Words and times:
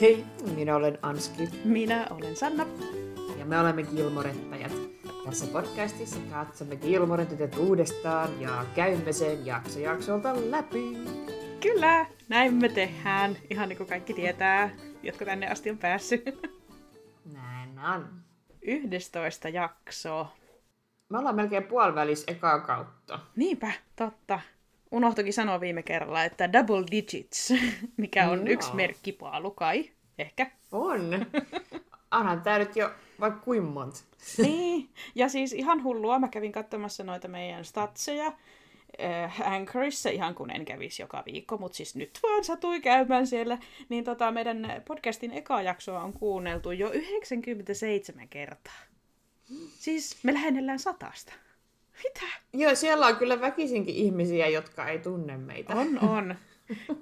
Hei, 0.00 0.24
minä 0.54 0.76
olen 0.76 0.98
Anski 1.02 1.48
Minä 1.64 2.06
olen 2.10 2.36
Sanna. 2.36 2.66
ja 3.38 3.44
me 3.44 3.60
olemme 3.60 3.82
Gilmorettajat. 3.82 4.72
Tässä 5.24 5.46
podcastissa 5.46 6.20
katsomme 6.30 6.76
Gilmoren 6.76 7.26
tytöt 7.26 7.56
uudestaan 7.56 8.40
ja 8.40 8.64
käymme 8.74 9.12
sen 9.12 9.46
jakso 9.46 9.78
jaksolta 9.80 10.34
läpi. 10.50 10.98
Kyllä, 11.60 12.06
näin 12.28 12.54
me 12.54 12.68
tehdään. 12.68 13.36
Ihan 13.50 13.68
niin 13.68 13.76
kuin 13.76 13.88
kaikki 13.88 14.14
tietää, 14.14 14.70
jotka 15.02 15.24
tänne 15.24 15.48
asti 15.48 15.70
on 15.70 15.78
päässyt. 15.78 16.24
Näin 17.34 17.78
on. 17.78 18.08
11 18.62 19.48
jaksoa. 19.48 20.32
Me 21.08 21.18
ollaan 21.18 21.36
melkein 21.36 21.64
puolivälis 21.64 22.24
ekaa 22.26 22.60
kautta. 22.60 23.18
Niinpä, 23.36 23.72
totta. 23.96 24.40
Unohtuikin 24.94 25.32
sanoa 25.32 25.60
viime 25.60 25.82
kerralla, 25.82 26.24
että 26.24 26.52
double 26.52 26.84
digits, 26.90 27.52
mikä 27.96 28.30
on 28.30 28.38
Joo. 28.38 28.54
yksi 28.54 28.74
merkki 28.74 29.12
paalukai. 29.12 29.90
Ehkä. 30.18 30.50
On. 30.72 31.26
Onhan 32.10 32.42
tää 32.42 32.58
nyt 32.58 32.76
jo 32.76 32.90
vaikka 33.20 33.40
kuin 33.40 33.62
monta. 33.64 34.00
niin, 34.38 34.88
ja 35.14 35.28
siis 35.28 35.52
ihan 35.52 35.82
hullua. 35.82 36.18
Mä 36.18 36.28
kävin 36.28 36.52
katsomassa 36.52 37.04
noita 37.04 37.28
meidän 37.28 37.64
statseja 37.64 38.32
äh, 39.02 39.52
Anchorissa, 39.52 40.10
ihan 40.10 40.34
kun 40.34 40.50
en 40.50 40.64
kävisi 40.64 41.02
joka 41.02 41.22
viikko, 41.26 41.56
mutta 41.58 41.76
siis 41.76 41.96
nyt 41.96 42.18
vaan 42.22 42.44
satui 42.44 42.80
käymään 42.80 43.26
siellä. 43.26 43.58
Niin 43.88 44.04
tota, 44.04 44.30
meidän 44.30 44.82
podcastin 44.86 45.30
eka 45.30 45.62
jaksoa 45.62 46.02
on 46.02 46.12
kuunneltu 46.12 46.70
jo 46.70 46.90
97 46.92 48.28
kertaa. 48.28 48.80
Siis 49.68 50.24
me 50.24 50.34
lähennellään 50.34 50.78
satasta. 50.78 51.32
Mitä? 52.04 52.26
Joo, 52.52 52.74
siellä 52.74 53.06
on 53.06 53.16
kyllä 53.16 53.40
väkisinkin 53.40 53.94
ihmisiä, 53.94 54.48
jotka 54.48 54.88
ei 54.88 54.98
tunne 54.98 55.36
meitä. 55.36 55.74
On, 55.74 55.98
on. 55.98 56.34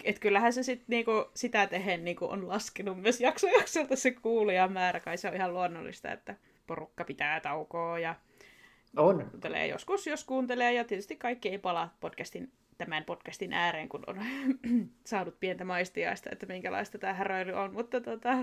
Et 0.04 0.18
kyllähän 0.18 0.52
se 0.52 0.62
sit 0.62 0.82
niinku 0.88 1.30
sitä 1.34 1.66
tehen 1.66 2.04
niinku 2.04 2.24
on 2.30 2.48
laskenut 2.48 3.02
myös 3.02 3.20
jakso 3.20 3.46
jaksolta 3.46 3.96
se 3.96 4.10
kuulijamäärä. 4.10 5.00
Kai 5.00 5.16
se 5.18 5.28
on 5.28 5.34
ihan 5.34 5.52
luonnollista, 5.54 6.12
että 6.12 6.34
porukka 6.66 7.04
pitää 7.04 7.40
taukoa 7.40 7.98
ja 7.98 8.14
On. 8.96 9.26
kuuntelee 9.30 9.66
joskus, 9.66 10.06
jos 10.06 10.24
kuuntelee. 10.24 10.72
Ja 10.72 10.84
tietysti 10.84 11.16
kaikki 11.16 11.48
ei 11.48 11.58
palaa 11.58 11.96
podcastin, 12.00 12.52
tämän 12.78 13.04
podcastin 13.04 13.52
ääreen, 13.52 13.88
kun 13.88 14.04
on 14.06 14.16
saanut 15.06 15.40
pientä 15.40 15.64
maistiaista, 15.64 16.30
että 16.32 16.46
minkälaista 16.46 16.98
tämä 16.98 17.12
häröily 17.14 17.52
on. 17.52 17.72
Mutta 17.72 18.00
tota, 18.00 18.38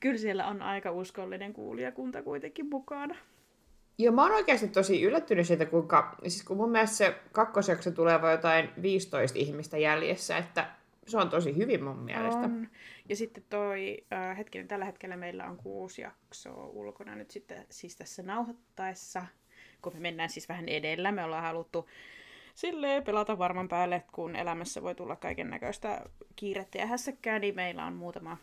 kyllä 0.00 0.18
siellä 0.18 0.46
on 0.46 0.62
aika 0.62 0.90
uskollinen 0.90 1.52
kuulijakunta 1.52 2.22
kuitenkin 2.22 2.68
mukana. 2.70 3.16
Joo, 3.98 4.14
mä 4.14 4.22
oon 4.22 4.32
oikeasti 4.32 4.68
tosi 4.68 5.02
yllättynyt 5.02 5.46
siitä, 5.46 5.66
kuinka, 5.66 6.16
siis 6.22 6.44
kun 6.44 6.56
mun 6.56 6.70
mielestä 6.70 6.96
se 6.96 7.14
kakkosjakso 7.32 7.90
tulee 7.90 8.22
vain 8.22 8.32
jotain 8.32 8.70
15 8.82 9.38
ihmistä 9.38 9.78
jäljessä, 9.78 10.36
että 10.36 10.70
se 11.06 11.18
on 11.18 11.30
tosi 11.30 11.56
hyvin 11.56 11.84
mun 11.84 11.98
mielestä. 11.98 12.40
On. 12.40 12.68
Ja 13.08 13.16
sitten 13.16 13.44
toi, 13.50 14.04
äh, 14.12 14.36
hetkinen, 14.38 14.68
tällä 14.68 14.84
hetkellä 14.84 15.16
meillä 15.16 15.44
on 15.44 15.56
kuusi 15.56 16.02
jaksoa 16.02 16.66
ulkona 16.66 17.14
nyt 17.14 17.30
sitten 17.30 17.66
siis 17.70 17.96
tässä 17.96 18.22
nauhoittaessa, 18.22 19.26
kun 19.82 19.92
me 19.94 20.00
mennään 20.00 20.30
siis 20.30 20.48
vähän 20.48 20.68
edellä. 20.68 21.12
Me 21.12 21.24
ollaan 21.24 21.42
haluttu 21.42 21.88
silleen 22.54 23.04
pelata 23.04 23.38
varman 23.38 23.68
päälle, 23.68 24.02
kun 24.12 24.36
elämässä 24.36 24.82
voi 24.82 24.94
tulla 24.94 25.16
kaiken 25.16 25.50
näköistä 25.50 26.04
kiirettä 26.36 26.78
ja 26.78 26.86
hässäkkää, 26.86 27.38
niin 27.38 27.54
meillä 27.54 27.84
on 27.84 27.92
muutama, 27.92 28.36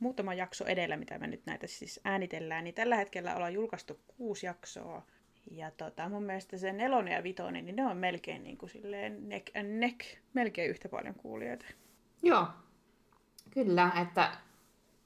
muutama 0.00 0.34
jakso 0.34 0.64
edellä, 0.64 0.96
mitä 0.96 1.18
me 1.18 1.26
nyt 1.26 1.46
näitä 1.46 1.66
siis 1.66 2.00
äänitellään. 2.04 2.64
Niin 2.64 2.74
tällä 2.74 2.96
hetkellä 2.96 3.36
ollaan 3.36 3.54
julkaistu 3.54 4.00
kuusi 4.06 4.46
jaksoa. 4.46 5.06
Ja 5.50 5.70
tota, 5.70 6.08
mun 6.08 6.22
mielestä 6.22 6.58
se 6.58 6.72
nelonen 6.72 7.14
ja 7.14 7.22
vitonen, 7.22 7.66
niin 7.66 7.76
ne 7.76 7.86
on 7.86 7.96
melkein 7.96 8.44
niin 8.44 8.58
kuin 8.58 8.70
silleen 8.70 9.28
neck 9.28 9.56
and 9.56 9.68
neck, 9.68 10.00
melkein 10.34 10.70
yhtä 10.70 10.88
paljon 10.88 11.14
kuulijoita. 11.14 11.66
Joo, 12.22 12.46
kyllä, 13.50 13.92
että 14.02 14.32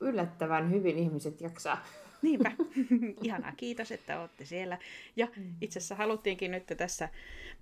yllättävän 0.01 0.71
hyvin 0.71 0.99
ihmiset 0.99 1.41
jaksaa. 1.41 1.85
Niinpä. 2.23 2.53
Ihanaa, 3.25 3.53
kiitos, 3.57 3.93
että 3.93 4.21
olette 4.21 4.45
siellä. 4.45 4.79
Ja 5.17 5.29
itse 5.61 5.79
asiassa 5.79 5.95
haluttiinkin 5.95 6.51
nyt 6.51 6.67
tässä 6.77 7.09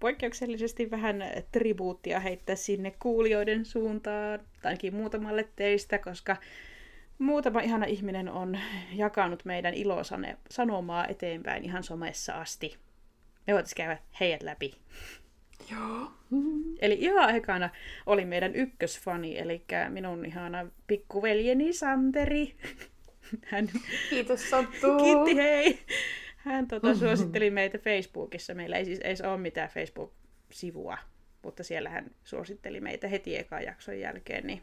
poikkeuksellisesti 0.00 0.90
vähän 0.90 1.24
tribuuttia 1.52 2.20
heittää 2.20 2.56
sinne 2.56 2.90
kuulijoiden 2.98 3.64
suuntaan, 3.64 4.38
tai 4.38 4.70
ainakin 4.70 4.94
muutamalle 4.94 5.48
teistä, 5.56 5.98
koska 5.98 6.36
muutama 7.22 7.60
ihana 7.60 7.86
ihminen 7.86 8.28
on 8.28 8.58
jakanut 8.92 9.44
meidän 9.44 9.74
ilosanomaa 9.74 11.06
eteenpäin 11.06 11.64
ihan 11.64 11.82
somessa 11.82 12.34
asti. 12.34 12.76
Me 13.46 13.52
voitaisiin 13.52 13.76
käydä 13.76 13.98
heidät 14.20 14.42
läpi. 14.42 14.74
Joo. 15.70 16.12
Eli 16.82 16.96
ihan 17.00 17.36
ekana 17.36 17.70
oli 18.06 18.24
meidän 18.24 18.56
ykkösfani, 18.56 19.38
eli 19.38 19.64
minun 19.88 20.24
ihana 20.24 20.66
pikkuveljeni 20.86 21.72
Santeri. 21.72 22.56
Hän 23.50 23.68
Kiitos 24.10 24.50
Santtu. 24.50 24.96
Kiitti, 25.02 25.36
hei! 25.36 25.78
Hän 26.36 26.68
tota, 26.68 26.94
suositteli 26.94 27.50
meitä 27.50 27.78
Facebookissa. 27.78 28.54
Meillä 28.54 28.76
ei 28.76 28.84
siis 28.84 28.98
edes 28.98 29.20
ole 29.20 29.38
mitään 29.38 29.68
Facebook-sivua, 29.68 30.98
mutta 31.42 31.62
siellä 31.62 31.90
hän 31.90 32.10
suositteli 32.24 32.80
meitä 32.80 33.08
heti 33.08 33.36
ekan 33.36 33.62
jakson 33.62 34.00
jälkeen. 34.00 34.46
Niin 34.46 34.62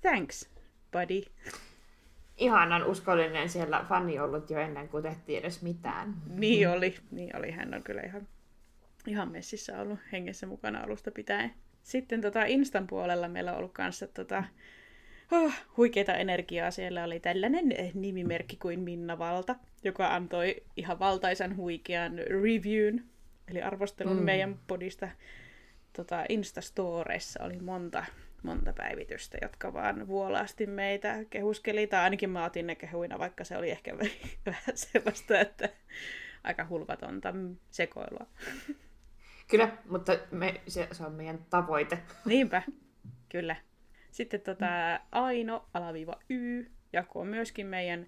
thanks, 0.00 0.50
buddy. 0.92 1.22
Ihanan 2.40 2.86
uskollinen 2.86 3.48
siellä 3.48 3.84
fani 3.88 4.18
ollut 4.18 4.50
jo 4.50 4.58
ennen 4.58 4.88
kuin 4.88 5.02
tehtiin 5.02 5.38
edes 5.38 5.62
mitään. 5.62 6.14
Niin 6.26 6.68
oli, 6.68 6.94
niin 7.10 7.36
oli. 7.36 7.50
Hän 7.50 7.74
on 7.74 7.82
kyllä 7.82 8.02
ihan, 8.02 8.28
ihan 9.06 9.32
messissä 9.32 9.80
ollut 9.80 9.98
hengessä 10.12 10.46
mukana 10.46 10.80
alusta 10.80 11.10
pitäen. 11.10 11.54
Sitten 11.82 12.20
tota 12.20 12.44
Instan 12.44 12.86
puolella 12.86 13.28
meillä 13.28 13.52
on 13.52 13.58
ollut 13.58 13.72
kanssa 13.72 14.06
tota, 14.06 14.44
oh, 15.32 15.52
huikeita 15.76 16.14
energiaa. 16.14 16.70
Siellä 16.70 17.04
oli 17.04 17.20
tällainen 17.20 17.72
eh, 17.72 17.94
nimimerkki 17.94 18.56
kuin 18.56 18.80
Minna 18.80 19.18
Valta, 19.18 19.56
joka 19.84 20.14
antoi 20.14 20.56
ihan 20.76 20.98
valtaisan 20.98 21.56
huikean 21.56 22.18
reviewn, 22.18 23.00
eli 23.48 23.62
arvostelun 23.62 24.12
Mm. 24.12 24.18
mm. 24.18 24.24
meidän 24.24 24.58
podista. 24.66 25.08
Tota, 25.92 26.24
Instastoreissa 26.28 27.44
oli 27.44 27.58
monta, 27.60 28.04
monta 28.42 28.72
päivitystä, 28.72 29.38
jotka 29.42 29.72
vaan 29.72 30.08
vuolaasti 30.08 30.66
meitä 30.66 31.24
kehuskeli, 31.30 31.86
tai 31.86 32.00
ainakin 32.00 32.30
mä 32.30 32.44
otin 32.44 32.66
ne 32.66 32.74
kehuina, 32.74 33.18
vaikka 33.18 33.44
se 33.44 33.56
oli 33.56 33.70
ehkä 33.70 33.98
vähän 34.46 34.62
sellaista, 34.74 35.40
että 35.40 35.68
aika 36.44 36.66
hulvatonta 36.68 37.34
sekoilua. 37.70 38.26
Kyllä, 39.48 39.68
mutta 39.88 40.12
me, 40.30 40.60
se, 40.66 40.88
se 40.92 41.04
on 41.04 41.12
meidän 41.12 41.38
tavoite. 41.50 41.98
Niinpä, 42.24 42.62
kyllä. 43.28 43.56
Sitten 44.10 44.40
tota, 44.40 45.00
Aino 45.12 45.68
alaviiva 45.74 46.18
Y 46.30 46.64
jakoi 46.92 47.26
myöskin 47.26 47.66
meidän 47.66 48.06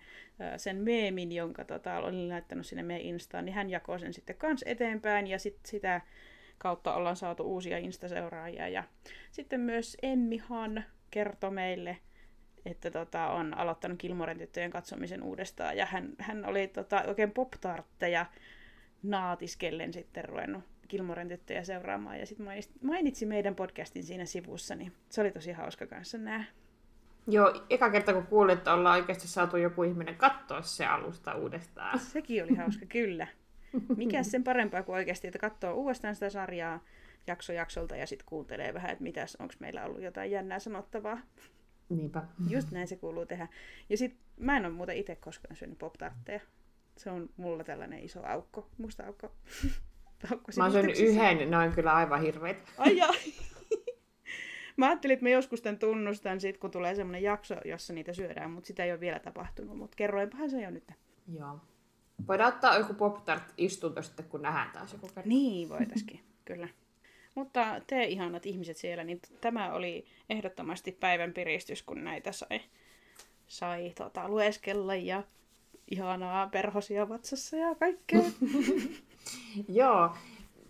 sen 0.57 0.77
meemin, 0.77 1.33
jonka 1.33 1.65
tota, 1.65 1.99
olin 1.99 2.29
laittanut 2.29 2.67
sinne 2.67 2.83
meidän 2.83 3.07
Instaan, 3.07 3.45
niin 3.45 3.55
hän 3.55 3.71
jakoi 3.71 4.01
sen 4.01 4.13
sitten 4.13 4.37
kans 4.37 4.65
eteenpäin 4.67 5.27
ja 5.27 5.39
sit 5.39 5.59
sitä 5.67 6.01
kautta 6.63 6.95
ollaan 6.95 7.17
saatu 7.17 7.43
uusia 7.43 7.79
Insta-seuraajia. 7.79 8.69
Ja 8.69 8.85
sitten 9.31 9.61
myös 9.61 9.97
Emmihan 10.03 10.85
kertoi 11.11 11.51
meille, 11.51 11.99
että 12.65 12.91
tota, 12.91 13.27
on 13.27 13.59
aloittanut 13.59 13.99
Kilmoren 13.99 14.39
tyttöjen 14.39 14.71
katsomisen 14.71 15.23
uudestaan 15.23 15.77
ja 15.77 15.87
hän, 15.87 16.13
hän 16.19 16.45
oli 16.45 16.69
tota, 16.69 17.03
oikein 17.07 17.31
pop-tartteja 17.31 18.27
naatiskellen 19.03 19.93
sitten 19.93 20.25
ruvennut 20.25 20.65
Kilmoren 20.89 21.29
tyttöjä 21.29 21.65
seuraamaan 21.65 22.21
ja 22.21 22.27
sitten 22.27 22.47
mainitsi 22.83 23.27
meidän 23.27 23.55
podcastin 23.55 24.05
siinä 24.05 24.25
sivussa, 24.25 24.75
niin 24.75 24.93
se 25.09 25.21
oli 25.21 25.31
tosi 25.31 25.53
hauska 25.53 25.87
kanssa 25.87 26.19
nää. 26.19 26.45
Joo, 27.27 27.65
eka 27.71 27.91
kerta 27.91 28.13
kun 28.13 28.27
kuulin, 28.27 28.59
että 28.59 28.75
ollaan 28.75 29.01
oikeasti 29.01 29.29
saatu 29.29 29.57
joku 29.57 29.83
ihminen 29.83 30.17
katsoa 30.17 30.63
se 30.63 30.87
alusta 30.87 31.35
uudestaan. 31.35 31.99
Sekin 31.99 32.45
oli 32.45 32.55
hauska, 32.55 32.87
kyllä. 32.87 33.27
Mikä 33.97 34.23
sen 34.23 34.45
parempaa 34.45 34.83
kuin 34.83 34.97
oikeasti, 34.97 35.27
että 35.27 35.39
katsoo 35.39 35.75
uudestaan 35.75 36.15
sitä 36.15 36.31
sarjaa 36.31 36.81
jakso 37.27 37.53
jaksolta 37.53 37.97
ja 37.97 38.07
sitten 38.07 38.27
kuuntelee 38.27 38.75
vähän, 38.75 38.91
että 38.91 39.03
mitäs, 39.03 39.37
onko 39.37 39.55
meillä 39.59 39.85
ollut 39.85 40.03
jotain 40.03 40.31
jännää 40.31 40.59
sanottavaa. 40.59 41.19
Niinpä. 41.89 42.23
Just 42.49 42.71
näin 42.71 42.89
se 42.89 42.97
kuuluu 42.97 43.27
tehdä. 43.27 43.49
Ja 43.89 43.97
sit 43.97 44.17
mä 44.37 44.57
en 44.57 44.67
ole 44.67 44.75
muuten 44.75 44.97
itse 44.97 45.17
koskaan 45.17 45.57
syönyt 45.57 45.79
pop 45.79 45.95
Se 46.97 47.11
on 47.11 47.29
mulla 47.37 47.65
tällainen 47.65 48.05
iso 48.05 48.27
aukko, 48.27 48.69
musta 48.79 49.07
aukko. 49.07 49.33
aukko 50.31 50.53
Mä 50.57 50.65
oon 50.65 50.73
syönyt 50.73 50.99
yhden, 50.99 51.51
ne 51.51 51.57
on 51.57 51.73
kyllä 51.73 51.93
aivan 51.93 52.23
hirveitä. 52.23 52.63
Ai 52.79 52.97
jaa. 52.97 53.15
Mä 54.77 54.87
ajattelin, 54.87 55.15
että 55.15 55.25
mä 55.25 55.31
joskus 55.31 55.63
tämän 55.63 55.79
tunnustan 55.79 56.41
sit, 56.41 56.59
kun 56.59 56.71
tulee 56.71 56.95
semmonen 56.95 57.23
jakso, 57.23 57.55
jossa 57.65 57.93
niitä 57.93 58.13
syödään, 58.13 58.51
mutta 58.51 58.67
sitä 58.67 58.85
ei 58.85 58.93
ole 58.93 59.01
vielä 59.01 59.19
tapahtunut. 59.19 59.79
Mutta 59.79 59.97
kerroinpahan 59.97 60.51
se 60.51 60.63
jo 60.63 60.71
nyt. 60.71 60.93
Joo. 61.29 61.61
Voidaan 62.29 62.55
ottaa 62.55 62.79
joku 62.79 62.95
pop 62.95 63.17
istunto 63.57 64.03
sitten, 64.03 64.25
kun 64.25 64.43
nähdään 64.43 64.71
taas 64.71 64.93
joku 64.93 65.07
kerta. 65.07 65.29
Niin, 65.29 65.69
voitaisiin, 65.69 66.21
kyllä. 66.45 66.69
Mutta 67.35 67.81
te 67.87 68.05
ihanat 68.05 68.47
ihmiset 68.47 68.77
siellä, 68.77 69.05
niin 69.05 69.21
tämä 69.41 69.73
oli 69.73 70.07
ehdottomasti 70.31 70.93
päivän 70.93 71.33
piristys, 71.33 71.83
kun 71.83 72.05
näitä 72.05 72.33
sai, 72.33 72.61
sai 73.47 73.93
tota, 73.99 74.29
lueskella 74.29 74.95
ja 74.95 75.23
ihanaa 75.91 76.47
perhosia 76.47 77.09
vatsassa 77.09 77.57
ja 77.57 77.75
kaikkea. 77.75 78.21
Joo, 79.69 80.17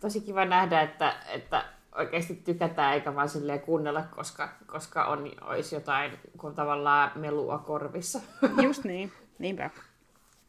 tosi 0.01 0.21
kiva 0.21 0.45
nähdä, 0.45 0.81
että, 0.81 1.15
että 1.29 1.65
oikeasti 1.95 2.35
tykätään 2.35 2.95
eikä 2.95 3.15
vaan 3.15 3.29
silleen 3.29 3.61
kuunnella, 3.61 4.03
koska, 4.03 4.49
koska 4.67 5.05
on, 5.05 5.33
olisi 5.41 5.75
jotain 5.75 6.13
kun 6.39 6.55
tavallaan 6.55 7.11
melua 7.15 7.59
korvissa. 7.59 8.21
Just 8.63 8.85
niin, 8.85 9.13
niinpä. 9.39 9.71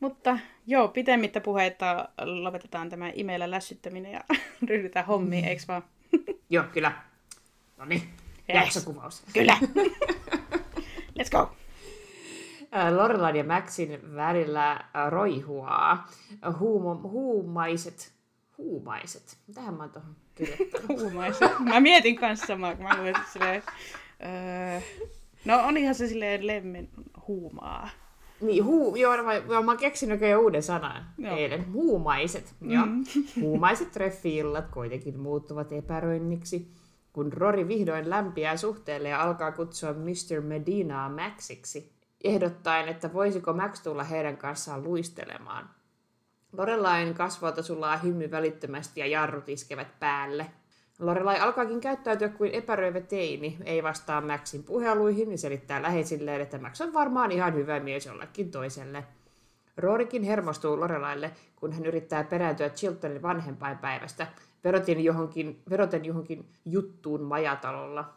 Mutta 0.04 0.40
joo, 0.68 0.88
pitemmittä 0.88 1.42
puheita 1.42 2.10
lopetetaan 2.22 2.90
tämä 2.90 3.12
imeillä 3.14 3.52
lässyttäminen 3.52 4.12
ja 4.12 4.22
ryhdytään 4.70 5.06
hommiin, 5.06 5.46
eikö 5.46 5.62
vaan? 5.68 5.84
joo, 6.50 6.64
kyllä. 6.74 6.92
No 7.78 7.86
niin, 7.86 8.02
yes. 8.02 8.64
jaksokuvaus. 8.64 9.24
Kyllä. 9.34 9.58
Let's 11.20 11.30
go. 11.32 11.56
Lorelan 12.96 13.36
ja 13.36 13.44
Maxin 13.44 14.16
välillä 14.16 14.86
roihuaa 15.10 16.08
huumo, 16.60 17.00
huumaiset, 17.04 18.14
huumaiset, 18.58 19.38
mitähän 19.48 19.74
mä 19.74 19.84
oon 19.84 19.92
tuohon 19.92 20.16
kirjoittanut? 20.36 21.02
huumaiset. 21.02 21.60
Mä 21.60 21.80
mietin 21.80 22.16
kanssa 22.16 22.46
samaa, 22.46 22.76
kun 22.76 22.84
mä 22.86 22.98
luin 22.98 23.16
silleen, 23.34 23.64
öö, 24.24 24.82
no 25.46 25.68
on 25.68 25.78
ihan 25.78 25.96
se 25.96 26.08
silleen 26.08 26.48
lemmen 26.48 26.90
huumaa. 27.28 27.90
Niin, 28.42 28.66
huu, 28.66 28.96
joo, 28.96 29.18
mä, 29.18 29.62
mä 29.64 29.72
oon 29.72 29.78
keksinyt 29.78 30.22
jo 30.22 30.40
uuden 30.40 30.64
sanan 30.64 31.06
joo. 31.18 31.38
eilen. 31.38 31.74
Huumaiset. 31.74 32.56
Mm. 32.60 32.72
Joo. 32.74 32.86
Huumaiset 33.42 33.92
treffiillat 33.92 34.68
kuitenkin 34.68 35.20
muuttuvat 35.20 35.72
epäröinniksi, 35.72 36.72
kun 37.14 37.34
Rory 37.34 37.68
vihdoin 37.68 38.10
lämpiää 38.10 38.58
suhteelle 38.58 39.10
ja 39.10 39.24
alkaa 39.24 39.52
kutsua 39.52 39.94
Mr. 39.94 40.42
Medinaa 40.42 41.10
Maxiksi, 41.10 41.92
ehdottaen, 42.24 42.88
että 42.88 43.14
voisiko 43.14 43.54
Max 43.54 43.84
tulla 43.84 44.04
heidän 44.04 44.38
kanssaan 44.38 44.84
luistelemaan. 44.84 45.70
Lorelain 46.58 47.14
kasvoilta 47.14 47.64
sulaa 47.64 47.98
hymy 47.98 48.32
välittömästi 48.32 49.00
ja 49.00 49.08
jarrut 49.08 49.50
iskevät 49.50 50.00
päälle. 50.00 50.46
Lorelai 51.00 51.40
alkaakin 51.40 51.82
käyttäytyä 51.82 52.30
kuin 52.30 52.52
epäröivä 52.52 53.02
teini, 53.02 53.58
ei 53.66 53.84
vastaa 53.84 54.22
Maxin 54.22 54.64
puheluihin 54.64 55.32
ja 55.32 55.38
selittää 55.38 55.82
läheisilleen, 55.82 56.42
että 56.42 56.58
Max 56.58 56.82
on 56.82 56.94
varmaan 56.94 57.32
ihan 57.32 57.54
hyvä 57.54 57.80
mies 57.80 58.06
jollekin 58.06 58.52
toiselle. 58.52 59.04
Roorikin 59.78 60.24
hermostuu 60.24 60.80
Lorelaille, 60.80 61.32
kun 61.56 61.74
hän 61.74 61.86
yrittää 61.86 62.24
perääntyä 62.24 62.70
Chiltonin 62.70 63.22
vanhempainpäivästä, 63.22 64.28
verotin 64.64 65.04
johonkin, 65.04 65.62
veroten 65.70 66.06
johonkin 66.06 66.46
juttuun 66.66 67.22
majatalolla. 67.22 68.14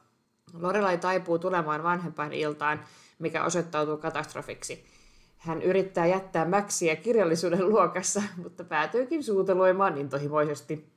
Lorelai 0.60 0.98
taipuu 0.98 1.38
tulemaan 1.38 1.82
vanhempain 1.82 2.32
iltaan, 2.32 2.80
mikä 3.18 3.44
osoittautuu 3.44 3.96
katastrofiksi. 3.96 4.84
Hän 5.38 5.62
yrittää 5.62 6.06
jättää 6.06 6.48
Maxia 6.48 6.96
kirjallisuuden 6.96 7.68
luokassa, 7.68 8.22
mutta 8.42 8.64
päätyykin 8.64 9.24
suuteloimaan 9.24 9.98
intohimoisesti. 9.98 10.95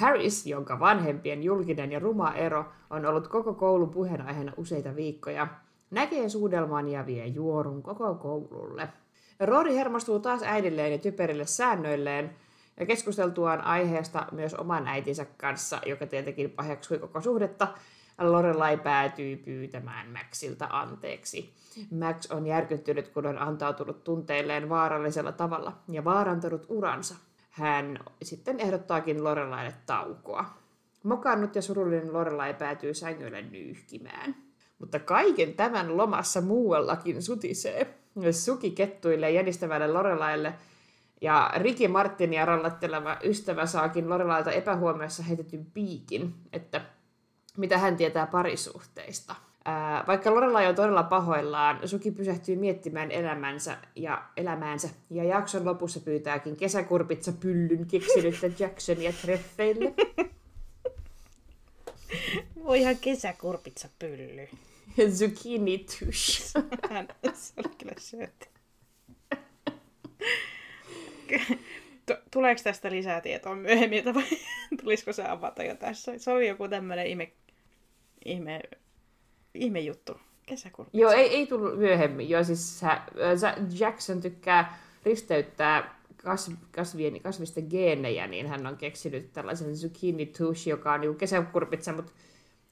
Paris, 0.00 0.46
jonka 0.46 0.80
vanhempien 0.80 1.42
julkinen 1.42 1.92
ja 1.92 1.98
ruma 1.98 2.34
ero 2.34 2.64
on 2.90 3.06
ollut 3.06 3.28
koko 3.28 3.54
koulun 3.54 3.90
puheenaiheena 3.90 4.52
useita 4.56 4.96
viikkoja, 4.96 5.46
näkee 5.90 6.28
suudelman 6.28 6.88
ja 6.88 7.06
vie 7.06 7.26
juorun 7.26 7.82
koko 7.82 8.14
koululle. 8.14 8.88
Rory 9.40 9.74
hermostuu 9.74 10.20
taas 10.20 10.42
äidilleen 10.42 10.92
ja 10.92 10.98
typerille 10.98 11.46
säännöilleen, 11.46 12.36
ja 12.80 12.86
keskusteltuaan 12.86 13.60
aiheesta 13.60 14.26
myös 14.32 14.54
oman 14.54 14.86
äitinsä 14.86 15.26
kanssa, 15.36 15.80
joka 15.86 16.06
tietenkin 16.06 16.50
paheksui 16.50 16.98
koko 16.98 17.20
suhdetta, 17.20 17.68
Lorelai 18.18 18.76
päätyy 18.76 19.36
pyytämään 19.36 20.08
Maxilta 20.08 20.68
anteeksi. 20.70 21.54
Max 21.90 22.30
on 22.30 22.46
järkyttynyt, 22.46 23.08
kun 23.08 23.26
on 23.26 23.38
antautunut 23.38 24.04
tunteilleen 24.04 24.68
vaarallisella 24.68 25.32
tavalla 25.32 25.72
ja 25.88 26.04
vaarantanut 26.04 26.66
uransa. 26.68 27.14
Hän 27.52 27.98
sitten 28.22 28.60
ehdottaakin 28.60 29.24
Lorelaille 29.24 29.74
taukoa. 29.86 30.44
Mokannut 31.02 31.54
ja 31.54 31.62
surullinen 31.62 32.12
Lorelai 32.12 32.54
päätyy 32.54 32.94
sängylle 32.94 33.42
nyyhkimään. 33.42 34.36
Mutta 34.78 34.98
kaiken 34.98 35.54
tämän 35.54 35.96
lomassa 35.96 36.40
muuallakin 36.40 37.22
sutisee. 37.22 37.94
Suki 38.30 38.70
kettuille 38.70 39.30
jänistävälle 39.30 39.92
Lorelaille 39.92 40.54
ja 41.20 41.50
Riki 41.56 41.88
Martinia 41.88 42.44
rallatteleva 42.44 43.16
ystävä 43.24 43.66
saakin 43.66 44.08
Lorelailta 44.08 44.50
epähuomiossa 44.50 45.22
heitetyn 45.22 45.66
piikin, 45.74 46.34
että 46.52 46.80
mitä 47.56 47.78
hän 47.78 47.96
tietää 47.96 48.26
parisuhteista. 48.26 49.34
Ää, 49.64 50.04
vaikka 50.06 50.34
Lorelai 50.34 50.66
on 50.66 50.74
todella 50.74 51.02
pahoillaan, 51.02 51.88
Suki 51.88 52.10
pysähtyy 52.10 52.56
miettimään 52.56 53.10
elämänsä 53.10 53.76
ja 53.96 54.22
elämäänsä 54.36 54.88
ja 55.10 55.24
jakson 55.24 55.64
lopussa 55.64 56.00
pyytääkin 56.00 56.56
kesäkurpitsa 56.56 57.32
pyllyn 57.32 57.86
keksinyttä 57.86 58.50
Jacksonia 58.58 59.12
treffeille. 59.12 59.94
Voi 62.64 62.80
ihan 62.80 62.96
kesäkurpitsa 63.00 63.88
pylly. 63.98 64.48
Zucchini 65.18 65.78
tush. 65.78 66.52
se 67.34 67.54
oli 67.56 67.74
kyllä. 67.78 68.28
Tuleeko 72.30 72.60
tästä 72.64 72.90
lisää 72.90 73.20
tietoa 73.20 73.54
myöhemmin, 73.54 74.04
vai 74.14 74.24
tulisiko 74.82 75.12
se 75.12 75.24
avata 75.24 75.62
jo 75.62 75.74
tässä? 75.74 76.18
Se 76.18 76.30
oli 76.30 76.48
joku 76.48 76.68
tämmöinen 76.68 77.06
ihme 77.06 77.32
ihme, 78.24 78.60
ihme 79.54 79.80
juttu. 79.80 80.20
Kesäkurpitsa. 80.46 80.98
Joo, 80.98 81.10
ei, 81.10 81.28
ei 81.28 81.46
tullut 81.46 81.78
myöhemmin. 81.78 82.30
Joo, 82.30 82.44
siis 82.44 82.80
sä, 82.80 83.00
sä 83.40 83.56
Jackson 83.78 84.20
tykkää 84.20 84.78
risteyttää 85.04 86.02
kasv, 86.16 86.52
kasvien, 86.72 87.20
kasvisten 87.20 87.66
geenejä, 87.70 88.26
niin 88.26 88.46
hän 88.46 88.66
on 88.66 88.76
keksinyt 88.76 89.32
tällaisen 89.32 89.76
zucchini 89.76 90.26
tush, 90.26 90.68
joka 90.68 90.92
on 90.92 91.00
niin 91.00 91.16
kesäkurpitsa, 91.16 91.92
mutta 91.92 92.12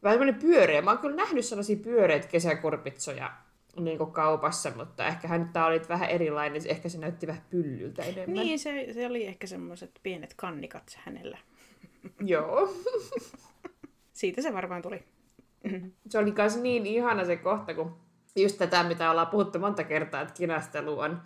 vähän 0.02 0.18
tämmöinen 0.18 0.40
pyöreä. 0.42 0.82
Mä 0.82 0.90
oon 0.90 0.98
kyllä 0.98 1.16
nähnyt 1.16 1.44
sellaisia 1.44 1.76
pyöreitä 1.76 2.26
kesäkurpitsoja 2.26 3.32
niin 3.76 3.98
kuin 3.98 4.12
kaupassa, 4.12 4.72
mutta 4.76 5.06
ehkä 5.06 5.28
hän 5.28 5.50
tämä 5.52 5.66
oli 5.66 5.80
vähän 5.88 6.10
erilainen, 6.10 6.62
ehkä 6.64 6.88
se 6.88 6.98
näytti 6.98 7.26
vähän 7.26 7.42
pyllyltä 7.50 8.02
enemmän. 8.02 8.34
Niin, 8.34 8.58
se, 8.58 8.86
se 8.92 9.06
oli 9.06 9.26
ehkä 9.26 9.46
semmoiset 9.46 10.00
pienet 10.02 10.34
kannikat 10.34 10.98
hänellä. 11.04 11.38
Joo. 12.20 12.74
Siitä 14.12 14.42
se 14.42 14.52
varmaan 14.52 14.82
tuli. 14.82 15.02
Se 16.08 16.18
oli 16.18 16.32
myös 16.36 16.56
niin 16.56 16.86
ihana 16.86 17.24
se 17.24 17.36
kohta, 17.36 17.74
kun 17.74 17.96
just 18.36 18.58
tätä, 18.58 18.82
mitä 18.82 19.10
ollaan 19.10 19.26
puhuttu 19.26 19.58
monta 19.58 19.84
kertaa, 19.84 20.20
että 20.20 20.34
kinastelu 20.34 20.98
on 20.98 21.22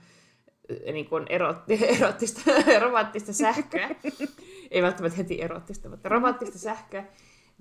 eh, 0.69 0.93
niin 0.93 1.09
kuin 1.09 1.27
erotti, 1.29 1.79
erottista, 1.97 2.41
romanttista 2.81 3.33
sähköä. 3.33 3.91
Ei 4.71 4.83
välttämättä 4.83 5.17
heti 5.17 5.43
erottista, 5.43 5.89
mutta 5.89 6.09
romanttista 6.09 6.59
sähköä 6.59 7.05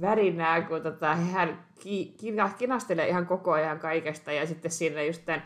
värinää, 0.02 0.62
kun 0.62 0.82
tota, 0.82 1.16
hän 1.16 1.66
ki, 1.80 2.16
kina, 2.20 2.50
kinastelee 2.58 3.08
ihan 3.08 3.26
koko 3.26 3.52
ajan 3.52 3.80
kaikesta 3.80 4.32
ja 4.32 4.48
sitten 4.48 4.72
siinä 4.72 5.04
just 5.04 5.26
tämän 5.26 5.44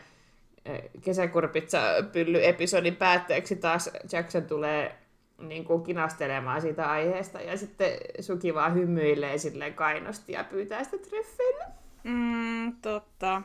eh, 0.64 0.82
kesäkurpitsa 1.00 1.80
pylly 2.12 2.46
episodin 2.46 2.96
päätteeksi 2.96 3.56
taas 3.56 3.90
Jackson 4.12 4.42
tulee 4.42 5.07
niin 5.38 5.64
kuin 5.64 5.82
kinastelemaan 5.82 6.60
siitä 6.60 6.90
aiheesta 6.90 7.40
ja 7.40 7.56
sitten 7.56 7.92
Suki 8.20 8.54
vaan 8.54 8.74
hymyilee 8.74 9.38
silleen 9.38 9.74
kainosti 9.74 10.32
ja 10.32 10.44
pyytää 10.44 10.84
sitä 10.84 10.98
treffeille. 10.98 11.64
Mm, 12.04 12.72
totta. 12.82 13.42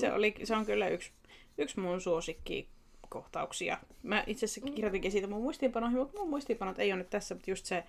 Se, 0.00 0.12
oli, 0.12 0.34
se 0.44 0.56
on 0.56 0.66
kyllä 0.66 0.88
yksi, 0.88 1.12
yksi 1.58 1.80
mun 1.80 2.00
suosikki 2.00 2.68
kohtauksia. 3.08 3.78
Mä 4.02 4.24
itse 4.26 4.46
asiassa 4.46 4.70
kirjoitinkin 4.70 5.12
siitä 5.12 5.26
mun 5.26 5.42
muistiinpanoihin, 5.42 5.98
mutta 5.98 6.18
mun 6.18 6.30
muistiinpanot 6.30 6.78
ei 6.78 6.92
ole 6.92 6.98
nyt 6.98 7.10
tässä, 7.10 7.34
mutta 7.34 7.50
just 7.50 7.66
se, 7.66 7.84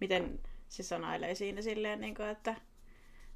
miten 0.00 0.40
se 0.68 0.82
sanailee 0.82 1.34
siinä 1.34 1.62
silleen, 1.62 2.00
niin 2.00 2.14
kuin, 2.14 2.28
että 2.28 2.54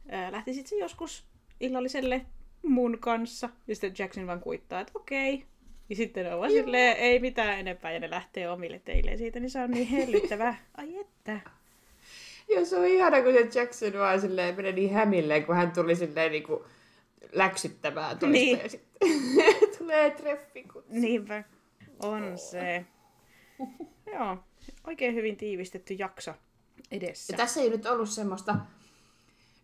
ää, 0.08 0.32
lähtisit 0.32 0.66
se 0.66 0.76
joskus 0.76 1.24
illalliselle 1.60 2.26
mun 2.62 2.98
kanssa. 3.00 3.48
Ja 3.66 3.74
sitten 3.74 3.94
Jackson 3.98 4.26
vaan 4.26 4.40
kuittaa, 4.40 4.80
että 4.80 4.92
okei, 4.94 5.34
okay, 5.34 5.46
ja 5.88 5.96
sitten 5.96 6.32
on 6.32 6.38
vaan 6.38 6.50
silleen, 6.50 6.96
ei 6.96 7.18
mitään 7.18 7.58
enempää, 7.58 7.92
ja 7.92 8.00
ne 8.00 8.10
lähtee 8.10 8.50
omille 8.50 8.78
teille 8.78 9.16
siitä, 9.16 9.40
niin 9.40 9.50
se 9.50 9.60
on 9.60 9.70
niin 9.70 9.86
hellyttävää. 9.86 10.56
Ai 10.76 11.00
että. 11.00 11.40
Joo, 12.48 12.64
se 12.64 12.76
on 12.76 12.86
ihana, 12.86 13.22
kun 13.22 13.32
se 13.32 13.60
Jackson 13.60 13.92
vaan 13.98 14.20
silleen 14.20 14.56
menee 14.56 14.72
niin 14.72 14.92
hämilleen, 14.92 15.46
kun 15.46 15.56
hän 15.56 15.72
tuli 15.72 15.96
silleen 15.96 16.32
niin 16.32 16.42
kuin 16.42 16.64
läksyttämään 17.32 18.18
toista, 18.18 18.26
niin. 18.26 18.58
ja 18.58 18.68
sitten 18.68 19.10
tulee 19.78 20.10
treffikutsu. 20.10 20.92
Niinpä, 20.92 21.44
on 22.02 22.38
se. 22.38 22.84
Joo, 24.12 24.38
oikein 24.86 25.14
hyvin 25.14 25.36
tiivistetty 25.36 25.94
jakso 25.94 26.34
edessä. 26.90 27.32
Ja 27.32 27.36
tässä 27.36 27.60
ei 27.60 27.70
nyt 27.70 27.86
ollut 27.86 28.08
semmoista... 28.08 28.56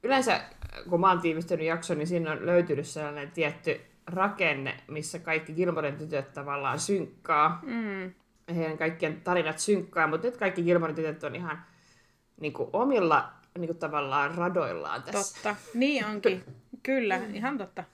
Yleensä, 0.02 0.40
kun 0.90 1.00
mä 1.00 1.08
oon 1.08 1.20
tiivistänyt 1.20 1.66
jakson, 1.66 1.98
niin 1.98 2.06
siinä 2.06 2.32
on 2.32 2.46
löytynyt 2.46 2.86
sellainen 2.86 3.30
tietty 3.30 3.80
rakenne, 4.12 4.76
missä 4.88 5.18
kaikki 5.18 5.52
Gilmoren 5.52 5.96
tytöt 5.96 6.32
tavallaan 6.32 6.78
synkkaa. 6.78 7.60
Mm. 7.62 8.12
Heidän 8.56 8.78
kaikkien 8.78 9.20
tarinat 9.20 9.58
synkkaa, 9.58 10.06
mutta 10.06 10.26
nyt 10.26 10.36
kaikki 10.36 10.62
Gilmoren 10.62 10.96
tytöt 10.96 11.24
on 11.24 11.36
ihan 11.36 11.64
niin 12.40 12.52
kuin, 12.52 12.70
omilla 12.72 13.32
niin 13.58 13.66
kuin, 13.66 13.78
tavallaan 13.78 14.34
radoillaan 14.34 15.02
tässä. 15.02 15.34
Totta, 15.34 15.56
niin 15.74 16.06
onkin. 16.06 16.44
Kyllä, 16.82 17.20
ihan 17.32 17.58
totta. 17.58 17.84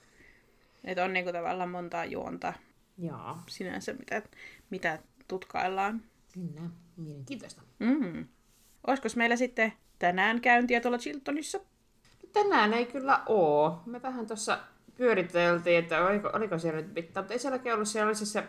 Että 0.83 1.05
on 1.05 1.13
niin 1.13 1.25
kuin, 1.25 1.33
tavallaan 1.33 1.69
montaa 1.69 2.05
juonta 2.05 2.53
Joo. 2.97 3.37
sinänsä, 3.47 3.93
mitä, 3.93 4.21
mitä 4.69 4.99
tutkaillaan. 5.27 6.01
Kyllä, 6.33 6.69
mielenkiintoista. 6.97 7.61
Mm. 7.79 8.27
olisiko 8.87 9.07
meillä 9.15 9.35
sitten 9.35 9.73
tänään 9.99 10.41
käyntiä 10.41 10.81
tuolla 10.81 10.97
Chiltonissa? 10.97 11.59
Tänään 12.33 12.73
ei 12.73 12.85
kyllä 12.85 13.23
oo. 13.25 13.81
Me 13.85 14.01
vähän 14.01 14.27
tuossa 14.27 14.59
pyöriteltiin, 14.97 15.77
että 15.77 16.05
oliko, 16.05 16.29
oliko 16.33 16.57
siellä 16.57 16.81
nyt 16.81 16.93
mitään, 16.95 17.23
mutta 17.23 17.33
ei 17.33 17.39
sielläkin 17.39 17.73
ollut, 17.73 17.87
siellä 17.87 18.07
oli 18.07 18.15
se, 18.15 18.25
se 18.25 18.43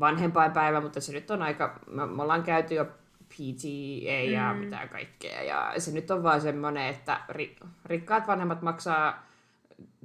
vanhempainpäivä, 0.00 0.80
mutta 0.80 1.00
se 1.00 1.12
nyt 1.12 1.30
on 1.30 1.42
aika, 1.42 1.80
me, 1.86 2.06
me 2.06 2.22
ollaan 2.22 2.42
käyty 2.42 2.74
jo 2.74 2.84
PTA 3.28 4.30
ja 4.30 4.52
mm. 4.52 4.58
mitä 4.58 4.86
kaikkea, 4.86 5.42
ja 5.42 5.72
se 5.78 5.90
nyt 5.92 6.10
on 6.10 6.22
vaan 6.22 6.40
semmoinen, 6.40 6.86
että 6.86 7.20
ri, 7.28 7.56
rikkaat 7.84 8.26
vanhemmat 8.26 8.62
maksaa 8.62 9.26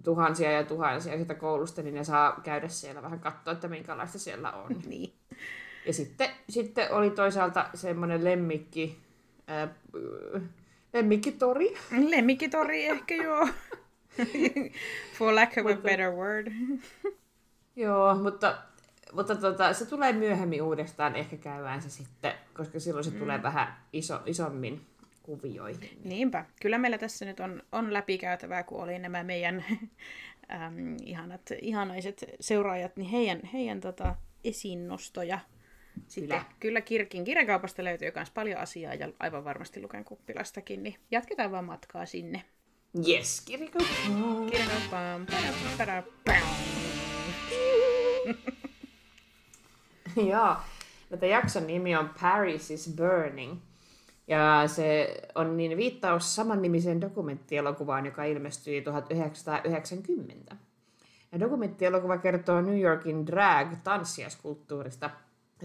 tuhansia 0.03 0.51
ja 0.51 0.63
tuhansia 0.63 1.17
sitä 1.17 1.35
koulusta, 1.35 1.81
niin 1.81 1.95
ne 1.95 2.03
saa 2.03 2.41
käydä 2.43 2.67
siellä 2.67 3.01
vähän 3.01 3.19
katsoa, 3.19 3.53
että 3.53 3.67
minkälaista 3.67 4.19
siellä 4.19 4.51
on. 4.51 4.75
niin. 4.89 5.13
Ja 5.85 5.93
sitten, 5.93 6.29
sitten 6.49 6.91
oli 6.91 7.09
toisaalta 7.09 7.69
semmoinen 7.73 8.23
lemmikki, 8.23 8.99
ää, 9.47 9.67
lemmikkitori. 10.93 11.73
Lemmikkitori 12.09 12.85
ehkä 12.85 13.15
joo. 13.15 13.47
For 15.17 15.35
lack 15.35 15.57
of 15.57 15.65
a 15.65 15.81
better 15.81 16.11
word. 16.11 16.47
joo, 17.75 18.15
mutta, 18.15 18.57
mutta 19.13 19.35
tota, 19.35 19.73
se 19.73 19.85
tulee 19.85 20.13
myöhemmin 20.13 20.61
uudestaan, 20.61 21.15
ehkä 21.15 21.37
käydään 21.37 21.81
se 21.81 21.89
sitten, 21.89 22.33
koska 22.53 22.79
silloin 22.79 23.03
se 23.03 23.11
mm. 23.11 23.19
tulee 23.19 23.43
vähän 23.43 23.77
iso, 23.93 24.21
isommin 24.25 24.81
kuvioihin. 25.23 26.01
Niinpä. 26.03 26.45
Kyllä 26.61 26.77
meillä 26.77 26.97
tässä 26.97 27.25
nyt 27.25 27.39
on, 27.39 27.63
on 27.71 27.93
läpikäytävää, 27.93 28.63
kun 28.63 28.83
oli 28.83 28.99
nämä 28.99 29.23
meidän 29.23 29.65
äm, 30.51 30.97
ihanat, 31.05 31.41
ihanaiset 31.61 32.25
seuraajat, 32.39 32.97
niin 32.97 33.09
heidän, 33.09 33.39
heidän 33.53 33.81
tota, 33.81 34.15
esiinnostoja. 34.43 35.39
Sitten 36.07 36.29
kyllä, 36.29 36.45
kyllä 36.59 36.81
Kirkin 36.81 37.23
kirjakaupasta 37.23 37.83
löytyy 37.83 38.11
myös 38.15 38.31
paljon 38.31 38.59
asiaa 38.59 38.93
ja 38.93 39.09
aivan 39.19 39.43
varmasti 39.43 39.81
Luken 39.81 40.05
kuppilastakin, 40.05 40.83
niin 40.83 40.95
jatketaan 41.11 41.51
vaan 41.51 41.65
matkaa 41.65 42.05
sinne. 42.05 42.43
Yes. 43.07 43.45
Joo. 50.29 50.55
Tätä 51.09 51.25
jakson 51.25 51.67
nimi 51.67 51.95
on 51.95 52.09
Paris 52.21 52.71
is 52.71 52.93
Burning. 52.95 53.59
Ja 54.27 54.63
se 54.65 55.21
on 55.35 55.57
niin 55.57 55.77
viittaus 55.77 56.35
samannimiseen 56.35 57.01
dokumenttielokuvaan, 57.01 58.05
joka 58.05 58.23
ilmestyi 58.23 58.81
1990. 58.81 60.55
Ja 61.31 61.39
dokumenttielokuva 61.39 62.17
kertoo 62.17 62.61
New 62.61 62.79
Yorkin 62.79 63.27
drag-tanssiaskulttuurista 63.27 65.09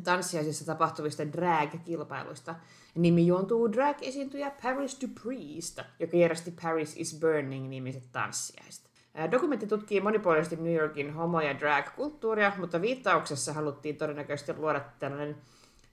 tanssiaisissa 0.00 0.64
tapahtuvista 0.64 1.22
drag-kilpailuista. 1.32 2.54
Nimi 2.94 3.26
juontuu 3.26 3.72
drag-esiintyjä 3.72 4.52
Paris 4.62 4.98
Dupreesta, 5.00 5.84
joka 5.98 6.16
järjesti 6.16 6.54
Paris 6.62 6.96
is 6.96 7.20
Burning-nimiset 7.20 8.12
tanssiaiset. 8.12 8.90
Dokumentti 9.30 9.66
tutkii 9.66 10.00
monipuolisesti 10.00 10.56
New 10.56 10.74
Yorkin 10.74 11.14
homo- 11.14 11.40
ja 11.40 11.58
drag-kulttuuria, 11.58 12.52
mutta 12.58 12.80
viittauksessa 12.80 13.52
haluttiin 13.52 13.96
todennäköisesti 13.96 14.54
luoda 14.56 14.80
tällainen 14.98 15.36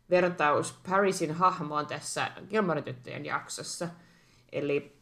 vertaus 0.09 0.79
Parisin 0.89 1.33
hahmoon 1.33 1.87
tässä 1.87 2.31
Gilmore-tyttöjen 2.49 3.25
jaksossa. 3.25 3.87
Eli 4.51 4.97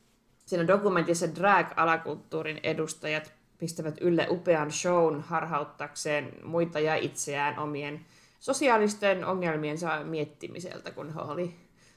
siinä 0.46 0.68
dokumentissa 0.68 1.26
drag-alakulttuurin 1.36 2.60
edustajat 2.64 3.34
pistävät 3.58 3.98
ylle 4.02 4.28
upean 4.30 4.72
shown 4.72 5.22
harhauttakseen 5.22 6.32
muita 6.44 6.80
ja 6.80 6.96
itseään 6.96 7.60
omien 7.60 8.06
sosiaalisten 8.40 9.26
ongelmiensa 9.26 10.04
miettimiseltä, 10.04 10.92
kun 10.92 11.14
he 11.14 11.20
oli 11.20 11.56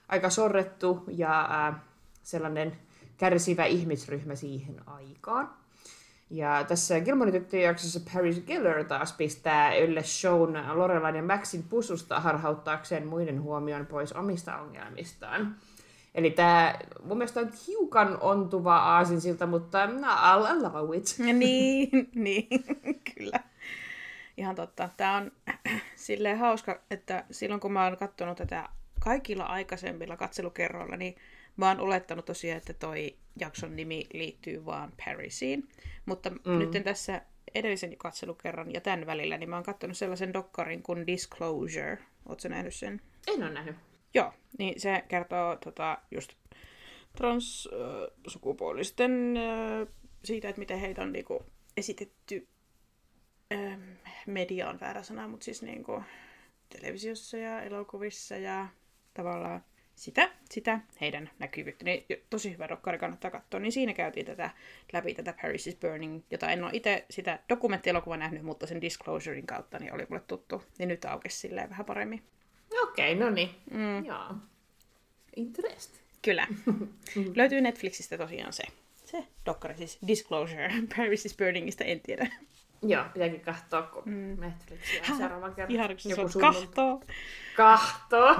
aika 0.08 0.30
sorrettu 0.30 1.04
ja 1.08 1.66
äh, 1.68 1.74
sellainen 2.22 2.76
kärsivä 3.16 3.64
ihmisryhmä 3.64 4.34
siihen 4.34 4.88
aikaan. 4.88 5.50
Ja 6.30 6.64
tässä 6.68 7.00
Gilmorin 7.00 7.34
tyttöjen 7.34 7.64
jaksossa 7.64 8.00
Paris 8.14 8.40
Giller 8.40 8.84
taas 8.84 9.12
pistää 9.12 9.74
ylle 9.74 10.02
shown 10.02 10.58
Lorelain 10.74 11.16
ja 11.16 11.22
Maxin 11.22 11.62
pususta 11.62 12.20
harhauttaakseen 12.20 13.06
muiden 13.06 13.42
huomion 13.42 13.86
pois 13.86 14.12
omista 14.12 14.56
ongelmistaan. 14.56 15.56
Eli 16.14 16.30
tämä 16.30 16.74
mun 17.02 17.18
mielestä 17.18 17.40
on 17.40 17.50
hiukan 17.66 18.18
ontuva 18.20 18.76
aasinsilta, 18.76 19.46
mutta 19.46 19.86
I'll 19.86 20.46
allow 20.46 20.94
it. 20.94 21.16
niin, 21.18 21.90
niin, 22.14 22.48
kyllä. 23.14 23.40
Ihan 24.36 24.54
totta. 24.54 24.90
Tämä 24.96 25.16
on 25.16 25.32
silleen 25.96 26.38
hauska, 26.38 26.82
että 26.90 27.24
silloin 27.30 27.60
kun 27.60 27.72
mä 27.72 27.84
oon 27.84 27.96
katsonut 27.96 28.38
tätä 28.38 28.68
kaikilla 29.00 29.44
aikaisemmilla 29.44 30.16
katselukerroilla, 30.16 30.96
niin 30.96 31.16
mä 31.56 31.68
oon 31.68 31.80
olettanut 31.80 32.24
tosiaan, 32.24 32.58
että 32.58 32.72
toi 32.72 33.16
jakson 33.40 33.76
nimi 33.76 34.06
liittyy 34.12 34.64
vaan 34.64 34.92
Parisiin. 35.04 35.68
Mutta 36.06 36.30
mm. 36.30 36.58
nyt 36.58 36.70
tässä 36.84 37.22
edellisen 37.54 37.96
katselukerran 37.96 38.72
ja 38.72 38.80
tämän 38.80 39.06
välillä, 39.06 39.38
niin 39.38 39.50
mä 39.50 39.56
oon 39.56 39.64
katsonut 39.64 39.96
sellaisen 39.96 40.32
dokkarin 40.32 40.82
kuin 40.82 41.06
Disclosure. 41.06 41.98
Ootko 42.28 42.48
nähnyt 42.48 42.74
sen? 42.74 43.00
En 43.26 43.42
ole 43.42 43.50
nähnyt. 43.50 43.76
Joo, 44.14 44.32
niin 44.58 44.80
se 44.80 45.04
kertoo 45.08 45.56
tota, 45.56 45.98
just 46.10 46.32
transsukupuolisten 47.16 49.36
äh, 49.36 49.42
siitä, 50.24 50.48
että 50.48 50.58
miten 50.58 50.78
heitä 50.78 51.02
on 51.02 51.12
niinku, 51.12 51.46
esitetty 51.76 52.48
äh, 53.52 53.78
media 54.26 54.68
on 54.68 54.80
väärä 54.80 55.02
sana, 55.02 55.28
mutta 55.28 55.44
siis 55.44 55.62
niinku, 55.62 56.02
televisiossa 56.68 57.36
ja 57.36 57.62
elokuvissa 57.62 58.36
ja 58.36 58.68
tavallaan 59.14 59.64
sitä, 60.00 60.30
sitä 60.50 60.80
heidän 61.00 61.30
näkyvyyttä. 61.38 61.84
Niin 61.84 62.04
tosi 62.30 62.52
hyvä 62.52 62.68
dokkari 62.68 62.98
kannattaa 62.98 63.30
katsoa. 63.30 63.60
Niin 63.60 63.72
siinä 63.72 63.94
käytiin 63.94 64.26
tätä, 64.26 64.50
läpi 64.92 65.14
tätä 65.14 65.34
Paris 65.42 65.66
is 65.66 65.76
Burning, 65.76 66.22
jota 66.30 66.50
en 66.50 66.64
ole 66.64 66.70
itse 66.74 67.04
sitä 67.10 67.38
dokumenttielokuvaa 67.48 68.16
nähnyt, 68.16 68.42
mutta 68.42 68.66
sen 68.66 68.80
Disclosurein 68.80 69.46
kautta 69.46 69.78
niin 69.78 69.94
oli 69.94 70.06
mulle 70.08 70.22
tuttu. 70.26 70.62
Niin 70.78 70.88
nyt 70.88 71.04
aukesi 71.04 71.38
silleen 71.38 71.70
vähän 71.70 71.86
paremmin. 71.86 72.22
Okei, 72.82 73.14
okay, 73.14 73.26
no 73.26 73.34
niin. 73.34 73.50
Mm. 73.70 74.04
Joo. 74.04 74.34
Interest. 75.36 76.00
Kyllä. 76.22 76.46
Löytyy 77.36 77.60
Netflixistä 77.60 78.18
tosiaan 78.18 78.52
se. 78.52 78.64
Se 79.04 79.24
dokkari 79.46 79.76
siis 79.76 79.98
Disclosure 80.06 80.72
Paris 80.96 81.26
is 81.26 81.36
Burningista, 81.36 81.84
en 81.84 82.00
tiedä. 82.00 82.30
Joo, 82.82 83.04
pitääkin 83.12 83.40
katsoa, 83.40 83.82
kun 83.82 84.02
mm. 84.06 84.40
Netflixiä 84.40 85.02
on 85.10 85.16
seuraavan 85.18 85.54
kerran. 85.54 85.70
Ihan 85.70 85.88
kun 86.32 86.40
kahtoo. 86.40 87.02
Kahtoo. 87.56 88.34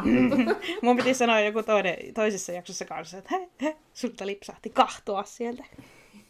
Mun 0.83 0.97
piti 0.97 1.15
sanoa 1.15 1.41
joku 1.41 1.63
toinen, 1.63 1.97
toisessa 2.15 2.53
jaksossa 2.53 2.85
kanssa, 2.85 3.19
että 3.19 3.31
he, 3.39 3.49
he, 3.63 3.77
sulta 3.95 4.27
lipsahti 4.27 4.71
kahtoa 4.71 5.25
sieltä. 5.25 5.65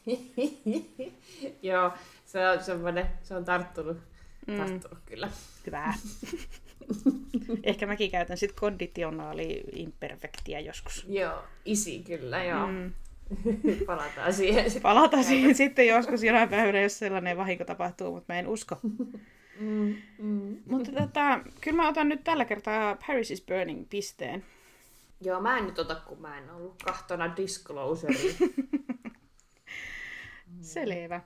Joo, 1.62 1.92
se 2.26 2.48
on 2.48 2.64
semmoinen, 2.64 3.06
se 3.22 3.34
on 3.34 3.44
tarttunut, 3.44 3.98
mm. 4.46 4.56
tarttunut 4.56 4.98
kyllä. 5.06 5.30
Hyvä. 5.66 5.94
Ehkä 7.62 7.86
mäkin 7.86 8.10
käytän 8.10 8.36
sitten 8.36 8.60
konditionaali 8.60 9.64
imperfektiä 9.72 10.60
joskus. 10.60 11.06
Joo, 11.08 11.44
isi 11.64 11.98
kyllä, 11.98 12.44
joo. 12.44 12.66
Mm. 12.66 12.92
Palataan 13.86 14.32
siihen. 14.32 14.64
Palataan 14.82 15.24
siihen 15.24 15.54
sitten 15.54 15.86
joskus 15.86 16.22
jonain 16.22 16.48
päivänä, 16.48 16.80
jos 16.80 16.98
sellainen 16.98 17.36
vahinko 17.36 17.64
tapahtuu, 17.64 18.14
mutta 18.14 18.32
mä 18.32 18.38
en 18.38 18.48
usko. 18.48 18.76
Mm, 19.60 19.96
mm. 20.18 20.56
Mutta 20.66 20.92
tota, 20.92 21.40
kyllä 21.60 21.76
mä 21.76 21.88
otan 21.88 22.08
nyt 22.08 22.24
tällä 22.24 22.44
kertaa 22.44 22.96
Paris 23.06 23.30
is 23.30 23.42
Burning 23.42 23.86
pisteen. 23.90 24.44
Joo, 25.20 25.40
mä 25.40 25.58
en 25.58 25.66
nyt 25.66 25.78
ota, 25.78 25.94
kun 25.94 26.20
mä 26.20 26.38
en 26.38 26.50
ollut 26.50 26.82
kahtona 26.84 27.36
Disclosure. 27.36 28.14
Selvä. 30.60 31.20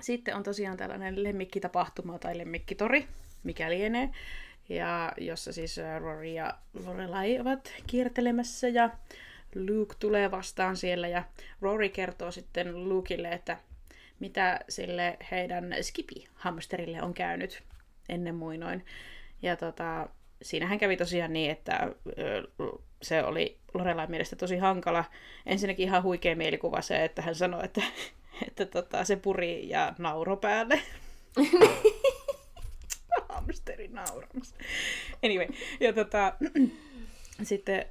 Sitten 0.00 0.36
on 0.36 0.42
tosiaan 0.42 0.76
tällainen 0.76 1.22
lemmikkitapahtuma 1.22 2.18
tai 2.18 2.38
lemmikkitori, 2.38 3.08
mikä 3.42 3.70
lienee, 3.70 4.10
ja 4.68 5.12
jossa 5.18 5.52
siis 5.52 5.76
Rory 5.98 6.24
ja 6.24 6.54
Lorelai 6.84 7.40
ovat 7.40 7.72
kiertelemässä 7.86 8.68
ja 8.68 8.90
Luke 9.54 9.94
tulee 9.98 10.30
vastaan 10.30 10.76
siellä 10.76 11.08
ja 11.08 11.24
Rory 11.60 11.88
kertoo 11.88 12.30
sitten 12.30 12.88
Lukeille, 12.88 13.28
että 13.28 13.58
mitä 14.20 14.60
sille 14.68 15.16
heidän 15.30 15.74
Skippy-hamsterille 15.80 17.02
on 17.02 17.14
käynyt 17.14 17.62
ennen 18.08 18.34
muinoin. 18.34 18.84
Ja 19.42 19.56
tota, 19.56 20.08
siinähän 20.42 20.78
kävi 20.78 20.96
tosiaan 20.96 21.32
niin, 21.32 21.50
että 21.50 21.94
se 23.02 23.24
oli 23.24 23.58
Lorelain 23.74 24.10
mielestä 24.10 24.36
tosi 24.36 24.56
hankala. 24.56 25.04
Ensinnäkin 25.46 25.86
ihan 25.86 26.02
huikea 26.02 26.36
mielikuva 26.36 26.80
se, 26.80 27.04
että 27.04 27.22
hän 27.22 27.34
sanoi, 27.34 27.64
että, 27.64 27.82
että 28.48 28.66
tota, 28.66 29.04
se 29.04 29.16
puri 29.16 29.68
ja 29.68 29.94
nauro 29.98 30.36
päälle. 30.36 30.82
Hamsteri 33.28 33.88
nauramassa. 33.88 34.56
Anyway, 35.24 35.48
ja 35.80 35.92
tota, 35.92 36.32
sitten, 37.46 37.86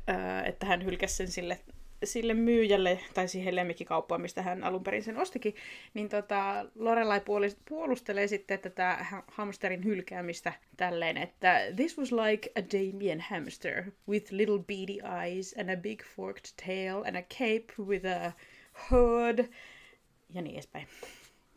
että 0.46 0.66
hän 0.66 0.86
hylkäsi 0.86 1.16
sen 1.16 1.28
sille 1.28 1.60
sille 2.04 2.34
myyjälle 2.34 3.00
tai 3.14 3.28
siihen 3.28 3.56
lemmikkikauppaan, 3.56 4.22
mistä 4.22 4.42
hän 4.42 4.64
alun 4.64 4.84
perin 4.84 5.04
sen 5.04 5.18
ostikin, 5.18 5.56
niin 5.94 6.10
tota, 6.10 6.66
Lorelai 6.76 7.22
puolustelee 7.70 8.28
sitten 8.28 8.60
tätä 8.60 9.06
hamsterin 9.28 9.84
hylkäämistä 9.84 10.54
tälleen, 10.78 11.18
että 11.18 11.60
this 11.76 11.98
was 11.98 12.12
like 12.12 12.52
a 12.56 12.62
Damien 12.62 13.22
hamster 13.22 13.92
with 14.10 14.34
little 14.34 14.60
beady 14.60 15.24
eyes 15.24 15.56
and 15.60 15.70
a 15.70 15.78
big 15.78 16.04
forked 16.16 16.46
tail 16.66 17.04
and 17.06 17.16
a 17.16 17.22
cape 17.22 17.74
with 17.80 18.06
a 18.06 18.32
hood 18.92 19.40
ja 20.34 20.42
niin 20.42 20.54
edespäin. 20.54 20.88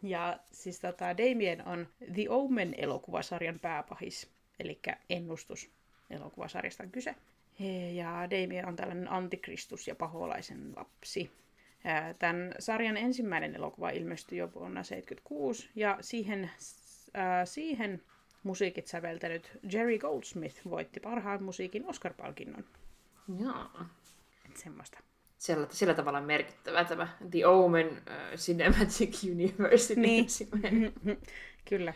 Ja 0.03 0.39
siis 0.53 0.81
tota, 0.81 1.17
Damien 1.17 1.67
on 1.67 1.89
The 2.15 2.29
Omen-elokuvasarjan 2.29 3.61
pääpahis, 3.61 4.31
eli 4.61 4.81
ennustus 5.11 5.71
elokuvasarjasta 6.11 6.83
on 6.83 6.91
kyse. 6.91 7.15
Ja 7.93 8.31
Damien 8.31 8.69
on 8.69 8.77
tällainen 8.77 9.13
antikristus 9.13 9.89
ja 9.89 9.95
paholaisen 9.95 10.73
lapsi. 10.77 11.31
Tämän 12.19 12.55
sarjan 12.59 12.97
ensimmäinen 12.97 13.55
elokuva 13.55 13.91
ilmestyi 13.91 14.39
jo 14.39 14.47
vuonna 14.55 14.81
1976, 14.81 15.71
ja 15.75 15.99
siihen, 16.01 16.51
äh, 17.17 17.23
siihen 17.45 18.03
musiikit 18.43 18.87
säveltänyt 18.87 19.59
Jerry 19.73 19.99
Goldsmith 19.99 20.61
voitti 20.71 21.01
parhaan 21.01 21.43
musiikin 21.43 21.87
Oscar-palkinnon. 21.87 22.65
Joo. 23.41 23.87
semmoista. 24.55 24.99
Sillä, 25.39 25.67
sillä 25.71 25.95
tavalla 25.95 26.21
merkittävä 26.21 26.85
tämä 26.85 27.09
The 27.31 27.47
Omen 27.47 27.89
uh, 27.89 28.37
Cinematic 28.37 29.25
Universe. 29.33 29.95
Niin. 29.95 30.27
Kyllä. 31.69 31.95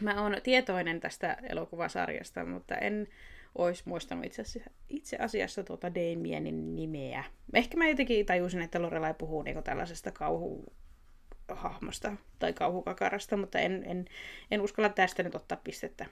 Mä 0.00 0.22
oon 0.22 0.36
tietoinen 0.42 1.00
tästä 1.00 1.36
elokuvasarjasta, 1.42 2.44
mutta 2.44 2.76
en 2.76 3.08
olisi 3.54 3.82
muistanut 3.86 4.24
itse 4.24 4.42
asiassa, 4.42 4.70
itse 4.88 5.16
asiassa 5.16 5.64
tuota 5.64 5.94
Damienin 5.94 6.76
nimeä. 6.76 7.24
Ehkä 7.54 7.76
mä 7.76 7.88
jotenkin 7.88 8.26
tajusin, 8.26 8.62
että 8.62 8.82
Lorelai 8.82 9.14
puhuu 9.14 9.42
niinku 9.42 9.62
tällaisesta 9.62 10.10
kauhuhahmosta 10.10 12.12
tai 12.38 12.52
kauhukakarasta, 12.52 13.36
mutta 13.36 13.58
en, 13.58 13.82
en, 13.86 14.04
en 14.50 14.60
uskalla 14.60 14.88
tästä 14.88 15.22
nyt 15.22 15.34
ottaa 15.34 15.60
pistettä. 15.64 16.06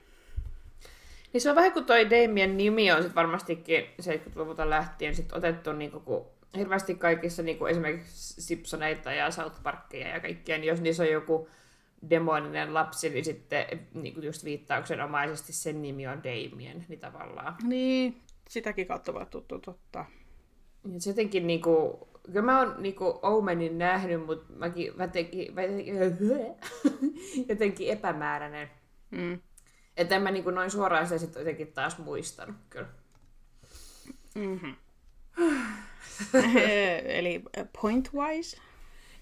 Niin 1.33 1.41
se 1.41 1.49
on 1.49 1.55
vähän 1.55 1.71
kuin 1.71 1.85
toi 1.85 2.09
Damien 2.09 2.57
nimi 2.57 2.91
on 2.91 3.03
sit 3.03 3.15
varmastikin 3.15 3.85
70-luvulta 4.01 4.69
lähtien 4.69 5.15
sit 5.15 5.33
otettu 5.33 5.73
niinku, 5.73 5.99
kun 5.99 6.25
hirveästi 6.57 6.95
kaikissa 6.95 7.43
niinku 7.43 7.65
esimerkiksi 7.65 8.41
Simpsoneita 8.41 9.13
ja 9.13 9.31
South 9.31 9.63
Parkia 9.63 10.07
ja 10.07 10.19
kaikkia, 10.19 10.57
niin 10.57 10.67
jos 10.67 10.81
niissä 10.81 11.03
on 11.03 11.09
joku 11.09 11.49
demoninen 12.09 12.73
lapsi, 12.73 13.09
niin 13.09 13.25
sitten 13.25 13.65
niin 13.93 14.13
kuin 14.13 14.25
just 14.25 14.43
viittauksenomaisesti 14.43 15.53
sen 15.53 15.81
nimi 15.81 16.07
on 16.07 16.23
Damien, 16.23 16.85
niin 16.87 16.99
tavallaan. 16.99 17.55
Niin, 17.63 18.21
sitäkin 18.49 18.87
kautta 18.87 19.13
voi 19.13 19.25
tuttu 19.25 19.59
totta. 19.59 20.05
Ja 20.93 21.01
se 21.01 21.09
jotenkin 21.09 21.47
niinku, 21.47 22.07
kyllä 22.25 22.41
mä 22.41 22.59
oon 22.59 22.75
niinku 22.79 23.19
Omenin 23.21 23.77
nähnyt, 23.77 24.25
mutta 24.25 24.53
mäkin 24.53 24.93
jotenkin, 24.99 25.53
jotenkin 27.49 27.89
epämääräinen. 27.89 28.71
Mm. 29.11 29.39
Että 29.97 30.15
en 30.15 30.21
mä 30.21 30.31
niinku 30.31 30.51
noin 30.51 30.71
suoraan 30.71 31.05
sitä 31.05 31.17
sitten 31.17 31.39
jotenkin 31.39 31.73
taas 31.73 31.97
muistanut 31.97 32.55
kyllä. 32.69 32.87
Mm-hmm. 34.35 34.75
Eli 37.17 37.43
point-wise? 37.81 38.57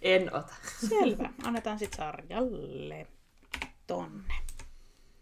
En 0.01 0.35
ota. 0.35 0.53
Selvä. 0.89 1.29
Annetaan 1.43 1.79
sitten 1.79 1.97
sarjalle 1.97 3.07
tonne. 3.87 4.33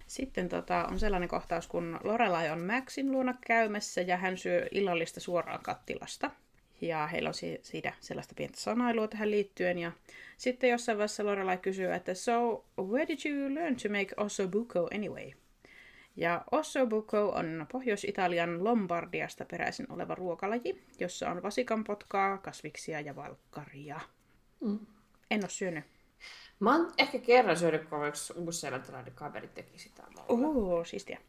Sitten 0.08 0.50
tota, 0.50 0.86
on 0.92 1.00
sellainen 1.00 1.30
kohtaus, 1.30 1.68
kun 1.68 2.00
Lorelai 2.04 2.50
on 2.50 2.62
Maxin 2.62 3.12
luona 3.12 3.34
käymässä 3.48 4.02
ja 4.02 4.18
hän 4.18 4.38
syö 4.38 4.68
illallista 4.72 5.20
suoraan 5.20 5.64
kattilasta. 5.64 6.32
Ja 6.82 7.08
heillä 7.08 7.28
on 7.28 7.34
si- 7.34 7.60
siitä 7.64 7.94
sellaista 8.00 8.34
pientä 8.38 8.60
sanailua 8.60 9.08
tähän 9.08 9.32
liittyen. 9.32 9.80
Ja 9.80 9.92
sitten 10.38 10.70
jossain 10.70 10.98
vaiheessa 10.98 11.26
Lorelai 11.26 11.58
kysyy, 11.58 11.94
että 11.94 12.14
So, 12.14 12.66
where 12.82 13.08
did 13.08 13.32
you 13.32 13.56
learn 13.56 13.76
to 13.76 13.90
make 13.90 14.14
ossobuco 14.18 14.88
anyway? 14.96 15.32
Ja 16.16 16.44
ossobuco 16.52 17.30
on 17.30 17.66
Pohjois-Italian 17.72 18.64
Lombardiasta 18.64 19.46
peräisin 19.46 19.92
oleva 19.92 20.16
ruokalaji, 20.16 20.84
jossa 21.00 21.30
on 21.30 21.44
vasikanpotkaa, 21.44 22.38
kasviksia 22.38 23.02
ja 23.02 23.16
valkkaria. 23.16 24.00
Mm. 24.60 24.80
En 25.32 25.40
ole 25.44 25.50
syönyt. 25.50 25.84
Mä 26.60 26.76
oon 26.76 26.92
ehkä 26.98 27.20
kerran 27.20 27.58
syönyt, 27.58 27.86
kun 27.90 28.08
yksi 28.08 28.34
uusseelantilainen 28.34 29.14
kaveri 29.14 29.48
teki 29.48 29.80
sitä. 29.80 30.04
Oho, 30.28 30.84
siistiä. 30.84 31.20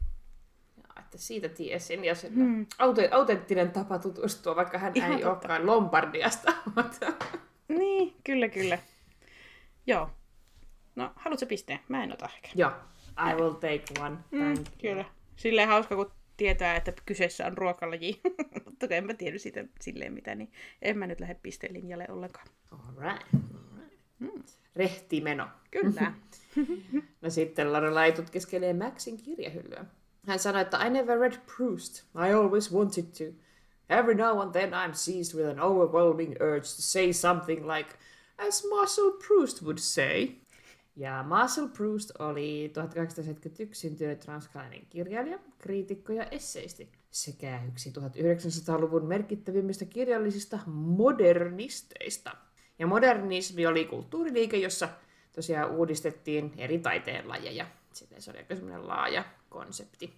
Ja, 0.77 1.01
että 1.03 1.17
siitä 1.17 1.49
tiesin. 1.49 2.05
Ja 2.05 2.13
hmm. 2.33 2.65
aute- 2.65 3.09
autenttinen 3.11 3.71
tapa 3.71 3.99
tutustua, 3.99 4.55
vaikka 4.55 4.77
hän 4.77 4.91
Ihan 4.95 5.11
ei 5.11 5.17
totta. 5.17 5.29
olekaan 5.31 5.65
Lombardiasta. 5.65 6.53
mutta- 6.75 7.13
Niin, 7.67 8.15
kyllä, 8.23 8.47
kyllä. 8.49 8.77
Joo. 9.87 10.09
No, 10.95 11.11
haluatko 11.15 11.45
pisteen? 11.45 11.79
Mä 11.87 12.03
en 12.03 12.13
ota 12.13 12.29
ehkä. 12.35 12.49
Joo, 12.55 12.71
I 13.31 13.35
will 13.35 13.53
take 13.53 13.83
one. 14.01 14.17
Mm, 14.31 14.53
kyllä. 14.81 15.05
Silleen 15.35 15.67
hauska, 15.67 15.95
kun 15.95 16.11
tietää, 16.39 16.75
että 16.75 16.93
kyseessä 17.05 17.45
on 17.45 17.57
ruokalaji. 17.57 18.21
Mutta 18.65 18.87
en 18.89 19.05
mä 19.05 19.13
tiedä 19.13 19.37
siitä 19.37 19.65
silleen 19.81 20.13
mitä, 20.13 20.35
niin 20.35 20.51
en 20.81 20.97
mä 20.97 21.07
nyt 21.07 21.19
lähde 21.19 21.35
pistelinjalle 21.43 22.05
ollenkaan. 22.09 22.47
Alright. 22.71 23.27
alright. 23.33 24.49
Rehti 24.75 25.21
meno. 25.21 25.47
Kyllä. 25.71 26.13
No 27.21 27.29
sitten 27.29 27.73
Lorelai 27.73 28.11
tutkiskelee 28.11 28.73
Maxin 28.73 29.17
kirjahyllyä. 29.17 29.85
Hän 30.27 30.39
sanoi, 30.39 30.61
että 30.61 30.85
I 30.85 30.89
never 30.89 31.19
read 31.19 31.37
Proust. 31.57 32.03
I 32.15 32.33
always 32.33 32.73
wanted 32.73 33.03
to. 33.03 33.23
Every 33.89 34.15
now 34.15 34.39
and 34.41 34.51
then 34.51 34.71
I'm 34.71 34.93
seized 34.93 35.39
with 35.39 35.49
an 35.49 35.59
overwhelming 35.59 36.35
urge 36.39 36.61
to 36.75 36.81
say 36.81 37.13
something 37.13 37.67
like, 37.67 37.89
as 38.37 38.63
Marcel 38.69 39.11
Proust 39.27 39.61
would 39.61 39.77
say. 39.77 40.27
Ja 40.95 41.23
Marcel 41.23 41.67
Proust 41.67 42.11
oli 42.19 42.71
1871 42.73 43.81
syntynyt 43.81 44.25
ranskalainen 44.25 44.85
kirjailija, 44.89 45.39
kriitikko 45.57 46.13
ja 46.13 46.25
esseisti 46.25 46.91
sekä 47.11 47.61
yksi 47.67 47.89
1900-luvun 47.89 49.05
merkittävimmistä 49.05 49.85
kirjallisista 49.85 50.59
modernisteista. 50.67 52.31
Ja 52.79 52.87
modernismi 52.87 53.65
oli 53.67 53.85
kulttuuriliike, 53.85 54.57
jossa 54.57 54.89
tosiaan 55.35 55.71
uudistettiin 55.71 56.53
eri 56.57 56.79
taiteenlajeja. 56.79 57.65
Sitten 57.93 58.21
se 58.21 58.31
oli 58.31 58.37
aika 58.37 58.55
semmoinen 58.55 58.87
laaja 58.87 59.23
konsepti. 59.49 60.13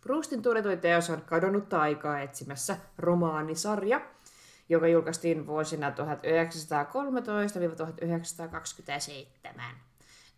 Proustin 0.00 0.42
tunnetuin 0.42 0.80
teos 0.80 1.10
on 1.10 1.22
Kadonnutta 1.22 1.80
aikaa 1.80 2.20
etsimässä 2.20 2.76
romaanisarja, 2.98 4.00
joka 4.68 4.88
julkaistiin 4.88 5.46
vuosina 5.46 5.90
1913-1927. 5.90 5.94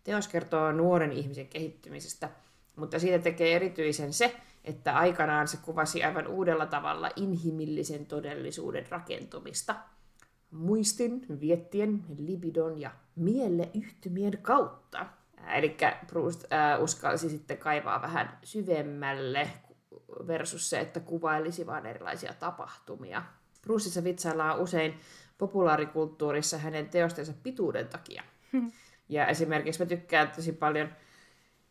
Teos 0.09 0.27
kertoo 0.27 0.71
nuoren 0.71 1.11
ihmisen 1.11 1.47
kehittymisestä, 1.47 2.29
mutta 2.75 2.99
siitä 2.99 3.19
tekee 3.19 3.55
erityisen 3.55 4.13
se, 4.13 4.35
että 4.63 4.97
aikanaan 4.97 5.47
se 5.47 5.57
kuvasi 5.57 6.03
aivan 6.03 6.27
uudella 6.27 6.65
tavalla 6.65 7.09
inhimillisen 7.15 8.05
todellisuuden 8.05 8.85
rakentumista. 8.89 9.75
Muistin, 10.51 11.25
viettien, 11.39 12.03
libidon 12.17 12.81
ja 12.81 12.91
mieleyhtymien 13.15 14.37
kautta. 14.41 15.05
Eli 15.55 15.77
Proust 16.07 16.53
äh, 16.53 16.81
uskalsi 16.81 17.29
sitten 17.29 17.57
kaivaa 17.57 18.01
vähän 18.01 18.37
syvemmälle 18.43 19.49
versus 20.27 20.69
se, 20.69 20.79
että 20.79 20.99
kuvailisi 20.99 21.65
vain 21.65 21.85
erilaisia 21.85 22.33
tapahtumia. 22.33 23.23
Proustissa 23.61 24.03
vitsaillaan 24.03 24.59
usein 24.59 24.99
populaarikulttuurissa 25.37 26.57
hänen 26.57 26.89
teostensa 26.89 27.33
pituuden 27.43 27.87
takia. 27.87 28.23
Ja 29.09 29.27
esimerkiksi 29.27 29.81
mä 29.81 29.85
tykkään 29.85 30.31
tosi 30.31 30.51
paljon 30.51 30.89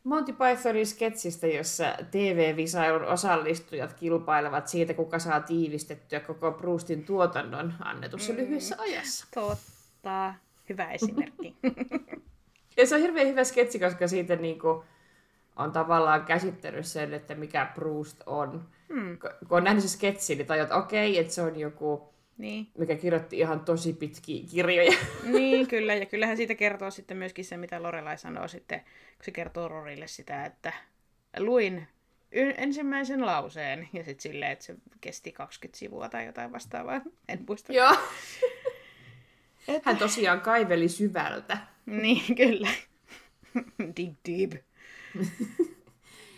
Monty 0.04 0.32
Pythonin 0.32 0.86
sketsistä, 0.86 1.46
jossa 1.46 1.84
TV-visailun 2.10 3.04
osallistujat 3.04 3.92
kilpailevat 3.92 4.68
siitä, 4.68 4.94
kuka 4.94 5.18
saa 5.18 5.40
tiivistettyä 5.40 6.20
koko 6.20 6.52
Proustin 6.52 7.04
tuotannon 7.04 7.74
annetussa 7.80 8.32
mm. 8.32 8.38
lyhyessä 8.38 8.76
ajassa. 8.78 9.26
Totta. 9.34 10.34
Hyvä 10.68 10.92
esimerkki. 10.92 11.56
Ja 12.78 12.86
se 12.86 12.94
on 12.94 13.00
hirveän 13.00 13.26
hyvä 13.26 13.44
sketsi, 13.44 13.78
koska 13.78 14.08
siitä 14.08 14.36
niinku 14.36 14.84
on 15.56 15.72
tavallaan 15.72 16.24
käsittänyt 16.24 16.86
sen, 16.86 17.14
että 17.14 17.34
mikä 17.34 17.70
Proust 17.74 18.22
on. 18.26 18.68
Hmm. 18.88 19.18
Kun 19.18 19.58
on 19.58 19.64
nähnyt 19.64 19.82
se 19.82 19.88
sketsi, 19.88 20.34
niin 20.34 20.46
tajut, 20.46 20.62
että 20.62 20.76
okei, 20.76 21.18
että 21.18 21.32
se 21.32 21.42
on 21.42 21.58
joku, 21.58 22.14
niin. 22.38 22.68
mikä 22.78 22.96
kirjoitti 22.96 23.38
ihan 23.38 23.60
tosi 23.60 23.92
pitkiä 23.92 24.44
kirjoja. 24.50 24.98
niin, 25.32 25.66
kyllä. 25.66 25.94
Ja 25.94 26.06
kyllähän 26.06 26.36
siitä 26.36 26.54
kertoo 26.54 26.90
sitten 26.90 27.16
myöskin 27.16 27.44
se, 27.44 27.56
mitä 27.56 27.82
Lorelai 27.82 28.18
sanoo 28.18 28.48
sitten, 28.48 28.80
kun 28.80 29.24
se 29.24 29.30
kertoo 29.30 29.68
Rorille 29.68 30.06
sitä, 30.06 30.44
että 30.44 30.72
luin 31.38 31.88
y- 32.32 32.54
ensimmäisen 32.56 33.26
lauseen 33.26 33.88
ja 33.92 34.04
sitten 34.04 34.22
silleen, 34.22 34.52
että 34.52 34.64
se 34.64 34.74
kesti 35.00 35.32
20 35.32 35.78
sivua 35.78 36.08
tai 36.08 36.26
jotain 36.26 36.52
vastaavaa. 36.52 37.00
En 37.28 37.44
muista. 37.48 37.72
Joo. 37.72 37.96
Hän 39.84 39.96
tosiaan 39.96 40.40
kaiveli 40.40 40.88
syvältä. 40.88 41.58
Niin, 41.86 42.36
kyllä. 42.36 42.68
Dig 43.96 44.12
deep. 44.28 44.62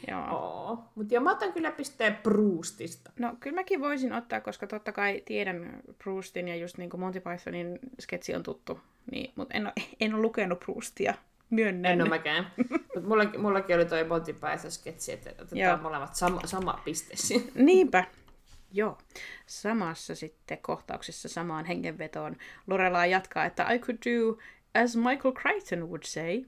Joo. 0.09 0.79
Mutta 0.95 1.15
joo, 1.15 1.23
mä 1.25 1.31
otan 1.31 1.53
kyllä 1.53 1.71
pisteen 1.71 2.17
Proustista. 2.17 3.13
No 3.19 3.37
kyllä 3.41 3.55
mäkin 3.55 3.81
voisin 3.81 4.13
ottaa, 4.13 4.41
koska 4.41 4.67
totta 4.67 4.93
kai 4.93 5.23
tiedän 5.25 5.83
Proustin 6.05 6.49
ja 6.49 6.57
just 6.57 6.79
niin 6.79 6.91
kuin 6.91 7.01
Monty 7.01 7.21
Pythonin 7.21 7.79
sketsi 8.01 8.35
on 8.35 8.43
tuttu. 8.43 8.81
Niin, 9.11 9.33
mutta 9.37 9.55
en 9.55 9.67
ole, 9.67 9.73
en 10.01 10.15
ole 10.15 10.23
lukenut 10.23 10.61
Proustia, 10.61 11.15
myönnän. 11.51 11.93
En 11.93 12.03
ole 12.03 12.09
mäkään. 12.09 12.53
mutta 12.57 13.01
mullakin, 13.01 13.41
mullakin 13.41 13.77
oli 13.77 13.85
toi 13.85 14.05
Monty 14.05 14.33
Python 14.33 14.71
sketsi, 14.71 15.13
että 15.13 15.31
otetaan 15.31 15.59
joo. 15.59 15.77
molemmat 15.77 16.15
sama, 16.15 16.41
sama 16.45 16.81
piste 16.85 17.15
Niinpä. 17.55 18.05
Joo. 18.73 18.99
Samassa 19.47 20.15
sitten 20.15 20.59
kohtauksessa 20.59 21.29
samaan 21.29 21.65
hengenvetoon 21.65 22.37
Lorelai 22.67 23.11
jatkaa, 23.11 23.45
että 23.45 23.73
I 23.73 23.79
could 23.79 23.99
do 23.99 24.39
as 24.75 24.97
Michael 24.97 25.35
Crichton 25.35 25.89
would 25.89 26.03
say. 26.05 26.45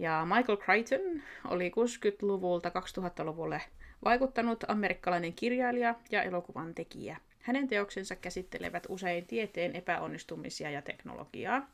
Ja 0.00 0.26
Michael 0.36 0.58
Crichton 0.58 1.22
oli 1.48 1.70
60-luvulta 1.70 2.68
2000-luvulle 2.68 3.60
vaikuttanut 4.04 4.64
amerikkalainen 4.68 5.32
kirjailija 5.32 5.94
ja 6.10 6.22
elokuvan 6.22 6.74
tekijä. 6.74 7.16
Hänen 7.40 7.68
teoksensa 7.68 8.16
käsittelevät 8.16 8.86
usein 8.88 9.26
tieteen 9.26 9.76
epäonnistumisia 9.76 10.70
ja 10.70 10.82
teknologiaa. 10.82 11.70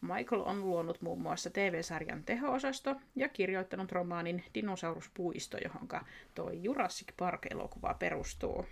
Michael 0.00 0.42
on 0.44 0.60
luonut 0.60 1.02
muun 1.02 1.20
muassa 1.20 1.50
TV-sarjan 1.50 2.24
teho-osasto 2.24 2.96
ja 3.16 3.28
kirjoittanut 3.28 3.92
romaanin 3.92 4.44
Dinosauruspuisto, 4.54 5.58
johon 5.58 5.88
tuo 6.34 6.50
Jurassic 6.50 7.08
Park-elokuva 7.16 7.94
perustuu. 7.94 8.66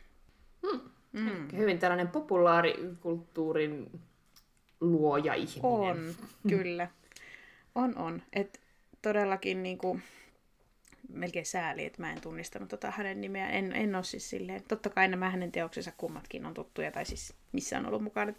Hmm. 0.67 0.81
Mm. 1.13 1.57
Hyvin 1.57 1.79
tällainen 1.79 2.09
populaarikulttuurin 2.09 4.01
luoja 4.81 5.35
ihminen. 5.35 5.63
On, 5.63 6.15
kyllä. 6.49 6.89
On, 7.75 7.99
on. 7.99 8.23
Et 8.33 8.61
todellakin 9.03 9.63
niin 9.63 9.79
kuin, 9.79 10.03
melkein 11.09 11.47
sääli, 11.47 11.85
että 11.85 12.03
mä 12.03 12.13
en 12.13 12.21
tunnistanut 12.21 12.69
tota 12.69 12.91
hänen 12.91 13.21
nimeään. 13.21 13.55
En, 13.55 13.73
en 13.73 13.95
ole 13.95 14.05
siis 14.05 14.31
silleen, 14.31 14.63
totta 14.69 14.91
kai 14.91 15.09
nämä 15.09 15.31
hänen 15.31 15.53
teoksensa 15.53 15.93
kummatkin 15.97 16.47
on 16.47 16.55
tuttuja, 16.55 16.93
tai 16.93 17.05
siis 17.05 17.35
missä 17.53 17.79
on 17.79 17.87
ollut 17.87 18.03
mukana 18.03 18.33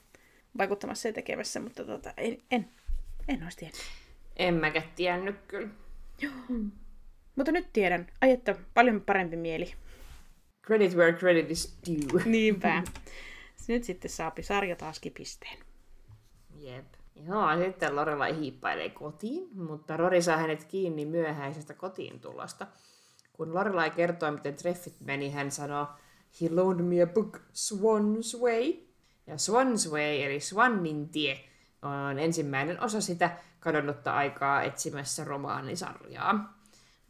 vaikuttamassa 0.58 1.08
ja 1.08 1.14
tekemässä, 1.14 1.60
mutta 1.60 1.86
tota, 1.86 2.14
en, 2.18 2.38
en, 2.52 2.70
en 3.28 3.44
olisi 3.44 3.58
tiennyt. 3.58 3.82
En 4.36 4.54
mäkään 4.54 4.92
tiennyt 4.96 5.36
kyllä. 5.48 5.70
Joo. 6.22 6.34
Mm. 6.50 6.72
Mutta 7.36 7.52
nyt 7.52 7.74
tiedän. 7.74 8.08
Ai 8.22 8.32
että, 8.32 8.56
paljon 8.74 9.02
parempi 9.02 9.36
mieli. 9.36 9.74
Credit 10.66 10.96
where 10.96 11.18
credit 11.18 11.52
is 11.52 11.78
due. 11.88 12.22
Niinpä. 12.26 12.84
Nyt 13.68 13.84
sitten 13.84 14.12
saapi 14.12 14.44
sarja 14.44 14.76
taas 14.76 15.02
pisteen. 15.14 15.58
Jep. 16.60 16.86
Joo, 17.26 17.58
sitten 17.66 17.96
Lorelai 17.96 18.40
hiippailee 18.40 18.90
kotiin, 18.90 19.50
mutta 19.56 19.98
Rory 19.98 20.22
saa 20.22 20.38
hänet 20.38 20.64
kiinni 20.64 21.06
myöhäisestä 21.06 21.74
kotiin 21.74 22.20
tulosta. 22.20 22.68
Kun 23.34 23.54
Lorelai 23.54 23.92
kertoo, 23.92 24.32
miten 24.32 24.56
treffit 24.56 24.96
meni, 25.00 25.32
hän 25.32 25.52
sanoo, 25.52 25.88
He 26.42 26.50
loaned 26.52 26.86
me 26.86 27.02
a 27.02 27.08
book, 27.08 27.38
Swan's 27.38 28.42
Way. 28.42 28.74
Ja 29.28 29.36
Swan's 29.36 29.92
Way, 29.92 30.22
eli 30.24 30.40
Swannin 30.40 31.10
tie, 31.10 31.40
on 31.82 32.20
ensimmäinen 32.20 32.84
osa 32.84 33.02
sitä 33.02 33.38
kadonnutta 33.60 34.14
aikaa 34.14 34.64
etsimässä 34.64 35.24
romaanisarjaa. 35.24 36.58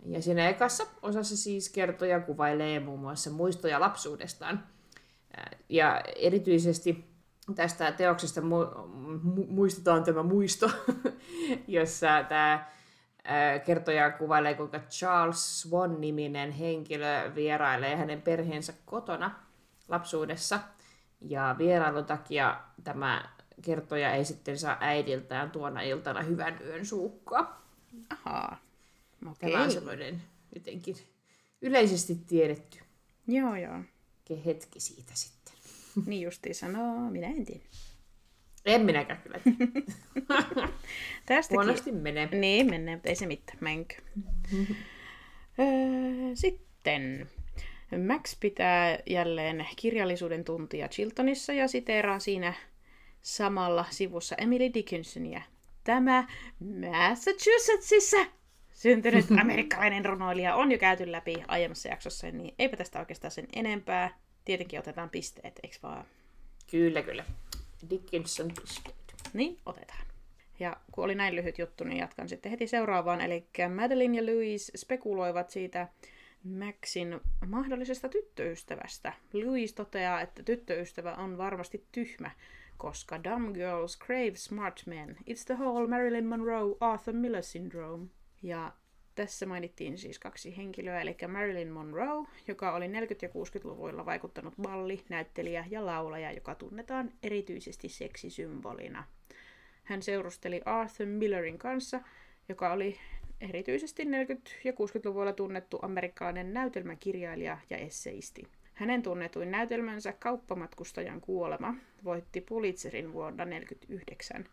Ja 0.05 0.21
siinä 0.21 0.49
ekassa 0.49 0.83
osassa 1.01 1.37
siis 1.37 1.69
kertoja 1.69 2.19
kuvailee 2.19 2.79
muun 2.79 2.99
muassa 2.99 3.29
muistoja 3.29 3.79
lapsuudestaan. 3.79 4.67
Ja 5.69 6.01
erityisesti 6.15 7.06
tästä 7.55 7.91
teoksesta 7.91 8.41
mu- 8.41 8.77
mu- 9.35 9.47
muistetaan 9.47 10.03
tämä 10.03 10.23
muisto, 10.23 10.71
jossa 11.67 12.23
tämä 12.29 12.65
kertoja 13.65 14.11
kuvailee, 14.11 14.53
kuinka 14.53 14.79
Charles 14.79 15.61
Swan-niminen 15.61 16.51
henkilö 16.51 17.35
vierailee 17.35 17.95
hänen 17.95 18.21
perheensä 18.21 18.73
kotona 18.85 19.31
lapsuudessa. 19.87 20.59
Ja 21.21 21.55
vierailun 21.57 22.05
takia 22.05 22.59
tämä 22.83 23.29
kertoja 23.61 24.11
ei 24.11 24.25
sitten 24.25 24.59
saa 24.59 24.77
äidiltään 24.79 25.51
tuona 25.51 25.81
iltana 25.81 26.21
hyvän 26.21 26.59
yön 26.65 26.85
suukkoa. 26.85 27.61
Ahaa. 28.09 28.57
Okay. 29.31 29.51
Tämä 29.51 29.63
on 29.63 29.71
semmoinen 29.71 30.21
jotenkin 30.55 30.95
yleisesti 31.61 32.15
tiedetty 32.15 32.77
joo, 33.27 33.55
joo. 33.55 33.79
hetki 34.45 34.79
siitä 34.79 35.11
sitten. 35.13 35.36
Niin 36.05 36.21
justiin 36.21 36.55
sanoo, 36.55 37.09
minä 37.09 37.27
en 37.27 37.45
tiedä. 37.45 37.63
En 38.65 38.81
minäkään 38.81 39.21
kyllä 39.23 39.39
Tästäkin... 41.25 41.57
Huonosti 41.57 41.91
menee. 41.91 42.29
Niin, 42.31 42.69
menee, 42.69 42.95
mutta 42.95 43.09
ei 43.09 43.15
se 43.15 43.25
mitään, 43.25 43.57
menkö. 43.61 43.95
Sitten 46.33 47.29
Max 48.07 48.39
pitää 48.39 48.99
jälleen 49.05 49.67
kirjallisuuden 49.75 50.43
tuntia 50.43 50.87
Chiltonissa 50.87 51.53
ja 51.53 51.67
siteeraa 51.67 52.19
siinä 52.19 52.53
samalla 53.21 53.85
sivussa 53.89 54.35
Emily 54.35 54.73
Dickinsonia. 54.73 55.41
Tämä 55.83 56.27
Massachusettsissa 56.59 58.17
syntynyt 58.73 59.25
amerikkalainen 59.41 60.05
runoilija 60.05 60.55
on 60.55 60.71
jo 60.71 60.77
käyty 60.77 61.11
läpi 61.11 61.43
aiemmassa 61.47 61.89
jaksossa, 61.89 62.31
niin 62.31 62.55
eipä 62.59 62.77
tästä 62.77 62.99
oikeastaan 62.99 63.31
sen 63.31 63.47
enempää. 63.55 64.17
Tietenkin 64.47 64.79
otetaan 64.79 65.09
pisteet, 65.09 65.59
eikö 65.63 65.75
vaan? 65.83 66.05
Kyllä, 66.71 67.01
kyllä. 67.01 67.25
Dickinson 67.89 68.51
pisteet. 68.61 68.95
Niin, 69.33 69.57
otetaan. 69.65 70.07
Ja 70.59 70.77
kun 70.91 71.03
oli 71.03 71.15
näin 71.15 71.35
lyhyt 71.35 71.57
juttu, 71.59 71.83
niin 71.83 71.97
jatkan 71.97 72.29
sitten 72.29 72.51
heti 72.51 72.67
seuraavaan. 72.67 73.21
Eli 73.21 73.47
Madeline 73.75 74.17
ja 74.17 74.25
Louise 74.25 74.77
spekuloivat 74.77 75.49
siitä 75.49 75.87
Maxin 76.43 77.19
mahdollisesta 77.47 78.09
tyttöystävästä. 78.09 79.13
Louise 79.33 79.75
toteaa, 79.75 80.21
että 80.21 80.43
tyttöystävä 80.43 81.15
on 81.15 81.37
varmasti 81.37 81.85
tyhmä, 81.91 82.31
koska 82.77 83.23
dumb 83.23 83.53
girls 83.53 83.99
crave 83.99 84.35
smart 84.35 84.83
men. 84.85 85.17
It's 85.29 85.45
the 85.45 85.53
whole 85.53 85.87
Marilyn 85.87 86.25
Monroe 86.25 86.75
Arthur 86.79 87.13
Miller 87.13 87.43
syndrome. 87.43 88.07
Ja 88.43 88.71
tässä 89.17 89.45
mainittiin 89.45 89.97
siis 89.97 90.19
kaksi 90.19 90.57
henkilöä, 90.57 91.01
eli 91.01 91.17
Marilyn 91.27 91.71
Monroe, 91.71 92.27
joka 92.47 92.75
oli 92.75 92.87
40- 92.87 92.89
ja 93.21 93.29
60-luvuilla 93.29 94.05
vaikuttanut 94.05 94.53
balli, 94.61 95.03
näyttelijä 95.09 95.65
ja 95.69 95.85
laulaja, 95.85 96.31
joka 96.31 96.55
tunnetaan 96.55 97.11
erityisesti 97.23 97.89
seksisymbolina. 97.89 99.03
Hän 99.83 100.01
seurusteli 100.01 100.61
Arthur 100.65 101.07
Millerin 101.07 101.57
kanssa, 101.57 102.01
joka 102.49 102.73
oli 102.73 102.97
erityisesti 103.41 104.03
40- 104.03 104.07
ja 104.63 104.71
60-luvuilla 104.71 105.33
tunnettu 105.33 105.79
amerikkalainen 105.81 106.53
näytelmäkirjailija 106.53 107.57
ja 107.69 107.77
esseisti. 107.77 108.47
Hänen 108.73 109.03
tunnetuin 109.03 109.51
näytelmänsä 109.51 110.13
Kauppamatkustajan 110.19 111.21
kuolema 111.21 111.75
voitti 112.03 112.41
Pulitzerin 112.41 113.13
vuonna 113.13 113.45
1949. 113.45 114.45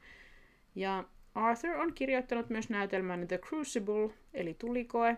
Ja 0.74 1.05
Arthur 1.35 1.77
on 1.77 1.94
kirjoittanut 1.94 2.51
myös 2.51 2.70
näytelmän 2.70 3.29
The 3.29 3.38
Crucible, 3.38 4.11
eli 4.35 4.55
tulikoe, 4.55 5.16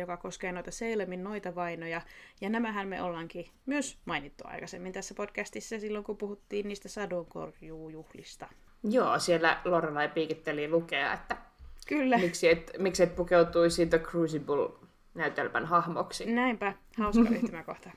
joka 0.00 0.16
koskee 0.16 0.52
noita 0.52 0.70
Salemin 0.70 1.24
noita 1.24 1.54
vainoja. 1.54 2.00
Ja 2.40 2.48
nämähän 2.48 2.88
me 2.88 3.02
ollaankin 3.02 3.46
myös 3.66 3.98
mainittu 4.04 4.44
aikaisemmin 4.46 4.92
tässä 4.92 5.14
podcastissa 5.14 5.80
silloin, 5.80 6.04
kun 6.04 6.16
puhuttiin 6.16 6.68
niistä 6.68 6.88
sadonkorjuujuhlista. 6.88 8.48
Joo, 8.82 9.18
siellä 9.18 9.60
Lorelai 9.64 10.08
piikitteli 10.08 10.70
lukea, 10.70 11.12
että 11.12 11.36
Kyllä. 11.88 12.18
Miksi, 12.18 12.48
et, 12.48 12.72
miksi 12.78 13.02
et 13.02 13.16
pukeutuisi 13.16 13.86
The 13.86 13.98
Crucible-näytelmän 13.98 15.66
hahmoksi. 15.66 16.32
Näinpä, 16.32 16.74
hauska 16.96 17.28
yhtymäkohta. 17.30 17.90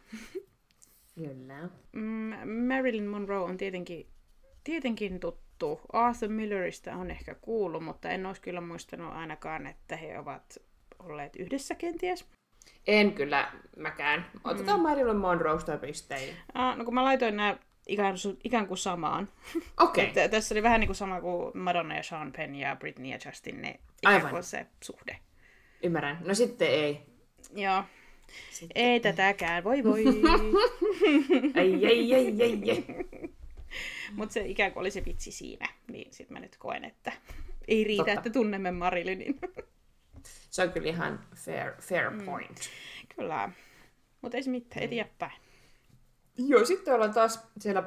Kyllä. 1.16 1.70
Mm, 1.92 2.34
Marilyn 2.68 3.08
Monroe 3.08 3.44
on 3.44 3.58
tietenkin, 3.58 4.08
tietenkin 4.64 5.20
tuttu 5.20 5.51
tuttu. 5.62 5.82
Arthur 5.94 6.30
Milleristä 6.30 6.96
on 6.96 7.12
ehkä 7.12 7.36
kuullut, 7.36 7.84
mutta 7.84 8.10
en 8.10 8.26
olisi 8.26 8.42
kyllä 8.42 8.62
muistanut 8.62 9.14
ainakaan, 9.14 9.68
että 9.68 9.96
he 9.96 10.20
ovat 10.20 10.58
olleet 11.00 11.36
yhdessä 11.36 11.76
kenties. 11.76 12.26
En 12.88 13.12
kyllä 13.14 13.52
mäkään. 13.78 14.26
Otetaan 14.44 14.80
mm. 14.80 14.84
Marilyn 14.84 15.18
Monroesta 15.18 15.78
pistein. 15.78 16.36
Ah, 16.54 16.78
no 16.78 16.86
kun 16.86 16.94
mä 16.94 17.04
laitoin 17.04 17.38
nämä 17.38 17.58
ikään, 17.88 18.16
ikään 18.44 18.68
kuin 18.68 18.78
samaan. 18.78 19.28
Okei. 19.80 20.10
Okay. 20.12 20.30
tässä 20.30 20.56
oli 20.56 20.64
vähän 20.64 20.80
niin 20.80 20.88
kuin 20.88 20.96
sama 20.96 21.22
kuin 21.22 21.58
Madonna 21.58 21.96
ja 21.96 22.04
Sean 22.04 22.32
Penn 22.32 22.56
ja 22.56 22.76
Britney 22.76 23.12
ja 23.12 23.18
Justin, 23.26 23.62
ne 23.62 23.70
ikään 23.70 24.16
Aivan. 24.16 24.32
kuin 24.32 24.44
se 24.44 24.68
suhde. 24.84 25.20
Ymmärrän. 25.84 26.18
No 26.26 26.34
sitten 26.34 26.68
ei. 26.68 27.02
Joo. 27.56 27.84
Sitten. 28.52 28.84
Ei 28.84 29.00
tätäkään, 29.00 29.64
voi 29.64 29.84
voi. 29.84 30.04
ei, 31.56 31.86
ei, 31.86 32.14
ei, 32.14 32.44
ei, 32.44 32.62
ei. 32.70 32.86
Mutta 34.16 34.34
se 34.34 34.42
ikään 34.42 34.72
kuin 34.72 34.82
oli 34.82 34.92
se 34.92 35.06
vitsi 35.06 35.32
siinä. 35.32 35.68
Niin 35.92 36.14
sitten 36.14 36.34
mä 36.34 36.40
nyt 36.40 36.58
koen, 36.58 36.86
että 36.86 37.12
ei 37.68 37.84
riitä, 37.84 38.04
Totta. 38.04 38.20
että 38.20 38.30
tunnemme 38.30 38.72
Marilynin. 38.72 39.40
se 40.50 40.64
on 40.64 40.72
kyllä 40.72 40.88
ihan 40.88 41.20
fair, 41.36 41.72
fair 41.82 42.10
mm. 42.10 42.26
point. 42.26 42.60
Mm. 42.60 43.16
Kyllä. 43.16 43.50
Mutta 44.22 44.38
ei 44.38 44.44
se 44.44 44.50
mitään, 44.50 44.84
eteenpäin. 44.84 45.32
Joo, 46.38 46.66
sitten 46.66 46.94
ollaan 46.94 47.14
taas 47.14 47.48
siellä 47.60 47.84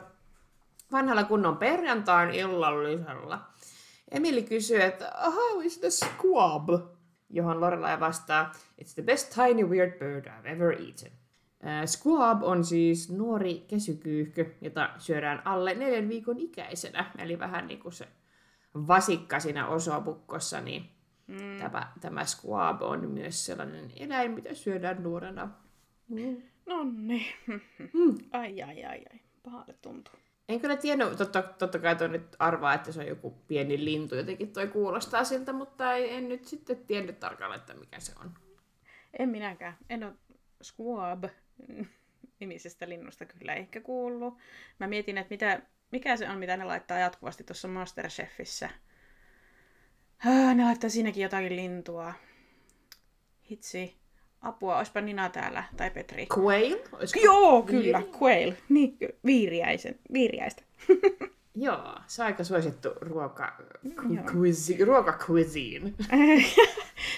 vanhalla 0.92 1.25
kunnon 1.25 1.57
perjantain 1.57 2.31
illallisella. 2.31 3.49
Emili 4.11 4.42
kysyy, 4.42 4.83
että 4.83 5.12
how 5.25 5.64
is 5.64 5.79
the 5.79 5.90
squab? 5.90 6.68
johon 7.35 7.61
Lorelai 7.61 8.01
vastaa, 8.01 8.53
It's 8.83 8.94
the 8.94 9.03
best 9.03 9.35
tiny 9.35 9.64
weird 9.64 9.99
bird 9.99 10.27
I've 10.27 10.47
ever 10.47 10.73
eaten. 10.73 11.12
Squab 11.87 12.42
on 12.42 12.64
siis 12.64 13.11
nuori 13.11 13.64
kesykyyhky, 13.68 14.55
jota 14.61 14.90
syödään 14.98 15.42
alle 15.44 15.74
neljän 15.74 16.09
viikon 16.09 16.38
ikäisenä, 16.38 17.11
eli 17.18 17.38
vähän 17.38 17.66
niin 17.66 17.81
kuin 17.81 17.92
se 17.92 18.09
vasikka 18.74 19.40
siinä 19.40 19.66
osopukkossa, 19.66 20.61
niin 20.61 20.90
mm. 21.27 21.59
tämä, 21.59 21.92
tämä 22.00 22.24
squab 22.24 22.83
on 22.83 23.11
myös 23.11 23.46
sellainen 23.46 23.90
eläin, 23.96 24.31
mitä 24.31 24.55
syödään 24.55 25.03
nuorena. 25.03 25.48
Mm. 26.09 26.42
No 26.66 26.85
niin. 26.96 27.27
Mm. 27.79 28.14
Ai, 28.33 28.62
ai, 28.62 28.85
ai, 28.85 29.05
ai. 29.12 29.20
Pahalle 29.42 29.74
tuntuu. 29.83 30.14
En 30.48 30.61
kyllä 30.61 30.77
tiennyt, 30.77 31.16
totta, 31.16 31.42
totta 31.42 31.79
kai 31.79 31.96
toi 31.96 32.09
nyt 32.09 32.37
arvaa, 32.38 32.74
että 32.74 32.92
se 32.92 33.00
on 33.00 33.07
joku 33.07 33.31
pieni 33.48 33.85
lintu, 33.85 34.14
jotenkin 34.14 34.53
toi 34.53 34.68
kuulostaa 34.68 35.24
siltä, 35.24 35.53
mutta 35.53 35.94
en 35.94 36.29
nyt 36.29 36.44
sitten 36.44 36.77
tiennyt 36.87 37.20
tarkalleen, 37.20 37.61
että 37.61 37.74
mikä 37.74 38.00
se 38.00 38.12
on. 38.20 38.31
En 39.18 39.29
minäkään. 39.29 39.77
En 39.90 40.05
ole 40.05 40.12
squab 40.62 41.24
nimisestä 42.40 42.88
linnusta 42.88 43.25
kyllä 43.25 43.55
ehkä 43.55 43.81
kuullut. 43.81 44.38
Mä 44.81 44.87
mietin, 44.87 45.19
että 45.19 45.35
mitä, 45.35 45.62
mikä 45.93 46.17
se 46.17 46.31
on, 46.31 46.38
mitä 46.38 46.57
ne 46.57 46.64
laittaa 46.64 46.99
jatkuvasti 46.99 47.45
tuossa 47.45 47.69
Masterchefissä. 47.69 48.71
Ah, 50.27 50.55
ne 50.55 50.64
laittaa 50.64 50.90
siinäkin 50.90 51.23
jotakin 51.23 51.57
lintua. 51.57 52.14
Hitsi. 53.51 53.97
Apua, 54.40 54.77
olisipa 54.77 55.01
Nina 55.01 55.29
täällä, 55.29 55.64
tai 55.77 55.90
Petri. 55.90 56.27
Quail? 56.38 56.79
Olisiko 56.93 57.21
Joo, 57.25 57.62
kyllä, 57.62 57.99
Viiri? 57.99 58.12
quail. 58.21 58.53
Niin, 58.69 58.99
viiriäisen, 59.25 59.99
viiriäistä. 60.12 60.62
Joo, 61.55 61.95
se 62.07 62.23
on 62.23 62.27
aika 62.27 62.45
suosittu 62.45 62.88
ruoka, 63.01 63.57
cuisine, 64.33 64.85
ruoka 64.85 65.12
cuisine. 65.12 65.93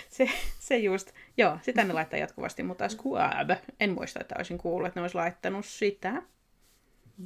se, 0.09 0.31
se 0.59 0.77
just, 0.77 1.11
joo, 1.37 1.59
sitä 1.63 1.85
ne 1.85 1.93
laittaa 1.93 2.19
jatkuvasti, 2.19 2.63
mutta 2.63 2.89
squab, 2.89 3.51
en 3.81 3.91
muista, 3.91 4.21
että 4.21 4.35
olisin 4.39 4.59
kuullut, 4.59 4.89
että 4.89 5.01
ne 5.01 5.03
olisi 5.03 5.15
laittanut 5.15 5.65
sitä. 5.65 6.23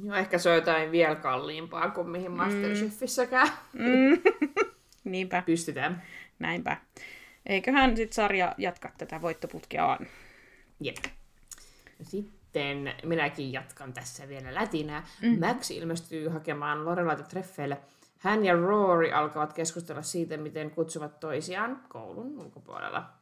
Joo, 0.03 0.15
ehkä 0.15 0.37
se 0.37 0.49
on 0.49 0.55
jotain 0.55 0.91
vielä 0.91 1.15
kalliimpaa 1.15 1.89
kuin 1.89 2.09
mihin 2.09 2.31
Masterchefissäkään. 2.31 3.49
Mm. 3.73 4.21
Niinpä. 5.11 5.43
Pystytään. 5.45 6.03
Näinpä. 6.39 6.77
Eiköhän 7.45 7.97
sitten 7.97 8.15
sarja 8.15 8.55
jatka 8.57 8.91
tätä 8.97 9.21
voittoputkeaan. 9.21 10.07
Jep. 10.79 10.97
Sitten 12.01 12.93
minäkin 13.03 13.51
jatkan 13.53 13.93
tässä 13.93 14.27
vielä 14.27 14.53
lätinää. 14.53 15.07
Mm. 15.21 15.39
Max 15.39 15.71
ilmestyy 15.71 16.29
hakemaan 16.29 16.85
Lorelaita 16.85 17.23
treffeille. 17.23 17.77
Hän 18.17 18.45
ja 18.45 18.53
Rory 18.53 19.11
alkavat 19.11 19.53
keskustella 19.53 20.01
siitä, 20.01 20.37
miten 20.37 20.71
kutsuvat 20.71 21.19
toisiaan 21.19 21.83
koulun 21.89 22.39
ulkopuolella. 22.39 23.20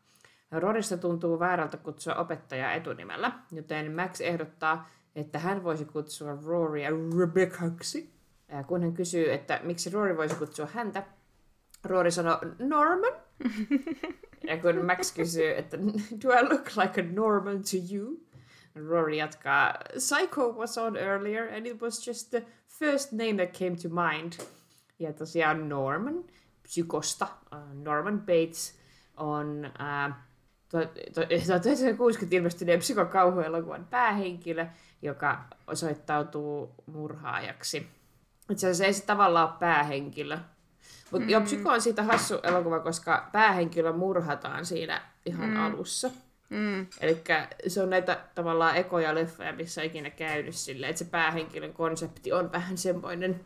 Rorista 0.52 0.98
tuntuu 0.98 1.40
väärältä 1.40 1.78
kutsua 1.78 2.16
opettajaa 2.16 2.74
etunimellä, 2.74 3.32
joten 3.52 3.92
Max 3.92 4.22
ehdottaa, 4.22 4.90
että 5.16 5.40
hän 5.40 5.64
voisi 5.64 5.86
kutsua 5.86 6.38
Rorya 6.46 6.90
Rebeccaksi. 7.20 8.14
Kun 8.68 8.82
hän 8.82 8.94
kysyy, 8.94 9.34
että 9.34 9.60
miksi 9.64 9.90
Rory 9.90 10.18
voisi 10.18 10.36
kutsua 10.36 10.68
häntä, 10.74 11.04
Rory 11.84 12.12
sanoo 12.12 12.40
Norman. 12.60 13.14
ja 14.50 14.58
kun 14.58 14.86
Max 14.86 15.14
kysyy, 15.14 15.58
että 15.58 15.78
do 16.24 16.34
I 16.40 16.44
look 16.50 16.70
like 16.78 17.02
a 17.02 17.04
Norman 17.14 17.58
to 17.58 17.94
you? 17.94 18.24
Rory 18.76 19.16
jatkaa, 19.16 19.74
Psycho 19.94 20.54
was 20.54 20.78
on 20.78 20.98
earlier 20.98 21.54
and 21.54 21.66
it 21.66 21.82
was 21.82 22.08
just 22.08 22.30
the 22.30 22.46
first 22.68 23.12
name 23.12 23.34
that 23.38 23.58
came 23.60 23.76
to 23.76 23.90
mind. 23.90 24.34
Ja 25.00 25.14
tosiaan 25.14 25.70
Norman, 25.70 26.24
psykosta, 26.64 27.28
uh, 27.52 27.84
Norman 27.84 28.20
Bates 28.20 28.80
on 29.18 29.66
uh, 29.66 30.16
1960 30.70 32.36
ilmestyneen 32.38 32.80
psykokauhuelokuvan 32.80 33.88
päähenkilö, 33.90 34.66
joka 35.02 35.44
osoittautuu 35.68 36.74
murhaajaksi. 36.86 37.88
Itse 38.52 38.68
asiassa 38.68 38.86
ei 38.86 38.94
se 38.94 39.06
tavallaan 39.06 39.50
ole 39.50 39.60
päähenkilö, 39.60 40.38
mutta 41.12 41.26
mm. 41.26 41.30
joo, 41.30 41.42
Psyko 41.42 41.70
on 41.70 41.82
siitä 41.82 42.04
hassu 42.04 42.40
elokuva, 42.44 42.80
koska 42.80 43.30
päähenkilö 43.32 43.94
murhataan 43.94 44.66
siinä 44.66 45.02
ihan 45.26 45.50
mm. 45.50 45.66
alussa. 45.66 46.12
Mm. 46.50 46.88
Eli 47.02 47.24
se 47.68 47.84
on 47.84 47.90
näitä 47.90 48.20
tavallaan 48.36 48.78
ekoja 48.78 49.16
leffoja, 49.16 49.54
missä 49.54 49.82
on 49.82 49.88
ikinä 49.88 50.10
käynyt 50.10 50.56
silleen, 50.56 50.90
että 50.90 51.04
se 51.04 51.06
päähenkilön 51.06 51.74
konsepti 51.74 52.32
on 52.32 52.52
vähän 52.52 52.78
semmoinen 52.78 53.42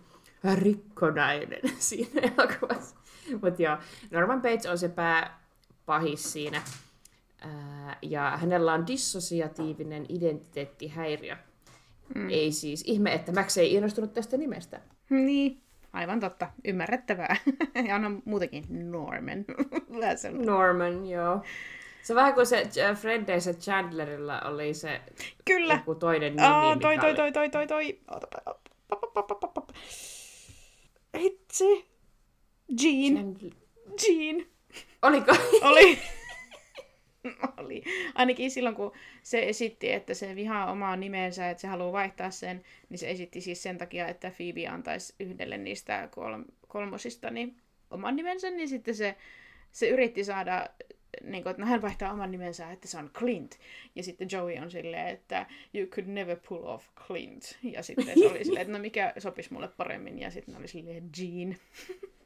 rikkonainen 0.55 1.61
siinä 1.79 2.21
elokuvassa. 2.21 2.95
Mutta 3.41 3.61
joo, 3.61 3.77
Norman 4.11 4.41
Bates 4.41 4.65
on 4.65 4.77
se 4.77 4.89
pääpahis 4.89 6.33
siinä. 6.33 6.61
Ja 8.01 8.37
hänellä 8.37 8.73
on 8.73 8.87
dissosiatiivinen 8.87 10.05
identiteettihäiriö. 10.09 11.35
Mm. 12.15 12.29
Ei 12.29 12.51
siis 12.51 12.83
ihme, 12.87 13.13
että 13.13 13.31
Max 13.31 13.57
ei 13.57 13.73
innostunut 13.73 14.13
tästä 14.13 14.37
nimestä. 14.37 14.81
Niin, 15.09 15.63
Aivan 15.93 16.19
totta, 16.19 16.49
ymmärrettävää. 16.65 17.35
ja 17.87 17.95
on 17.95 18.21
muutenkin 18.25 18.91
Norman. 18.91 19.45
Norman, 20.45 21.05
joo. 21.05 21.41
Se 22.03 22.13
on 22.13 22.15
vähän 22.15 22.33
kuin 22.33 22.45
se 22.45 22.69
Fredeissä 23.01 23.53
Chandlerilla 23.53 24.41
oli 24.41 24.73
se 24.73 25.01
Kyllä. 25.45 25.73
joku 25.73 25.95
toinen 25.95 26.35
nimi. 26.35 26.47
Aa, 26.47 26.77
toi, 26.77 26.97
toi, 26.97 27.15
toi, 27.15 27.31
toi, 27.31 27.49
toi, 27.49 27.67
toi. 27.67 27.99
Hitsi. 31.17 31.85
Jean. 32.81 33.35
Jean. 34.01 34.45
Oliko? 35.01 35.35
Oli. 35.61 35.97
oli. 37.57 37.83
Ainakin 38.15 38.51
silloin, 38.51 38.75
kun 38.75 38.91
se 39.23 39.49
esitti, 39.49 39.91
että 39.91 40.13
se 40.13 40.35
vihaa 40.35 40.71
omaa 40.71 40.95
nimensä, 40.95 41.49
että 41.49 41.61
se 41.61 41.67
haluaa 41.67 41.91
vaihtaa 41.91 42.31
sen, 42.31 42.63
niin 42.89 42.97
se 42.97 43.09
esitti 43.09 43.41
siis 43.41 43.63
sen 43.63 43.77
takia, 43.77 44.07
että 44.07 44.31
Phoebe 44.37 44.67
antaisi 44.67 45.15
yhdelle 45.19 45.57
niistä 45.57 46.09
kol- 46.11 46.43
kolmosista 46.67 47.29
niin 47.29 47.57
oman 47.91 48.15
nimensä, 48.15 48.49
niin 48.49 48.69
sitten 48.69 48.95
se, 48.95 49.15
se 49.71 49.89
yritti 49.89 50.23
saada, 50.23 50.69
niin 51.23 51.43
kuin, 51.43 51.51
että 51.51 51.63
no 51.63 51.69
hän 51.69 51.81
vaihtaa 51.81 52.13
oman 52.13 52.31
nimensä, 52.31 52.71
että 52.71 52.87
se 52.87 52.97
on 52.97 53.09
Clint. 53.13 53.59
Ja 53.95 54.03
sitten 54.03 54.27
Joey 54.31 54.57
on 54.57 54.71
silleen, 54.71 55.07
että 55.07 55.45
you 55.73 55.87
could 55.87 56.07
never 56.07 56.37
pull 56.49 56.63
off 56.63 56.87
Clint. 57.07 57.57
Ja 57.63 57.83
sitten 57.83 58.19
se 58.19 58.27
oli 58.27 58.43
silleen, 58.45 58.61
että 58.61 58.73
no 58.73 58.79
mikä 58.79 59.13
sopisi 59.17 59.53
mulle 59.53 59.67
paremmin, 59.67 60.19
ja 60.19 60.31
sitten 60.31 60.55
oli 60.55 60.67
silleen 60.67 61.09
Jean. 61.19 61.55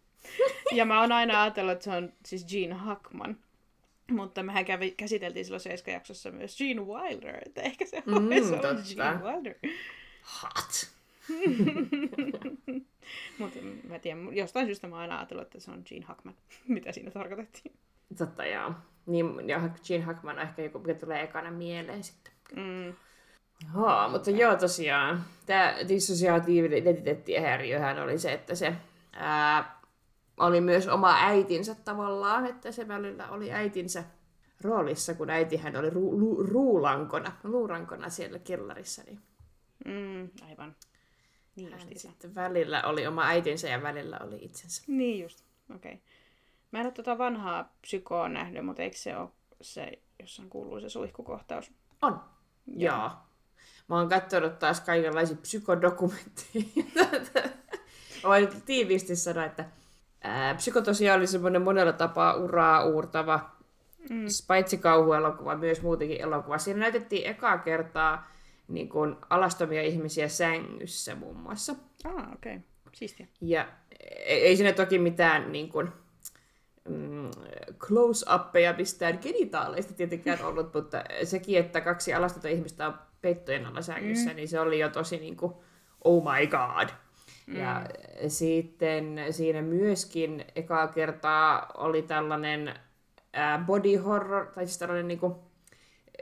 ja 0.77 0.85
mä 0.85 1.01
oon 1.01 1.11
aina 1.11 1.43
ajatellut, 1.43 1.73
että 1.73 1.83
se 1.83 1.91
on 1.91 2.13
siis 2.25 2.53
Jean 2.53 2.79
Hackman. 2.79 3.37
Mutta 4.11 4.43
mehän 4.43 4.65
kävi, 4.65 4.91
käsiteltiin 4.91 5.45
silloin 5.45 5.61
Seiska-jaksossa 5.61 6.31
myös 6.31 6.57
Gene 6.57 6.81
Wilder, 6.81 7.35
että 7.45 7.61
ehkä 7.61 7.85
se 7.85 8.03
mm, 8.05 8.13
olisi 8.15 8.53
ollut 8.53 8.95
Gene 8.95 9.19
Wilder. 9.23 9.55
Hot! 10.43 10.97
Mutta 13.39 13.59
mä 13.87 13.99
tiedän, 13.99 14.35
jostain 14.35 14.65
syystä 14.65 14.87
mä 14.87 14.97
aina 14.97 15.17
ajatellut, 15.17 15.45
että 15.45 15.59
se 15.59 15.71
on 15.71 15.83
Gene 15.89 16.05
Hackman, 16.05 16.35
mitä 16.67 16.91
siinä 16.91 17.11
tarkoitettiin. 17.11 17.75
Totta 18.17 18.45
joo. 18.45 18.73
Niin, 19.05 19.49
ja 19.49 19.69
Gene 19.87 20.03
Hackman 20.03 20.35
on 20.35 20.41
ehkä 20.41 20.61
joku, 20.61 20.79
mikä 20.79 20.93
tulee 20.93 21.23
ekana 21.23 21.51
mieleen 21.51 22.03
sitten. 22.03 22.33
Mm. 22.55 22.93
Haa, 23.65 24.09
mutta 24.09 24.31
joo 24.31 24.55
tosiaan, 24.55 25.23
tämä 25.45 25.75
dissosiaatiivinen 25.87 26.77
identiteettihäiriöhän 26.77 27.99
oli 27.99 28.19
se, 28.19 28.33
että 28.33 28.55
se 28.55 28.73
ää, 29.13 29.76
oli 30.37 30.61
myös 30.61 30.87
oma 30.87 31.15
äitinsä 31.19 31.75
tavallaan, 31.75 32.45
että 32.45 32.71
se 32.71 32.87
välillä 32.87 33.29
oli 33.29 33.51
äitinsä 33.51 34.03
roolissa, 34.61 35.13
kun 35.13 35.29
äitihän 35.29 35.75
oli 35.75 35.89
ru- 35.89 36.19
lu- 36.19 36.43
ruulankona, 36.43 37.31
luurankona 37.43 38.09
siellä 38.09 38.39
kellarissa. 38.39 39.03
Niin... 39.03 39.19
Mm, 39.85 40.29
aivan. 40.49 40.75
Niin 41.55 41.71
Hän 41.71 41.87
sitten 41.95 42.35
välillä 42.35 42.83
oli 42.83 43.07
oma 43.07 43.23
äitinsä 43.23 43.67
ja 43.67 43.83
välillä 43.83 44.19
oli 44.19 44.37
itsensä. 44.41 44.83
Niin 44.87 45.23
just, 45.23 45.43
okei. 45.75 45.93
Okay. 45.93 46.03
Mä 46.71 46.79
en 46.79 46.85
ole 46.85 46.93
tuota 46.93 47.17
vanhaa 47.17 47.75
psykoa 47.81 48.29
nähnyt, 48.29 48.65
mutta 48.65 48.81
eikö 48.81 48.97
se 48.97 49.17
ole 49.17 49.29
se, 49.61 49.91
jossain 50.19 50.49
kuuluu 50.49 50.79
se 50.79 50.89
suihkukohtaus? 50.89 51.71
On, 52.01 52.21
joo. 52.67 52.95
joo. 52.95 53.09
Mä 53.89 53.95
oon 53.95 54.09
katsonut 54.09 54.59
taas 54.59 54.81
kaikenlaisia 54.81 55.37
psykodokumentteja. 55.37 56.63
Voin 58.23 58.61
tiiviisti 58.65 59.15
sanoa, 59.15 59.45
että 59.45 59.65
Ää, 60.27 60.55
psykotosia 60.55 61.13
oli 61.13 61.27
semmoinen 61.27 61.61
monella 61.61 61.93
tapaa 61.93 62.35
uraa 62.35 62.85
uurtava, 62.85 63.49
mm. 64.09 64.25
paitsi 64.47 64.77
kauhuelokuva, 64.77 65.55
myös 65.55 65.81
muutenkin 65.81 66.21
elokuva. 66.21 66.57
Siinä 66.57 66.79
näytettiin 66.79 67.27
ekaa 67.27 67.57
kertaa 67.57 68.31
niin 68.67 68.89
kuin, 68.89 69.15
alastomia 69.29 69.81
ihmisiä 69.81 70.27
sängyssä 70.27 71.15
muun 71.15 71.37
muassa. 71.37 71.75
Ah, 72.03 72.33
okei. 72.33 72.55
Okay. 72.55 72.59
Siistiä. 72.93 73.27
Ja 73.41 73.67
ei, 73.99 74.45
ei 74.45 74.55
siinä 74.55 74.73
toki 74.73 74.99
mitään 74.99 75.51
niin 75.51 75.69
kuin, 75.69 75.89
mm, 76.89 77.31
close-uppeja 77.77 78.73
mistään 78.73 79.19
genitaaleista 79.21 79.93
tietenkään 79.93 80.45
ollut, 80.45 80.73
mutta 80.73 81.03
sekin, 81.23 81.59
että 81.59 81.81
kaksi 81.81 82.13
alastonta 82.13 82.47
ihmistä 82.47 82.87
on 82.87 82.93
peittojen 83.21 83.65
alla 83.65 83.81
sängyssä, 83.81 84.29
mm. 84.29 84.35
niin 84.35 84.47
se 84.47 84.59
oli 84.59 84.79
jo 84.79 84.89
tosi 84.89 85.17
niin 85.17 85.37
kuin, 85.37 85.53
oh 86.03 86.23
my 86.23 86.47
god. 86.47 86.89
Ja 87.47 87.81
mm. 88.23 88.29
sitten 88.29 89.19
siinä 89.31 89.61
myöskin 89.61 90.45
ekaa 90.55 90.87
kertaa 90.87 91.71
oli 91.77 92.01
tällainen 92.01 92.73
body 93.65 93.95
horror, 93.95 94.45
tai 94.45 94.65
siis 94.65 94.77
tällainen 94.77 95.07
niinku, 95.07 95.35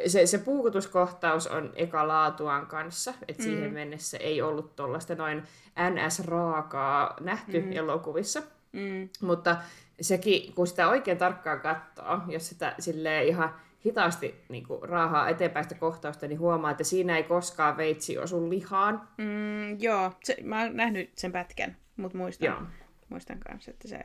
se, 0.08 0.26
se 0.26 0.38
puukutuskohtaus 0.38 1.48
on 1.48 1.74
eka 1.76 2.08
laatuaan 2.08 2.68
kanssa, 2.68 3.14
että 3.28 3.44
mm. 3.44 3.50
siihen 3.50 3.74
mennessä 3.74 4.18
ei 4.18 4.42
ollut 4.42 4.76
tuollaista 4.76 5.16
noin 5.16 5.44
NS-raakaa 5.80 7.14
nähty 7.20 7.62
mm. 7.62 7.72
elokuvissa. 7.72 8.42
Mm. 8.72 9.10
Mutta 9.22 9.58
sekin, 10.02 10.54
kun 10.54 10.68
sitä 10.68 10.88
oikein 10.90 11.18
tarkkaan 11.18 11.62
katsoo, 11.62 12.22
jos 12.28 12.50
sitä 12.50 12.76
silleen 12.80 13.28
ihan 13.28 13.56
hitaasti 13.86 14.36
niin 14.50 14.67
kuin, 14.67 14.89
raahaa 14.89 15.30
eteenpäin 15.30 15.65
sitä 15.65 15.76
kohtausta, 15.76 16.28
niin 16.28 16.39
huomaa, 16.39 16.71
että 16.71 16.84
siinä 16.84 17.17
ei 17.17 17.24
koskaan 17.24 17.78
veitsi 17.78 18.17
osu 18.17 18.50
lihaan. 18.50 19.08
Mm, 19.17 19.80
joo, 19.80 20.12
se, 20.24 20.38
mä 20.43 20.62
oon 20.62 20.76
nähnyt 20.76 21.10
sen 21.17 21.32
pätkän, 21.32 21.78
mutta 21.98 22.17
muistan, 22.17 22.45
joo. 22.45 22.62
muistan 23.10 23.39
kanssa, 23.39 23.71
että 23.71 23.88
se 23.88 24.00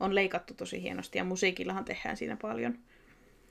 on 0.00 0.14
leikattu 0.14 0.54
tosi 0.54 0.82
hienosti 0.82 1.18
ja 1.18 1.24
musiikillahan 1.24 1.84
tehdään 1.84 2.16
siinä 2.16 2.36
paljon. 2.42 2.78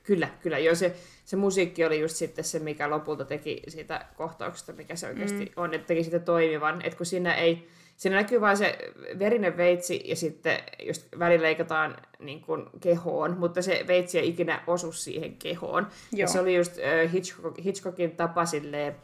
Kyllä, 0.06 0.30
kyllä. 0.42 0.58
Joo, 0.58 0.76
se, 0.76 0.96
se 1.26 1.36
musiikki 1.36 1.86
oli 1.86 2.00
just 2.00 2.16
sitten 2.16 2.46
se, 2.46 2.60
mikä 2.60 2.90
lopulta 2.90 3.26
teki 3.26 3.62
siitä 3.68 4.06
kohtauksesta, 4.16 4.74
mikä 4.74 4.96
se 4.96 5.08
oikeasti 5.08 5.46
mm. 5.46 5.52
on, 5.56 5.74
että 5.74 5.88
teki 5.88 6.04
sitä 6.04 6.20
toimivan. 6.20 6.82
Että 6.82 6.98
kun 6.98 7.06
siinä 7.06 7.34
ei, 7.34 7.68
siinä 7.98 8.16
näkyy 8.16 8.42
vain 8.42 8.58
se 8.58 8.78
verinen 9.20 9.58
veitsi 9.58 10.02
ja 10.06 10.16
sitten 10.16 10.58
just 10.84 11.08
välillä 11.20 11.44
leikataan 11.44 11.98
niin 12.20 12.42
kuin 12.42 12.66
kehoon, 12.82 13.38
mutta 13.38 13.62
se 13.62 13.84
veitsi 13.88 14.20
ei 14.20 14.30
ikinä 14.30 14.64
osu 14.68 14.92
siihen 14.92 15.36
kehoon. 15.36 15.88
Joo. 16.12 16.20
Ja 16.20 16.28
se 16.28 16.40
oli 16.40 16.56
just 16.56 16.74
Hitchcock, 17.14 17.64
Hitchcockin 17.66 18.12
tapa 18.12 18.46
silleen 18.46 18.96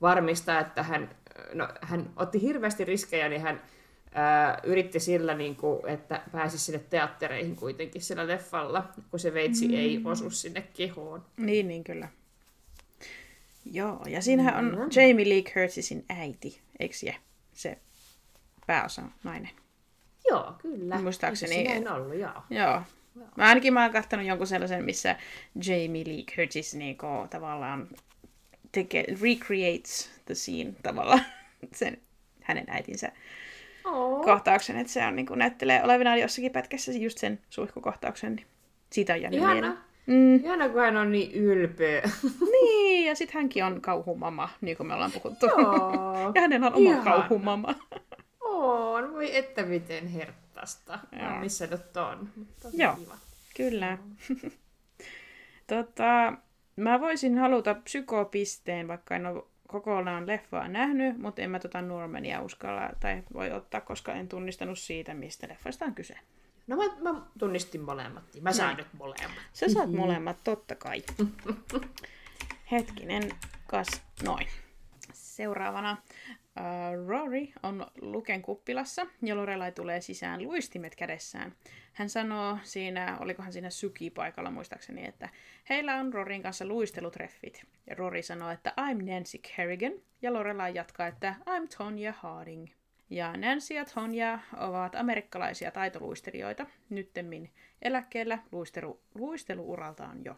varmistaa, 0.00 0.60
että 0.60 0.82
hän, 0.82 1.10
no, 1.54 1.68
hän 1.80 2.10
otti 2.16 2.42
hirveästi 2.42 2.84
riskejä, 2.84 3.28
niin 3.28 3.40
hän 3.40 3.62
ää, 4.14 4.60
yritti 4.64 5.00
sillä, 5.00 5.34
niin 5.34 5.56
kuin, 5.56 5.88
että 5.88 6.22
pääsisi 6.32 6.64
sinne 6.64 6.80
teattereihin 6.90 7.56
kuitenkin 7.56 8.02
sillä 8.02 8.28
leffalla, 8.28 8.88
kun 9.10 9.20
se 9.20 9.34
veitsi 9.34 9.68
mm. 9.68 9.74
ei 9.74 10.00
osu 10.04 10.30
sinne 10.30 10.64
kehoon. 10.76 11.24
Niin, 11.36 11.68
niin 11.68 11.84
kyllä. 11.84 12.08
Joo, 13.72 14.02
ja 14.08 14.22
siinähän 14.22 14.56
on 14.56 14.64
mm. 14.64 15.02
Jamie 15.02 15.28
Lee 15.28 15.42
Curtisin 15.42 16.04
äiti, 16.08 16.60
eikö 16.78 16.94
se? 16.94 17.14
Se 17.52 17.78
pääosa 18.70 19.02
nainen. 19.24 19.50
Joo, 20.28 20.54
kyllä. 20.62 20.98
Muistaakseni. 20.98 21.64
Näin 21.64 21.92
ollut, 21.92 22.14
joo. 22.18 22.42
Joo. 22.50 22.82
Mä 23.36 23.44
ainakin 23.44 23.72
mä 23.72 23.82
oon 23.82 23.92
katsonut 23.92 24.26
jonkun 24.26 24.46
sellaisen, 24.46 24.84
missä 24.84 25.16
Jamie 25.66 26.04
Lee 26.06 26.22
Curtis 26.36 26.74
niinku, 26.74 27.06
tavallaan 27.30 27.88
tekee, 28.72 29.04
recreates 29.22 30.10
the 30.24 30.34
scene 30.34 30.72
tavallaan 30.82 31.24
sen 31.74 31.98
hänen 32.42 32.64
äitinsä 32.68 33.12
Oh. 33.84 34.24
kohtauksen, 34.24 34.76
että 34.76 34.92
se 34.92 35.06
on, 35.06 35.16
niin 35.16 35.26
kuin, 35.26 35.38
näyttelee 35.38 35.84
olevina 35.84 36.16
jossakin 36.16 36.52
pätkässä 36.52 36.92
just 36.92 37.18
sen 37.18 37.40
suihkukohtauksen, 37.50 38.36
niin 38.36 38.46
siitä 38.92 39.12
on 39.12 39.22
jäänyt 39.22 39.40
Ihana. 39.40 39.76
Mm. 40.06 40.34
Ihana, 40.44 40.68
kun 40.68 40.80
hän 40.80 40.96
on 40.96 41.12
niin 41.12 41.32
ylpeä. 41.32 42.02
niin, 42.52 43.06
ja 43.06 43.14
sitten 43.14 43.34
hänkin 43.34 43.64
on 43.64 43.80
kauhumama, 43.80 44.48
niin 44.60 44.76
kuin 44.76 44.86
me 44.86 44.94
ollaan 44.94 45.12
puhuttu. 45.12 45.46
Joo. 45.46 46.32
ja 46.34 46.40
hänellä 46.40 46.66
on 46.66 46.74
oma 46.74 46.90
Ihana. 46.90 47.04
kauhumama. 47.04 47.74
On, 48.68 49.12
voi 49.12 49.36
että 49.36 49.62
miten 49.62 50.08
herttasta. 50.08 50.98
Joo. 51.20 51.40
Missä 51.40 51.66
nyt 51.66 51.96
on. 51.96 52.28
Tosi 52.62 52.82
Joo, 52.82 52.94
kiva. 52.94 53.16
kyllä. 53.56 53.98
tota, 55.74 56.32
mä 56.76 57.00
voisin 57.00 57.38
haluta 57.38 57.74
psykopisteen, 57.74 58.88
vaikka 58.88 59.16
en 59.16 59.26
ole 59.26 59.42
kokonaan 59.68 60.26
leffaa 60.26 60.68
nähnyt, 60.68 61.18
mutta 61.18 61.42
en 61.42 61.50
mä 61.50 61.58
tota 61.58 61.82
Normania 61.82 62.42
uskalla 62.42 62.90
tai 63.00 63.22
voi 63.32 63.50
ottaa, 63.52 63.80
koska 63.80 64.12
en 64.12 64.28
tunnistanut 64.28 64.78
siitä, 64.78 65.14
mistä 65.14 65.48
leffasta 65.48 65.84
on 65.84 65.94
kyse. 65.94 66.14
No 66.66 66.76
mä, 66.76 67.10
mä 67.10 67.20
tunnistin 67.38 67.80
molemmat. 67.80 68.24
Mä 68.40 68.52
saan 68.52 68.70
no. 68.70 68.76
nyt 68.76 68.86
molemmat. 68.98 69.38
Sä 69.52 69.68
saat 69.68 69.92
molemmat, 69.92 70.36
totta 70.44 70.74
kai. 70.74 71.02
Hetkinen, 72.72 73.30
kas 73.66 74.02
noin. 74.24 74.46
Seuraavana 75.12 75.96
Uh, 76.60 77.08
Rory 77.08 77.48
on 77.62 77.86
Luken 78.00 78.42
kuppilassa 78.42 79.06
ja 79.22 79.36
Lorelai 79.36 79.72
tulee 79.72 80.00
sisään 80.00 80.42
luistimet 80.42 80.96
kädessään. 80.96 81.54
Hän 81.92 82.08
sanoo 82.08 82.58
siinä, 82.62 83.18
olikohan 83.20 83.52
siinä 83.52 83.70
Suki-paikalla 83.70 84.50
muistaakseni, 84.50 85.06
että 85.06 85.28
heillä 85.68 85.96
on 85.96 86.14
Rorin 86.14 86.42
kanssa 86.42 86.66
luistelutreffit. 86.66 87.64
Ja 87.86 87.94
Rory 87.94 88.22
sanoo, 88.22 88.50
että 88.50 88.72
I'm 88.80 89.10
Nancy 89.10 89.38
Kerrigan 89.38 89.92
ja 90.22 90.32
Lorelai 90.32 90.74
jatkaa, 90.74 91.06
että 91.06 91.34
I'm 91.40 91.76
Tonya 91.78 92.12
Harding. 92.12 92.66
Ja 93.10 93.36
Nancy 93.36 93.74
ja 93.74 93.84
Tonya 93.84 94.38
ovat 94.56 94.94
amerikkalaisia 94.94 95.70
taitoluistelijoita, 95.70 96.66
nyttemmin 96.90 97.50
eläkkeellä 97.82 98.38
luistelu, 98.52 99.00
luisteluuraltaan 99.14 100.24
jo. 100.24 100.36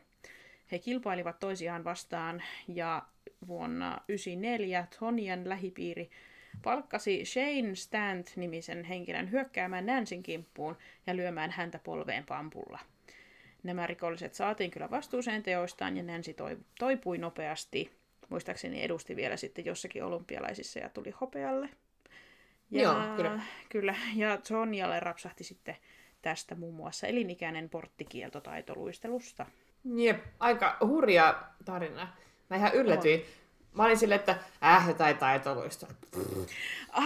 He 0.72 0.78
kilpailivat 0.78 1.38
toisiaan 1.40 1.84
vastaan 1.84 2.42
ja 2.68 3.02
vuonna 3.46 3.90
1994 3.90 4.86
Tonjan 5.00 5.48
lähipiiri 5.48 6.10
palkkasi 6.62 7.24
Shane 7.24 7.74
Stant-nimisen 7.74 8.84
henkilön 8.84 9.30
hyökkäämään 9.30 9.86
Nancyn 9.86 10.22
kimppuun 10.22 10.76
ja 11.06 11.16
lyömään 11.16 11.50
häntä 11.50 11.78
polveen 11.84 12.24
pampulla. 12.24 12.78
Nämä 13.62 13.86
rikolliset 13.86 14.34
saatiin 14.34 14.70
kyllä 14.70 14.90
vastuuseen 14.90 15.42
teoistaan 15.42 15.96
ja 15.96 16.02
Nancy 16.02 16.34
toipui 16.78 17.18
nopeasti. 17.18 17.92
Muistaakseni 18.28 18.82
edusti 18.82 19.16
vielä 19.16 19.36
sitten 19.36 19.64
jossakin 19.64 20.04
olympialaisissa 20.04 20.78
ja 20.78 20.88
tuli 20.88 21.10
hopealle. 21.20 21.68
Ja, 22.70 22.82
Joo, 22.82 23.16
kyllä. 23.16 23.40
kyllä. 23.68 23.94
Ja 24.16 24.38
Tonjalle 24.48 25.00
rapsahti 25.00 25.44
sitten 25.44 25.76
tästä 26.22 26.54
muun 26.54 26.74
muassa 26.74 27.06
elinikäinen 27.06 27.70
porttikielto 27.70 28.40
taitoluistelusta. 28.40 29.46
Jep, 29.84 30.24
aika 30.40 30.76
hurja 30.80 31.42
tarina. 31.64 32.08
Mä 32.50 32.56
ihan 32.56 32.74
yllätyin. 32.74 33.20
Oh. 33.20 33.26
Mä 33.74 33.84
olin 33.84 33.96
silleen, 33.96 34.20
että 34.20 34.36
äh, 34.64 34.88
jotain 34.88 35.16
taitoluista. 35.16 35.86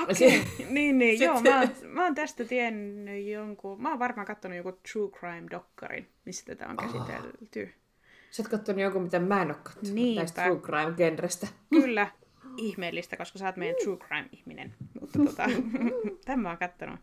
Okei, 0.03 0.41
okay. 0.41 0.67
niin, 0.69 0.99
niin, 0.99 1.21
joo, 1.25 1.41
mä, 1.41 1.59
oon, 1.59 1.69
mä 1.83 2.05
oon 2.05 2.15
tästä 2.15 2.45
tiennyt 2.45 3.27
jonkun, 3.27 3.83
mä 3.83 3.91
oon 3.91 3.99
varmaan 3.99 4.27
katsonut 4.27 4.57
joku 4.57 4.73
True 4.73 5.11
Crime-dokkarin, 5.11 6.07
missä 6.25 6.45
tätä 6.47 6.69
on 6.69 6.77
käsitelty. 6.77 7.63
Oh. 7.63 7.87
Sä 8.31 8.43
oot 8.43 8.51
kattonut 8.51 8.83
jonkun, 8.83 9.03
mitä 9.03 9.19
mä 9.19 9.43
en 9.43 9.51
oo 9.51 9.57
kattonut 9.63 9.95
Niinpä. 9.95 10.21
tästä 10.21 10.43
True 10.43 10.61
Crime-genrestä. 10.61 11.47
Kyllä, 11.71 12.09
ihmeellistä, 12.57 13.17
koska 13.17 13.39
sä 13.39 13.47
oot 13.47 13.57
meidän 13.57 13.77
True 13.85 13.97
Crime-ihminen. 13.97 14.75
Mutta 15.01 15.19
tota, 15.19 15.45
tämän 16.25 16.41
mä 16.41 16.49
oon 16.49 16.59
kattonut. 16.59 17.01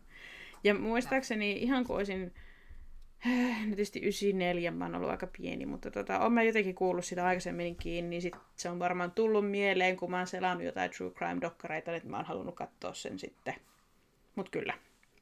Ja 0.64 0.74
muistaakseni 0.74 1.52
ihan 1.52 1.84
kuin 1.84 1.96
olisin 1.96 2.32
no 3.24 3.66
tietysti 3.66 3.98
94 3.98 4.70
mä 4.70 4.84
oon 4.84 4.94
ollut 4.94 5.10
aika 5.10 5.26
pieni, 5.38 5.66
mutta 5.66 5.90
tota, 5.90 6.18
on 6.18 6.32
mä 6.32 6.42
jotenkin 6.42 6.74
kuullut 6.74 7.04
sitä 7.04 7.26
aikaisemminkin, 7.26 8.10
niin 8.10 8.22
sit 8.22 8.34
se 8.56 8.70
on 8.70 8.78
varmaan 8.78 9.10
tullut 9.10 9.50
mieleen, 9.50 9.96
kun 9.96 10.10
mä 10.10 10.18
oon 10.18 10.26
selannut 10.26 10.64
jotain 10.64 10.90
True 10.90 11.10
Crime-dokkareita, 11.10 11.96
että 11.96 12.08
mä 12.08 12.16
oon 12.16 12.26
halunnut 12.26 12.54
katsoa 12.54 12.94
sen 12.94 13.18
sitten. 13.18 13.54
Mut 14.34 14.48
kyllä, 14.48 14.74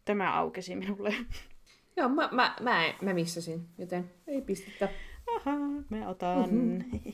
tämä 0.04 0.32
aukesi 0.38 0.76
minulle. 0.76 1.14
Joo, 1.96 2.08
mä, 2.08 2.28
mä, 2.32 2.56
mä, 2.60 2.94
mä 3.02 3.14
missasin, 3.14 3.68
joten 3.78 4.10
ei 4.26 4.42
pistettä. 4.42 4.88
Aha, 5.36 5.56
mä 5.90 6.08
otan. 6.08 6.50
Mm-hmm. 6.50 7.12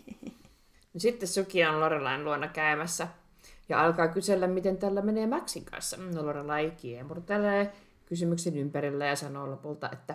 Sitten 0.97 1.29
Suki 1.29 1.65
on 1.65 1.81
Lorelain 1.81 2.25
luona 2.25 2.49
käymässä 2.49 3.09
ja 3.69 3.85
alkaa 3.85 4.09
kysellä, 4.09 4.47
miten 4.47 4.77
tällä 4.77 5.03
menee 5.03 5.27
Maxin 5.27 5.65
kanssa. 5.65 5.97
No 5.97 6.27
Lorelai 6.27 6.73
kiemurtelee 6.77 7.73
kysymyksen 8.07 8.57
ympärillä 8.57 9.07
ja 9.07 9.17
sanoo 9.17 9.51
lopulta, 9.51 9.91
että 9.93 10.15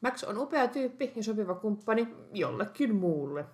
Max 0.00 0.22
on 0.24 0.38
upea 0.38 0.68
tyyppi 0.68 1.12
ja 1.16 1.22
sopiva 1.22 1.54
kumppani 1.54 2.08
jollekin 2.32 2.94
muulle. 2.94 3.44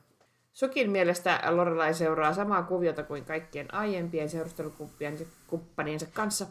Sokin 0.53 0.91
mielestä 0.91 1.41
Lorelai 1.51 1.95
seuraa 1.95 2.33
samaa 2.33 2.63
kuviota 2.63 3.03
kuin 3.03 3.25
kaikkien 3.25 3.75
aiempien 3.75 4.29
seurustelukumppaniensa 4.29 6.07
kanssa 6.13 6.47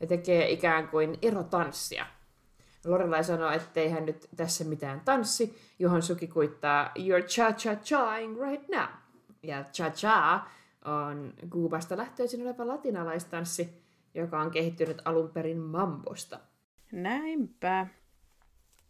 ja 0.00 0.06
tekee 0.06 0.50
ikään 0.50 0.88
kuin 0.88 1.18
erotanssia. 1.22 2.06
Lorelai 2.84 3.24
sanoo, 3.24 3.50
ettei 3.50 3.90
hän 3.90 4.06
nyt 4.06 4.28
tässä 4.36 4.64
mitään 4.64 5.00
tanssi, 5.00 5.58
johon 5.78 6.02
Suki 6.02 6.26
kuittaa 6.26 6.92
You're 6.98 7.24
cha-cha-chaing 7.26 8.50
right 8.50 8.68
now. 8.68 8.86
Ja 9.42 9.64
cha-cha 9.64 10.40
on 10.84 11.34
Kuubasta 11.50 11.96
lähtöisin 11.96 12.42
oleva 12.42 12.66
latinalaistanssi, 12.66 13.82
joka 14.14 14.40
on 14.40 14.50
kehittynyt 14.50 15.02
alun 15.04 15.30
perin 15.30 15.58
mambosta. 15.58 16.40
Näinpä. 16.92 17.86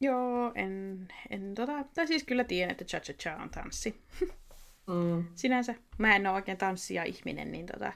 Joo, 0.01 0.53
en, 0.55 1.09
en 1.31 1.55
tota, 1.55 1.85
tai 1.95 2.07
siis 2.07 2.25
kyllä 2.25 2.45
tiedän, 2.45 2.71
että 2.71 2.85
cha 2.85 3.01
cha 3.01 3.13
cha 3.13 3.37
on 3.37 3.51
tanssi. 3.51 4.01
Mm. 4.87 5.25
Sinänsä. 5.35 5.75
Mä 5.99 6.17
en 6.17 6.27
ole 6.27 6.35
oikein 6.35 6.59
tanssia 6.59 7.05
ihminen, 7.05 7.53
niin 7.53 7.67
tota, 7.67 7.93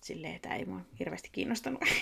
silleen, 0.00 0.34
että 0.34 0.54
ei 0.54 0.64
mua 0.64 0.80
hirveästi 0.98 1.28
kiinnostanut. 1.32 1.80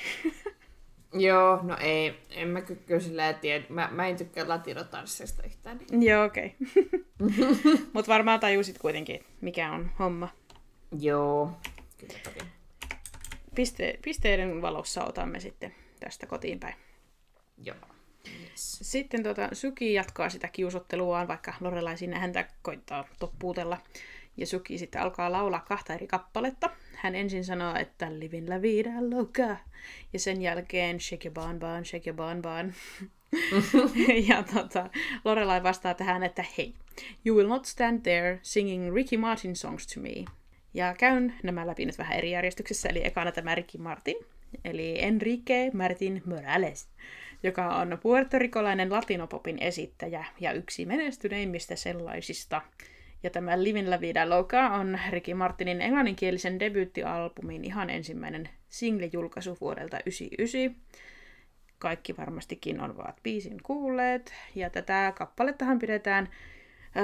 Joo, 1.14 1.60
no 1.62 1.76
ei, 1.80 2.20
en 2.30 2.48
mä 2.48 2.60
kyllä 2.60 3.00
silleen 3.00 3.34
tiedä. 3.34 3.64
Mä, 3.68 3.88
mä 3.92 4.06
en 4.06 4.16
tykkää 4.16 4.48
latinotanssista 4.48 5.42
yhtään. 5.42 5.80
Joo, 5.90 6.24
okei. 6.24 6.54
Okay. 7.22 7.78
Mutta 7.92 8.12
varmaan 8.12 8.40
tajusit 8.40 8.78
kuitenkin, 8.78 9.24
mikä 9.40 9.72
on 9.72 9.90
homma. 9.98 10.28
Joo, 11.00 11.50
kyllä 11.98 12.14
Piste, 13.54 13.98
pisteiden 14.04 14.62
valossa 14.62 15.04
otamme 15.04 15.40
sitten 15.40 15.74
tästä 16.00 16.26
kotiin 16.26 16.60
päin. 16.60 16.74
Joo. 17.58 17.76
Yes. 18.50 18.78
Sitten 18.82 19.22
tota, 19.22 19.48
Suki 19.52 19.94
jatkaa 19.94 20.28
sitä 20.28 20.48
kiusotteluaan, 20.48 21.28
vaikka 21.28 21.54
Lorelai 21.60 21.98
sinne 21.98 22.18
häntä 22.18 22.48
koittaa 22.62 23.08
toppuutella. 23.18 23.78
Ja 24.36 24.46
Suki 24.46 24.78
sitten 24.78 25.00
alkaa 25.00 25.32
laulaa 25.32 25.64
kahta 25.68 25.94
eri 25.94 26.06
kappaletta. 26.06 26.70
Hän 26.94 27.14
ensin 27.14 27.44
sanoo, 27.44 27.76
että 27.76 28.18
livin 28.18 28.50
la 28.50 28.62
vida 28.62 28.90
loca. 29.10 29.56
Ja 30.12 30.18
sen 30.18 30.42
jälkeen 30.42 31.00
shake 31.00 31.28
your 31.28 31.34
bon 31.34 31.58
bon, 31.58 31.84
shake 31.84 32.10
your 32.10 32.16
bon 32.16 32.42
bon. 32.42 32.72
ja 34.28 34.42
tota, 34.54 34.90
Lorelai 35.24 35.62
vastaa 35.62 35.94
tähän, 35.94 36.22
että 36.22 36.44
hei, 36.58 36.74
you 37.24 37.36
will 37.36 37.48
not 37.48 37.64
stand 37.64 38.00
there 38.02 38.38
singing 38.42 38.94
Ricky 38.94 39.16
Martin 39.16 39.56
songs 39.56 39.86
to 39.86 40.00
me. 40.00 40.24
Ja 40.74 40.94
käyn 40.94 41.34
nämä 41.42 41.66
läpi 41.66 41.86
nyt 41.86 41.98
vähän 41.98 42.18
eri 42.18 42.30
järjestyksessä, 42.30 42.88
eli 42.88 43.06
ekana 43.06 43.32
tämä 43.32 43.54
Ricky 43.54 43.78
Martin, 43.78 44.16
eli 44.64 45.02
Enrique 45.02 45.70
Martin 45.74 46.22
Morales, 46.26 46.88
joka 47.42 47.76
on 47.76 47.98
puertorikolainen 48.02 48.92
latinopopin 48.92 49.58
esittäjä 49.62 50.24
ja 50.40 50.52
yksi 50.52 50.86
menestyneimmistä 50.86 51.76
sellaisista. 51.76 52.62
Ja 53.22 53.30
tämä 53.30 53.62
Livin 53.62 53.90
la 53.90 54.00
Vida 54.00 54.30
Loca 54.30 54.68
on 54.68 54.98
Ricky 55.10 55.34
Martinin 55.34 55.82
englanninkielisen 55.82 56.60
debyyttialbumin 56.60 57.64
ihan 57.64 57.90
ensimmäinen 57.90 58.48
single-julkaisu 58.68 59.56
vuodelta 59.60 59.96
1999 59.96 60.82
kaikki 61.82 62.16
varmastikin 62.16 62.80
ovat 62.80 63.22
biisin 63.22 63.62
kuulleet. 63.62 64.34
Ja 64.54 64.70
tätä 64.70 65.12
kappalettahan 65.18 65.78
pidetään 65.78 66.28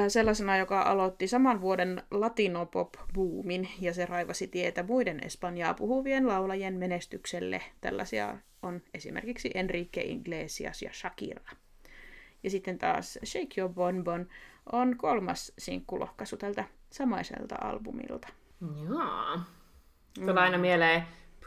sellaisena, 0.09 0.57
joka 0.57 0.83
aloitti 0.83 1.29
saman 1.29 1.61
vuoden 1.61 2.03
latinopop-boomin, 2.11 3.69
ja 3.81 3.95
se 3.95 4.07
raivasi 4.07 4.47
tietä 4.47 4.83
muiden 4.83 5.21
espanjaa 5.25 5.75
puhuvien 5.75 6.29
laulajien 6.29 6.75
menestykselle. 6.75 7.63
Tällaisia 7.81 8.39
on 8.63 8.83
esimerkiksi 8.95 9.51
Enrique 9.55 10.03
Iglesias 10.03 10.83
ja 10.83 10.93
Shakira. 10.93 11.51
Ja 12.43 12.51
sitten 12.51 12.79
taas 12.79 13.19
Shake 13.25 13.61
Your 13.61 13.73
Bon 13.73 14.05
Bon 14.05 14.27
on 14.73 14.97
kolmas 14.97 15.53
sinkkulohkaisu 15.59 16.37
tältä 16.37 16.65
samaiselta 16.91 17.57
albumilta. 17.61 18.29
Joo. 18.89 19.41
Tulee 20.15 20.33
mm. 20.33 20.39
aina 20.39 20.59
mieleen 20.59 21.03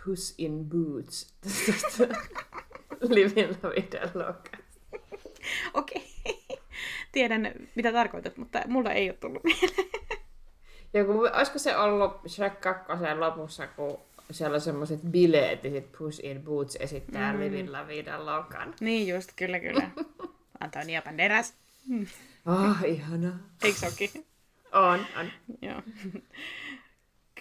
Puss 0.05 0.35
in 0.37 0.65
Boots. 0.69 1.35
Livin 3.09 3.57
la 3.63 3.69
vida 3.69 3.99
loca. 4.13 4.57
Okei. 5.73 6.03
Okay. 6.25 6.40
Tiedän, 7.11 7.53
mitä 7.75 7.91
tarkoitat, 7.91 8.37
mutta 8.37 8.61
mulla 8.67 8.91
ei 8.91 9.09
ole 9.09 9.17
tullut 9.17 9.43
mieleen. 9.43 9.89
Joku, 10.93 11.11
olisiko 11.33 11.59
se 11.59 11.77
ollut 11.77 12.11
Shrek 12.27 12.61
2 12.61 12.93
lopussa, 13.19 13.67
kun 13.67 13.99
siellä 14.31 14.55
on 14.55 14.61
semmoiset 14.61 14.99
bileet, 15.01 15.63
ja 15.63 15.69
sit 15.69 15.91
Puss 15.97 16.19
in 16.19 16.43
Boots 16.43 16.77
esittää 16.79 17.33
mm. 17.33 17.39
Livin 17.39 17.71
la 17.71 17.87
vida 17.87 18.25
locan. 18.25 18.73
Niin 18.79 19.07
just, 19.07 19.29
kyllä 19.35 19.59
kyllä. 19.59 19.89
Antonia 20.63 21.01
Banderas. 21.01 21.53
Ah, 22.45 22.69
oh, 22.69 22.89
ihana. 22.89 23.39
Eikö 23.63 23.79
se 23.79 23.87
onkin? 23.87 24.09
On, 24.71 25.05
on. 25.19 25.31
Joo. 25.61 25.81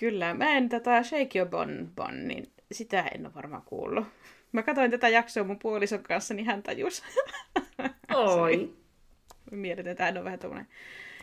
Kyllä, 0.00 0.34
mä 0.34 0.50
en 0.50 0.68
tätä 0.68 1.02
Shake 1.02 1.38
Your 1.38 1.50
Bon 1.50 1.92
Bon, 1.96 2.28
niin 2.28 2.52
sitä 2.72 3.02
en 3.02 3.26
ole 3.26 3.34
varmaan 3.34 3.62
kuullut. 3.62 4.06
Mä 4.52 4.62
katsoin 4.62 4.90
tätä 4.90 5.08
jaksoa 5.08 5.44
mun 5.44 5.58
puolison 5.58 6.02
kanssa, 6.02 6.34
niin 6.34 6.46
hän 6.46 6.62
tajus. 6.62 7.02
Oi. 8.14 8.76
Hän 9.98 10.18
on 10.18 10.24
vähän 10.24 10.38
tuommoinen 10.38 10.68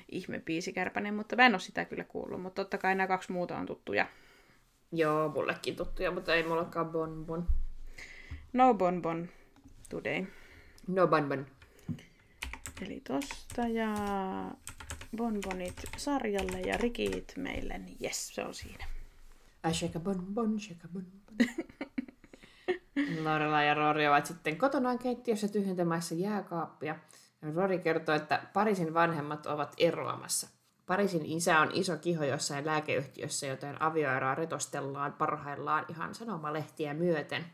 ihme 0.10 0.40
biisikärpäinen, 0.40 1.14
mutta 1.14 1.36
mä 1.36 1.46
en 1.46 1.54
ole 1.54 1.60
sitä 1.60 1.86
kyllä 1.86 2.04
kuullut. 2.04 2.42
Mutta 2.42 2.64
totta 2.64 2.78
kai 2.78 2.96
nämä 2.96 3.08
kaksi 3.08 3.32
muuta 3.32 3.58
on 3.58 3.66
tuttuja. 3.66 4.08
Joo, 4.92 5.30
mullekin 5.30 5.76
tuttuja, 5.76 6.12
mutta 6.12 6.36
ei 6.36 6.44
mullakaan 6.44 6.90
bonbon. 6.90 7.48
No 8.54 8.74
bonbon 8.74 9.30
today. 9.90 10.26
No 10.88 11.08
bonbon. 11.08 11.46
Eli 12.82 13.02
tosta 13.08 13.62
ja 13.62 13.96
bonbonit 15.18 15.82
sarjalle 15.98 16.62
ja 16.62 16.78
rikit 16.78 17.34
meille, 17.38 17.78
niin 17.78 17.98
jes, 18.00 18.36
se 18.36 18.44
on 18.44 18.54
siinä. 18.54 18.86
I 19.70 19.74
shake 19.74 19.98
a 19.98 20.00
bonbon, 20.02 20.60
shake 20.60 20.82
a 20.86 20.88
bonbon. 20.94 21.22
Lorela 23.24 23.64
ja 23.68 23.74
Rory 23.74 24.06
ovat 24.06 24.26
sitten 24.26 24.58
kotonaan 24.58 25.00
keittiössä 25.00 25.48
tyhjentämässä 25.48 26.16
jääkaappia. 26.16 26.96
Rory 27.42 27.80
kertoo, 27.80 28.16
että 28.16 28.42
Parisin 28.54 28.94
vanhemmat 28.94 29.46
ovat 29.46 29.74
eroamassa. 29.78 30.48
Parisin 30.86 31.26
isä 31.26 31.60
on 31.60 31.70
iso 31.74 31.98
kiho 31.98 32.24
jossain 32.24 32.66
lääkeyhtiössä, 32.66 33.48
joten 33.48 33.82
avioeroa 33.82 34.36
retostellaan 34.36 35.14
parhaillaan 35.14 35.86
ihan 35.90 36.16
sanomalehtiä 36.16 36.94
myöten. 36.94 37.46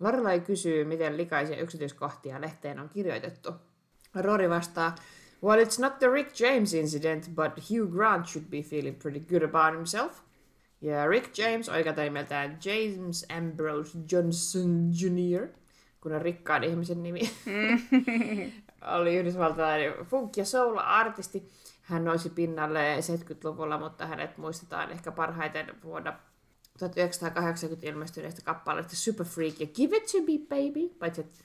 Lorelai 0.00 0.40
kysyy, 0.40 0.84
miten 0.84 1.16
likaisia 1.16 1.60
yksityiskohtia 1.60 2.40
lehteen 2.40 2.80
on 2.80 2.88
kirjoitettu. 2.88 3.52
Rory 4.14 4.50
vastaa, 4.50 4.94
Well, 5.42 5.58
it's 5.58 5.80
not 5.80 5.98
the 5.98 6.08
Rick 6.08 6.40
James 6.40 6.72
incident, 6.74 7.34
but 7.34 7.58
Hugh 7.68 7.90
Grant 7.90 8.28
should 8.28 8.48
be 8.50 8.62
feeling 8.62 8.94
pretty 8.94 9.20
good 9.20 9.42
about 9.42 9.74
himself. 9.74 10.22
Ja 10.80 11.06
Rick 11.06 11.38
James, 11.38 11.68
oikealta 11.68 12.02
nimeltään 12.02 12.58
James 12.64 13.26
Ambrose 13.38 13.98
Johnson 14.12 14.90
Jr., 14.92 15.48
kun 16.00 16.12
on 16.12 16.22
rikkaan 16.22 16.64
ihmisen 16.64 17.02
nimi, 17.02 17.20
oli 18.86 19.16
yhdysvaltalainen 19.16 19.92
funk- 19.92 20.36
ja 20.36 20.44
soul-artisti. 20.44 21.48
Hän 21.82 22.04
nousi 22.04 22.30
pinnalle 22.30 22.96
70-luvulla, 22.96 23.78
mutta 23.78 24.06
hänet 24.06 24.38
muistetaan 24.38 24.90
ehkä 24.90 25.12
parhaiten 25.12 25.82
vuonna 25.84 26.12
1980 26.78 27.86
ilmestyneestä 27.86 28.42
kappaleesta 28.44 28.96
Super 28.96 29.26
Freak 29.26 29.60
ja 29.60 29.66
Give 29.66 29.96
It 29.96 30.06
To 30.06 30.18
Me 30.18 30.38
Baby, 30.48 30.94
paitsi 30.98 31.20
että 31.20 31.38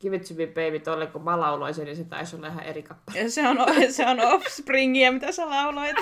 Give 0.00 0.16
It 0.16 0.22
To 0.28 0.34
Me 0.34 0.46
Baby 0.46 0.78
tolle, 0.80 1.06
kun 1.06 1.22
mä 1.24 1.40
lauloin 1.40 1.74
sen, 1.74 1.84
niin 1.84 1.96
se 1.96 2.04
taisi 2.04 2.36
olla 2.36 2.46
ihan 2.46 2.64
eri 2.64 2.82
kappale. 2.82 3.18
Ja 3.18 3.30
se 3.30 3.48
on, 3.48 3.56
se 3.90 4.06
on 4.06 4.20
Offspringia, 4.20 5.12
mitä 5.12 5.32
sä 5.32 5.50
lauloit. 5.50 5.96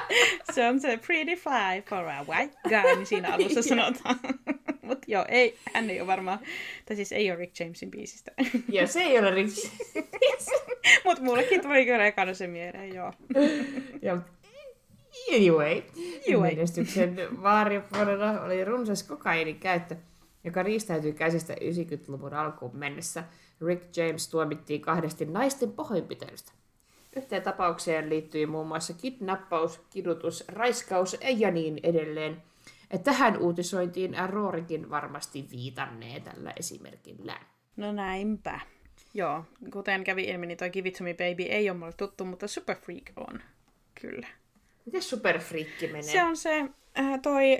se 0.54 0.68
on 0.68 0.80
se 0.80 0.96
Pretty 1.06 1.34
Fly 1.36 1.82
for 1.88 2.08
a 2.08 2.24
White 2.28 2.56
Guy, 2.68 2.96
niin 2.96 3.06
siinä 3.06 3.34
alussa 3.34 3.62
sanotaan. 3.68 4.16
Mutta 4.82 5.04
joo, 5.08 5.24
ei, 5.28 5.58
hän 5.74 5.90
ei 5.90 6.00
ole 6.00 6.06
varmaan, 6.06 6.38
tai 6.86 6.96
siis 6.96 7.12
ei 7.12 7.30
ole 7.30 7.38
Rick 7.38 7.60
Jamesin 7.60 7.90
biisistä. 7.90 8.30
joo, 8.68 8.86
se 8.86 9.00
ei 9.02 9.18
ole 9.18 9.30
Rick 9.30 9.56
Mutta 11.04 11.22
mullekin 11.22 11.60
tuli 11.62 11.84
kyllä 11.86 12.06
ekana 12.06 12.34
se 12.34 12.46
mieleen, 12.46 12.94
joo. 12.94 13.12
ja 14.02 14.18
Anyway, 15.36 15.82
anyway. 16.28 16.50
menestyksen 16.50 17.42
vaaripuolella 17.42 18.40
oli 18.40 18.64
runsas 18.64 19.02
kokainin 19.02 19.58
käyttö 19.60 19.96
joka 20.48 20.62
riistäytyi 20.62 21.12
käsistä 21.12 21.54
90-luvun 21.54 22.34
alkuun 22.34 22.76
mennessä. 22.76 23.24
Rick 23.66 23.96
James 23.96 24.28
tuomittiin 24.28 24.80
kahdesti 24.80 25.24
naisten 25.24 25.72
pahoinpitelystä. 25.72 26.52
Yhteen 27.16 27.42
tapaukseen 27.42 28.10
liittyi 28.10 28.46
muun 28.46 28.66
muassa 28.66 28.92
kidnappaus, 28.92 29.80
kidutus, 29.90 30.44
raiskaus 30.48 31.16
ja 31.36 31.50
niin 31.50 31.80
edelleen. 31.82 32.42
Tähän 33.04 33.38
uutisointiin 33.38 34.16
Roorikin 34.28 34.90
varmasti 34.90 35.46
viitannee 35.50 36.20
tällä 36.20 36.52
esimerkillä. 36.56 37.40
No 37.76 37.92
näinpä. 37.92 38.60
Joo, 39.14 39.44
kuten 39.72 40.04
kävi 40.04 40.24
ilmi, 40.24 40.46
niin 40.46 40.58
toi 40.58 40.70
Give 40.70 40.88
It 40.88 40.94
To 40.94 41.04
Me 41.04 41.14
Baby 41.14 41.42
ei 41.42 41.70
ole 41.70 41.78
mulle 41.78 41.92
tuttu, 41.92 42.24
mutta 42.24 42.48
Super 42.48 42.76
Freak 42.76 43.12
on. 43.16 43.42
Kyllä. 44.00 44.28
Miten 44.86 45.02
Super 45.02 45.38
Freak 45.38 45.68
menee? 45.82 46.02
Se 46.02 46.24
on 46.24 46.36
se, 46.36 46.60
äh, 46.98 47.20
toi 47.22 47.58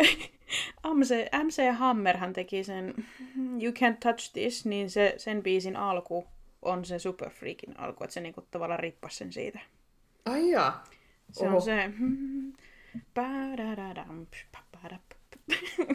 MC, 0.94 1.10
MC 1.44 1.76
Hammerhan 1.78 2.32
teki 2.32 2.64
sen 2.64 2.94
You 3.38 3.72
Can't 3.72 3.96
Touch 4.00 4.32
This, 4.32 4.66
niin 4.66 4.90
se, 4.90 5.14
sen 5.16 5.42
biisin 5.42 5.76
alku 5.76 6.26
on 6.62 6.84
se 6.84 6.98
Super 6.98 7.30
Freakin 7.30 7.80
alku, 7.80 8.04
että 8.04 8.14
se 8.14 8.20
niinku 8.20 8.46
tavallaan 8.50 8.80
rippas 8.80 9.18
sen 9.18 9.32
siitä. 9.32 9.60
Ai 10.24 10.50
joo. 10.50 10.72
Se 11.32 11.46
Oho. 11.46 11.56
on 11.56 11.62
se... 11.62 11.90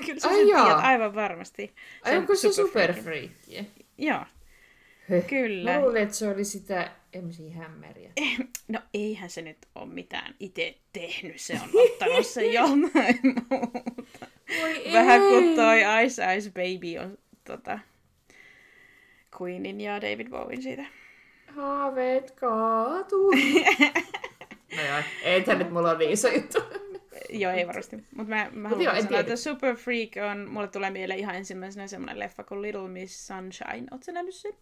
Kyllä 0.05 0.19
sä 0.19 0.27
Ai 0.27 0.35
sen 0.35 0.45
tiedät 0.45 0.83
aivan 0.83 1.15
varmasti. 1.15 1.75
Ai 2.03 2.17
onko 2.17 2.35
se 2.35 2.53
Super 2.53 2.93
Freak? 2.93 3.31
Joo. 3.97 4.25
Kyllä. 5.27 5.73
Mä 5.73 5.81
luulen, 5.81 6.03
että 6.03 6.15
se 6.15 6.29
oli 6.29 6.45
sitä 6.45 6.91
MC 7.21 7.53
Hammeria. 7.55 8.11
Eh, 8.17 8.37
no 8.67 8.79
eihän 8.93 9.29
se 9.29 9.41
nyt 9.41 9.57
ole 9.75 9.85
mitään 9.85 10.35
itse 10.39 10.77
tehnyt, 10.93 11.41
se 11.41 11.53
on 11.53 11.69
ottanut 11.73 12.25
se 12.33 12.45
jollain 12.45 13.19
muuta. 13.23 13.49
Voi 13.49 13.92
Vähän 14.93 15.21
kuin 15.21 15.55
toi 15.55 15.81
Ice 16.05 16.35
Ice 16.35 16.49
Baby 16.49 16.97
on 16.97 17.17
tota, 17.43 17.79
Queenin 19.41 19.81
ja 19.81 20.01
David 20.01 20.29
Bowen 20.29 20.61
siitä. 20.61 20.85
Haaveet 21.47 22.31
kaatu. 22.31 23.31
no 24.75 24.81
joo, 24.87 25.03
ei 25.23 25.41
tämä 25.43 25.59
nyt 25.59 25.71
mulla 25.71 25.89
ole 25.89 25.97
niin 25.97 26.11
iso 26.11 26.27
juttu. 26.27 26.57
joo, 27.29 27.51
ei 27.51 27.67
varmasti. 27.67 27.95
Mutta 27.95 28.29
mä, 28.29 28.49
mä 28.53 28.69
Mut 28.69 28.77
haluan 28.77 29.03
sanoa, 29.03 29.19
että 29.19 29.35
Super 29.35 29.75
Freak 29.75 30.09
on, 30.31 30.49
mulle 30.49 30.67
tulee 30.67 30.89
mieleen 30.89 31.19
ihan 31.19 31.35
ensimmäisenä 31.35 31.87
semmoinen 31.87 32.19
leffa 32.19 32.43
kuin 32.43 32.61
Little 32.61 32.87
Miss 32.87 33.27
Sunshine. 33.27 33.87
Oletko 33.91 34.11
nähnyt 34.11 34.35
sen? 34.35 34.53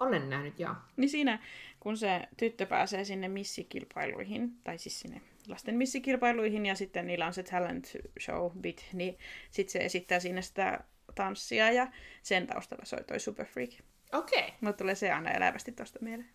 Olen 0.00 0.30
nähnyt, 0.30 0.58
joo. 0.60 0.74
Niin 0.96 1.08
siinä, 1.08 1.38
kun 1.80 1.96
se 1.96 2.22
tyttö 2.36 2.66
pääsee 2.66 3.04
sinne 3.04 3.28
missikilpailuihin, 3.28 4.50
tai 4.64 4.78
siis 4.78 5.00
sinne 5.00 5.20
lasten 5.48 5.76
missikilpailuihin, 5.76 6.66
ja 6.66 6.74
sitten 6.74 7.06
niillä 7.06 7.26
on 7.26 7.34
se 7.34 7.42
talent 7.42 7.92
show 8.20 8.52
bit, 8.60 8.88
niin 8.92 9.18
sitten 9.50 9.72
se 9.72 9.78
esittää 9.78 10.20
siinä 10.20 10.42
sitä 10.42 10.84
tanssia, 11.14 11.72
ja 11.72 11.86
sen 12.22 12.46
taustalla 12.46 12.84
soi 12.84 13.04
toi 13.04 13.20
Super 13.20 13.46
Freak. 13.46 13.70
Okei. 14.12 14.38
Okay. 14.38 14.50
Mutta 14.60 14.78
tulee 14.78 14.94
se 14.94 15.12
aina 15.12 15.30
elävästi 15.30 15.72
tuosta 15.72 15.98
mieleen. 16.02 16.30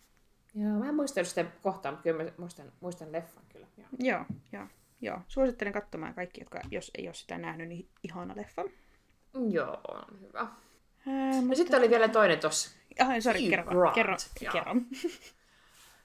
Joo, 0.54 0.78
mä 0.78 0.88
en 0.88 0.94
muistanut 0.94 1.28
sitä 1.28 1.44
kohtaa, 1.62 1.92
mutta 1.92 2.02
kyllä 2.02 2.24
mä 2.24 2.30
muistan, 2.38 2.72
muistan 2.80 3.12
leffan 3.12 3.44
kyllä. 3.48 3.66
Joo, 3.76 3.88
joo. 3.98 4.24
joo. 4.52 4.66
joo. 5.00 5.20
Suosittelen 5.28 5.72
katsomaan 5.72 6.14
kaikki, 6.14 6.40
jotka 6.40 6.60
jos 6.70 6.90
ei 6.98 7.08
ole 7.08 7.14
sitä 7.14 7.38
nähnyt, 7.38 7.68
niin 7.68 7.88
ihana 8.02 8.36
leffa. 8.36 8.64
Joo, 9.50 9.80
on 9.88 10.20
hyvä. 10.20 10.46
Ää, 11.06 11.42
no 11.42 11.54
sitten 11.54 11.78
oli 11.78 11.90
vielä 11.90 12.08
toinen 12.08 12.38
tossa. 12.38 12.70
Ah, 13.00 13.08
sorry, 13.20 13.40
kerro, 13.50 13.92
kerro, 13.94 14.16
kerro. 14.52 14.74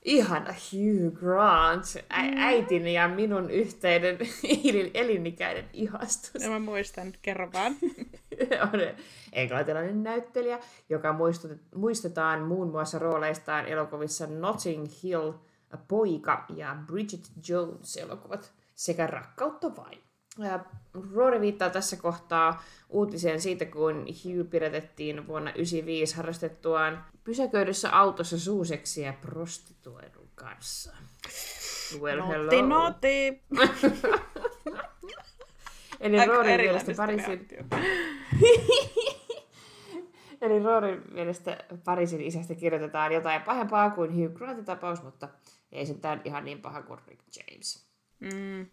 Ihana 0.06 0.54
Hugh 0.54 1.20
Grant, 1.20 1.84
Ä- 2.12 2.22
mm. 2.22 2.38
äitin 2.38 2.88
ja 2.88 3.08
minun 3.08 3.50
yhteinen 3.50 4.18
elinikäinen 4.93 5.66
ihastus. 5.74 6.43
Ja 6.43 6.50
mä 6.50 6.60
muistan, 6.60 7.14
kerro 7.22 7.50
vaan. 7.54 7.76
on 8.74 8.80
englantilainen 9.34 10.04
näyttelijä, 10.04 10.60
joka 10.89 11.16
muistetaan 11.76 12.41
muun 12.41 12.72
muassa 12.72 13.00
rooleistaan 13.00 13.66
elokuvissa 13.66 14.28
Notting 14.28 14.88
Hill, 15.04 15.32
Poika 15.88 16.45
ja 16.56 16.78
Bridget 16.88 17.32
Jones 17.50 17.98
elokuvat 17.98 18.52
sekä 18.76 19.08
Rakkautta 19.08 19.76
vain. 19.76 20.07
Rory 21.14 21.42
viittaa 21.42 21.70
tässä 21.70 21.96
kohtaa 21.96 22.64
uutiseen 22.90 23.42
siitä, 23.42 23.66
kun 23.66 23.96
Hugh 23.96 24.50
pidätettiin 24.50 25.28
vuonna 25.28 25.52
1995 25.52 26.16
harrastettuaan 26.16 27.06
pysäköidyssä 27.24 27.98
autossa 27.98 28.40
suuseksiä 28.40 29.14
prostituoidun 29.22 30.30
kanssa. 30.36 30.94
Well, 32.00 32.28
hello. 32.28 32.68
Noti, 32.68 33.44
Eli 36.00 36.26
Rory 36.26 36.58
mielestä 36.58 36.94
Pariisin... 36.98 37.48
Eli 40.42 40.64
Rory 40.64 41.04
mielestä 41.12 41.58
Pariisin 41.86 42.22
isästä 42.22 42.56
kirjoitetaan 42.56 43.14
jotain 43.14 43.42
pahempaa 43.42 43.90
kuin 43.90 44.16
Hugh 44.16 44.34
Grantin 44.34 44.66
tapaus, 44.66 45.04
mutta 45.04 45.30
ei 45.72 45.86
se 45.86 45.96
ihan 46.26 46.46
niin 46.46 46.62
paha 46.62 46.82
kuin 46.82 47.00
Rick 47.08 47.22
James. 47.36 47.88
Mm. 48.20 48.68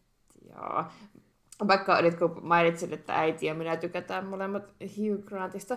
Joo. 0.48 0.84
Vaikka 1.68 2.02
nyt 2.02 2.14
kun 2.14 2.38
mainitsin, 2.42 2.92
että 2.92 3.14
äiti 3.14 3.46
ja 3.46 3.54
minä 3.54 3.76
tykätään 3.76 4.26
molemmat 4.26 4.62
Hugh 4.80 5.24
Grantista, 5.24 5.76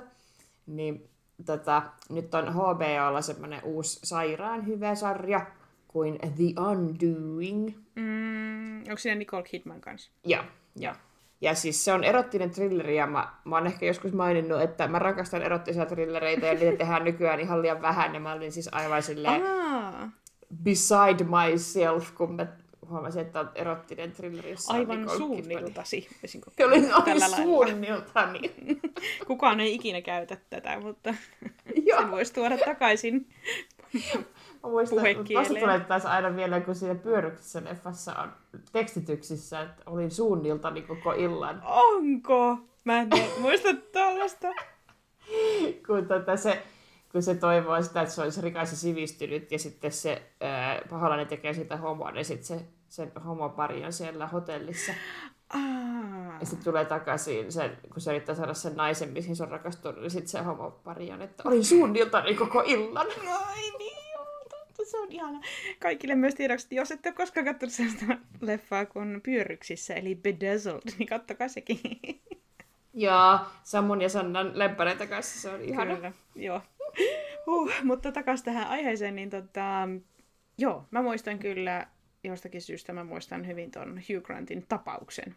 niin 0.67 1.09
tota, 1.45 1.81
nyt 2.09 2.33
on 2.33 2.53
HBOlla 2.53 3.21
semmoinen 3.21 3.63
uusi 3.63 3.99
sairaan 4.03 4.67
hyvä 4.67 4.95
sarja 4.95 5.45
kuin 5.87 6.19
The 6.19 6.61
Undoing. 6.69 7.69
Mm, 7.95 8.77
onko 8.79 8.97
siinä 8.97 9.15
Nicole 9.15 9.43
Kidman 9.43 9.81
kanssa? 9.81 10.11
Joo, 10.25 10.43
joo. 10.75 10.93
Ja 11.41 11.55
siis 11.55 11.85
se 11.85 11.93
on 11.93 12.03
erottinen 12.03 12.51
trilleri, 12.51 12.95
ja 12.95 13.07
mä, 13.07 13.33
mä 13.45 13.55
oon 13.55 13.67
ehkä 13.67 13.85
joskus 13.85 14.13
maininnut, 14.13 14.61
että 14.61 14.87
mä 14.87 14.99
rakastan 14.99 15.41
erottisia 15.41 15.85
trillereitä, 15.85 16.45
ja 16.45 16.53
niitä 16.53 16.77
tehdään 16.77 17.03
nykyään 17.03 17.39
ihan 17.39 17.61
liian 17.61 17.81
vähän, 17.81 18.13
ja 18.13 18.19
mä 18.19 18.33
olin 18.33 18.51
siis 18.51 18.69
aivan 18.71 19.03
silleen 19.03 19.41
beside 20.63 21.23
myself, 21.23 22.15
kun 22.15 22.35
mä 22.35 22.47
huomasin, 22.89 23.21
että 23.21 23.39
on 23.39 23.49
erottinen 23.55 24.11
trilleri, 24.11 24.49
jossa 24.49 24.73
Aivan 24.73 25.09
suunniltasi. 25.17 26.07
Olin, 26.65 26.93
olin 26.93 27.21
suunniltani. 27.35 28.55
Kukaan 29.27 29.59
ei 29.59 29.75
ikinä 29.75 30.01
käytä 30.01 30.37
tätä, 30.49 30.79
mutta 30.79 31.13
sen 31.97 32.11
voisi 32.11 32.33
tuoda 32.33 32.57
takaisin 32.57 33.27
Mä 34.63 34.69
muistan, 34.69 35.05
tulee 35.59 35.79
taas 35.79 36.05
aina 36.05 36.35
vielä, 36.35 36.61
kun 36.61 36.75
siinä 36.75 36.95
pyöryksessä 36.95 37.63
leffassa 37.63 38.15
on 38.15 38.31
tekstityksissä, 38.71 39.61
että 39.61 39.83
olin 39.85 40.11
suunniltani 40.11 40.81
koko 40.81 41.11
illan. 41.11 41.61
Onko? 41.65 42.57
Mä 42.83 42.99
en 42.99 43.09
muista 43.39 43.69
tällaista. 43.91 44.47
kun, 45.87 46.05
tota 46.07 46.37
se, 46.37 46.63
kun 47.11 47.21
se 47.23 47.35
toivoo 47.35 47.81
sitä, 47.81 48.01
että 48.01 48.13
se 48.13 48.21
olisi 48.21 48.41
rikas 48.41 48.71
ja 48.71 48.77
sivistynyt, 48.77 49.51
ja 49.51 49.59
sitten 49.59 49.91
se 49.91 50.31
ää, 50.41 50.81
paholainen 50.89 51.27
tekee 51.27 51.53
sitä 51.53 51.77
homoa, 51.77 52.11
niin 52.11 52.25
sitten 52.25 52.45
se, 52.45 52.65
se 52.89 53.07
homopari 53.25 53.85
on 53.85 53.93
siellä 53.93 54.27
hotellissa. 54.27 54.93
Ah. 55.49 56.39
Ja 56.39 56.45
sitten 56.45 56.63
tulee 56.63 56.85
takaisin, 56.85 57.51
sen, 57.51 57.77
kun 57.93 58.01
se 58.01 58.11
yrittää 58.11 58.35
saada 58.35 58.53
sen 58.53 58.75
naisen, 58.75 59.09
mihin 59.09 59.35
se 59.35 59.43
on 59.43 59.51
rakastunut, 59.51 60.01
niin 60.01 60.11
sitten 60.11 60.27
se 60.27 60.39
homopari 60.39 61.11
on, 61.11 61.21
että 61.21 61.43
olin 61.45 61.65
suunniltani 61.65 62.35
koko 62.35 62.63
illan. 62.65 63.07
Ai 63.47 63.71
niin 63.77 63.97
se 64.87 64.97
on 64.99 65.11
ihana. 65.11 65.41
Kaikille 65.79 66.15
myös 66.15 66.35
tiedoksi, 66.35 66.75
jos 66.75 66.91
ette 66.91 67.09
ole 67.09 67.15
koskaan 67.15 67.45
katsonut 67.45 67.73
sellaista 67.73 68.05
leffaa 68.41 68.85
kuin 68.85 69.21
Pyörryksissä, 69.23 69.93
eli 69.93 70.15
Bedazzled, 70.15 70.81
niin 70.97 71.07
kattokaa 71.07 71.47
sekin. 71.47 71.79
Joo, 72.93 73.39
Samun 73.63 74.01
ja 74.01 74.09
Sannan 74.09 74.59
lemppareita 74.59 75.07
kanssa, 75.07 75.41
se 75.41 75.49
on 75.49 75.61
ihana. 75.61 75.95
Kyllä, 75.95 76.11
joo. 76.35 76.61
Huh, 77.45 77.71
mutta 77.83 78.11
takaisin 78.11 78.45
tähän 78.45 78.67
aiheeseen, 78.67 79.15
niin 79.15 79.29
tota, 79.29 79.89
joo, 80.57 80.83
mä 80.91 81.01
muistan 81.01 81.39
kyllä, 81.39 81.87
jostakin 82.27 82.61
syystä 82.61 82.93
mä 82.93 83.03
muistan 83.03 83.47
hyvin 83.47 83.71
ton 83.71 84.01
Hugh 84.09 84.23
Grantin 84.25 84.65
tapauksen. 84.69 85.35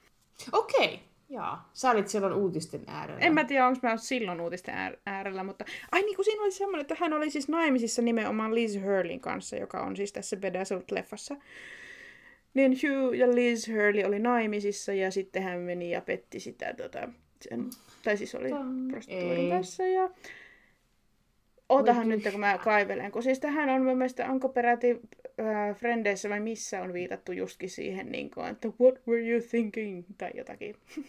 Okei, 0.52 0.94
okay. 0.94 0.98
Joo. 1.30 1.56
Sä 1.72 1.90
olit 1.90 2.08
silloin 2.08 2.32
uutisten 2.32 2.84
äärellä. 2.86 3.20
En 3.20 3.34
mä 3.34 3.44
tiedä, 3.44 3.66
onko 3.66 3.78
mä 3.82 3.96
silloin 3.96 4.40
uutisten 4.40 4.74
äärellä, 5.06 5.44
mutta... 5.44 5.64
Ai 5.92 6.02
niin 6.02 6.16
kuin 6.16 6.24
siinä 6.24 6.42
oli 6.42 6.52
semmoinen, 6.52 6.80
että 6.80 6.96
hän 7.00 7.12
oli 7.12 7.30
siis 7.30 7.48
naimisissa 7.48 8.02
nimenomaan 8.02 8.54
Liz 8.54 8.76
Hurleyn 8.76 9.20
kanssa, 9.20 9.56
joka 9.56 9.80
on 9.80 9.96
siis 9.96 10.12
tässä 10.12 10.36
Bedazzled-leffassa. 10.36 11.42
Niin 12.54 12.72
Hugh 12.72 13.14
ja 13.14 13.34
Liz 13.34 13.68
Hurley 13.68 14.04
oli 14.04 14.18
naimisissa 14.18 14.92
ja 14.92 15.10
sitten 15.10 15.42
hän 15.42 15.60
meni 15.60 15.90
ja 15.90 16.00
petti 16.00 16.40
sitä 16.40 16.74
tota, 16.74 17.08
sen, 17.48 17.70
tai 18.04 18.16
siis 18.16 18.34
oli 18.34 18.48
prostituoidun 18.90 19.50
kanssa 19.50 19.86
ja 19.86 20.10
Ootahan 21.70 22.08
nyt, 22.08 22.22
kun 22.30 22.40
mä 22.40 22.58
kaivelen. 22.58 23.12
Kun 23.12 23.22
siis 23.22 23.40
tähän 23.40 23.68
on 23.68 23.82
mun 23.82 23.98
mielestä, 23.98 24.30
onko 24.30 24.48
peräti 24.48 25.00
äh, 25.40 25.76
Frendeissä 25.76 26.28
vai 26.28 26.40
missä 26.40 26.82
on 26.82 26.92
viitattu 26.92 27.32
justkin 27.32 27.70
siihen, 27.70 28.12
niin 28.12 28.30
kuin, 28.30 28.46
että 28.46 28.68
what 28.80 28.94
were 29.08 29.28
you 29.28 29.42
thinking, 29.50 30.04
tai 30.18 30.30
jotakin. 30.34 30.76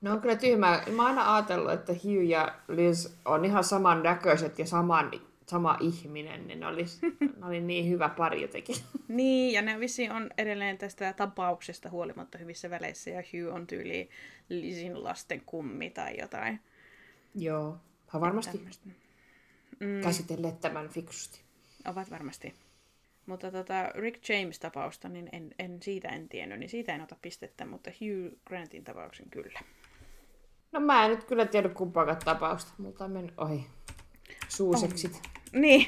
No 0.00 0.12
on 0.12 0.20
kyllä 0.20 0.36
tyhmää. 0.36 0.82
Mä 0.90 1.02
oon 1.02 1.18
aina 1.18 1.34
ajatellut, 1.34 1.72
että 1.72 1.92
Hugh 1.92 2.28
ja 2.28 2.54
Liz 2.68 3.14
on 3.24 3.44
ihan 3.44 3.64
saman 3.64 4.02
näköiset 4.02 4.58
ja 4.58 4.66
saman, 4.66 5.10
sama 5.46 5.76
ihminen, 5.80 6.46
niin 6.46 6.60
ne 6.60 6.66
oli, 6.66 6.84
ne 7.20 7.46
oli 7.46 7.60
niin 7.60 7.90
hyvä 7.90 8.08
pari 8.08 8.42
jotenkin. 8.42 8.76
Niin, 9.08 9.52
ja 9.52 9.62
ne 9.62 9.80
vissi 9.80 10.10
on 10.10 10.30
edelleen 10.38 10.78
tästä 10.78 11.12
tapauksesta 11.12 11.90
huolimatta 11.90 12.38
hyvissä 12.38 12.70
väleissä, 12.70 13.10
ja 13.10 13.22
Hugh 13.32 13.54
on 13.54 13.66
tyyli 13.66 14.08
Lizin 14.48 15.04
lasten 15.04 15.42
kummi 15.46 15.90
tai 15.90 16.18
jotain. 16.20 16.60
Joo, 17.34 17.76
varmasti 18.20 18.60
mm. 19.80 20.00
käsitelleet 20.02 20.60
tämän 20.60 20.88
fiksusti. 20.88 21.40
Ovat 21.86 22.10
varmasti. 22.10 22.54
Mutta 23.26 23.50
tota, 23.50 23.88
Rick 23.94 24.28
James-tapausta, 24.28 25.08
niin 25.08 25.28
en, 25.32 25.54
en, 25.58 25.82
siitä 25.82 26.08
en 26.08 26.28
tiennyt, 26.28 26.58
niin 26.58 26.70
siitä 26.70 26.94
en 26.94 27.00
ota 27.00 27.16
pistettä, 27.22 27.66
mutta 27.66 27.90
Hugh 27.90 28.34
Grantin 28.46 28.84
tapauksen 28.84 29.30
kyllä. 29.30 29.60
No 30.72 30.80
mä 30.80 31.04
en 31.04 31.10
nyt 31.10 31.24
kyllä 31.24 31.46
tiedä 31.46 31.68
kumpaakaan 31.68 32.18
tapausta, 32.24 32.72
mutta 32.78 33.04
on 33.04 33.10
mennyt 33.10 33.34
ohi. 33.38 33.66
Suuseksit. 34.48 35.14
Oh. 35.14 35.20
Niin, 35.52 35.86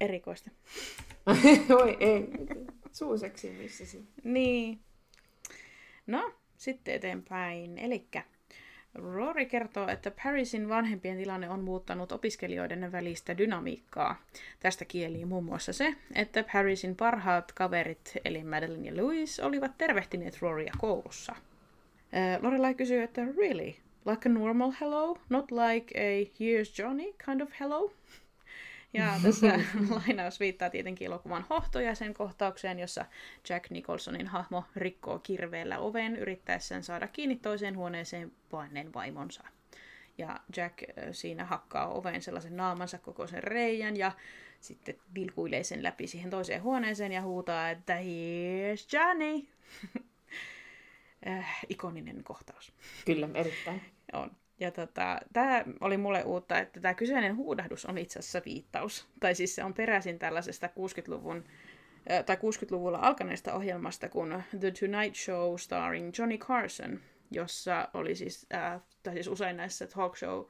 erikoista. 0.00 0.50
Oi 1.82 1.96
ei, 2.00 2.28
suuseksi 2.92 3.50
missä. 3.50 3.98
Niin. 4.24 4.80
No, 6.06 6.32
sitten 6.56 6.94
eteenpäin. 6.94 7.78
Elikkä 7.78 8.24
Rory 8.94 9.46
kertoo, 9.46 9.88
että 9.88 10.10
Parisin 10.24 10.68
vanhempien 10.68 11.16
tilanne 11.16 11.50
on 11.50 11.60
muuttanut 11.60 12.12
opiskelijoiden 12.12 12.92
välistä 12.92 13.38
dynamiikkaa. 13.38 14.22
Tästä 14.60 14.84
kieli 14.84 15.24
muun 15.24 15.44
muassa 15.44 15.72
se, 15.72 15.94
että 16.14 16.44
Parisin 16.52 16.96
parhaat 16.96 17.52
kaverit, 17.52 18.12
eli 18.24 18.44
Madeline 18.44 18.88
ja 18.88 19.02
Louis, 19.02 19.40
olivat 19.40 19.78
tervehtineet 19.78 20.38
Rorya 20.40 20.72
koulussa. 20.78 21.32
Äh, 22.14 22.42
Lorelai 22.42 22.74
kysyy, 22.74 23.02
että 23.02 23.24
really? 23.36 23.74
Like 24.06 24.28
a 24.28 24.32
normal 24.32 24.72
hello? 24.80 25.18
Not 25.28 25.50
like 25.50 26.00
a 26.00 26.24
here's 26.24 26.82
Johnny 26.82 27.14
kind 27.26 27.40
of 27.40 27.50
hello? 27.60 27.92
Ja 28.92 29.14
tässä 29.22 29.60
lainaus 29.90 30.40
viittaa 30.40 30.70
tietenkin 30.70 31.06
elokuvan 31.06 31.46
hohto 31.50 31.80
ja 31.80 31.94
sen 31.94 32.14
kohtaukseen, 32.14 32.78
jossa 32.78 33.04
Jack 33.48 33.70
Nicholsonin 33.70 34.26
hahmo 34.26 34.64
rikkoo 34.76 35.18
kirveellä 35.18 35.78
oven 35.78 36.16
yrittäessään 36.16 36.82
saada 36.82 37.08
kiinni 37.08 37.36
toiseen 37.36 37.76
huoneeseen 37.76 38.32
paineen 38.50 38.94
vaimonsa. 38.94 39.44
Ja 40.18 40.40
Jack 40.56 40.78
siinä 41.12 41.44
hakkaa 41.44 41.88
oveen 41.88 42.22
sellaisen 42.22 42.56
naamansa 42.56 42.98
kokoisen 42.98 43.42
reijän 43.42 43.96
ja 43.96 44.12
sitten 44.60 44.94
vilkuilee 45.14 45.64
sen 45.64 45.82
läpi 45.82 46.06
siihen 46.06 46.30
toiseen 46.30 46.62
huoneeseen 46.62 47.12
ja 47.12 47.22
huutaa, 47.22 47.70
että 47.70 47.98
here's 47.98 48.96
Johnny! 48.96 49.46
äh, 51.28 51.58
ikoninen 51.68 52.24
kohtaus. 52.24 52.72
Kyllä, 53.04 53.28
erittäin. 53.34 53.82
On. 54.12 54.30
Ja 54.60 54.70
tota, 54.70 55.20
tämä 55.32 55.64
oli 55.80 55.96
mulle 55.96 56.24
uutta, 56.24 56.58
että 56.58 56.80
tämä 56.80 56.94
kyseinen 56.94 57.36
huudahdus 57.36 57.86
on 57.86 57.98
itse 57.98 58.18
asiassa 58.18 58.42
viittaus. 58.44 59.08
Tai 59.20 59.34
siis 59.34 59.54
se 59.54 59.64
on 59.64 59.74
peräisin 59.74 60.18
tällaisesta 60.18 60.66
60-luvun 60.66 61.44
tai 62.26 62.36
60-luvulla 62.36 62.98
alkaneesta 62.98 63.54
ohjelmasta 63.54 64.08
kuin 64.08 64.44
The 64.60 64.72
Tonight 64.80 65.16
Show 65.16 65.56
starring 65.56 66.12
Johnny 66.18 66.38
Carson, 66.38 67.00
jossa 67.30 67.88
oli 67.94 68.14
siis, 68.14 68.46
äh, 68.54 68.80
tai 69.02 69.14
siis 69.14 69.28
usein 69.28 69.56
näissä 69.56 69.86
talk 69.86 70.16
show 70.16 70.44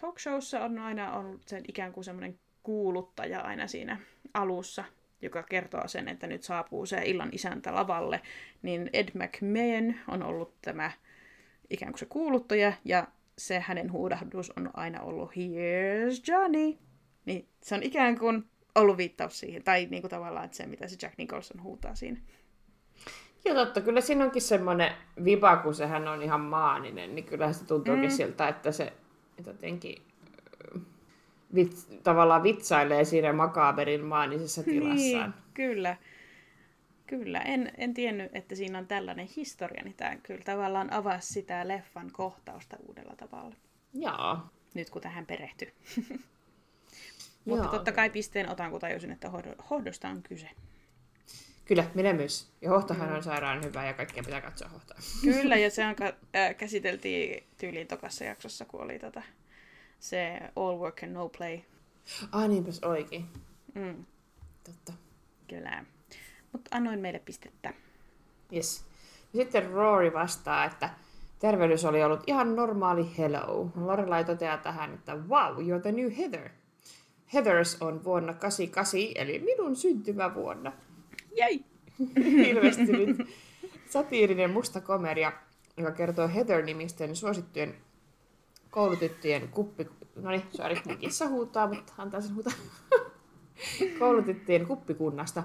talk 0.00 0.18
showssa 0.18 0.64
on 0.64 0.78
aina 0.78 1.16
ollut 1.16 1.48
sen 1.48 1.64
ikään 1.68 1.92
kuin 1.92 2.04
semmoinen 2.04 2.38
kuuluttaja 2.62 3.40
aina 3.40 3.66
siinä 3.66 3.98
alussa, 4.34 4.84
joka 5.22 5.42
kertoo 5.42 5.88
sen, 5.88 6.08
että 6.08 6.26
nyt 6.26 6.42
saapuu 6.42 6.86
se 6.86 7.02
illan 7.04 7.28
isäntä 7.32 7.74
lavalle, 7.74 8.20
niin 8.62 8.90
Ed 8.92 9.08
McMahon 9.14 9.94
on 10.08 10.22
ollut 10.22 10.54
tämä 10.62 10.90
ikään 11.70 11.92
kuin 11.92 11.98
se 11.98 12.06
kuuluttaja, 12.06 12.72
ja 12.84 13.06
se 13.38 13.60
hänen 13.60 13.92
huudahdus 13.92 14.52
on 14.56 14.70
aina 14.74 15.00
ollut 15.00 15.30
Here's 15.30 16.32
Johnny. 16.32 16.78
Niin 17.24 17.48
se 17.62 17.74
on 17.74 17.82
ikään 17.82 18.18
kuin 18.18 18.44
ollut 18.74 18.96
viittaus 18.96 19.38
siihen, 19.38 19.62
tai 19.62 19.86
niin 19.90 20.02
kuin 20.02 20.10
tavallaan 20.10 20.44
että 20.44 20.56
se, 20.56 20.66
mitä 20.66 20.88
se 20.88 20.96
Jack 21.02 21.18
Nicholson 21.18 21.62
huutaa 21.62 21.94
siinä. 21.94 22.18
Joo, 23.44 23.54
totta. 23.54 23.80
Kyllä 23.80 24.00
siinä 24.00 24.24
onkin 24.24 24.42
semmoinen 24.42 24.92
vipa, 25.24 25.56
kun 25.56 25.74
sehän 25.74 26.08
on 26.08 26.22
ihan 26.22 26.40
maaninen, 26.40 27.14
niin 27.14 27.24
kyllä 27.24 27.52
se 27.52 27.64
tuntuukin 27.64 28.04
mm. 28.04 28.10
siltä, 28.10 28.48
että 28.48 28.72
se 28.72 28.92
jotenkin 29.46 30.02
vits, 31.54 31.88
tavallaan 32.02 32.42
vitsailee 32.42 33.04
siinä 33.04 33.32
makaaberin 33.32 34.04
maanisessa 34.04 34.62
niin, 34.66 34.82
tilassaan. 34.82 35.30
Niin, 35.30 35.44
kyllä. 35.54 35.96
Kyllä, 37.06 37.40
en, 37.40 37.72
en 37.78 37.94
tiennyt, 37.94 38.36
että 38.36 38.54
siinä 38.54 38.78
on 38.78 38.86
tällainen 38.86 39.28
historia, 39.36 39.82
niin 39.84 39.94
tämä 39.96 40.16
kyllä 40.16 40.44
tavallaan 40.44 40.92
avasi 40.92 41.32
sitä 41.32 41.68
leffan 41.68 42.10
kohtausta 42.12 42.76
uudella 42.88 43.16
tavalla. 43.16 43.56
Joo. 43.94 44.38
Nyt 44.74 44.90
kun 44.90 45.02
tähän 45.02 45.26
perehtyy. 45.26 45.72
Mutta 47.44 47.64
Joo, 47.64 47.72
totta 47.72 47.92
kai 47.92 48.10
pisteen 48.10 48.50
otan, 48.50 48.70
kun 48.70 48.80
tajusin, 48.80 49.10
että 49.10 49.30
hohdosta 49.70 50.08
on 50.08 50.22
kyse. 50.22 50.50
Kyllä, 51.64 51.84
minä 51.94 52.12
myös. 52.12 52.52
Ja 52.60 52.70
hohtohan 52.70 53.08
mm. 53.08 53.14
on 53.14 53.22
sairaan 53.22 53.64
hyvä 53.64 53.86
ja 53.86 53.94
kaikkea 53.94 54.22
pitää 54.22 54.40
katsoa 54.40 54.68
hohtoa. 54.68 54.98
Kyllä, 55.22 55.56
ja 55.56 55.70
se 55.70 55.86
on, 55.86 55.94
äh, 56.36 56.56
käsiteltiin 56.56 57.44
tyyliin 57.58 57.86
tokassa 57.86 58.24
jaksossa, 58.24 58.64
kun 58.64 58.82
oli 58.82 58.98
tota, 58.98 59.22
se 60.00 60.40
All 60.56 60.78
Work 60.78 61.02
and 61.02 61.12
No 61.12 61.28
Play. 61.28 61.58
Ah, 62.32 62.48
niinpäs 62.48 62.78
oikein. 62.78 63.28
Mm. 63.74 64.04
Totta. 64.64 64.92
Kyllä. 65.48 65.84
Mutta 66.56 66.76
annoin 66.76 66.98
meille 66.98 67.18
pistettä. 67.18 67.74
Yes. 68.52 68.84
Sitten 69.36 69.70
Rory 69.70 70.12
vastaa, 70.12 70.64
että 70.64 70.90
tervehdys 71.38 71.84
oli 71.84 72.04
ollut 72.04 72.22
ihan 72.26 72.56
normaali 72.56 73.18
hello. 73.18 73.70
Lorelai 73.76 74.24
toteaa 74.24 74.58
tähän, 74.58 74.94
että 74.94 75.14
wow, 75.14 75.56
you're 75.56 75.82
the 75.82 75.92
new 75.92 76.10
Heather. 76.18 76.50
Heathers 77.32 77.82
on 77.82 78.04
vuonna 78.04 78.34
88, 78.34 79.00
eli 79.14 79.38
minun 79.38 79.76
syntymävuonna. 79.76 80.72
Jäi! 81.36 81.60
Ilmestynyt 82.50 83.16
satiirinen 83.90 84.50
musta 84.50 84.80
komedia, 84.80 85.32
joka 85.76 85.90
kertoo 85.90 86.28
Heather-nimisten 86.28 87.16
suosittujen 87.16 87.74
koulutyttöjen 88.70 89.48
kuppi... 89.48 89.86
No 90.14 90.30
niin, 90.30 90.42
sorry, 90.52 90.76
kissa 91.00 91.28
huutaa, 91.28 91.74
mutta 91.74 91.92
antaa 91.98 92.20
sen 92.20 92.34
huutaa. 92.34 92.52
koulutyttöjen 93.98 94.66
kuppikunnasta. 94.66 95.42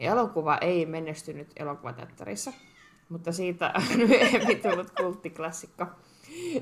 Elokuva 0.00 0.58
ei 0.60 0.86
menestynyt 0.86 1.52
elokuvateatterissa, 1.56 2.52
mutta 3.08 3.32
siitä 3.32 3.72
on 3.76 3.98
myöhemmin 4.08 4.62
tullut 4.62 4.90
kulttiklassikko. 4.90 5.86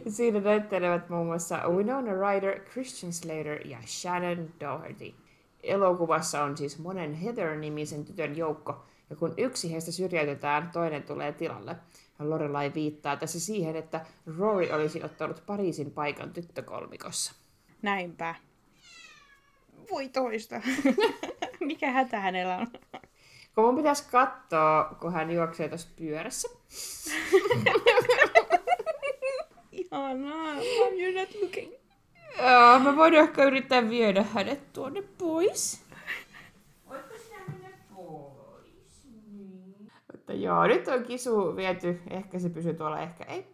Siinä 0.08 0.40
näyttelevät 0.40 1.08
muun 1.08 1.26
muassa 1.26 1.68
Winona 1.68 2.12
Ryder, 2.12 2.60
Christian 2.60 3.12
Slater 3.12 3.66
ja 3.66 3.78
Shannon 3.86 4.50
Doherty. 4.60 5.14
Elokuvassa 5.62 6.42
on 6.42 6.56
siis 6.56 6.78
monen 6.78 7.14
Heather-nimisen 7.14 8.04
tytön 8.04 8.36
joukko, 8.36 8.84
ja 9.10 9.16
kun 9.16 9.34
yksi 9.36 9.72
heistä 9.72 9.92
syrjäytetään, 9.92 10.70
toinen 10.70 11.02
tulee 11.02 11.32
tilalle. 11.32 11.76
Lorelai 12.18 12.74
viittaa 12.74 13.16
tässä 13.16 13.40
siihen, 13.40 13.76
että 13.76 14.06
Rory 14.38 14.70
olisi 14.70 15.04
ottanut 15.04 15.42
Pariisin 15.46 15.90
paikan 15.90 16.32
tyttökolmikossa. 16.32 17.32
Näinpä. 17.82 18.34
Voi 19.90 20.08
toista. 20.08 20.60
Mikä 21.60 21.90
hätä 21.90 22.20
hänellä 22.20 22.56
on? 22.56 22.66
Kun 23.58 23.64
mun 23.64 23.76
pitäisi 23.76 24.10
katsoa, 24.10 24.96
kun 25.00 25.12
hän 25.12 25.30
juoksee 25.30 25.68
tuossa 25.68 25.88
pyörässä. 25.96 26.48
Ihanaa. 29.72 30.54
You're 30.90 31.20
not 31.20 31.42
looking. 31.42 31.72
Joo, 32.38 32.78
mä 32.78 32.96
voin 32.96 33.14
ehkä 33.14 33.44
yrittää 33.44 33.88
viedä 33.90 34.22
hänet 34.22 34.72
tuonne 34.72 35.02
pois. 35.18 35.84
Voitko 36.88 37.14
sinä 37.18 37.38
mennä 37.48 37.68
pois? 37.94 39.04
Niin. 39.32 39.92
Mutta 40.12 40.32
joo, 40.32 40.66
nyt 40.66 40.88
on 40.88 41.04
kisu 41.04 41.56
viety. 41.56 42.00
Ehkä 42.10 42.38
se 42.38 42.48
pysyy 42.48 42.74
tuolla, 42.74 43.00
ehkä 43.00 43.24
ei. 43.24 43.46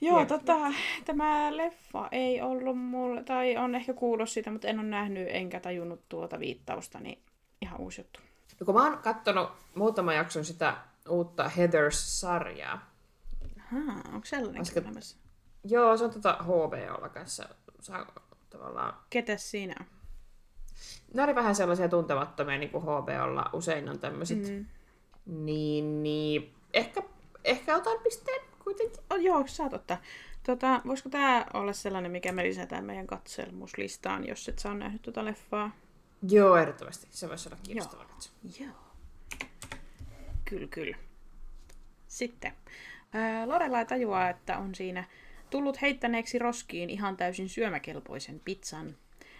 Joo, 0.00 0.18
Jep. 0.18 0.28
tota, 0.28 0.72
tämä 1.04 1.56
leffa 1.56 2.08
ei 2.12 2.40
ollut 2.40 2.78
mulle, 2.78 3.24
tai 3.24 3.56
on 3.56 3.74
ehkä 3.74 3.92
kuullut 3.92 4.28
sitä, 4.28 4.50
mutta 4.50 4.68
en 4.68 4.78
ole 4.78 4.88
nähnyt 4.88 5.28
enkä 5.30 5.60
tajunnut 5.60 6.08
tuota 6.08 6.40
viittausta, 6.40 7.00
niin 7.00 7.18
ihan 7.64 7.80
uusi 7.80 8.00
juttu. 8.00 8.20
Ja 8.60 8.66
kun 8.66 8.74
mä 8.74 8.84
oon 8.84 8.98
kattonut 8.98 9.50
muutama 9.74 10.12
jakson 10.12 10.44
sitä 10.44 10.76
uutta 11.08 11.48
Heathers-sarjaa. 11.48 12.78
Haa, 13.58 14.02
onko 14.12 14.24
sellainen 14.24 14.62
Äsken... 14.62 14.84
olemassa? 14.84 15.16
Joo, 15.64 15.96
se 15.96 16.04
on 16.04 16.10
tota 16.10 16.36
HBOlla 16.42 17.08
kanssa. 17.08 17.48
Saa 17.80 18.06
tavallaan... 18.50 18.94
Ketäs 19.10 19.50
siinä 19.50 19.74
on? 19.80 19.86
Ne 21.14 21.22
oli 21.22 21.34
vähän 21.34 21.54
sellaisia 21.54 21.88
tuntemattomia, 21.88 22.58
niin 22.58 22.70
kuin 22.70 22.82
HBOlla 22.82 23.50
usein 23.52 23.88
on 23.88 23.98
tämmöiset. 23.98 24.48
Mm. 24.48 24.66
Niin, 25.26 26.02
niin 26.02 26.54
ehkä, 26.72 27.02
ehkä 27.44 27.76
otan 27.76 27.98
pisteen 28.02 28.40
kuitenkin. 28.64 29.00
Oh, 29.10 29.20
joo, 29.20 29.44
saat 29.46 29.72
ottaa. 29.72 29.96
Tota, 30.46 30.80
voisiko 30.86 31.08
tämä 31.08 31.46
olla 31.54 31.72
sellainen, 31.72 32.12
mikä 32.12 32.32
me 32.32 32.44
lisätään 32.44 32.84
meidän 32.84 33.06
katselmuslistaan, 33.06 34.28
jos 34.28 34.48
et 34.48 34.58
saa 34.58 34.74
nähnyt 34.74 35.02
tuota 35.02 35.24
leffaa? 35.24 35.70
Joo, 36.28 36.56
ehdottomasti. 36.56 37.06
Se 37.10 37.28
voisi 37.28 37.48
olla 37.48 37.58
kiinnostavaa 37.62 38.04
katsoa. 38.04 38.32
Joo. 38.60 38.74
Kyllä, 40.44 40.66
kyllä. 40.66 40.96
Sitten. 42.08 42.52
Ää, 43.12 43.48
Lorelai 43.48 43.86
tajuaa, 43.86 44.30
että 44.30 44.58
on 44.58 44.74
siinä 44.74 45.04
tullut 45.50 45.82
heittäneeksi 45.82 46.38
roskiin 46.38 46.90
ihan 46.90 47.16
täysin 47.16 47.48
syömäkelpoisen 47.48 48.40
pizzan. 48.44 48.96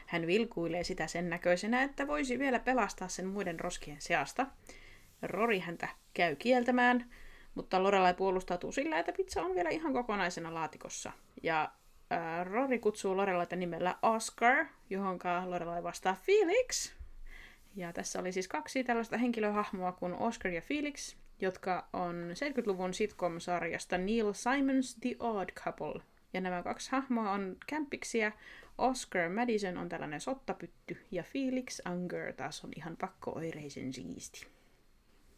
Hän 0.06 0.26
vilkuilee 0.26 0.84
sitä 0.84 1.06
sen 1.06 1.30
näköisenä, 1.30 1.82
että 1.82 2.06
voisi 2.06 2.38
vielä 2.38 2.58
pelastaa 2.58 3.08
sen 3.08 3.26
muiden 3.26 3.60
roskien 3.60 4.00
seasta. 4.00 4.46
Rori 5.22 5.58
häntä 5.58 5.88
käy 6.14 6.36
kieltämään, 6.36 7.10
mutta 7.54 7.82
Lorelai 7.82 8.14
puolustautuu 8.14 8.72
sillä, 8.72 8.98
että 8.98 9.12
pizza 9.12 9.42
on 9.42 9.54
vielä 9.54 9.70
ihan 9.70 9.92
kokonaisena 9.92 10.54
laatikossa. 10.54 11.12
Ja 11.42 11.72
äh, 12.12 12.46
Rory 12.46 12.78
kutsuu 12.78 13.16
Lorelaita 13.16 13.56
nimellä 13.56 13.98
Oscar, 14.02 14.66
johon 14.90 15.18
Lorelai 15.46 15.82
vastaa 15.82 16.14
Felix. 16.14 16.92
Ja 17.76 17.92
tässä 17.92 18.20
oli 18.20 18.32
siis 18.32 18.48
kaksi 18.48 18.84
tällaista 18.84 19.16
henkilöhahmoa 19.16 19.92
kuin 19.92 20.14
Oscar 20.14 20.52
ja 20.52 20.60
Felix, 20.60 21.16
jotka 21.40 21.88
on 21.92 22.30
70-luvun 22.30 22.94
sitcom-sarjasta 22.94 23.98
Neil 23.98 24.32
Simons 24.32 24.96
The 25.00 25.16
Odd 25.18 25.50
Couple. 25.50 26.02
Ja 26.32 26.40
nämä 26.40 26.62
kaksi 26.62 26.92
hahmoa 26.92 27.30
on 27.30 27.56
kämpiksiä. 27.66 28.32
Oscar 28.78 29.28
Madison 29.28 29.78
on 29.78 29.88
tällainen 29.88 30.20
sottapytty 30.20 31.06
ja 31.10 31.22
Felix 31.22 31.80
Unger 31.92 32.32
taas 32.32 32.64
on 32.64 32.70
ihan 32.76 32.96
pakko-oireisen 32.96 33.92
siisti. 33.92 34.46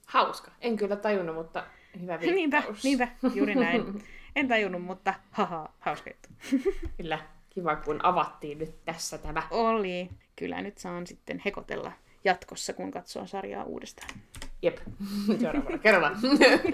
Hauska. 0.07 0.51
En 0.61 0.77
kyllä 0.77 0.97
tajunnut, 0.97 1.37
mutta 1.37 1.67
hyvä 2.01 2.21
viittaus. 2.21 2.85
niinpä, 2.85 3.09
niinpä, 3.09 3.09
juuri 3.35 3.55
näin. 3.55 3.85
En 4.37 4.49
tajunnut, 4.49 4.83
mutta 4.83 5.15
haha, 5.31 5.73
hauska 5.79 6.11
juttu. 6.11 6.29
Kyllä, 6.97 7.19
kiva 7.51 7.77
kun 7.77 8.01
avattiin 8.03 8.59
nyt 8.59 8.85
tässä 8.85 9.19
tämä. 9.19 9.43
Oli. 9.51 10.11
Kyllä 10.37 10.63
nyt 10.63 10.79
saan 10.79 11.07
sitten 11.07 11.43
hekotella 11.45 11.93
jatkossa, 12.25 12.73
kun 12.73 12.91
katsoo 12.91 13.27
sarjaa 13.27 13.65
uudestaan. 13.65 14.11
Jep, 14.63 14.79
seuraavana 15.41 15.79
kerralla. 15.79 16.11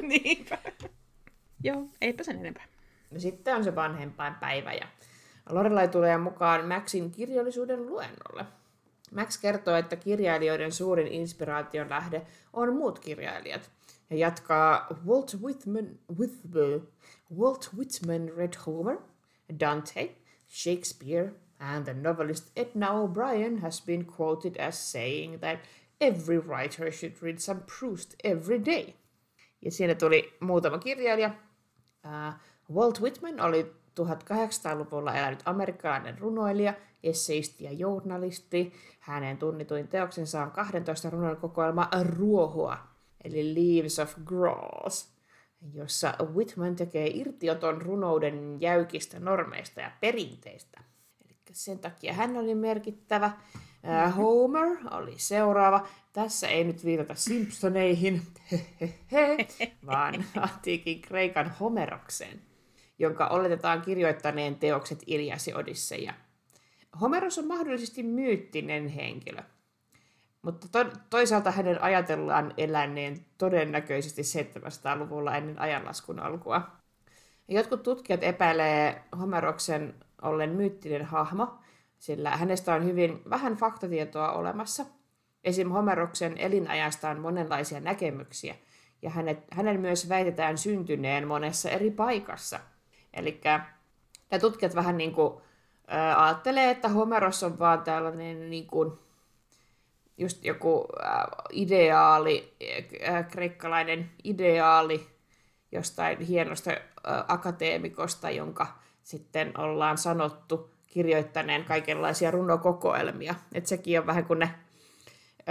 Niinpä. 0.03 0.59
Joo, 1.65 1.87
eipä 2.01 2.23
sen 2.23 2.39
enempää. 2.39 2.65
No 3.11 3.21
sitten 3.21 3.57
on 3.57 3.65
se 3.65 3.75
vanhempain 3.75 4.35
päivä 4.35 4.73
ja 4.73 4.87
Lorelai 5.51 5.89
tulee 5.89 6.19
mukaan 6.19 6.69
Maxin 6.69 7.11
kirjallisuuden 7.11 7.87
luennolle. 7.87 8.45
Max 9.15 9.41
kertoo, 9.41 9.77
että 9.77 9.97
kirjailijoiden 9.97 10.73
suurin 10.73 11.07
inspiraation 11.07 11.91
lähde 11.91 12.23
on 12.53 12.77
muut 12.77 12.99
kirjailijat– 12.99 13.71
ja 14.13 14.19
jatkaa 14.19 14.87
Walt 15.07 15.35
Whitman, 15.43 15.99
Whitman, 16.19 16.89
Walt 17.39 17.69
Whitman 17.77 18.29
read 18.37 18.55
Homer, 18.67 18.97
Dante, 19.61 20.11
Shakespeare, 20.49 21.33
and 21.59 21.85
the 21.85 21.95
novelist 21.95 22.51
Edna 22.57 22.93
O'Brien 22.93 23.59
has 23.59 23.81
been 23.81 24.05
quoted 24.05 24.57
as 24.61 24.93
saying 24.93 25.41
that 25.41 25.59
every 26.01 26.39
writer 26.39 26.93
should 26.93 27.23
read 27.23 27.39
some 27.39 27.61
Proust 27.61 28.15
every 28.25 28.65
day. 28.65 28.95
Ja 29.63 29.73
siinä 29.73 29.95
tuli 29.95 30.37
muutama 30.41 30.79
kirjailija. 30.79 31.31
Uh, 32.05 32.35
Walt 32.77 33.01
Whitman 33.01 33.41
oli 33.41 33.75
1800-luvulla 34.01 35.15
elänyt 35.15 35.43
amerikkalainen 35.45 36.19
runoilija, 36.19 36.75
esseisti 37.03 37.65
ja 37.65 37.73
journalisti. 37.73 38.73
Hänen 39.01 39.39
tunnituin 39.39 39.89
teoksensa 39.89 40.43
on 40.43 40.51
12 40.51 41.11
runon 41.11 41.37
kokoelma 41.37 41.89
Ruohoa, 42.03 42.92
eli 43.25 43.55
Leaves 43.55 43.99
of 43.99 44.15
Grass. 44.25 45.13
jossa 45.75 46.15
Whitman 46.35 46.77
tekee 46.77 47.07
irtioton 47.07 47.83
runouden 47.83 48.61
jäykistä 48.61 49.21
normeista 49.21 49.81
ja 49.81 49.91
perinteistä. 50.01 50.81
Eli 51.25 51.37
sen 51.53 51.79
takia 51.79 52.13
hän 52.13 52.37
oli 52.37 52.55
merkittävä. 52.55 53.31
Homer 54.17 54.77
oli 54.91 55.15
seuraava. 55.17 55.87
Tässä 56.13 56.49
ei 56.49 56.65
nyt 56.65 56.85
viitata 56.85 57.15
Simpsoneihin, 57.15 58.23
vaan 59.87 60.25
antiikin 60.37 61.01
Kreikan 61.01 61.51
Homerokseen, 61.61 62.41
jonka 62.99 63.27
oletetaan 63.27 63.83
kirjoittaneen 63.83 64.55
teokset 64.55 65.03
Ilias 65.07 65.49
ja 65.49 65.57
Odisseja. 65.57 66.15
Homeros 67.01 67.39
on 67.39 67.47
mahdollisesti 67.47 68.03
myyttinen 68.03 68.89
henkilö, 68.89 69.43
mutta 70.43 70.69
to- 70.69 70.97
toisaalta 71.11 71.51
hänen 71.51 71.83
ajatellaan 71.83 72.55
eläneen 72.57 73.17
todennäköisesti 73.39 74.23
700-luvulla 74.23 75.37
ennen 75.37 75.59
ajanlaskun 75.59 76.21
alkua. 76.21 76.63
Jotkut 77.49 77.83
tutkijat 77.83 78.23
epäilee 78.23 79.05
Homeroksen 79.21 79.95
ollen 80.23 80.51
myyttinen 80.51 81.05
hahmo, 81.05 81.59
sillä 81.99 82.37
hänestä 82.37 82.75
on 82.75 82.85
hyvin 82.85 83.23
vähän 83.31 83.55
faktatietoa 83.55 84.33
olemassa. 84.33 84.85
Esim. 85.45 85.71
Homeroksen 85.71 86.39
elinajasta 86.39 87.11
on 87.11 87.21
monenlaisia 87.21 87.81
näkemyksiä, 87.81 88.55
ja 89.03 89.11
hänet, 89.11 89.39
hänen 89.51 89.81
myös 89.81 90.09
väitetään 90.09 90.59
syntyneen 90.59 91.29
monessa 91.29 91.71
eri 91.71 91.91
paikassa. 91.91 92.61
Eli 93.15 93.41
tutkijat 94.41 94.75
vähän 94.75 94.97
niin 94.97 95.13
kuin, 95.13 95.43
ää, 95.87 96.25
ajattelee, 96.25 96.71
että 96.71 96.89
Homeros 96.89 97.43
on 97.43 97.59
vaan 97.59 97.83
tällainen 97.83 98.51
niin 98.51 98.67
kuin, 98.67 98.99
just 100.19 100.45
joku 100.45 100.87
ää, 101.03 101.29
ideaali, 101.53 102.57
ää, 103.03 103.23
kreikkalainen 103.23 104.11
ideaali 104.25 105.07
jostain 105.73 106.21
hienosta 106.21 106.71
ää, 106.71 107.25
akateemikosta, 107.29 108.31
jonka 108.31 108.67
sitten 109.03 109.59
ollaan 109.59 109.99
sanottu 109.99 110.71
kirjoittaneen 110.87 111.65
kaikenlaisia 111.65 112.31
runokokoelmia. 112.31 113.35
Et 113.55 113.67
sekin 113.67 114.01
on 114.01 114.07
vähän 114.07 114.25
kuin 114.25 114.39
ne 114.39 114.51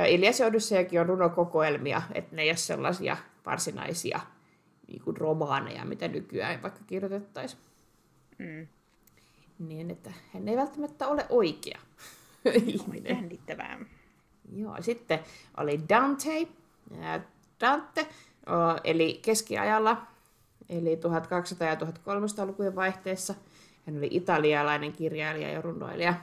Ilias 0.08 0.40
ja 0.40 0.48
Odysseakin 0.48 1.02
on 1.02 1.06
runokokoelmia, 1.06 2.02
että 2.14 2.36
ne 2.36 2.42
ei 2.42 2.50
ole 2.50 2.58
sellaisia 2.58 3.18
varsinaisia 3.46 4.20
niin 4.88 5.02
kuin 5.02 5.18
romaaneja, 5.18 5.86
mitä 5.86 6.08
nykyään 6.08 6.62
vaikka 6.62 6.80
kirjoitettaisiin. 6.88 7.62
Mm. 8.38 8.68
Niin, 9.60 9.92
että 9.92 10.14
hän 10.34 10.48
ei 10.48 10.58
välttämättä 10.58 11.08
ole 11.08 11.26
oikea 11.30 11.80
ihminen. 12.54 13.16
Jännittävää. 13.16 13.80
Joo, 14.56 14.76
sitten 14.82 15.20
oli 15.58 15.80
Dante. 15.90 16.48
Dante, 17.62 18.08
eli 18.84 19.20
keskiajalla, 19.22 20.08
eli 20.70 20.96
1200- 20.96 21.64
ja 21.64 21.76
1300-lukujen 21.76 22.76
vaihteessa. 22.76 23.36
Hän 23.88 23.98
oli 23.98 24.08
italialainen 24.12 24.94
kirjailija 24.94 25.50
ja 25.50 25.62
runoilija. 25.62 26.14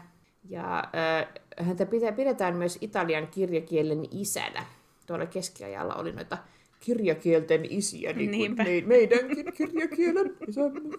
Ja 0.48 0.78
äh, 0.78 1.66
häntä 1.66 1.86
pidetään 2.16 2.56
myös 2.56 2.78
italian 2.80 3.26
kirjakielen 3.26 4.04
isänä. 4.10 4.66
Tuolla 5.06 5.26
keskiajalla 5.26 5.94
oli 5.94 6.12
noita 6.12 6.38
kirjakielten 6.80 7.64
isiä, 7.70 8.12
niin 8.12 8.30
kuin 8.30 8.56
me, 8.56 8.82
meidänkin 8.86 9.52
kirjakielen 9.52 10.36
isämme. 10.48 10.98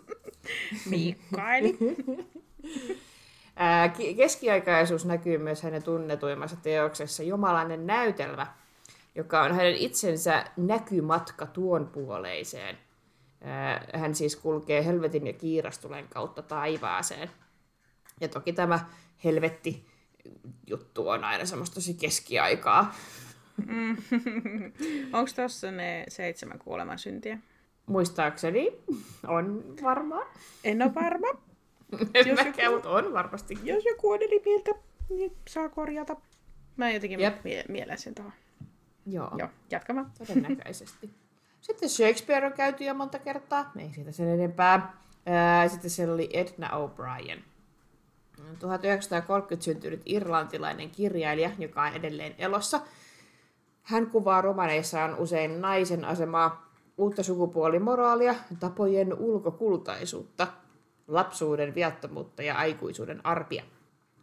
Mikaeli. 0.90 1.78
Keskiaikaisuus 4.18 5.06
näkyy 5.06 5.38
myös 5.38 5.64
hänen 5.64 5.84
tunnetuimmassa 5.84 6.56
teoksessa 6.56 7.24
Jumalainen 7.24 7.88
näytelmä, 7.88 8.48
joka 9.16 9.42
on 9.42 9.56
hänen 9.56 9.76
itsensä 9.76 10.46
näkymatka 10.58 11.46
tuon 11.46 11.88
puoleiseen. 11.88 12.78
Hän 13.94 14.16
siis 14.16 14.36
kulkee 14.36 14.86
helvetin 14.86 15.28
ja 15.28 15.34
kiirastulen 15.34 16.08
kautta 16.08 16.42
taivaaseen. 16.42 17.30
Ja 18.22 18.28
toki 18.28 18.54
tämä 18.54 18.80
helvetti 19.24 19.88
juttu 20.68 21.10
on 21.10 21.24
aina 21.24 21.46
semmoista 21.46 21.74
tosi 21.74 21.94
keskiaikaa. 21.94 22.96
Mm. 23.66 23.98
Onko 25.14 25.32
tuossa 25.36 25.72
ne 25.72 26.06
seitsemän 26.08 26.60
kuoleman 26.60 27.00
syntiä? 27.00 27.38
Muistaakseni 27.86 28.72
on 29.28 29.64
varmaan. 29.84 30.28
En 30.64 30.82
ole 30.82 30.96
varma. 30.96 31.49
En 32.14 32.28
jos 32.28 32.40
mäkään, 32.46 32.74
joku, 32.74 32.88
on 32.88 33.14
varmasti. 33.14 33.58
Jos 33.64 33.86
joku 33.86 34.12
on 34.12 34.22
eri 34.22 34.42
mieltä, 34.46 34.72
niin 35.10 35.32
saa 35.48 35.70
korjata. 35.70 36.16
Mä 36.78 36.92
jotenkin 36.92 37.20
Jep. 37.20 37.44
mie- 37.44 37.66
mielen 37.70 37.98
sen 37.98 38.16
tuohon. 38.16 38.34
Joo. 39.06 39.32
Joo, 39.38 39.50
jatkamaan. 39.72 40.12
Todennäköisesti. 40.18 41.10
Sitten 41.62 41.90
Shakespeare 41.90 42.48
on 42.48 42.54
käyty 42.54 42.84
jo 42.84 42.94
monta 42.94 43.20
kertaa, 43.20 43.72
ei 43.78 43.94
siitä 43.94 44.12
sen 44.12 44.28
enempää. 44.28 44.94
Sitten 45.68 45.90
siellä 45.90 46.14
oli 46.14 46.30
Edna 46.34 46.68
O'Brien. 46.68 47.40
1930 48.60 49.66
syntynyt 49.66 50.02
irlantilainen 50.06 50.90
kirjailija, 50.90 51.52
joka 51.58 51.84
on 51.84 51.94
edelleen 51.94 52.36
elossa. 52.38 52.82
Hän 53.84 54.08
kuvaa 54.08 54.42
romaneissaan 54.42 55.16
usein 55.20 55.62
naisen 55.62 56.06
asemaa, 56.06 56.72
uutta 56.98 57.24
sukupuolimoraalia, 57.24 58.36
tapojen 58.60 59.14
ulkokultaisuutta, 59.14 60.48
lapsuuden 61.10 61.76
viattomuutta 61.76 62.44
ja 62.44 62.56
aikuisuuden 62.56 63.26
arpia. 63.26 63.64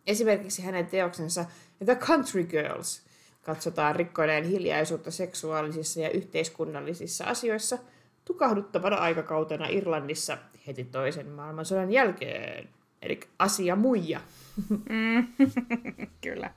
Esimerkiksi 0.07 0.63
hänen 0.63 0.87
teoksensa 0.87 1.45
The 1.85 1.95
Country 1.95 2.45
Girls 2.45 3.03
katsotaan 3.43 3.97
rikkoineen 3.97 4.45
hiljaisuutta 4.45 5.11
seksuaalisissa 5.11 6.01
ja 6.01 6.11
yhteiskunnallisissa 6.11 7.25
asioissa 7.25 7.79
tukahduttavana 8.25 8.97
aikakautena 8.97 9.67
Irlannissa 9.69 10.39
heti 10.67 10.85
toisen 10.85 11.29
maailmansodan 11.29 11.93
jälkeen. 11.93 12.69
Eli 13.03 13.21
asia 13.39 13.77
muija. 13.77 14.21
Mm, 14.69 15.29
kyllä. 16.25 16.51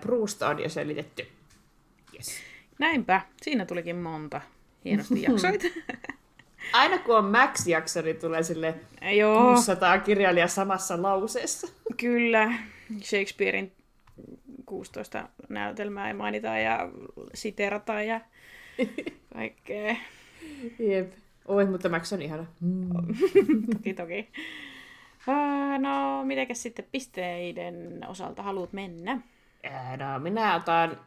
Proust 0.00 0.42
on 0.42 0.62
jo 0.62 0.68
selitetty. 0.68 1.28
Yes. 2.14 2.26
Näinpä, 2.78 3.20
siinä 3.42 3.66
tulikin 3.66 3.96
monta 3.96 4.40
hienosti 4.84 5.22
jaksoita. 5.22 5.64
Aina 6.72 6.98
kun 6.98 7.16
on 7.18 7.24
Max-jakso, 7.24 8.02
niin 8.02 8.16
tulee 8.16 8.42
sille 8.42 8.74
Joo. 9.16 9.54
600 9.54 9.98
kirjailijaa 9.98 10.48
samassa 10.48 11.02
lauseessa. 11.02 11.68
Kyllä, 11.96 12.52
Shakespearein 13.02 13.72
16 14.66 15.28
näytelmää 15.48 16.14
mainitaan 16.14 16.62
ja 16.62 16.88
siterataan 17.34 18.06
ja 18.06 18.20
kaikkea. 19.34 19.96
Jep. 20.78 21.12
Oi, 21.48 21.64
mutta 21.64 21.88
Max 21.88 22.12
on 22.12 22.22
ihana. 22.22 22.46
Mm. 22.60 22.88
toki, 23.72 23.94
toki. 24.02 24.28
No, 25.78 26.24
mitenkäs 26.24 26.62
sitten 26.62 26.86
pisteiden 26.92 28.00
osalta 28.08 28.42
haluat 28.42 28.72
mennä? 28.72 29.20
No, 29.98 30.18
minä 30.18 30.54
otan 30.54 31.00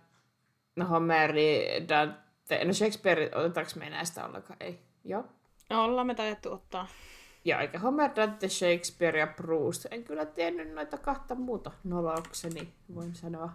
Homeri, 0.90 1.66
Dante, 1.90 2.66
no 2.66 2.74
Shakespeare, 2.74 3.30
otetaanko 3.36 3.72
me 3.76 3.90
näistä 3.90 4.26
ollenkaan? 4.26 4.58
Ei. 4.60 4.80
Joo. 5.06 5.26
Ollaan 5.70 6.08
me 6.08 6.16
taidettu 6.16 6.52
ottaa. 6.52 6.88
Ja 7.46 7.62
eikä 7.62 7.80
Homer, 7.80 8.12
Dante, 8.16 8.50
Shakespeare 8.50 9.20
ja 9.20 9.28
Proust. 9.28 9.86
En 9.92 10.04
kyllä 10.04 10.26
tiennyt 10.26 10.74
noita 10.74 10.98
kahta 10.98 11.36
muuta 11.36 11.72
nolokseni, 11.84 12.74
voin 12.96 13.16
sanoa. 13.16 13.52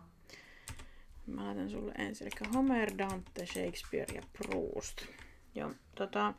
Mä 1.27 1.45
laitan 1.45 1.71
sulle 1.71 1.93
ensin. 1.99 2.27
Eli 2.27 2.49
Homer, 2.55 2.91
Dante, 2.99 3.47
Shakespeare 3.47 4.15
ja 4.15 4.23
Proust. 4.33 5.03
Joo, 5.55 5.71
tota, 5.95 6.35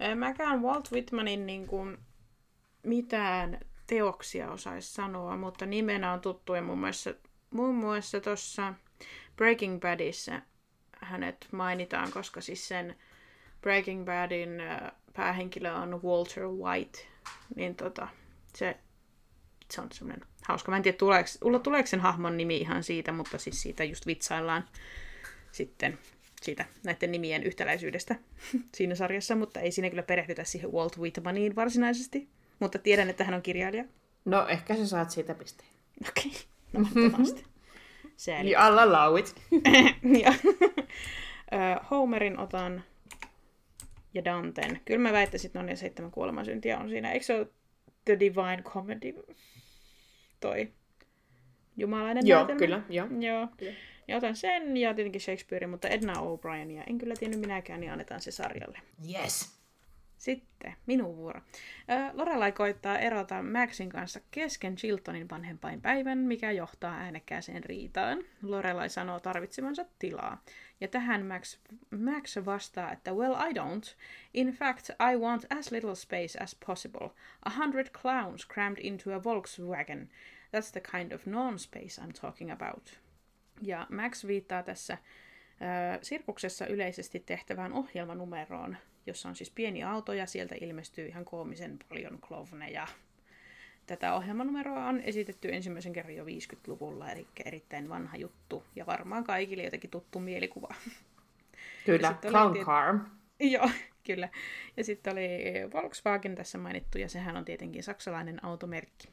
en 0.00 0.18
mäkään 0.18 0.62
Walt 0.62 0.92
Whitmanin 0.92 1.46
niin 1.46 1.66
kuin, 1.66 1.98
mitään 2.82 3.60
teoksia 3.86 4.50
osaisi 4.50 4.92
sanoa, 4.92 5.36
mutta 5.36 5.66
nimenä 5.66 6.12
on 6.12 6.20
tuttu 6.20 6.54
ja 6.54 6.62
muun 6.62 6.78
muassa, 6.78 7.14
muun 7.50 7.74
muassa 7.74 8.20
tuossa 8.20 8.74
Breaking 9.36 9.80
Badissa 9.80 10.42
hänet 11.00 11.48
mainitaan, 11.52 12.12
koska 12.12 12.40
siis 12.40 12.68
sen 12.68 12.96
Breaking 13.60 14.04
Badin 14.04 14.62
päähenkilö 15.12 15.72
on 15.72 16.02
Walter 16.02 16.48
White, 16.48 16.98
niin 17.56 17.76
tota, 17.76 18.08
se, 18.54 18.76
se 19.70 19.80
on 19.80 19.88
semmoinen 19.92 20.28
hauska. 20.48 20.70
Mä 20.70 20.76
en 20.76 20.82
tiedä, 20.82 20.96
tuleeko, 20.96 21.28
tuleeko 21.62 21.86
sen 21.86 22.00
hahmon 22.00 22.36
nimi 22.36 22.56
ihan 22.56 22.82
siitä, 22.82 23.12
mutta 23.12 23.38
siis 23.38 23.62
siitä 23.62 23.84
just 23.84 24.06
vitsaillaan 24.06 24.64
sitten 25.52 25.98
siitä 26.42 26.64
näiden 26.84 27.12
nimien 27.12 27.42
yhtäläisyydestä 27.42 28.16
siinä 28.76 28.94
sarjassa, 28.94 29.36
mutta 29.36 29.60
ei 29.60 29.72
siinä 29.72 29.90
kyllä 29.90 30.02
perehdytä 30.02 30.44
siihen 30.44 30.72
Walt 30.72 30.98
Whitmaniin 30.98 31.56
varsinaisesti. 31.56 32.28
Mutta 32.58 32.78
tiedän, 32.78 33.10
että 33.10 33.24
hän 33.24 33.34
on 33.34 33.42
kirjailija. 33.42 33.84
No, 34.24 34.48
ehkä 34.48 34.76
sä 34.76 34.86
saat 34.86 35.10
siitä 35.10 35.34
pisteen. 35.34 35.70
Okei, 36.08 36.26
okay. 36.26 36.42
no 36.72 36.80
mahtavasti. 36.80 37.44
You 38.28 38.62
all 38.62 38.78
allow 38.78 39.18
it. 39.18 39.34
Homerin 41.90 42.38
otan 42.38 42.84
ja 44.14 44.24
Danten. 44.24 44.80
Kyllä 44.84 45.00
mä 45.00 45.12
väittäisin, 45.12 45.48
että 45.48 45.62
ne 45.62 45.76
seitsemän 45.76 46.10
kuolemansyntiä 46.10 46.78
on 46.78 46.88
siinä. 46.88 47.12
Eikö 47.12 47.26
se 47.26 47.34
ole 47.34 47.48
The 48.04 48.18
Divine 48.20 48.62
Comedy? 48.62 49.14
Toi 50.40 50.72
jumalainen 51.76 52.26
Joo, 52.26 52.38
näytelmä? 52.38 52.58
kyllä. 52.58 52.82
Joo. 52.88 53.06
joo. 53.20 53.48
Kyllä. 53.56 53.72
Ja 54.08 54.16
otan 54.16 54.36
sen 54.36 54.76
ja 54.76 54.94
tietenkin 54.94 55.20
Shakespeare, 55.20 55.66
mutta 55.66 55.88
Edna 55.88 56.12
O'Brienia 56.12 56.82
en 56.86 56.98
kyllä 56.98 57.14
tiennyt 57.18 57.40
minäkään, 57.40 57.80
niin 57.80 57.92
annetaan 57.92 58.20
se 58.20 58.30
sarjalle. 58.30 58.78
Yes. 59.10 59.59
Sitten 60.20 60.74
minun 60.86 61.16
vuoro. 61.16 61.40
Lorelai 62.12 62.52
koittaa 62.52 62.98
erota 62.98 63.42
Maxin 63.42 63.88
kanssa 63.88 64.20
kesken 64.30 64.76
Chiltonin 64.76 65.30
vanhempainpäivän, 65.30 66.18
mikä 66.18 66.50
johtaa 66.50 66.94
äänekkääseen 66.94 67.64
riitaan. 67.64 68.18
Lorelai 68.42 68.88
sanoo 68.88 69.20
tarvitsemansa 69.20 69.84
tilaa. 69.98 70.42
Ja 70.80 70.88
tähän 70.88 71.26
Max, 71.26 71.58
Max 71.98 72.36
vastaa, 72.44 72.92
että 72.92 73.12
well 73.12 73.34
I 73.34 73.52
don't. 73.52 73.96
In 74.34 74.48
fact, 74.48 74.90
I 75.12 75.16
want 75.16 75.46
as 75.58 75.72
little 75.72 75.94
space 75.94 76.42
as 76.42 76.56
possible. 76.66 77.10
A 77.44 77.50
hundred 77.50 77.86
clowns 78.02 78.48
crammed 78.48 78.78
into 78.82 79.14
a 79.14 79.24
Volkswagen. 79.24 80.10
That's 80.56 80.72
the 80.72 80.82
kind 80.98 81.12
of 81.12 81.26
non-space 81.26 82.02
I'm 82.02 82.20
talking 82.20 82.52
about. 82.52 83.00
Ja 83.62 83.86
Max 83.90 84.26
viittaa 84.26 84.62
tässä 84.62 84.92
äh, 84.92 85.98
sirkuksessa 86.02 86.66
yleisesti 86.66 87.20
tehtävään 87.20 87.72
ohjelmanumeroon, 87.72 88.76
jossa 89.06 89.28
on 89.28 89.36
siis 89.36 89.50
pieni 89.50 89.84
auto 89.84 90.12
ja 90.12 90.26
sieltä 90.26 90.54
ilmestyy 90.60 91.06
ihan 91.06 91.24
koomisen 91.24 91.78
paljon 91.88 92.18
klovneja. 92.28 92.86
Tätä 93.86 94.14
ohjelmanumeroa 94.14 94.86
on 94.86 95.00
esitetty 95.00 95.54
ensimmäisen 95.54 95.92
kerran 95.92 96.16
jo 96.16 96.24
50-luvulla, 96.24 97.10
eli 97.10 97.26
erittäin 97.44 97.88
vanha 97.88 98.16
juttu 98.16 98.64
ja 98.76 98.86
varmaan 98.86 99.24
kaikille 99.24 99.62
jotenkin 99.62 99.90
tuttu 99.90 100.20
mielikuva. 100.20 100.74
Kyllä, 101.86 102.14
Clown 102.22 102.52
tiet... 102.52 102.66
Car. 102.66 102.98
Joo, 103.40 103.70
kyllä. 104.06 104.28
Ja 104.76 104.84
sitten 104.84 105.12
oli 105.12 105.28
Volkswagen 105.72 106.34
tässä 106.34 106.58
mainittu, 106.58 106.98
ja 106.98 107.08
sehän 107.08 107.36
on 107.36 107.44
tietenkin 107.44 107.82
saksalainen 107.82 108.44
automerkki. 108.44 109.08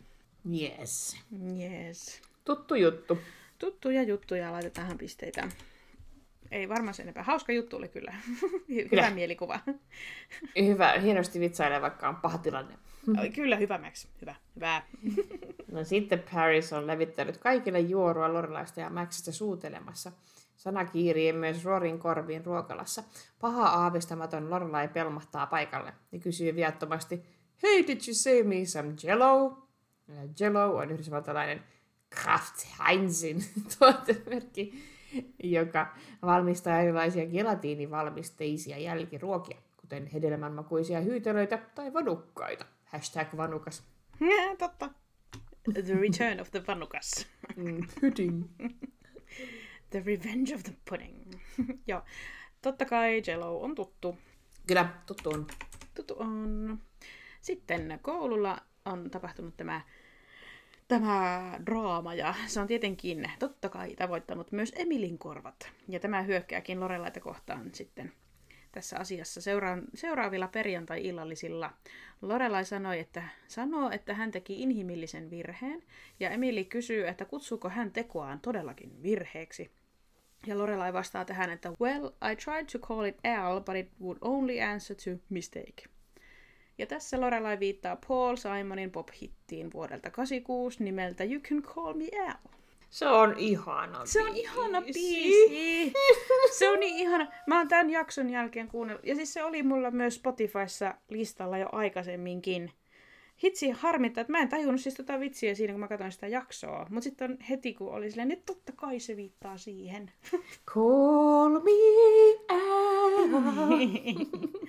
Yes. 0.62 1.18
Yes. 1.60 2.22
Tuttu 2.46 2.76
juttu. 2.76 3.18
Tuttuja 3.60 4.04
juttuja, 4.04 4.52
laitetaan 4.52 4.98
pisteitä. 4.98 5.50
Ei 6.52 6.70
varmaan 6.70 6.93
sen 6.93 7.04
enempää. 7.04 7.24
Hauska 7.24 7.54
juttu 7.54 7.78
oli 7.78 7.88
kyllä. 7.88 8.14
hyvä 8.70 8.89
kyllä. 8.89 9.10
mielikuva. 9.10 9.60
hyvä, 10.62 10.93
hienosti 10.93 11.39
vitsailee, 11.39 11.82
vaikka 11.82 12.10
on 12.10 12.16
paha 12.16 12.38
tilanne. 12.38 12.78
kyllä, 13.36 13.56
hyvä 13.56 13.78
Max. 13.78 14.08
Hyvä, 14.22 14.36
hyvä. 14.56 14.82
no 15.72 15.84
sitten 15.84 16.24
Paris 16.34 16.74
on 16.74 16.88
levittänyt 16.88 17.38
kaikille 17.38 17.80
juorua 17.80 18.34
Lorelaista 18.34 18.80
ja 18.80 18.89
Maxista 18.89 19.32
suutelemassa. 19.32 20.12
Sana 20.56 20.86
kiirii 20.86 21.34
myös 21.34 21.66
Rorin 21.66 22.00
korviin 22.00 22.45
ruokalassa. 22.45 23.04
Paha 23.39 23.68
aavistamaton 23.68 24.50
Lorelai 24.50 24.88
pelmahtaa 24.88 25.48
paikalle 25.48 25.93
ja 26.12 26.20
kysyy 26.20 26.56
viattomasti, 26.56 27.24
Hey, 27.64 27.88
did 27.88 28.02
you 28.08 28.14
say 28.14 28.43
me 28.43 28.66
some 28.66 28.93
jello? 29.04 29.58
Jello 30.39 30.78
on 30.78 30.91
yhdysvaltalainen 30.91 31.64
Kraft 32.10 32.68
Heinzin 32.80 33.43
tuotemerkki 33.80 34.74
joka 35.43 35.95
valmistaa 36.22 36.80
erilaisia 36.80 37.26
gelatiinivalmisteisia 37.26 38.78
jälkiruokia, 38.78 39.58
kuten 39.78 40.08
hedelmänmakuisia 40.08 41.01
hyytelöitä 41.01 41.58
tai 41.76 41.93
vanukkaita. 41.93 42.66
Hashtag 42.86 43.28
vanukas. 43.38 43.84
Totta. 44.58 44.89
The 45.74 45.93
return 45.93 46.39
of 46.39 46.51
the 46.51 46.64
vanukas. 46.68 47.28
Mm, 47.55 47.88
pudding. 48.01 48.45
the 49.91 50.03
revenge 50.05 50.55
of 50.55 50.64
the 50.64 50.74
pudding. 50.89 51.34
Joo. 51.88 52.01
Totta 52.62 52.86
kai 52.86 53.22
Jello 53.28 53.62
on 53.62 53.76
tuttu. 53.76 54.18
Kyllä, 54.68 54.89
tuttu 55.05 55.30
on. 55.30 55.47
Tuttu 55.95 56.16
on. 56.20 56.80
Sitten 57.41 57.99
koululla 58.01 58.58
on 58.86 59.10
tapahtunut 59.12 59.58
tämä 59.58 59.82
tämä 60.88 61.54
draama 61.66 62.14
ja 62.14 62.34
se 62.46 62.60
on 62.60 62.68
tietenkin 62.68 63.32
totta 63.40 63.70
kai 63.70 63.96
tavoittanut 63.96 64.52
myös 64.52 64.74
Emilin 64.76 65.18
korvat. 65.18 65.72
Ja 65.88 66.00
tämä 66.00 66.22
hyökkääkin 66.22 66.80
Lorelaita 66.80 67.20
kohtaan 67.20 67.70
sitten 67.74 68.14
tässä 68.72 68.98
asiassa 69.00 69.42
seura- 69.42 69.84
seuraavilla 69.94 70.48
perjantai-illallisilla. 70.48 71.74
Lorelai 72.22 72.66
sanoi, 72.66 73.00
että 73.00 73.24
sanoo, 73.48 73.90
että 73.90 74.14
hän 74.14 74.32
teki 74.32 74.62
inhimillisen 74.62 75.30
virheen, 75.30 75.84
ja 76.20 76.30
Emili 76.30 76.66
kysyy, 76.66 77.08
että 77.08 77.26
kutsuuko 77.26 77.70
hän 77.70 77.92
tekoaan 77.92 78.40
todellakin 78.40 79.04
virheeksi. 79.04 79.72
Ja 80.48 80.58
Lorelai 80.58 80.94
vastaa 80.94 81.26
tähän, 81.26 81.50
että 81.50 81.72
Well, 81.82 82.08
I 82.32 82.36
tried 82.36 82.66
to 82.72 82.80
call 82.80 83.04
it 83.04 83.16
L, 83.16 83.60
but 83.60 83.76
it 83.76 83.90
would 84.02 84.18
only 84.22 84.62
answer 84.62 84.96
to 84.96 85.24
mistake. 85.30 85.97
Ja 86.78 86.86
tässä 86.86 87.21
Lorelai 87.21 87.59
viittaa 87.59 87.97
Paul 88.07 88.36
Simonin 88.36 88.91
pop-hittiin 88.91 89.73
vuodelta 89.73 90.09
86 90.11 90.84
nimeltä 90.84 91.23
You 91.23 91.39
Can 91.39 91.61
Call 91.61 91.93
Me 91.93 92.07
Al. 92.28 92.51
Se 92.89 93.07
on 93.07 93.36
ihana 93.38 94.05
Se 94.05 94.21
on 94.21 94.36
ihana 94.36 94.82
biisi. 94.82 95.93
Se 96.57 96.69
on 96.69 96.80
niin 96.80 96.95
ihana. 96.95 97.28
Mä 97.47 97.57
oon 97.57 97.67
tämän 97.67 97.89
jakson 97.89 98.30
jälkeen 98.30 98.67
kuunnellut. 98.67 99.05
Ja 99.05 99.15
siis 99.15 99.34
se 99.34 99.43
oli 99.43 99.63
mulla 99.63 99.91
myös 99.91 100.15
Spotifyssa 100.15 100.93
listalla 101.09 101.57
jo 101.57 101.69
aikaisemminkin. 101.71 102.71
Hitsi 103.43 103.69
harmittaa, 103.69 104.21
että 104.21 104.32
mä 104.32 104.39
en 104.39 104.49
tajunnut 104.49 104.82
siis 104.82 104.95
tota 104.95 105.19
vitsiä 105.19 105.55
siinä, 105.55 105.73
kun 105.73 105.80
mä 105.80 105.88
katsoin 105.88 106.11
sitä 106.11 106.28
jaksoa. 106.28 106.88
Mutta 106.89 107.03
sitten 107.03 107.38
heti, 107.49 107.73
kun 107.73 107.91
oli 107.91 108.09
silleen, 108.09 108.28
niin 108.28 108.43
totta 108.45 108.71
kai 108.75 108.99
se 108.99 109.15
viittaa 109.15 109.57
siihen. 109.57 110.11
Call 110.65 111.59
me 111.59 111.71
out. 112.49 112.88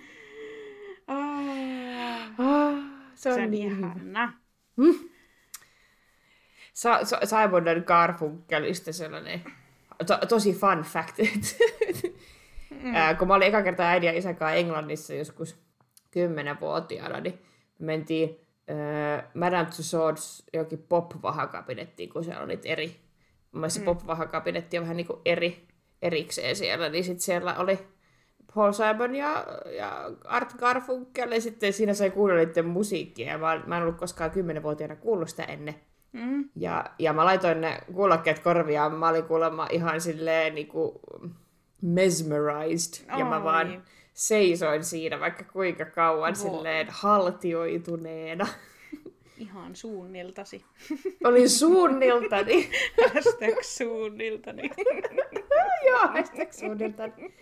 Ah, 2.40 2.74
se 3.18 3.28
on, 3.28 3.34
se 3.34 3.46
niin 3.46 3.72
ihana. 3.72 4.32
Mm. 4.76 4.94
Sa- 6.72 7.04
Sa- 7.04 7.20
Simon 7.24 7.64
Garfunkelista 7.86 8.92
sellainen 8.92 9.42
to- 10.06 10.26
tosi 10.28 10.52
fun 10.52 10.82
fact. 10.82 11.18
mm. 12.82 12.94
Ää, 12.94 13.14
kun 13.14 13.28
mä 13.28 13.34
olin 13.34 13.48
eka 13.48 13.62
kertaa 13.62 13.86
äidin 13.86 14.06
ja 14.06 14.18
isän 14.18 14.36
kanssa 14.36 14.54
Englannissa 14.54 15.14
joskus 15.14 15.56
kymmenenvuotiaana, 16.10 17.20
niin 17.20 17.38
me 17.78 17.86
mentiin 17.86 18.40
äh, 18.70 19.24
Madame 19.34 19.70
Tussauds 19.76 20.44
jokin 20.52 20.86
pop-vahakabinettiin, 20.88 22.08
kun 22.12 22.24
siellä 22.24 22.42
oli 22.42 22.58
eri. 22.64 22.86
Mun 23.52 23.60
mielestä 23.60 23.80
mm. 23.80 23.84
pop-vahakabinetti 23.84 24.78
on 24.78 24.82
vähän 24.82 24.96
niin 24.96 25.06
kuin 25.06 25.20
eri, 25.24 25.68
erikseen 26.02 26.56
siellä, 26.56 26.88
niin 26.88 27.04
sitten 27.04 27.20
siellä 27.20 27.54
oli 27.56 27.78
Paul 28.54 28.72
Simon 28.72 29.14
ja, 29.14 29.46
ja 29.76 30.10
Art 30.24 30.54
Garfunkel, 30.54 31.32
ja 31.32 31.40
sitten 31.40 31.72
siinä 31.72 31.94
sai 31.94 32.10
kuunnella 32.10 32.44
niiden 32.44 32.66
musiikkia, 32.66 33.38
mä, 33.38 33.62
mä 33.66 33.76
en 33.76 33.82
ollut 33.82 33.96
koskaan 33.98 34.30
kymmenenvuotiaana 34.30 34.96
kuullut 34.96 35.28
sitä 35.28 35.42
ennen. 35.44 35.74
Mm. 36.12 36.48
Ja, 36.56 36.84
ja 36.98 37.12
mä 37.12 37.24
laitoin 37.24 37.60
ne 37.60 37.80
kuulokkeet 37.94 38.38
korviaan, 38.38 38.94
mä 38.94 39.08
olin 39.08 39.24
kuulemma 39.24 39.68
ihan 39.70 40.00
silleen 40.00 40.54
niinku 40.54 41.00
mesmerized, 41.82 43.04
Oi. 43.12 43.18
ja 43.18 43.24
mä 43.24 43.44
vaan 43.44 43.82
seisoin 44.12 44.84
siinä 44.84 45.20
vaikka 45.20 45.44
kuinka 45.44 45.84
kauan 45.84 46.32
Vo. 46.32 46.34
silleen 46.34 46.86
haltioituneena. 46.90 48.46
Ihan 49.38 49.76
suunniltasi. 49.76 50.64
Olin 51.24 51.50
suunniltani. 51.50 52.70
hashtag 53.14 53.62
suunniltani. 53.62 54.70
Joo, 55.86 55.98
hashtag 55.98 56.52
suunniltani. 56.52 57.34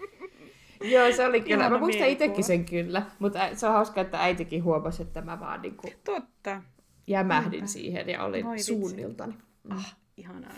Joo, 0.93 1.13
se 1.13 1.27
oli 1.27 1.41
kyllä. 1.41 1.57
Ihana 1.57 1.71
mä 1.71 1.79
muistan 1.79 2.09
itsekin 2.09 2.45
sen 2.45 2.65
kyllä, 2.65 3.03
mutta 3.19 3.57
se 3.57 3.67
on 3.67 3.73
hauska, 3.73 4.01
että 4.01 4.21
äitikin 4.21 4.65
huomasi, 4.65 5.03
että 5.03 5.23
mä 5.23 5.41
vaan 5.41 5.63
niin 5.63 5.77
kuin 5.77 5.95
Totta. 6.05 6.63
jämähdin 7.07 7.51
Niinpä. 7.51 7.67
siihen 7.67 8.09
ja 8.09 8.25
olin 8.25 8.45
Moi 8.45 8.59
suunniltani. 8.59 9.35
Ah, 9.71 9.97
ihanaa. 10.17 10.57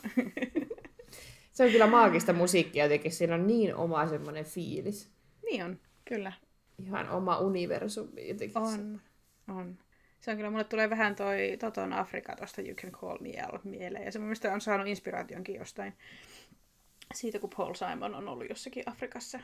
se 1.52 1.64
on 1.64 1.70
kyllä 1.70 1.86
maagista 1.86 2.32
musiikkia 2.32 2.84
jotenkin. 2.84 3.12
Siinä 3.12 3.34
on 3.34 3.46
niin 3.46 3.74
oma 3.74 4.06
semmoinen 4.06 4.44
fiilis. 4.44 5.10
Niin 5.44 5.64
on, 5.64 5.80
kyllä. 6.04 6.32
Ihan 6.78 7.10
oma 7.10 7.38
universumi 7.38 8.28
jotenkin. 8.28 8.58
On, 8.58 9.00
on. 9.48 9.78
Se 10.20 10.30
on 10.30 10.36
kyllä, 10.36 10.50
mulle 10.50 10.64
tulee 10.64 10.90
vähän 10.90 11.16
toi 11.16 11.56
Toton 11.60 11.92
Afrika 11.92 12.36
tuosta 12.36 12.62
You 12.62 12.74
Can 12.74 12.92
Call 12.92 13.18
Me 13.20 13.42
Al 13.42 13.58
mieleen. 13.64 14.04
Ja 14.04 14.12
se 14.12 14.18
mun 14.18 14.26
mielestä 14.26 14.52
on 14.52 14.60
saanut 14.60 14.86
inspiraationkin 14.86 15.54
jostain 15.54 15.92
siitä, 17.14 17.38
kun 17.38 17.50
Paul 17.56 17.74
Simon 17.74 18.14
on 18.14 18.28
ollut 18.28 18.48
jossakin 18.48 18.82
Afrikassa 18.86 19.40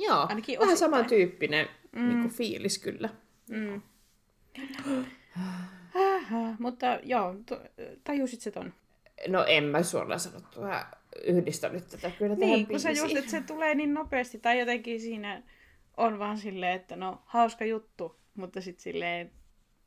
Joo, 0.00 0.26
Ainakin 0.28 0.58
vähän 0.58 0.72
osittain. 0.72 0.90
samantyyppinen 0.90 1.68
mm. 1.92 2.08
niin 2.08 2.20
kuin 2.20 2.32
fiilis 2.32 2.78
kyllä. 2.78 3.08
Mm. 3.50 3.82
Mutta 6.58 6.86
joo, 7.02 7.34
tajusit 8.04 8.40
se 8.40 8.50
ton? 8.50 8.72
No 9.28 9.44
en 9.44 9.64
mä 9.64 9.82
suoraan 9.82 10.20
sanottuna 10.20 10.86
yhdistänyt 11.26 11.88
tätä 11.88 12.10
kyllä 12.18 12.36
tähän 12.36 12.54
Niin, 12.54 12.66
kun 12.66 12.80
sä 12.80 12.90
just, 12.90 13.16
että 13.16 13.30
se 13.30 13.40
tulee 13.40 13.74
niin 13.74 13.94
nopeasti, 13.94 14.38
tai 14.38 14.58
jotenkin 14.58 15.00
siinä 15.00 15.42
on 15.96 16.18
vaan 16.18 16.38
silleen, 16.38 16.76
että 16.76 16.96
no 16.96 17.22
hauska 17.24 17.64
juttu, 17.64 18.16
mutta 18.34 18.60
sitten 18.60 18.82
silleen 18.82 19.30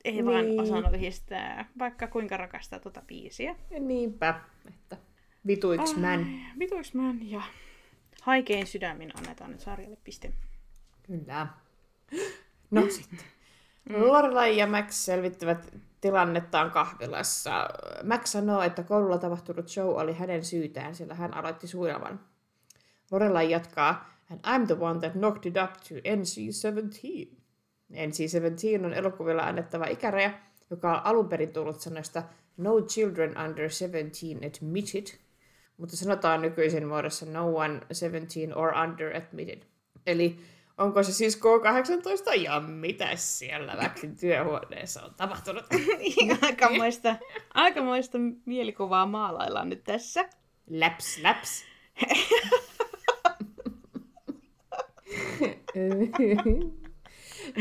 ei 0.03 0.11
niin. 0.11 0.25
vaan 0.25 0.59
osannut 0.59 0.93
yhdistää, 0.93 1.69
vaikka 1.79 2.07
kuinka 2.07 2.37
rakastaa 2.37 2.79
tuota 2.79 3.01
biisiä. 3.07 3.55
Niinpä, 3.79 4.39
että 4.67 4.97
vituiks 5.47 5.95
män. 5.95 6.27
Vituiks 6.59 6.93
män, 6.93 7.29
ja 7.29 7.41
Haikein 8.23 8.67
sydämin 8.67 9.11
annetaan 9.17 9.51
nyt 9.51 9.59
sarjalle 9.59 9.97
piste. 10.03 10.33
Kyllä. 11.07 11.47
No 12.71 12.89
sitten. 12.89 13.19
Mm. 13.89 13.95
Lorelai 13.95 14.57
ja 14.57 14.67
Max 14.67 14.93
selvittävät 14.93 15.73
tilannettaan 16.01 16.71
kahvilassa. 16.71 17.69
Max 18.03 18.29
sanoo, 18.29 18.61
että 18.61 18.83
koululla 18.83 19.17
tapahtunut 19.17 19.67
show 19.67 19.89
oli 19.89 20.13
hänen 20.13 20.45
syytään, 20.45 20.95
sillä 20.95 21.13
hän 21.13 21.33
aloitti 21.33 21.67
suunnelman. 21.67 22.19
Lorelai 23.11 23.51
jatkaa, 23.51 24.09
and 24.31 24.39
I'm 24.39 24.67
the 24.67 24.77
one 24.79 24.99
that 24.99 25.13
knocked 25.13 25.45
it 25.45 25.57
up 25.63 25.73
to 25.73 25.95
NC-17. 25.95 27.35
NC-17 27.91 28.85
on 28.85 28.93
elokuvilla 28.93 29.43
annettava 29.43 29.85
ikäraja, 29.85 30.31
joka 30.69 30.93
on 30.93 31.05
alun 31.05 31.29
perin 31.29 31.53
tullut 31.53 31.81
sanoista 31.81 32.23
No 32.57 32.81
children 32.81 33.37
under 33.37 33.69
17 33.69 34.45
admitted, 34.45 35.07
mutta 35.77 35.97
sanotaan 35.97 36.41
nykyisin 36.41 36.87
muodossa 36.87 37.25
No 37.25 37.55
one 37.55 37.81
17 37.91 38.55
or 38.55 38.73
under 38.83 39.17
admitted. 39.17 39.61
Eli 40.07 40.39
onko 40.77 41.03
se 41.03 41.13
siis 41.13 41.39
K18 41.41 42.41
ja 42.41 42.59
mitä 42.59 43.15
siellä 43.15 43.77
Väksin 43.77 44.15
työhuoneessa 44.15 45.01
on 45.03 45.13
tapahtunut? 45.17 45.65
aikamoista, 46.41 47.15
aikamoista 47.53 48.17
mielikuvaa 48.45 49.05
maalaillaan 49.05 49.69
nyt 49.69 49.83
tässä. 49.83 50.29
Läps, 50.67 51.19
läps. 51.21 51.65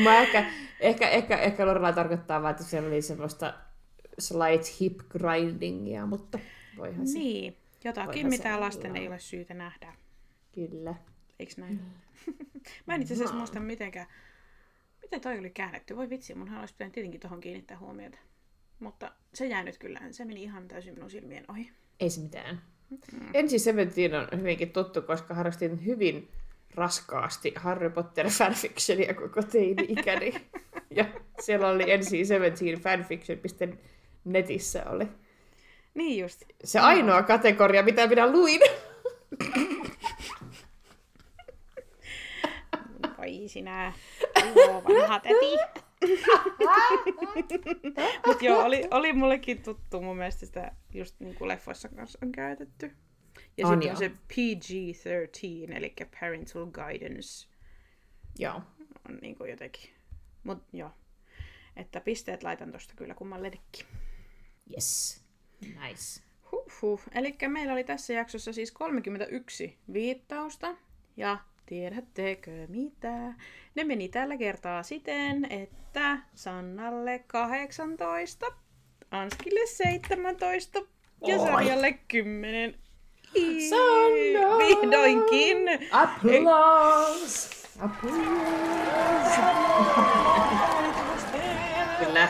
Mä 0.04 0.18
ehkä, 0.18 0.50
ehkä, 0.80 1.08
ehkä, 1.08 1.36
ehkä 1.36 1.66
Lorelai 1.66 1.92
tarkoittaa 1.92 2.42
vaan, 2.42 2.50
että 2.50 2.64
siellä 2.64 2.88
oli 2.88 3.02
semmoista 3.02 3.54
slight 4.18 4.80
hip 4.80 4.98
grindingia, 5.08 6.06
mutta 6.06 6.38
voihan 6.76 7.06
se. 7.06 7.18
Niin, 7.18 7.56
jotakin, 7.85 8.28
mitä 8.28 8.61
lasten 8.61 8.91
olla. 8.91 9.01
ei 9.01 9.09
ole 9.09 9.18
syytä 9.18 9.55
nähdä. 9.55 9.95
Kyllä. 10.55 10.95
Eiks 11.39 11.57
näin? 11.57 11.80
Mä 12.87 12.95
en 12.95 13.03
itse 13.03 13.14
asiassa 13.14 13.37
muista 13.37 13.61
mitenkään, 13.61 14.07
miten 15.03 15.20
toi 15.20 15.39
oli 15.39 15.51
käännetty. 15.51 15.97
Voi 15.97 16.11
vitsi, 16.11 16.35
munhan 16.35 16.61
olisi 16.61 16.74
pitänyt 16.74 16.93
tietenkin 16.93 17.20
tuohon 17.20 17.41
kiinnittää 17.41 17.78
huomiota. 17.78 18.18
Mutta 18.78 19.12
se 19.35 19.47
jäi 19.47 19.64
nyt 19.64 19.78
kyllä, 19.78 20.01
se 20.11 20.24
meni 20.24 20.43
ihan 20.43 20.68
täysin 20.68 20.95
minun 20.95 21.11
silmien 21.11 21.45
ohi. 21.49 21.72
Ei 22.01 22.11
se 22.11 22.20
mitään. 22.20 22.62
Ensi 23.35 23.59
Seventeen 23.59 24.14
on 24.14 24.28
hyvinkin 24.37 24.72
tuttu, 24.72 25.03
koska 25.03 25.35
harrastin 25.35 25.85
hyvin 25.85 26.28
raskaasti 26.74 27.53
Harry 27.57 27.91
Potter 27.91 28.30
fanfictionia 28.30 29.14
koko 29.14 29.43
teini-ikäni. 29.43 30.35
ja 30.97 31.05
siellä 31.41 31.68
oli 31.68 31.91
ensi 31.91 32.24
Seventeen 32.24 32.80
fanfiction.netissä 32.80 34.85
oli 34.85 35.09
Niin 35.95 36.20
just. 36.22 36.43
se 36.64 36.78
ainoa 36.78 37.22
kategoria, 37.22 37.82
mitä 37.82 38.07
minä 38.07 38.32
luin. 38.32 38.61
Voi 43.18 43.49
sinä, 43.49 43.93
vanha 44.88 45.20
täti. 45.20 45.57
Mut 48.26 48.43
joo, 48.43 48.64
oli, 48.64 48.88
oli 48.90 49.12
mullekin 49.12 49.62
tuttu 49.62 50.01
mun 50.01 50.16
mielestä 50.16 50.47
sitä 50.47 50.72
just 50.95 51.20
niin 51.20 51.34
kuin 51.34 51.49
leffoissa 51.49 51.88
kanssa 51.88 52.18
on 52.22 52.32
käytetty. 52.32 52.93
Ja 53.57 53.68
sitten 53.68 53.90
on 53.90 53.97
se 53.97 54.09
PG-13, 54.09 55.76
eli 55.76 55.95
Parental 56.20 56.66
Guidance 56.66 57.49
Joo. 58.38 58.62
on 59.09 59.18
niin 59.22 59.34
kuin 59.34 59.51
jotenkin. 59.51 59.90
Mut 60.45 60.64
joo. 60.72 60.90
Että 61.76 62.01
pisteet 62.01 62.43
laitan 62.43 62.72
tosta 62.72 62.95
kyllä 62.97 63.14
kummallekin. 63.14 63.86
Yes. 64.72 65.22
Nice. 65.66 66.22
Huhhuh. 66.52 67.00
Eli 67.14 67.36
meillä 67.48 67.72
oli 67.72 67.84
tässä 67.84 68.12
jaksossa 68.12 68.52
siis 68.52 68.72
31 68.72 69.78
viittausta. 69.92 70.76
Ja 71.16 71.38
tiedättekö 71.66 72.66
mitä? 72.68 73.34
Ne 73.74 73.84
meni 73.84 74.08
tällä 74.08 74.36
kertaa 74.36 74.82
siten, 74.82 75.52
että 75.52 76.18
Sannalle 76.34 77.24
18, 77.26 78.46
Anskille 79.10 79.66
17 79.66 80.78
ja 81.26 81.36
Oi. 81.36 81.46
Sarjalle 81.46 81.98
10. 82.08 82.74
Ii, 83.36 83.68
Sanna! 83.68 84.58
Vihdoinkin! 84.58 85.58
Applause! 85.92 87.68
Applause! 87.80 88.32
Kyllä. 92.05 92.28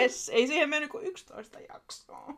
Yes, 0.00 0.28
ei 0.28 0.46
siihen 0.46 0.68
mennyt 0.68 0.90
kuin 0.90 1.06
11 1.06 1.58
jaksoa. 1.60 2.34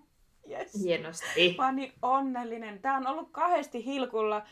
Yes. 0.50 0.74
Hienosti. 0.82 1.54
Mä 1.58 1.64
oon 1.66 1.76
niin 1.76 1.92
onnellinen. 2.02 2.78
Tää 2.82 2.96
on 2.96 3.06
ollut 3.06 3.28
kahdesti 3.32 3.84
hilkulla, 3.84 4.42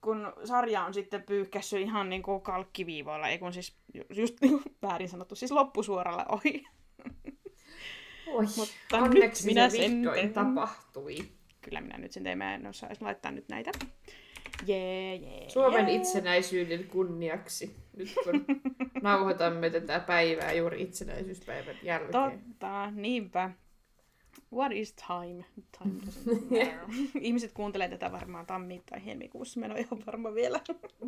kun 0.00 0.32
sarja 0.44 0.84
on 0.84 0.94
sitten 0.94 1.22
pyyhkässyt 1.22 1.80
ihan 1.80 2.08
niinku 2.10 2.40
kalkkiviivoilla, 2.40 3.28
ei 3.28 3.38
kun 3.38 3.52
siis 3.52 3.76
ju- 3.94 4.04
just 4.16 4.40
niinku 4.40 4.62
väärin 4.82 5.08
sanottu, 5.08 5.34
siis 5.34 5.50
loppusuoralla 5.52 6.26
ohi. 6.32 6.64
Oi, 8.26 8.44
Mutta 8.56 8.74
onneksi 8.98 9.46
nyt 9.46 9.54
minä 9.54 9.68
se 9.70 9.78
vihdoin 9.78 10.32
tapahtui. 10.32 11.16
Kyllä 11.60 11.80
minä 11.80 11.98
nyt 11.98 12.12
sen 12.12 12.22
tein, 12.22 12.38
mä 12.38 12.54
en 12.54 12.66
osaa 12.66 12.90
laittaa 13.00 13.32
nyt 13.32 13.48
näitä. 13.48 13.70
Jee, 14.66 15.14
jee, 15.14 15.50
Suomen 15.50 15.86
jee. 15.88 15.96
itsenäisyyden 15.96 16.84
kunniaksi, 16.84 17.76
nyt 17.96 18.14
kun 18.24 18.44
nauhoitamme 19.02 19.70
tätä 19.70 20.00
päivää 20.00 20.52
juuri 20.52 20.82
itsenäisyyspäivän 20.82 21.76
jälkeen. 21.82 22.12
Totta, 22.12 22.90
niinpä. 22.90 23.50
What 24.52 24.72
is 24.72 24.92
time? 24.92 25.44
Time 25.78 26.00
doesn't 26.06 26.42
matter. 26.50 26.90
Ihmiset 27.20 27.52
kuuntelee 27.52 27.88
tätä 27.88 28.12
varmaan 28.12 28.46
tammi- 28.46 28.82
tai 28.90 29.04
helmikuussa, 29.04 29.60
mä 29.60 29.66
en 29.66 29.72
ole 29.72 29.80
ihan 29.80 30.06
varma 30.06 30.34
vielä. 30.34 30.60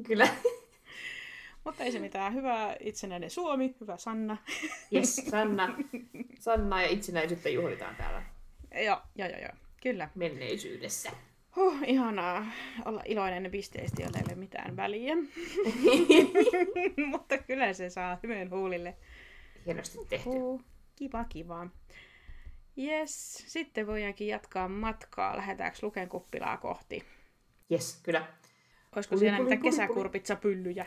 Kyllä. 0.07 0.29
Mutta 1.65 1.85
ei 1.85 1.93
se 1.93 1.99
mitään. 1.99 2.35
Hyvä 2.35 2.77
itsenäinen 2.81 3.31
Suomi, 3.31 3.75
hyvä 3.81 3.97
Sanna. 3.97 4.37
Yes, 4.95 5.17
Sanna. 5.17 5.77
Sanna 6.41 6.83
ja 6.83 6.89
itsenäisyyttä 6.89 7.49
juhlitaan 7.49 7.97
täällä 7.97 8.23
joo, 8.75 9.01
joo, 9.17 9.29
joo, 9.29 9.41
joo. 9.41 9.53
Kyllä. 9.83 10.11
menneisyydessä. 10.15 11.11
Huh, 11.57 11.75
ihanaa 11.87 12.47
olla 12.85 13.03
iloinen 13.05 13.51
pisteesti, 13.51 14.03
jolla 14.03 14.19
ei 14.19 14.25
ole 14.29 14.35
mitään 14.35 14.77
väliä. 14.77 15.15
Mutta 17.11 17.39
kyllä 17.39 17.73
se 17.73 17.91
saa 17.91 18.19
hymyn 18.23 18.51
huulille. 18.51 18.97
Hienosti 19.67 19.99
tehty. 20.09 20.29
Huh, 20.31 20.63
kiva, 20.97 21.25
kiva. 21.25 21.67
Yes, 22.79 23.45
sitten 23.47 23.87
voidaankin 23.87 24.29
jatkaa 24.29 24.69
matkaa. 24.69 25.37
Lähdetäänkö 25.37 25.79
Luken 25.83 26.09
kuppilaa 26.09 26.57
kohti? 26.57 27.05
Yes, 27.73 28.01
kyllä. 28.03 28.27
Olisiko 28.97 29.15
Puli, 29.15 29.21
siellä 29.21 29.39
niitä 29.39 29.57
kesäkurpitsapyllyjä? 29.57 30.87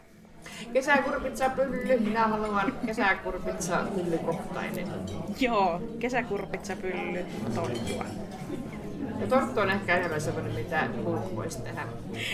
Kesäkurpitsa 0.74 1.49
pylly. 1.49 1.99
Minä 1.99 2.28
haluan 2.28 2.74
kesäkurpitsa 2.86 3.86
pyllykoktainen. 3.95 4.88
Joo, 5.39 5.82
kesäkurpitsapylly 5.99 7.26
torttua. 7.55 8.05
Ja 9.22 9.28
torttu 9.28 9.59
on 9.59 9.69
ehkä 9.69 9.97
enemmän 9.97 10.22
semmoinen, 10.22 10.53
mitä 10.53 10.89
Hulk 11.03 11.36
voisi 11.36 11.61
tehdä. 11.61 11.88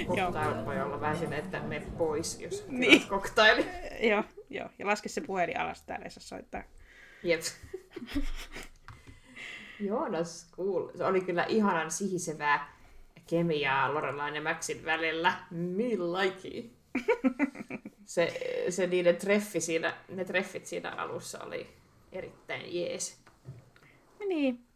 Koktail 0.07 0.65
voi 0.65 0.81
olla 0.81 1.01
vähän 1.01 1.17
sinne, 1.17 1.37
että 1.37 1.59
me 1.59 1.83
pois, 1.97 2.39
jos 2.39 2.65
Niin. 2.67 2.79
niin. 2.79 3.07
koktaili. 3.07 3.65
Joo, 4.09 4.23
joo. 4.49 4.69
Ja 4.79 4.87
laske 4.87 5.09
se 5.09 5.21
puhelin 5.21 5.59
alas, 5.59 5.83
täällä 5.83 6.03
ei 6.03 6.11
saa 6.11 6.21
soittaa. 6.21 6.63
Jep. 7.23 7.41
Joonas 9.79 10.51
cool. 10.51 10.89
Se 10.97 11.05
oli 11.05 11.21
kyllä 11.21 11.43
ihanan 11.43 11.91
sihisevää 11.91 12.73
kemiaa 13.27 13.93
Lorelain 13.93 14.35
ja 14.35 14.41
Maxin 14.41 14.85
välillä. 14.85 15.33
Me 15.51 15.83
like 15.83 16.63
se, 18.05 18.33
se 18.69 18.87
niiden 18.87 19.15
treffi 19.15 19.59
siinä, 19.61 19.93
ne 20.09 20.25
treffit 20.25 20.65
siinä 20.65 20.89
alussa 20.91 21.43
oli 21.43 21.67
erittäin 22.11 22.75
jees. 22.81 23.17
Niin. 24.27 24.66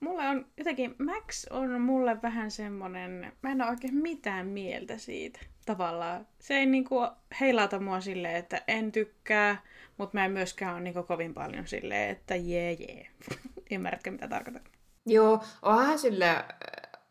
Mulle 0.00 0.28
on 0.28 0.46
jotenkin, 0.56 0.94
Max 0.98 1.46
on 1.50 1.80
mulle 1.80 2.22
vähän 2.22 2.50
semmonen, 2.50 3.32
mä 3.42 3.50
en 3.52 3.62
ole 3.62 3.70
oikein 3.70 3.94
mitään 3.94 4.46
mieltä 4.46 4.98
siitä 4.98 5.40
tavallaan. 5.66 6.26
Se 6.38 6.54
ei 6.54 6.66
niinku 6.66 7.06
heilauta 7.40 7.80
mua 7.80 8.00
silleen, 8.00 8.36
että 8.36 8.62
en 8.68 8.92
tykkää, 8.92 9.62
mutta 9.98 10.18
mä 10.18 10.24
en 10.24 10.32
myöskään 10.32 10.74
ole 10.74 10.82
niinku 10.82 11.02
kovin 11.02 11.34
paljon 11.34 11.66
silleen, 11.66 12.10
että 12.10 12.36
jee 12.36 12.72
jee. 12.72 13.06
Ymmärrätkö 13.72 14.10
mitä 14.10 14.28
tarkoitan? 14.28 14.62
Joo, 15.06 15.44
onhan 15.62 15.98
sillä, 15.98 16.30
äh, 16.36 16.44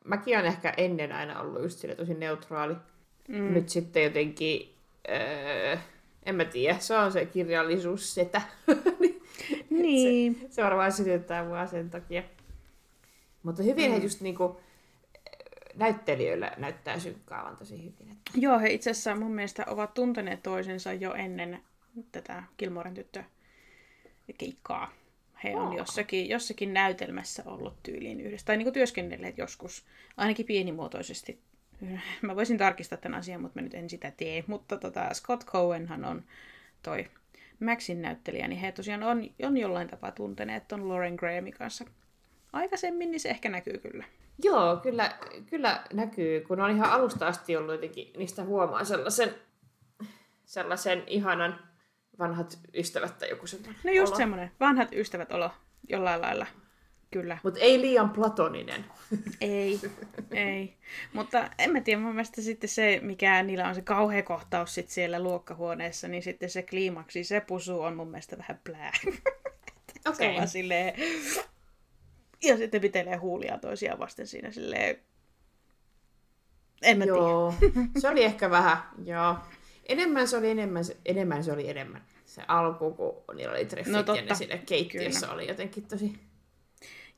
mäkin 0.06 0.38
olen 0.38 0.46
ehkä 0.46 0.74
ennen 0.78 1.12
aina 1.12 1.40
ollut 1.40 1.62
just 1.64 1.80
sille 1.80 1.96
tosi 1.96 2.14
neutraali. 2.14 2.76
Mm. 3.28 3.54
Nyt 3.54 3.70
sitten 3.70 4.04
jotenkin, 4.04 4.76
öö, 5.10 5.78
en 6.24 6.36
mä 6.36 6.46
tiedä, 6.46 6.80
se 6.80 6.96
on 6.96 7.12
se 7.12 7.26
kirjallisuus 7.26 8.16
setä. 8.16 8.42
Niin. 9.70 10.36
se, 10.42 10.48
se 10.50 10.64
varmaan 10.64 10.92
sytyttää 10.92 11.44
mua 11.44 11.68
sen 11.68 11.90
takia. 11.90 12.24
Mutta 13.44 13.64
hyvin 13.64 13.92
mm. 13.92 13.98
he 13.98 14.04
just 14.04 14.22
niinku, 14.22 14.60
äh, 15.16 15.76
näyttelijöillä 15.76 16.52
näyttää 16.58 17.00
synkkaavan 17.00 17.58
tosi 17.58 17.78
hyvin. 17.78 18.12
Että... 18.12 18.32
Joo, 18.36 18.60
he 18.60 18.70
itse 18.70 18.90
asiassa 18.90 19.16
mun 19.16 19.32
mielestä 19.32 19.64
ovat 19.68 19.94
tunteneet 19.94 20.44
toisensa 20.44 20.94
jo 20.94 21.14
ennen 21.14 21.64
tätä 22.12 22.44
Kilmoren 22.58 22.94
tyttö 22.94 23.24
keikkaa. 24.38 24.94
He 25.44 25.56
on 25.56 25.78
jossakin, 25.78 26.30
jossakin 26.30 26.74
näytelmässä 26.74 27.44
ollut 27.46 27.84
tyyliin 27.84 28.22
yhdessä, 28.22 28.46
tai 28.46 28.58
niinku 28.58 28.72
työskennelleet 28.72 29.38
joskus, 29.38 29.86
ainakin 30.18 30.46
pienimuotoisesti. 30.46 31.40
Mä 32.22 32.36
voisin 32.36 32.58
tarkistaa 32.58 32.98
tämän 32.98 33.20
asian, 33.20 33.42
mutta 33.42 33.60
mä 33.60 33.64
nyt 33.64 33.74
en 33.74 33.90
sitä 33.90 34.12
tee. 34.12 34.44
Mutta 34.48 34.78
tota, 34.78 35.14
Scott 35.14 35.46
Cohenhan 35.46 36.06
on 36.06 36.24
toi 36.84 37.08
Maxin 37.60 38.02
näyttelijä, 38.02 38.48
niin 38.48 38.60
he 38.60 38.72
tosiaan 38.72 39.04
on, 39.04 39.24
on 39.44 39.58
jollain 39.58 39.88
tapaa 39.88 40.12
tunteneet 40.12 40.68
ton 40.68 40.90
Lauren 40.90 41.16
Grahamin 41.16 41.54
kanssa 41.54 41.86
aikaisemmin, 42.54 43.12
niin 43.12 43.20
se 43.20 43.30
ehkä 43.30 43.50
näkyy 43.50 43.78
kyllä. 43.78 44.04
Joo, 44.43 44.78
kyllä, 44.78 45.18
kyllä 45.50 45.84
näkyy, 45.93 46.41
kun 46.41 46.62
on 46.62 46.72
ihan 46.72 46.91
alusta 46.91 47.28
asti 47.28 47.58
ollut 47.58 47.74
jotenkin, 47.74 48.14
niistä 48.18 48.43
huomaa 48.43 48.84
sellaisen, 48.84 49.36
sellaisen 50.45 51.04
ihanan 51.08 51.60
vanhat 52.20 52.60
ystävät 52.74 53.18
tai 53.18 53.30
joku 53.30 53.47
semmoinen 53.47 53.82
No 53.84 53.91
just 53.91 54.16
semmoinen, 54.16 54.52
vanhat 54.60 54.89
ystävät 54.93 55.32
olo 55.32 55.52
jollain 55.89 56.22
lailla. 56.22 56.45
Kyllä. 57.12 57.38
Mutta 57.43 57.60
ei 57.60 57.82
liian 57.82 58.10
platoninen. 58.10 58.86
Ei, 59.41 59.80
ei. 60.32 60.78
Mutta 61.14 61.50
en 61.60 61.72
mä 61.72 61.82
tiedä, 61.82 62.02
mun 62.02 62.16
mielestä 62.16 62.41
sitten 62.41 62.70
se, 62.70 63.00
mikä 63.04 63.43
niillä 63.43 63.68
on 63.68 63.76
se 63.76 63.82
kauhea 63.82 64.24
kohtaus 64.24 64.76
sit 64.76 64.89
siellä 64.89 65.20
luokkahuoneessa, 65.20 66.08
niin 66.08 66.24
sitten 66.24 66.50
se 66.50 66.64
kliimaksi, 66.64 67.24
se 67.24 67.41
pusu 67.41 67.82
on 67.82 67.95
mun 67.95 68.08
mielestä 68.08 68.38
vähän 68.38 68.60
plää. 68.64 68.91
Okei. 70.10 70.34
Okay. 70.36 70.47
silleen... 70.47 70.93
Ja 72.44 72.58
sitten 72.58 72.82
pitelee 72.82 73.16
huulia 73.16 73.58
toisiaan 73.58 74.00
vasten 74.00 74.28
siinä 74.28 74.52
silleen... 74.52 74.98
En 76.82 76.98
mä 76.98 77.06
joo. 77.06 77.54
se 78.02 78.10
oli 78.10 78.24
ehkä 78.24 78.50
vähän, 78.50 78.78
joo. 79.06 79.36
Enemmän 79.86 80.28
se 80.28 80.38
oli 80.38 80.50
enemmän, 80.50 80.84
enemmän 81.06 81.44
se 81.44 81.52
oli 81.52 81.70
enemmän. 81.70 82.02
Se 82.26 82.42
alku, 82.48 82.92
kun 82.92 83.36
niillä 83.36 83.52
oli 83.52 83.66
treffit 83.66 83.94
no, 83.94 84.04
totta. 84.04 84.22
ja 84.22 84.26
ne 84.26 84.36
siinä 84.36 84.58
keittiössä 84.58 85.20
Kyllä. 85.20 85.34
oli 85.34 85.48
jotenkin 85.48 85.86
tosi 85.86 86.20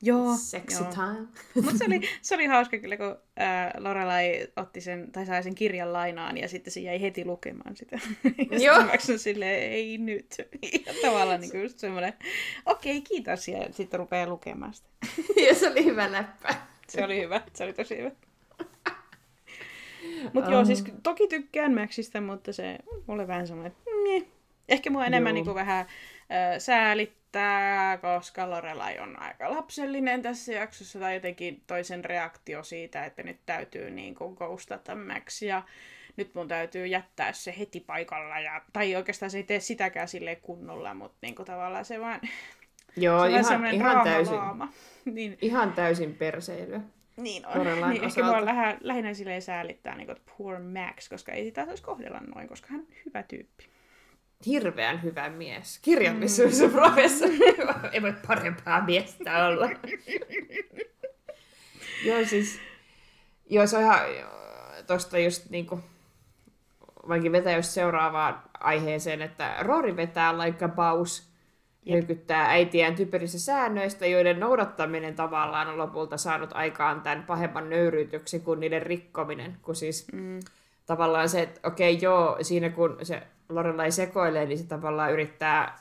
Joo. 0.04 0.36
Sexy 0.36 0.82
joo. 0.82 0.92
time. 0.92 1.28
Mutta 1.54 1.78
se 1.78 1.84
oli, 1.84 2.00
se 2.22 2.34
oli 2.34 2.46
hauska 2.46 2.78
kyllä, 2.78 2.96
kun 2.96 3.16
äh, 3.40 3.72
Lorelai 3.78 4.46
otti 4.56 4.80
sen, 4.80 5.12
tai 5.12 5.26
sai 5.26 5.42
sen 5.42 5.54
kirjan 5.54 5.92
lainaan 5.92 6.38
ja 6.38 6.48
sitten 6.48 6.72
se 6.72 6.80
jäi 6.80 7.00
heti 7.00 7.24
lukemaan 7.24 7.76
sitä. 7.76 7.98
ja 8.50 8.58
joo. 8.58 8.82
Sitten 8.98 9.18
silleen, 9.18 9.62
ei 9.62 9.98
nyt. 9.98 10.36
Ja 10.86 10.92
tavallaan 11.02 11.40
niin 11.40 11.50
kuin 11.50 11.62
just 11.62 11.78
semmoinen, 11.78 12.12
okei, 12.66 12.98
okay, 12.98 13.08
kiitos. 13.08 13.48
Ja 13.48 13.66
sitten 13.70 14.00
rupeaa 14.00 14.26
lukemaan 14.26 14.74
sitä. 14.74 14.88
ja 15.48 15.54
se 15.54 15.70
oli 15.70 15.84
hyvä 15.84 16.12
läppä. 16.12 16.54
se 16.88 17.04
oli 17.04 17.20
hyvä, 17.20 17.42
se 17.52 17.64
oli 17.64 17.72
tosi 17.72 17.96
hyvä. 17.98 18.10
Mutta 20.32 20.48
um. 20.50 20.54
joo, 20.54 20.64
siis 20.64 20.84
toki 21.02 21.28
tykkään 21.28 21.74
Maxista, 21.74 22.20
mutta 22.20 22.52
se 22.52 22.78
mulle 23.06 23.26
vähän 23.26 23.46
semmoinen, 23.46 23.72
että 23.72 24.32
Ehkä 24.68 24.90
mua 24.90 25.06
enemmän 25.06 25.34
niin 25.34 25.44
kuin 25.44 25.54
vähän 25.54 25.80
äh, 25.80 26.58
säälittää 26.58 27.21
että 27.32 27.98
koska 28.00 28.50
Lorelai 28.50 28.98
on 28.98 29.22
aika 29.22 29.50
lapsellinen 29.50 30.22
tässä 30.22 30.52
jaksossa, 30.52 30.98
tai 30.98 31.14
jotenkin 31.14 31.62
toisen 31.66 32.04
reaktio 32.04 32.62
siitä, 32.62 33.04
että 33.04 33.22
nyt 33.22 33.36
täytyy 33.46 33.90
niin 33.90 34.14
kuin 34.14 34.34
ghostata 34.34 34.94
Max, 34.94 35.42
ja 35.42 35.62
nyt 36.16 36.34
mun 36.34 36.48
täytyy 36.48 36.86
jättää 36.86 37.32
se 37.32 37.54
heti 37.58 37.80
paikalla, 37.80 38.40
ja, 38.40 38.62
tai 38.72 38.96
oikeastaan 38.96 39.30
se 39.30 39.38
ei 39.38 39.42
tee 39.44 39.60
sitäkään 39.60 40.08
silleen 40.08 40.40
kunnolla, 40.42 40.94
mutta 40.94 41.18
niin 41.22 41.34
kuin 41.34 41.46
tavallaan 41.46 41.84
se 41.84 42.00
vaan... 42.00 42.20
Joo, 42.96 43.24
se 43.24 43.30
ihan, 43.30 43.66
ihan 43.66 44.04
täysin, 44.04 44.38
niin, 45.14 45.38
ihan 45.40 45.72
täysin 45.72 46.14
perseilyä. 46.14 46.80
Niin 47.16 47.46
on. 47.46 47.90
niin 47.90 48.04
ehkä 48.04 48.24
mua 48.24 48.46
lähinnä 48.80 49.14
silleen 49.14 49.42
säälittää 49.42 49.96
niin 49.96 50.06
kuin, 50.06 50.18
poor 50.38 50.58
Max, 50.58 51.08
koska 51.08 51.32
ei 51.32 51.44
sitä 51.44 51.64
saisi 51.64 51.82
kohdella 51.82 52.20
noin, 52.34 52.48
koska 52.48 52.68
hän 52.70 52.80
on 52.80 52.86
hyvä 53.06 53.22
tyyppi 53.22 53.71
hirveän 54.46 55.02
hyvä 55.02 55.30
mies. 55.30 55.78
Kirjallisuusprofessori. 55.82 57.38
Mm. 57.38 57.90
Ei 57.92 58.02
voi 58.02 58.14
parempaa 58.26 58.84
miestä 58.84 59.46
olla. 59.46 59.70
joo, 62.06 62.24
siis... 62.24 62.58
Joo, 63.50 63.66
se 63.66 63.76
on 63.76 63.82
ihan... 63.82 64.00
Tosta 64.86 65.18
just 65.18 65.50
niinku... 65.50 65.80
Vaikka 67.08 67.32
vetää 67.32 67.56
just 67.56 67.70
seuraavaan 67.70 68.42
aiheeseen, 68.60 69.22
että 69.22 69.56
Rory 69.60 69.96
vetää 69.96 70.38
like 70.38 70.64
a 70.64 70.68
boss, 70.68 71.32
nykyttää 71.84 72.46
äitiään 72.50 72.94
typerissä 72.94 73.40
säännöistä, 73.40 74.06
joiden 74.06 74.40
noudattaminen 74.40 75.14
tavallaan 75.14 75.68
on 75.68 75.78
lopulta 75.78 76.16
saanut 76.16 76.50
aikaan 76.54 77.00
tämän 77.00 77.22
pahemman 77.22 77.70
nöyryytyksen 77.70 78.40
kuin 78.40 78.60
niiden 78.60 78.82
rikkominen. 78.82 79.56
Kun 79.62 79.76
siis 79.76 80.06
mm. 80.12 80.40
Tavallaan 80.86 81.28
se, 81.28 81.42
että 81.42 81.68
okei 81.68 81.94
okay, 81.94 82.02
joo, 82.02 82.38
siinä 82.42 82.70
kun 82.70 82.98
se 83.02 83.22
Lorelai 83.48 83.92
sekoilee, 83.92 84.46
niin 84.46 84.58
se 84.58 84.66
tavallaan 84.66 85.12
yrittää 85.12 85.78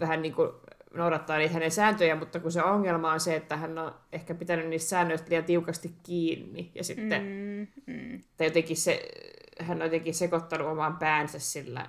vähän 0.00 0.22
niin 0.22 0.34
kuin 0.34 0.50
noudattaa 0.94 1.38
niitä 1.38 1.54
hänen 1.54 1.70
sääntöjä, 1.70 2.16
mutta 2.16 2.40
kun 2.40 2.52
se 2.52 2.62
ongelma 2.62 3.12
on 3.12 3.20
se, 3.20 3.36
että 3.36 3.56
hän 3.56 3.78
on 3.78 3.94
ehkä 4.12 4.34
pitänyt 4.34 4.68
niistä 4.68 4.88
säännöistä 4.88 5.30
liian 5.30 5.44
tiukasti 5.44 5.94
kiinni, 6.02 6.70
ja 6.74 6.84
sitten 6.84 7.22
mm, 7.22 7.66
mm. 7.94 8.20
Tai 8.36 8.46
jotenkin 8.46 8.76
se, 8.76 9.08
hän 9.60 9.76
on 9.78 9.84
jotenkin 9.86 10.14
sekoittanut 10.14 10.68
oman 10.68 10.96
päänsä 10.96 11.38
sillä 11.38 11.86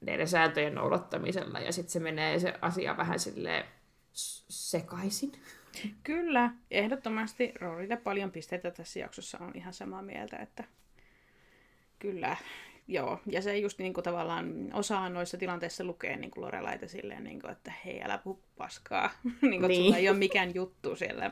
näiden 0.00 0.28
sääntöjen 0.28 0.74
noudattamisella, 0.74 1.60
ja 1.60 1.72
sitten 1.72 1.92
se 1.92 2.00
menee 2.00 2.38
se 2.38 2.54
asia 2.60 2.96
vähän 2.96 3.18
silleen 3.18 3.64
sekaisin. 4.12 5.32
Kyllä, 6.02 6.50
ehdottomasti 6.70 7.52
Roorille 7.60 7.96
paljon 7.96 8.30
pisteitä 8.30 8.70
tässä 8.70 9.00
jaksossa 9.00 9.38
on 9.38 9.52
ihan 9.54 9.72
samaa 9.72 10.02
mieltä, 10.02 10.36
että 10.36 10.64
kyllä 12.00 12.36
Joo, 12.90 13.20
ja 13.26 13.42
se 13.42 13.58
just 13.58 13.78
niin 13.78 13.92
kuin 13.92 14.04
tavallaan 14.04 14.70
osaa 14.72 15.08
noissa 15.08 15.36
tilanteissa 15.36 15.84
lukea 15.84 16.16
niin 16.16 16.30
kuin 16.30 16.44
Lorelaita 16.44 16.88
silleen, 16.88 17.24
niin 17.24 17.40
kuin, 17.40 17.52
että 17.52 17.72
hei, 17.84 18.02
älä 18.02 18.18
puhu 18.18 18.42
paskaa. 18.56 19.10
niin 19.42 19.60
kuin, 19.60 19.68
niin. 19.68 19.82
sulla 19.82 19.96
ei 19.96 20.08
ole 20.08 20.18
mikään 20.18 20.54
juttu 20.54 20.96
siellä 20.96 21.30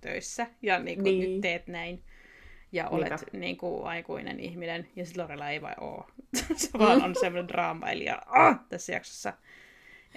töissä, 0.00 0.46
ja 0.62 0.78
niin 0.78 1.02
kuin, 1.02 1.18
niin. 1.18 1.32
nyt 1.32 1.40
teet 1.40 1.66
näin. 1.66 2.02
Ja 2.72 2.88
olet 2.88 3.12
niin 3.32 3.56
kuin, 3.56 3.86
aikuinen 3.86 4.40
ihminen, 4.40 4.88
ja 4.96 5.06
sitten 5.06 5.24
Lorela 5.24 5.50
ei 5.50 5.62
vai 5.62 5.74
oo. 5.80 6.06
se 6.54 6.70
vaan 6.78 7.02
on 7.02 7.14
semmoinen 7.20 7.48
draamailija 7.48 8.22
ah, 8.26 8.60
tässä 8.68 8.92
jaksossa. 8.92 9.32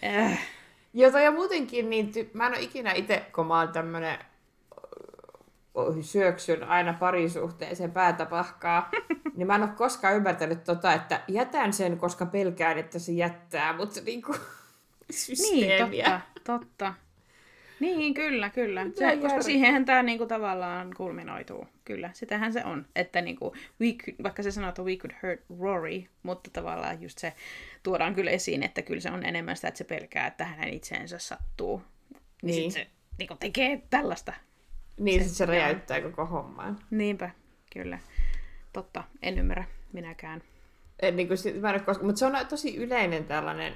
Äh. 0.04 0.48
Jota 0.94 1.20
ja 1.20 1.32
muutenkin, 1.32 1.90
niin 1.90 2.12
ty- 2.16 2.30
mä 2.34 2.48
en 2.48 2.54
ole 2.54 2.62
ikinä 2.62 2.92
itse, 2.92 3.26
kun 3.36 3.48
mä 3.48 3.60
oon 3.60 3.72
tämmönen 3.72 4.18
syöksyn 6.02 6.64
aina 6.64 6.94
parisuhteeseen 6.94 7.92
päätä 7.92 8.26
pahkaa, 8.26 8.92
niin 9.36 9.48
mä 9.48 9.56
en 9.56 9.64
ole 9.64 9.70
koskaan 9.70 10.16
ymmärtänyt 10.16 10.64
tota, 10.64 10.94
että 10.94 11.22
jätän 11.28 11.74
sen, 11.74 11.98
koska 11.98 12.26
pelkään, 12.26 12.78
että 12.78 13.00
se 13.00 13.12
jättää, 13.12 13.74
mutta 13.78 14.02
niinku 14.06 14.36
systeemiä. 15.12 15.86
Niin, 15.88 16.22
totta, 16.44 16.60
totta. 16.60 16.94
Niin, 17.80 18.14
kyllä, 18.14 18.50
kyllä. 18.50 18.86
Se, 18.94 19.18
koska 19.18 19.42
siihenhän 19.42 19.86
tämä 19.86 20.04
niinku 20.04 20.26
tavallaan 20.26 20.94
kulminoituu. 20.98 21.68
Kyllä, 21.86 22.10
sitähän 22.14 22.54
se 22.54 22.66
on. 22.66 22.86
Että 22.96 23.22
niinku, 23.22 23.54
we 23.82 23.94
could, 23.94 24.24
vaikka 24.24 24.44
se 24.44 24.52
sanoo, 24.52 24.70
että 24.70 24.82
we 24.82 24.96
could 24.96 25.14
hurt 25.24 25.42
Rory, 25.60 26.04
mutta 26.24 26.50
tavallaan 26.54 27.02
just 27.02 27.18
se 27.18 27.34
tuodaan 27.84 28.16
kyllä 28.16 28.32
esiin, 28.32 28.64
että 28.64 28.82
kyllä 28.82 29.02
se 29.02 29.12
on 29.12 29.26
enemmän 29.26 29.56
sitä, 29.56 29.68
että 29.68 29.78
se 29.78 29.84
pelkää, 29.84 30.28
että 30.28 30.46
hänen 30.46 30.74
itseensä 30.74 31.20
sattuu. 31.20 31.82
Niin, 32.42 32.56
niin. 32.56 32.72
sit 32.72 32.82
se 32.82 32.88
niinku, 33.20 33.36
tekee 33.40 33.82
tällaista 33.90 34.34
niin, 34.98 35.24
se, 35.24 35.30
se 35.30 35.46
räjäyttää 35.46 36.02
koko 36.02 36.26
homman. 36.26 36.80
Niinpä, 36.92 37.30
kyllä. 37.74 38.00
Totta, 38.74 39.04
en 39.22 39.38
ymmärrä 39.38 39.66
minäkään. 39.94 40.44
En, 41.00 41.16
niin 41.16 41.28
kuin, 41.28 41.38
mä 41.62 41.74
en 41.74 41.84
koska, 41.84 42.06
mutta 42.06 42.20
se 42.20 42.26
on 42.26 42.34
tosi 42.50 42.76
yleinen 42.76 43.26
tällainen 43.26 43.74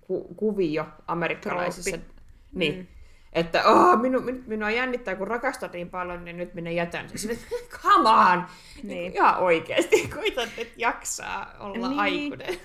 ku, 0.00 0.34
kuvio 0.36 0.86
amerikkalaisissa. 1.06 1.90
Trooppi. 1.90 2.22
Niin. 2.52 2.76
Mm. 2.76 2.86
Että 3.32 3.64
oh, 3.64 4.00
minu, 4.00 4.20
minu, 4.20 4.42
minua 4.46 4.70
jännittää, 4.70 5.16
kun 5.16 5.28
rakastan 5.28 5.70
niin 5.72 5.90
paljon, 5.90 6.24
niin 6.24 6.36
nyt 6.36 6.54
minä 6.54 6.70
jätän 6.70 7.08
sen. 7.08 7.18
Sille, 7.18 7.38
come 7.82 8.08
on! 8.08 8.44
Niin. 8.82 8.88
Niin, 8.88 9.12
ihan 9.12 9.38
oikeasti, 9.38 10.08
kuitat 10.14 10.48
nyt 10.56 10.72
jaksaa 10.76 11.54
olla 11.58 11.88
niin. 11.88 12.00
aikuinen. 12.00 12.58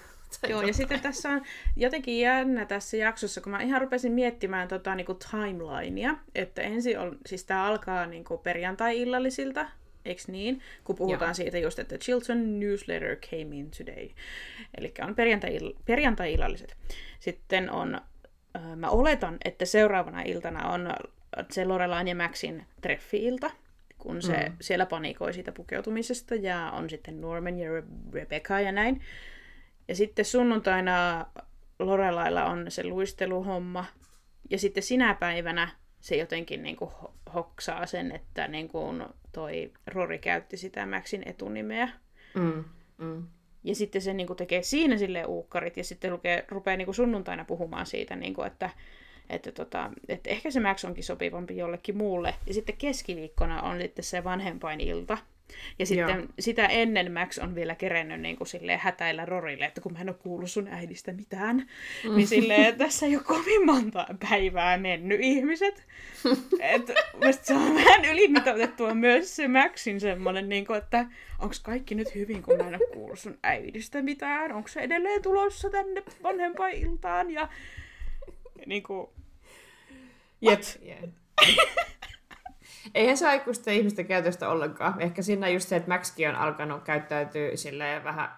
Joo, 0.49 0.61
ja 0.61 0.73
sitten 0.73 0.99
tässä 0.99 1.29
on 1.29 1.41
jotenkin 1.75 2.19
jännä 2.19 2.65
tässä 2.65 2.97
jaksossa, 2.97 3.41
kun 3.41 3.51
mä 3.51 3.61
ihan 3.61 3.81
rupesin 3.81 4.11
miettimään 4.11 4.67
tota, 4.67 4.95
niin 4.95 5.05
kuin 5.05 5.19
timelinea, 5.31 6.15
että 6.35 6.61
ensin 6.61 6.99
on, 6.99 7.17
siis 7.25 7.43
tämä 7.43 7.65
alkaa 7.65 8.05
niin 8.05 8.23
kuin 8.23 8.39
perjantai-illallisilta, 8.39 9.69
eikö 10.05 10.21
niin? 10.27 10.61
Kun 10.83 10.95
puhutaan 10.95 11.29
Joo. 11.29 11.33
siitä 11.33 11.57
just, 11.57 11.79
että 11.79 11.97
Chilton 11.97 12.59
Newsletter 12.59 13.15
came 13.15 13.55
in 13.55 13.71
today. 13.77 14.09
Eli 14.77 14.93
on 15.01 15.15
perjantai- 15.15 15.75
perjantai-illalliset. 15.85 16.77
Sitten 17.19 17.71
on, 17.71 18.01
äh, 18.55 18.75
mä 18.75 18.89
oletan, 18.89 19.37
että 19.45 19.65
seuraavana 19.65 20.21
iltana 20.21 20.69
on 20.69 20.93
se 21.51 21.65
Lorelain 21.65 22.07
ja 22.07 22.15
Maxin 22.15 22.65
treffi-ilta, 22.81 23.51
kun 23.97 24.21
se 24.21 24.49
mm. 24.49 24.55
siellä 24.61 24.85
panikoi 24.85 25.33
siitä 25.33 25.51
pukeutumisesta, 25.51 26.35
ja 26.35 26.71
on 26.71 26.89
sitten 26.89 27.21
Norman 27.21 27.59
ja 27.59 27.69
Rebecca 28.13 28.59
ja 28.59 28.71
näin. 28.71 29.01
Ja 29.87 29.95
sitten 29.95 30.25
sunnuntaina 30.25 31.25
Lorelailla 31.79 32.45
on 32.45 32.65
se 32.69 32.83
luisteluhomma. 32.83 33.85
Ja 34.49 34.57
sitten 34.57 34.83
sinä 34.83 35.13
päivänä 35.13 35.69
se 35.99 36.15
jotenkin 36.15 36.63
niin 36.63 36.75
kuin 36.75 36.91
hoksaa 37.33 37.85
sen, 37.85 38.11
että 38.11 38.47
niin 38.47 38.67
kuin 38.67 39.05
toi 39.31 39.71
Rory 39.87 40.17
käytti 40.17 40.57
sitä 40.57 40.85
Maxin 40.85 41.23
etunimeä. 41.25 41.89
Mm, 42.35 42.63
mm. 42.97 43.27
Ja 43.63 43.75
sitten 43.75 44.01
se 44.01 44.13
niin 44.13 44.27
kuin 44.27 44.37
tekee 44.37 44.63
siinä 44.63 44.97
sille 44.97 45.25
uukkarit 45.25 45.77
ja 45.77 45.83
sitten 45.83 46.11
lukee, 46.11 46.45
rupeaa 46.49 46.77
niin 46.77 46.85
kuin 46.85 46.95
sunnuntaina 46.95 47.45
puhumaan 47.45 47.85
siitä, 47.85 48.15
niin 48.15 48.33
kuin, 48.33 48.47
että, 48.47 48.69
että, 49.29 49.51
tota, 49.51 49.91
että 50.09 50.29
ehkä 50.29 50.51
se 50.51 50.59
Max 50.59 50.83
onkin 50.85 51.03
sopivampi 51.03 51.57
jollekin 51.57 51.97
muulle. 51.97 52.35
Ja 52.47 52.53
sitten 52.53 52.77
keskiviikkona 52.77 53.61
on 53.61 53.77
sitten 53.81 54.05
se 54.05 54.23
vanhempain 54.23 54.81
ilta. 54.81 55.17
Ja 55.79 55.85
sitten 55.85 56.17
Joo. 56.17 56.27
sitä 56.39 56.65
ennen 56.65 57.11
Max 57.11 57.37
on 57.37 57.55
vielä 57.55 57.75
kerennyt 57.75 58.21
niin 58.21 58.37
kuin 58.37 58.47
silleen 58.47 58.79
hätäillä 58.79 59.25
Rorille, 59.25 59.65
että 59.65 59.81
kun 59.81 59.93
mä 59.93 59.99
en 59.99 60.09
ole 60.09 60.17
kuullut 60.19 60.51
sun 60.51 60.67
äidistä 60.67 61.11
mitään, 61.11 61.67
mm. 62.03 62.15
niin 62.15 62.27
silleen, 62.27 62.63
että 62.63 62.85
tässä 62.85 63.05
ei 63.05 63.15
ole 63.15 63.23
kovin 63.23 63.65
monta 63.65 64.07
päivää 64.29 64.77
mennyt 64.77 65.19
ihmiset. 65.21 65.87
että 66.59 66.93
se 67.41 67.53
on 67.53 67.75
vähän 67.75 68.05
ylimitoitettua 68.05 68.93
myös 68.93 69.35
se 69.35 69.47
Maxin 69.47 69.99
semmoinen, 69.99 70.49
niin 70.49 70.65
kuin, 70.65 70.77
että 70.77 71.05
onko 71.39 71.55
kaikki 71.63 71.95
nyt 71.95 72.15
hyvin, 72.15 72.43
kun 72.43 72.57
mä 72.57 72.67
en 72.67 72.75
ole 72.75 72.93
kuullut 72.93 73.19
sun 73.19 73.37
äidistä 73.43 74.01
mitään, 74.01 74.51
onko 74.51 74.67
se 74.67 74.79
edelleen 74.79 75.21
tulossa 75.21 75.69
tänne 75.69 76.03
vanhempailtaan 76.23 77.31
ja 77.31 77.49
niin 78.65 78.83
kuin, 78.83 79.07
Jep. 80.41 80.61
Yeah. 80.85 80.99
Eihän 82.95 83.17
se 83.17 83.27
aikuisten 83.27 83.73
ihmisten 83.73 84.05
käytöstä 84.05 84.49
ollenkaan. 84.49 85.01
Ehkä 85.01 85.21
siinä 85.21 85.49
just 85.49 85.69
se, 85.69 85.75
että 85.75 85.89
Maxkin 85.89 86.29
on 86.29 86.35
alkanut 86.35 86.83
käyttäytyä 86.83 87.55
silleen 87.55 88.03
vähän 88.03 88.29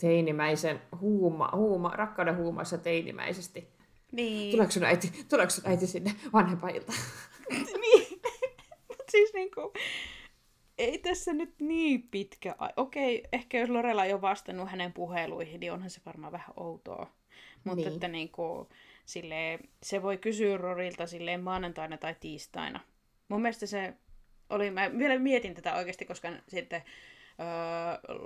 teinimäisen 0.00 0.82
huuma, 1.00 1.50
huuma, 1.54 1.88
rakkauden 1.88 2.36
huumassa 2.36 2.78
teinimäisesti. 2.78 3.68
Niin. 4.12 4.50
Tuleeko 4.50 4.72
sun 4.72 4.84
äiti, 4.84 5.12
tuleeko 5.28 5.50
sun 5.50 5.68
äiti 5.68 5.86
sinne 5.86 6.14
vanhempailta? 6.32 6.92
niin. 7.80 8.20
siis 9.10 9.32
niinku, 9.34 9.72
ei 10.78 10.98
tässä 10.98 11.32
nyt 11.32 11.54
niin 11.60 12.02
pitkä 12.02 12.54
ai- 12.58 12.72
Okei, 12.76 13.24
ehkä 13.32 13.58
jos 13.58 13.70
Lorella 13.70 14.04
ei 14.04 14.12
ole 14.12 14.20
vastannut 14.20 14.70
hänen 14.70 14.92
puheluihin, 14.92 15.60
niin 15.60 15.72
onhan 15.72 15.90
se 15.90 16.00
varmaan 16.06 16.32
vähän 16.32 16.54
outoa. 16.56 17.06
Mutta 17.64 17.76
niin. 17.76 17.92
että 17.94 18.08
niinku, 18.08 18.68
silleen, 19.04 19.60
se 19.82 20.02
voi 20.02 20.18
kysyä 20.18 20.56
Rorilta 20.56 21.06
silleen 21.06 21.42
maanantaina 21.42 21.98
tai 21.98 22.16
tiistaina 22.20 22.80
mun 23.30 23.42
mielestä 23.42 23.66
se 23.66 23.94
oli, 24.50 24.70
mä 24.70 24.98
vielä 24.98 25.18
mietin 25.18 25.54
tätä 25.54 25.74
oikeasti, 25.74 26.04
koska 26.04 26.28
sitten 26.48 26.82
öö, 27.40 28.16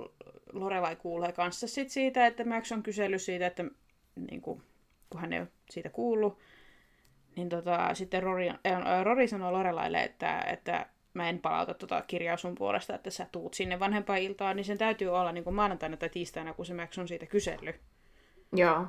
Lorelai 0.53 0.95
kuulee 0.95 1.31
kanssa 1.31 1.67
sit 1.67 1.89
siitä, 1.89 2.25
että 2.25 2.45
Max 2.45 2.71
on 2.71 2.83
kysellyt 2.83 3.21
siitä, 3.21 3.47
että 3.47 3.65
niin 4.29 4.41
kuin, 4.41 4.61
kun 5.09 5.21
hän 5.21 5.33
ei 5.33 5.39
ole 5.39 5.47
siitä 5.69 5.89
kuullut, 5.89 6.39
niin 7.35 7.49
tota, 7.49 7.93
sitten 7.93 8.23
Rory, 8.23 8.47
äh, 8.47 9.03
Rory 9.03 9.27
sanoo 9.27 9.53
Lorelaille, 9.53 10.03
että, 10.03 10.41
että 10.41 10.85
mä 11.13 11.29
en 11.29 11.39
palauta 11.39 11.73
tota 11.73 12.01
kirjaa 12.07 12.37
sun 12.37 12.55
puolesta, 12.55 12.95
että 12.95 13.09
sä 13.09 13.27
tuut 13.31 13.53
sinne 13.53 13.79
vanhempailtaan, 13.79 14.55
niin 14.55 14.65
sen 14.65 14.77
täytyy 14.77 15.07
olla 15.07 15.31
niin 15.31 15.43
kuin 15.43 15.55
maanantaina 15.55 15.97
tai 15.97 16.09
tiistaina, 16.09 16.53
kun 16.53 16.65
se 16.65 16.73
Max 16.73 16.97
on 16.97 17.07
siitä 17.07 17.25
kysellyt. 17.25 17.81
Joo, 18.53 18.87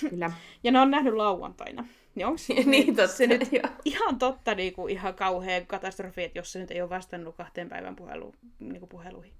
kyllä. 0.00 0.32
ja 0.64 0.72
ne 0.72 0.80
on 0.80 0.90
nähnyt 0.90 1.14
lauantaina. 1.14 1.86
Niin 2.14 2.26
onko 2.26 2.38
se, 2.38 2.54
niin, 2.64 2.96
totta, 2.96 3.16
se 3.16 3.26
nyt 3.26 3.50
ihan 3.84 4.18
totta 4.18 4.54
niin 4.54 4.72
kuin 4.72 4.92
ihan 4.92 5.14
kauhea 5.14 5.60
katastrofi, 5.66 6.24
että 6.24 6.38
jos 6.38 6.52
se 6.52 6.58
nyt 6.58 6.70
ei 6.70 6.82
ole 6.82 6.90
vastannut 6.90 7.36
kahteen 7.36 7.68
päivän 7.68 7.96
puhelu, 7.96 8.34
niin 8.58 8.80
kuin 8.80 8.88
puheluihin? 8.88 9.32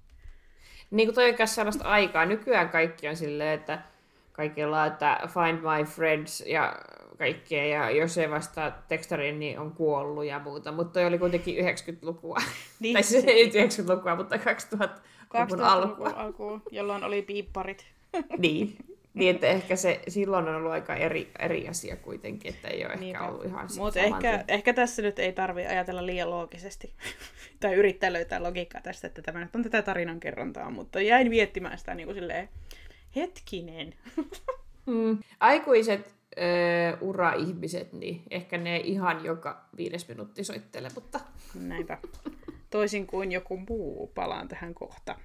Niin 0.91 1.07
kuin 1.07 1.15
toi 1.15 1.35
on 1.39 1.47
sellaista 1.47 1.83
aikaa. 1.83 2.25
Nykyään 2.25 2.69
kaikki 2.69 3.07
on 3.07 3.15
silleen, 3.15 3.59
että 3.59 3.79
kaikilla 4.31 4.85
että 4.85 5.19
find 5.33 5.59
my 5.59 5.85
friends 5.85 6.43
ja 6.47 6.79
kaikkea, 7.17 7.65
ja 7.65 7.91
jos 7.91 8.17
ei 8.17 8.29
vastaa 8.29 8.71
tekstariin, 8.87 9.39
niin 9.39 9.59
on 9.59 9.71
kuollut 9.71 10.25
ja 10.25 10.39
muuta. 10.39 10.71
Mutta 10.71 10.93
toi 10.93 11.05
oli 11.05 11.17
kuitenkin 11.17 11.65
90-lukua. 11.65 12.37
Niin, 12.79 12.93
tai 12.93 13.03
siis 13.03 13.23
ei 13.27 13.49
90-lukua, 13.49 14.15
mutta 14.15 14.35
2000-luvun 14.35 15.61
alkua. 15.61 16.13
alkuun, 16.15 16.61
jolloin 16.71 17.03
oli 17.03 17.21
piipparit. 17.21 17.85
niin. 18.37 18.77
Niin, 19.15 19.35
että 19.35 19.47
ehkä 19.47 19.75
se 19.75 20.01
silloin 20.07 20.47
on 20.47 20.55
ollut 20.55 20.71
aika 20.71 20.95
eri, 20.95 21.31
eri 21.39 21.67
asia 21.67 21.95
kuitenkin, 21.95 22.53
että 22.53 22.67
ei 22.67 22.85
ole 22.85 22.95
Niinpä. 22.95 23.19
ehkä 23.19 23.31
ollut 23.31 23.45
ihan 23.45 23.67
Mutta 23.77 23.99
ehkä, 23.99 24.43
ehkä 24.47 24.73
tässä 24.73 25.01
nyt 25.01 25.19
ei 25.19 25.33
tarvi 25.33 25.65
ajatella 25.65 26.05
liian 26.05 26.29
loogisesti, 26.29 26.93
tai 27.59 27.73
yrittää 27.73 28.13
löytää 28.13 28.43
logiikkaa 28.43 28.81
tästä, 28.81 29.07
että 29.07 29.21
tämä 29.21 29.39
nyt 29.39 29.55
on 29.55 29.63
tätä 29.63 29.81
tarinan 29.81 30.19
kerrontaa, 30.19 30.69
mutta 30.69 31.01
jäin 31.01 31.29
miettimään 31.29 31.77
sitä 31.77 31.95
niin 31.95 32.07
kuin 32.07 32.15
silleen, 32.15 32.49
hetkinen. 33.15 33.93
mm. 34.85 35.17
Aikuiset 35.39 36.15
ö, 36.37 36.97
ura-ihmiset, 37.01 37.93
niin 37.93 38.23
ehkä 38.29 38.57
ne 38.57 38.77
ihan 38.77 39.25
joka 39.25 39.65
viides 39.77 40.07
minuutti 40.07 40.43
soittelee, 40.43 40.91
mutta... 40.95 41.19
Näinpä. 41.55 41.97
Toisin 42.69 43.07
kuin 43.07 43.31
joku 43.31 43.57
muu, 43.57 44.11
palaan 44.15 44.47
tähän 44.47 44.73
kohta. 44.73 45.15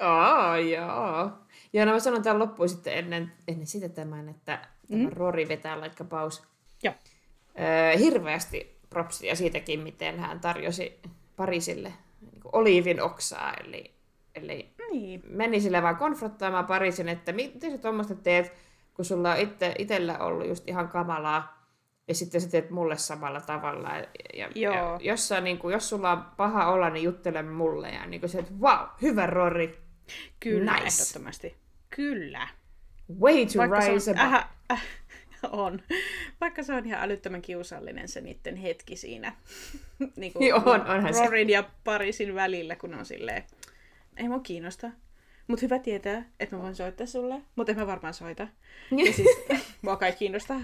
Aa, 0.00 0.58
joo. 0.58 1.30
Ja 1.72 1.86
no 1.86 1.92
mä 1.92 2.00
sanon 2.00 2.22
tämän 2.22 2.38
loppuun 2.38 2.68
sitten 2.68 2.98
ennen, 2.98 3.32
ennen 3.48 3.66
sitä 3.66 3.88
tämän, 3.88 4.28
että 4.28 4.68
tämä 4.90 5.02
mm. 5.02 5.12
Rory 5.12 5.48
vetää 5.48 5.80
like 5.80 6.04
paus. 6.04 6.42
Joo. 6.82 6.94
Öö, 7.60 7.98
hirveästi 7.98 8.78
propsia 8.90 9.36
siitäkin, 9.36 9.80
miten 9.80 10.18
hän 10.18 10.40
tarjosi 10.40 11.00
Parisille 11.36 11.92
niin 12.20 12.40
oliivin 12.52 13.02
oksaa, 13.02 13.54
eli, 13.54 13.94
eli 14.34 14.74
niin. 14.90 15.22
meni 15.28 15.60
sille 15.60 15.82
vaan 15.82 15.96
konfrontoimaan 15.96 16.66
Parisin, 16.66 17.08
että 17.08 17.32
miten 17.32 17.70
sä 17.70 17.78
tuommoista 17.78 18.14
teet, 18.14 18.52
kun 18.94 19.04
sulla 19.04 19.32
on 19.32 19.38
itse, 19.38 19.74
itsellä 19.78 20.18
ollut 20.18 20.48
just 20.48 20.68
ihan 20.68 20.88
kamalaa, 20.88 21.58
ja 22.08 22.14
sitten 22.14 22.40
sä 22.40 22.48
teet 22.48 22.70
mulle 22.70 22.96
samalla 22.96 23.40
tavalla. 23.40 23.88
Ja, 23.88 24.06
ja, 24.34 24.48
Joo. 24.54 24.74
ja 24.74 24.98
jos, 25.00 25.28
sä, 25.28 25.40
niin 25.40 25.58
kuin, 25.58 25.72
jos 25.72 25.88
sulla 25.88 26.12
on 26.12 26.24
paha 26.36 26.72
olla, 26.72 26.90
niin 26.90 27.04
juttele 27.04 27.42
mulle. 27.42 27.90
Ja 27.90 28.06
niin 28.06 28.20
kuin 28.20 28.30
se, 28.30 28.38
että 28.38 28.52
wow, 28.60 28.86
hyvä 29.02 29.26
Rory, 29.26 29.78
Kyllä, 30.40 30.74
nice. 30.74 30.86
ehdottomasti. 30.86 31.56
Kyllä. 31.90 32.48
Way 33.20 33.46
to 33.46 33.58
Vaikka 33.58 33.80
rise 33.80 34.10
on, 34.10 34.18
äh, 34.18 34.48
äh, 34.72 34.86
on. 35.52 35.82
Vaikka 36.40 36.62
se 36.62 36.72
on 36.72 36.86
ihan 36.86 37.02
älyttömän 37.02 37.42
kiusallinen 37.42 38.08
se 38.08 38.20
niiden 38.20 38.56
hetki 38.56 38.96
siinä. 38.96 39.32
niin 40.16 40.32
kuin 40.32 40.54
on, 40.54 40.64
onhan 40.64 41.14
Rorin 41.24 41.48
se. 41.48 41.52
ja 41.52 41.70
Parisin 41.84 42.34
välillä, 42.34 42.76
kun 42.76 42.94
on 42.94 43.06
silleen, 43.06 43.44
ei 44.16 44.28
mua 44.28 44.40
kiinnosta. 44.40 44.90
Mutta 45.46 45.66
hyvä 45.66 45.78
tietää, 45.78 46.24
että 46.40 46.56
mä 46.56 46.62
voin 46.62 46.76
soittaa 46.76 47.06
sulle, 47.06 47.42
mutta 47.56 47.72
en 47.72 47.78
mä 47.78 47.86
varmaan 47.86 48.14
soita. 48.14 48.48
ja 49.06 49.12
siis 49.16 49.38
mua 49.82 49.96
kai 49.96 50.12
kiinnostaa. 50.12 50.60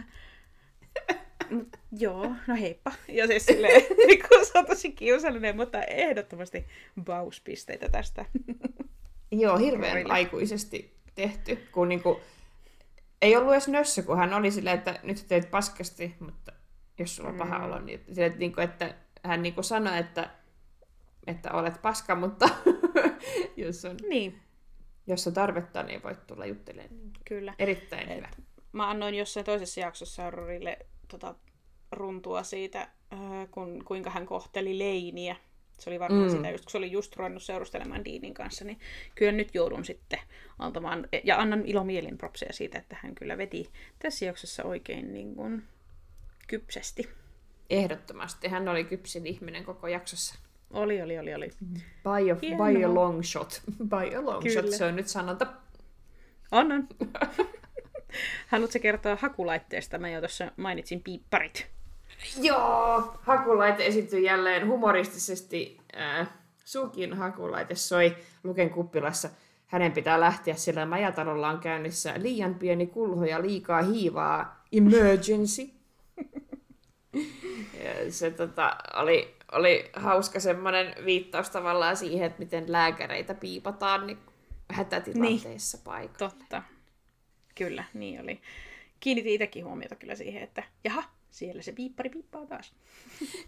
Mut, 1.50 1.76
joo, 1.98 2.32
no 2.46 2.54
heippa. 2.54 2.92
Ja 3.08 3.26
siis 3.26 3.46
silleen, 3.46 3.82
niin 4.06 4.20
se 4.42 4.58
on 4.58 4.66
tosi 4.66 4.92
kiusallinen, 4.92 5.56
mutta 5.56 5.82
ehdottomasti 5.82 6.66
bauspisteitä 7.04 7.88
tästä. 7.88 8.24
Joo, 9.40 9.56
hirveän 9.56 9.97
Rille. 9.97 10.12
aikuisesti 10.12 10.97
tehty, 11.15 11.56
kun 11.73 11.89
niinku, 11.89 12.20
ei 13.23 13.36
ollut 13.36 13.52
edes 13.52 13.69
nössö, 13.69 14.02
kun 14.02 14.16
hän 14.16 14.35
oli 14.35 14.51
silleen, 14.51 14.78
että 14.78 15.01
nyt 15.02 15.24
teet 15.28 15.51
paskasti, 15.51 16.15
mutta 16.20 16.52
jos 16.98 17.16
sulla 17.16 17.28
on 17.28 17.39
paha 17.39 17.59
mm. 17.59 17.65
olo, 17.65 17.81
niin 17.81 18.01
silleen, 18.06 18.27
että, 18.27 18.39
niinku, 18.39 18.61
että 18.61 18.94
hän 19.24 19.43
niinku 19.43 19.62
sanoi, 19.62 19.98
että, 19.98 20.31
että 21.27 21.52
olet 21.52 21.82
paska, 21.82 22.15
mutta 22.15 22.48
jos 23.56 23.85
on, 23.85 23.97
niin. 24.09 24.40
jos 25.06 25.27
on 25.27 25.35
tarvetta, 25.35 25.82
niin 25.82 26.02
voit 26.02 26.27
tulla 26.27 26.47
juttelemaan. 26.47 27.11
Kyllä. 27.28 27.55
Erittäin 27.59 28.09
Et, 28.09 28.16
hyvä. 28.16 28.28
Mä 28.73 28.90
annoin 28.90 29.15
jossain 29.15 29.47
toisessa 29.47 29.81
jaksossa 29.81 30.24
Aurorille 30.24 30.78
tota, 31.09 31.35
runtua 31.93 32.43
siitä, 32.43 32.81
äh, 33.12 33.20
kun, 33.51 33.85
kuinka 33.85 34.11
hän 34.11 34.27
kohteli 34.27 34.78
Leiniä 34.78 35.36
se 35.78 35.90
oli 35.90 36.01
varmaan 36.01 36.30
mm. 36.30 36.36
sitä, 36.36 36.51
just, 36.51 36.64
kun 36.64 36.70
se 36.70 36.78
oli 36.78 36.92
just 36.92 37.16
ruvennut 37.16 37.42
seurustelemaan 37.42 38.05
Deanin 38.05 38.34
kanssa, 38.34 38.64
niin 38.64 38.78
kyllä 39.14 39.32
nyt 39.32 39.55
joudun 39.55 39.84
sitten 39.84 40.18
antamaan, 40.59 41.09
ja 41.24 41.38
annan 41.38 41.62
ilomielin 41.66 42.18
propseja 42.18 42.52
siitä, 42.52 42.78
että 42.78 42.96
hän 43.02 43.14
kyllä 43.14 43.38
veti 43.38 43.70
tässä 43.98 44.24
jaksossa 44.24 44.64
oikein 44.64 45.12
niin 45.12 45.34
kuin, 45.34 45.62
kypsesti. 46.48 47.09
Ehdottomasti. 47.70 48.48
Hän 48.48 48.68
oli 48.68 48.84
kypsin 48.84 49.26
ihminen 49.26 49.64
koko 49.64 49.88
jaksossa. 49.88 50.34
Oli, 50.70 51.02
oli, 51.02 51.18
oli, 51.18 51.34
oli. 51.34 51.51
By 52.02 52.30
a, 52.30 52.36
by 52.36 52.84
a 52.84 52.94
long 52.94 53.22
shot. 53.22 53.62
By 53.88 54.16
a 54.16 54.24
long 54.24 54.42
kyllä. 54.42 54.62
shot, 54.62 54.70
se 54.70 54.84
on 54.84 54.96
nyt 54.96 55.09
sanonta. 55.09 55.46
On, 56.52 56.72
on. 56.72 56.88
Haluatko 58.46 58.78
kertoa 58.82 59.16
hakulaitteesta? 59.16 59.98
Mä 59.98 60.10
jo 60.10 60.20
tuossa 60.20 60.52
mainitsin 60.56 61.02
piipparit. 61.02 61.73
Joo, 62.40 63.14
hakulaite 63.22 63.86
esiintyi 63.86 64.24
jälleen 64.24 64.68
humoristisesti. 64.68 65.78
Äh, 65.96 66.28
Sukin 66.64 67.14
hakulaite 67.14 67.74
soi 67.74 68.16
Luken 68.44 68.70
kuppilassa. 68.70 69.30
Hänen 69.66 69.92
pitää 69.92 70.20
lähteä, 70.20 70.55
sillä 70.55 70.86
majatalolla 70.86 71.48
on 71.48 71.59
käynnissä 71.59 72.14
liian 72.16 72.55
pieni 72.55 72.86
kulho 72.86 73.24
ja 73.24 73.42
liikaa 73.42 73.82
hiivaa. 73.82 74.64
Emergency. 74.72 75.62
ja 77.84 78.12
se 78.12 78.30
tota, 78.30 78.76
oli, 78.94 79.34
oli 79.52 79.90
hauska 79.92 80.40
semmoinen 80.40 80.94
viittaus 81.05 81.51
tavallaan 81.51 81.96
siihen, 81.96 82.26
että 82.26 82.38
miten 82.38 82.72
lääkäreitä 82.72 83.34
piipataan 83.34 84.06
niin 84.06 84.18
hätätilanteissa 84.70 85.76
niin. 85.76 85.84
paikalla. 85.84 86.18
Totta. 86.18 86.62
Kyllä, 87.55 87.84
niin 87.94 88.20
oli. 88.20 88.40
Kiinnitin 89.01 89.32
itsekin 89.32 89.64
huomiota 89.64 89.94
kyllä 89.94 90.14
siihen, 90.14 90.42
että 90.42 90.62
jaha, 90.84 91.05
siellä 91.35 91.62
se 91.62 91.73
piippari 91.73 92.11
piippaa 92.11 92.47
taas. 92.47 92.74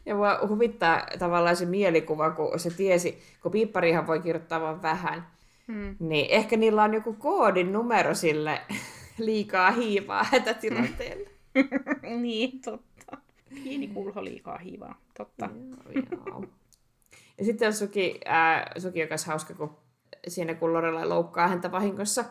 Ja 0.07 0.15
mua 0.15 0.39
huvittaa 0.49 1.07
tavallaan 1.19 1.57
se 1.57 1.67
mielikuva, 1.67 2.31
kun 2.31 2.61
se 2.61 2.71
tiesi, 2.71 3.19
kun 3.43 3.53
piipparihan 3.53 4.07
voi 4.07 4.21
kirjoittaa 4.21 4.61
vain 4.61 4.83
vähän, 4.83 5.27
hmm. 5.67 5.97
niin 5.99 6.27
ehkä 6.31 6.57
niillä 6.57 6.83
on 6.83 6.95
joku 6.95 7.13
koodin 7.13 7.73
numero 7.73 8.15
sille 8.15 8.61
liikaa 9.19 9.71
hiivaa 9.71 10.25
hätätilanteelle. 10.25 11.31
niin, 12.23 12.61
totta. 12.61 13.19
Pieni 13.65 13.89
kulho 13.89 14.25
liikaa 14.25 14.59
hiivaa, 14.59 15.01
totta. 15.19 15.49
joo, 15.95 16.23
joo. 16.27 16.45
Ja 17.39 17.45
sitten 17.45 17.67
on 17.69 17.75
Suki, 17.75 18.21
ää, 18.25 18.73
Suki 18.79 19.01
joka 19.01 19.15
on 19.15 19.19
hauska, 19.27 19.55
kun 19.55 19.77
siinä 20.29 20.55
kun 20.55 20.73
Lorelai 20.73 21.07
loukkaa 21.07 21.49
häntä 21.49 21.73
vahingossa, 21.73 22.25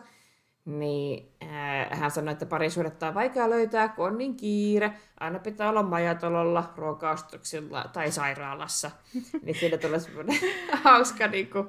niin 0.66 1.32
äh, 1.42 1.98
hän 1.98 2.10
sanoi, 2.10 2.32
että 2.32 2.46
parisuudetta 2.46 3.08
on 3.08 3.14
vaikea 3.14 3.50
löytää, 3.50 3.88
kun 3.88 4.06
on 4.06 4.18
niin 4.18 4.36
kiire. 4.36 4.92
Aina 5.20 5.38
pitää 5.38 5.68
olla 5.68 5.82
majatololla, 5.82 6.72
ruokaustuksilla 6.76 7.84
tai 7.92 8.12
sairaalassa. 8.12 8.90
niin 9.42 9.56
siinä 9.60 9.76
tulee 9.76 10.00
semmoinen 10.00 10.38
hauska 10.84 11.26
niin 11.26 11.50
kuin, 11.50 11.68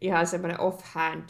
ihan 0.00 0.26
semmoinen 0.26 0.60
offhand 0.60 1.28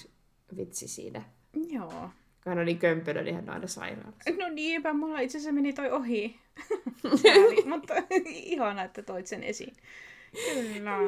vitsi 0.57 0.89
siinä. 0.89 1.23
Joo. 1.69 2.11
Kun 2.45 2.51
hän 2.51 2.59
on 2.59 2.67
niin 2.67 2.79
kömpelö, 2.79 3.23
niin 3.23 3.35
hän 3.35 3.49
on 3.49 3.55
aina 3.55 3.67
sairaalassa. 3.67 4.31
No 4.39 4.49
niinpä, 4.49 4.93
mulla 4.93 5.21
itse 5.21 5.39
asiassa 5.39 5.53
meni 5.53 5.73
toi 5.73 5.91
ohi. 5.91 6.41
Mutta 7.71 7.95
ihana, 8.25 8.83
että 8.83 9.03
toit 9.03 9.27
sen 9.27 9.43
esiin. 9.43 9.77
Kyllä. 10.33 10.99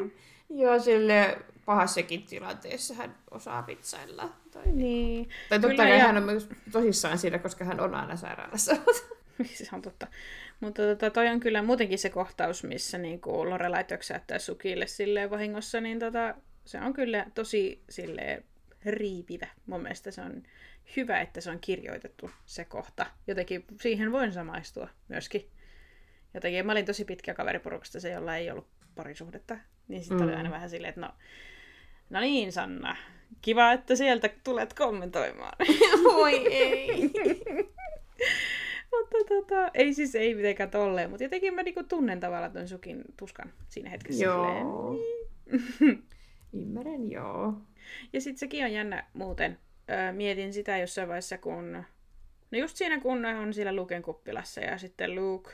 Joo, 0.55 0.79
sille 0.79 1.39
pahassakin 1.65 2.23
tilanteessa 2.23 2.95
hän 2.95 3.15
osaa 3.31 3.67
vitsailla. 3.67 4.33
Tai, 4.51 4.63
Niin. 4.67 5.29
tai 5.49 5.59
totta 5.61 5.69
Kyllä, 5.77 5.85
kai 5.91 5.99
ja- 5.99 6.07
hän 6.07 6.17
on 6.17 6.23
myös 6.23 6.49
tosissaan 6.73 7.19
siinä, 7.19 7.39
koska 7.39 7.65
hän 7.65 7.81
on 7.81 7.95
aina 7.95 8.17
sairaalassa. 8.17 8.77
se 9.55 9.69
on 9.73 9.83
totta. 9.83 10.07
Mutta 10.61 10.83
tota, 10.83 11.11
toi 11.11 11.29
on 11.29 11.41
kyllä 11.41 11.63
muutenkin 11.63 11.99
se 11.99 12.11
kohtaus, 12.11 12.65
missä 12.65 12.99
niinku 12.99 13.51
Lorelai 13.51 13.85
töksäyttää 13.85 14.39
Sukille 14.39 14.87
silleen 14.87 15.31
vahingossa, 15.31 15.81
niin 15.81 15.99
tota, 15.99 16.35
se 16.65 16.81
on 16.81 16.93
kyllä 16.93 17.27
tosi 17.35 17.83
silleen 17.91 18.45
riipivä. 18.85 19.47
Mun 19.67 19.83
mielestä 19.83 20.11
se 20.11 20.21
on 20.23 20.43
hyvä, 20.97 21.21
että 21.21 21.41
se 21.41 21.51
on 21.51 21.61
kirjoitettu 21.61 22.31
se 22.47 22.65
kohta. 22.65 23.07
Jotenkin 23.27 23.65
siihen 23.81 24.13
voin 24.13 24.33
samaistua 24.33 24.89
myöskin. 25.09 25.51
Jotenkin 26.35 26.67
mä 26.67 26.73
olin 26.73 26.87
tosi 26.87 27.05
pitkä 27.05 27.35
kaveriporukasta 27.35 28.01
se, 28.01 28.11
jolla 28.11 28.37
ei 28.37 28.51
ollut 28.51 28.67
parisuhdetta. 28.95 29.59
Niin 29.89 30.01
sitten 30.01 30.19
mm. 30.19 30.25
oli 30.25 30.35
aina 30.35 30.51
vähän 30.51 30.71
silleen, 30.71 30.89
että 30.89 31.01
no, 31.01 31.11
no 32.11 32.21
niin 32.21 32.53
Sanna, 32.53 32.97
kiva, 33.43 33.73
että 33.73 33.97
sieltä 33.97 34.31
tulet 34.45 34.75
kommentoimaan. 34.75 35.57
Voi 36.05 36.55
ei. 36.55 37.11
Mutta 38.91 39.17
tota, 39.29 39.71
ei 39.75 39.95
siis 39.95 40.15
ei 40.15 40.35
mitenkään 40.35 40.71
tolleen, 40.71 41.11
mutta 41.11 41.23
jotenkin 41.25 41.55
mä 41.55 41.63
niinku 41.63 41.83
tunnen 41.83 42.21
tavallaan 42.21 42.53
ton 42.53 42.69
sukin 42.69 43.05
tuskan 43.17 43.53
siinä 43.69 43.91
hetkessä. 43.91 44.25
joo. 44.25 44.97
Ymmärrän, 46.53 47.11
joo. 47.11 47.55
Ja 48.13 48.21
sitten 48.21 48.39
sekin 48.39 48.65
on 48.65 48.73
jännä 48.73 49.05
muuten. 49.13 49.59
Öö, 49.91 50.13
mietin 50.13 50.53
sitä 50.53 50.79
jossain 50.79 51.09
vaiheessa, 51.09 51.39
kun... 51.39 51.85
No 52.51 52.59
just 52.59 52.77
siinä, 52.77 53.01
kun 53.01 53.25
on 53.25 53.55
siellä 53.55 53.77
Luken 53.77 54.03
kuppilassa 54.03 54.61
ja 54.61 54.79
sitten 54.79 55.15
Luke 55.15 55.51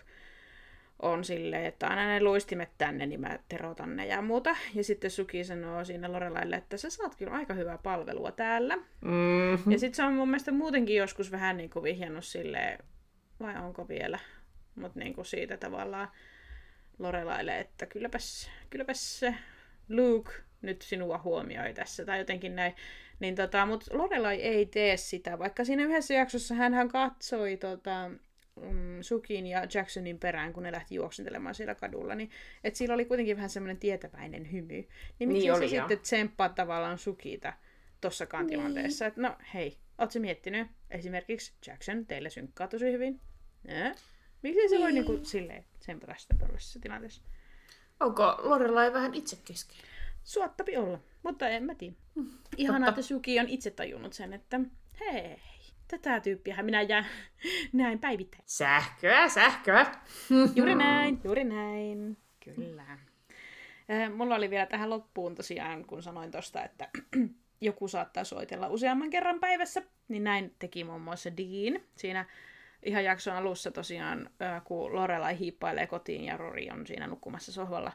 on 1.02 1.24
silleen, 1.24 1.64
että 1.64 1.89
aina 1.89 2.06
ne 2.06 2.22
luistimet 2.22 2.70
tänne, 2.78 3.06
niin 3.06 3.20
mä 3.20 3.39
terotan 3.48 3.97
ne 3.97 4.06
ja 4.06 4.22
muuta. 4.22 4.56
Ja 4.74 4.85
sitten 4.85 5.10
Suki 5.10 5.44
sanoo 5.44 5.85
siinä 5.85 6.12
Lorelaille, 6.12 6.56
että 6.56 6.77
sä 6.77 6.90
saat 6.90 7.16
kyllä 7.16 7.32
aika 7.32 7.55
hyvää 7.55 7.78
palvelua 7.78 8.32
täällä. 8.32 8.77
Mm-hmm. 8.77 9.72
Ja 9.72 9.78
sitten 9.78 9.97
se 9.97 10.02
on 10.02 10.12
mun 10.12 10.28
mielestä 10.28 10.52
muutenkin 10.52 10.97
joskus 10.97 11.32
vähän 11.32 11.56
niin 11.56 11.70
kuin 11.70 11.82
vihjannut 11.82 12.24
silleen, 12.24 12.78
vai 13.40 13.56
onko 13.56 13.89
vielä, 13.89 14.18
mutta 14.74 14.98
niin 14.98 15.14
kuin 15.14 15.27
siitä 15.27 15.56
tavallaan 15.56 16.09
Lorelaille, 16.98 17.59
että 17.59 17.86
kylläpäs, 17.86 18.51
kylläpäs 18.70 19.20
se 19.20 19.35
Luke 19.89 20.32
nyt 20.62 20.82
sinua 20.82 21.20
huomioi 21.24 21.74
tässä, 21.74 22.05
tai 22.05 22.18
jotenkin 22.18 22.56
näin. 22.56 22.74
Niin 23.20 23.35
tota, 23.35 23.66
mutta 23.66 23.98
Lorelai 23.98 24.36
ei 24.36 24.66
tee 24.66 24.97
sitä, 24.97 25.39
vaikka 25.39 25.64
siinä 25.64 25.82
yhdessä 25.82 26.14
jaksossa 26.14 26.55
hän 26.55 26.89
katsoi 26.89 27.56
tota, 27.56 28.10
mm, 28.62 29.03
Sukin 29.03 29.47
ja 29.47 29.66
Jacksonin 29.74 30.19
perään, 30.19 30.53
kun 30.53 30.62
ne 30.62 30.73
lähti 30.73 30.95
juoksentelemaan 30.95 31.55
siellä 31.55 31.74
kadulla, 31.74 32.15
niin 32.15 32.31
että 32.65 32.78
sillä 32.78 32.95
oli 32.95 33.05
kuitenkin 33.05 33.37
vähän 33.37 33.51
semmoinen 33.51 33.78
tietäväinen 33.78 34.53
hymy. 34.53 34.89
Niin 35.19 35.28
miksi 35.28 35.49
Niin 35.49 35.69
se 35.69 35.77
joo. 35.77 35.82
sitten 35.89 35.99
tsemppaa 36.01 36.49
tavallaan 36.49 36.99
Sukita 36.99 37.53
tossakaan 38.01 38.47
niin. 38.47 38.59
tilanteessa, 38.59 39.07
että 39.07 39.20
no 39.20 39.37
hei, 39.55 39.78
ootko 39.99 40.19
miettinyt 40.19 40.69
esimerkiksi 40.91 41.53
Jackson, 41.66 42.07
teille 42.07 42.31
synkkaa 42.31 42.69
tosi 42.69 42.93
hyvin? 42.93 43.20
Nää? 43.65 43.95
Miksi 44.43 44.69
se 44.69 44.78
voi 44.78 44.93
Niin. 44.93 45.07
niinku 45.07 45.24
silleen 45.24 45.65
tsempata 45.78 46.15
sitä 46.19 46.35
tällaisessa 46.39 46.81
tilanteessa? 46.81 47.23
Onko 48.01 48.37
Lorelai 48.43 48.93
vähän 48.93 49.15
itsekeskeinen? 49.15 49.87
Suottapi 50.24 50.77
olla, 50.77 51.01
mutta 51.23 51.49
en 51.49 51.65
mä 51.65 51.74
tiedä. 51.74 51.95
Ihanaa, 52.57 52.89
että 52.89 53.03
Suki 53.03 53.41
on 53.41 53.49
itse 53.49 53.70
tajunnut 53.70 54.12
sen, 54.12 54.32
että 54.32 54.61
hei, 55.01 55.37
tätä 55.91 56.21
tyyppiä 56.21 56.62
minä 56.62 56.83
jää 56.83 57.05
näin 57.73 57.99
päivittäin. 57.99 58.43
Sähköä, 58.47 59.29
sähköä. 59.29 59.87
Juuri 60.57 60.75
näin, 60.75 61.21
juuri 61.25 61.45
näin. 61.45 62.17
Kyllä. 62.45 62.99
Mulla 64.15 64.35
oli 64.35 64.51
vielä 64.51 64.67
tähän 64.67 64.91
loppuun 64.91 65.35
tosiaan, 65.35 65.85
kun 65.85 66.03
sanoin 66.03 66.31
tosta, 66.31 66.65
että 66.65 66.89
joku 67.61 67.89
saattaa 67.89 68.25
soitella 68.25 68.69
useamman 68.69 69.11
kerran 69.11 69.41
päivässä, 69.41 69.83
niin 70.09 70.25
näin 70.25 70.55
teki 70.59 70.85
muun 70.85 71.01
muassa 71.01 71.31
Dean. 71.37 71.81
Siinä 71.97 72.27
ihan 72.83 73.05
jakson 73.05 73.37
alussa 73.37 73.71
tosiaan, 73.71 74.31
kun 74.65 74.95
Lorelai 74.95 75.39
hiippailee 75.39 75.87
kotiin 75.87 76.25
ja 76.25 76.37
Rory 76.37 76.67
on 76.73 76.87
siinä 76.87 77.07
nukkumassa 77.07 77.53
sohvalla, 77.53 77.93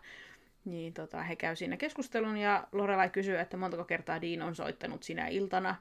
niin 0.66 0.94
tota, 0.94 1.24
he 1.24 1.36
käy 1.36 1.56
siinä 1.56 1.78
keskustelun 1.78 2.38
ja 2.38 2.68
Lorelai 2.72 3.10
kysyy, 3.10 3.40
että 3.40 3.58
montako 3.58 3.86
kertaa 3.86 4.22
Dean 4.22 4.42
on 4.42 4.56
soittanut 4.56 5.04
sinä 5.04 5.28
iltana. 5.28 5.76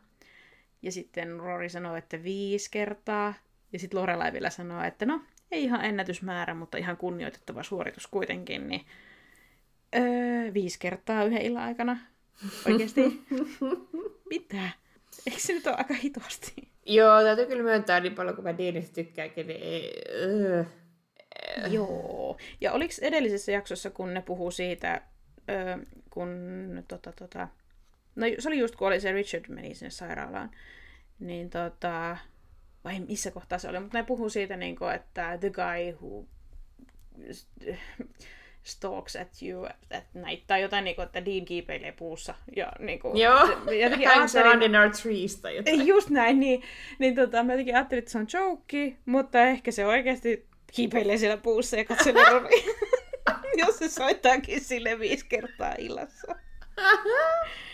Ja 0.85 0.93
sitten 0.93 1.41
Rory 1.41 1.69
sanoo, 1.69 1.97
että 1.97 2.23
viisi 2.23 2.71
kertaa. 2.71 3.35
Ja 3.73 3.79
sitten 3.79 4.01
Lorelai 4.01 4.33
vielä 4.33 4.51
sanoo, 4.51 4.83
että 4.83 5.07
no, 5.07 5.21
ei 5.51 5.65
ihan 5.65 5.85
ennätysmäärä, 5.85 6.55
mutta 6.55 6.79
ihan 6.79 6.97
kunnioitettava 6.97 7.63
suoritus 7.63 8.07
kuitenkin. 8.07 8.69
Niin, 8.69 8.87
öö, 9.97 10.55
viisi 10.55 10.79
kertaa 10.79 11.25
yhden 11.25 11.43
illan 11.43 11.63
aikana. 11.63 11.99
Oikeasti? 12.67 13.23
Mitä? 14.31 14.71
Eikö 15.27 15.41
se 15.41 15.53
nyt 15.53 15.67
ole 15.67 15.77
aika 15.77 15.95
hitosti? 15.95 16.69
Joo, 16.87 17.23
täytyy 17.23 17.47
kyllä 17.47 17.63
myöntää 17.63 18.01
niin 18.01 18.15
paljon, 18.15 18.35
kun 18.35 18.45
mä 18.45 18.59
Deanista 18.59 18.95
tykkääkin, 18.95 19.47
niin 19.47 19.63
ei... 19.63 20.03
Öö. 20.15 20.65
Joo. 21.71 22.37
Ja 22.61 22.73
oliko 22.73 22.95
edellisessä 23.01 23.53
jaksossa, 23.53 23.91
kun 23.91 24.15
ne 24.15 24.23
puhuu 24.23 24.51
siitä, 24.51 25.01
öö, 25.51 25.79
kun 26.11 26.31
tota, 26.89 27.13
tota, 27.13 27.49
no 28.17 28.27
se 28.39 28.49
oli 28.49 28.59
just 28.59 28.77
kun 28.77 28.87
oli 28.89 29.01
se 29.01 29.13
Richard 29.13 29.45
meni 29.49 29.75
sinne 29.75 29.91
sairaalaan, 29.91 30.51
niin 31.21 31.51
tota, 31.51 32.17
vai 32.85 33.01
missä 33.01 33.31
kohtaa 33.31 33.59
se 33.59 33.69
oli, 33.69 33.81
mutta 33.81 33.99
ne 33.99 34.05
puhuu 34.05 34.29
siitä, 34.29 34.57
niin 34.57 34.77
kuin, 34.77 34.95
että 34.95 35.39
the 35.41 35.51
guy 35.51 35.93
who 36.03 36.25
stalks 38.63 39.17
at 39.17 39.29
you 39.43 39.65
at 39.65 40.05
night, 40.15 40.47
tai 40.47 40.63
jotain, 40.63 40.85
niin 40.85 40.97
kuin, 40.97 41.07
että 41.07 41.25
Dean 41.25 41.45
kiipeilee 41.45 41.93
puussa. 41.93 42.35
Ja, 42.57 42.73
niin 42.79 42.99
kuin, 42.99 43.17
Joo, 43.17 43.47
se- 43.47 43.77
jotenkin 43.79 44.09
ajattelin- 44.11 44.63
in 44.63 44.77
our 44.77 44.91
trees 45.03 45.37
tai 45.41 45.57
jotain. 45.57 45.87
Just 45.87 46.11
näin, 46.11 46.41
niin, 46.41 46.63
niin 46.99 47.15
tota, 47.15 47.43
mä 47.43 47.53
jotenkin 47.53 47.75
ajattelin, 47.75 47.99
että 47.99 48.11
se 48.13 48.19
on 48.19 48.27
joke, 48.33 48.97
mutta 49.07 49.43
ehkä 49.43 49.71
se 49.71 49.87
oikeasti 49.87 50.47
kiipeilee 50.73 51.17
siellä 51.17 51.37
puussa 51.37 51.77
ja 51.77 51.85
katselee 51.85 52.31
Rory. 52.31 52.49
Jos 53.67 53.79
se 53.79 53.89
soittaakin 53.89 54.61
sille 54.61 54.99
viisi 54.99 55.27
kertaa 55.29 55.75
illassa. 55.79 56.35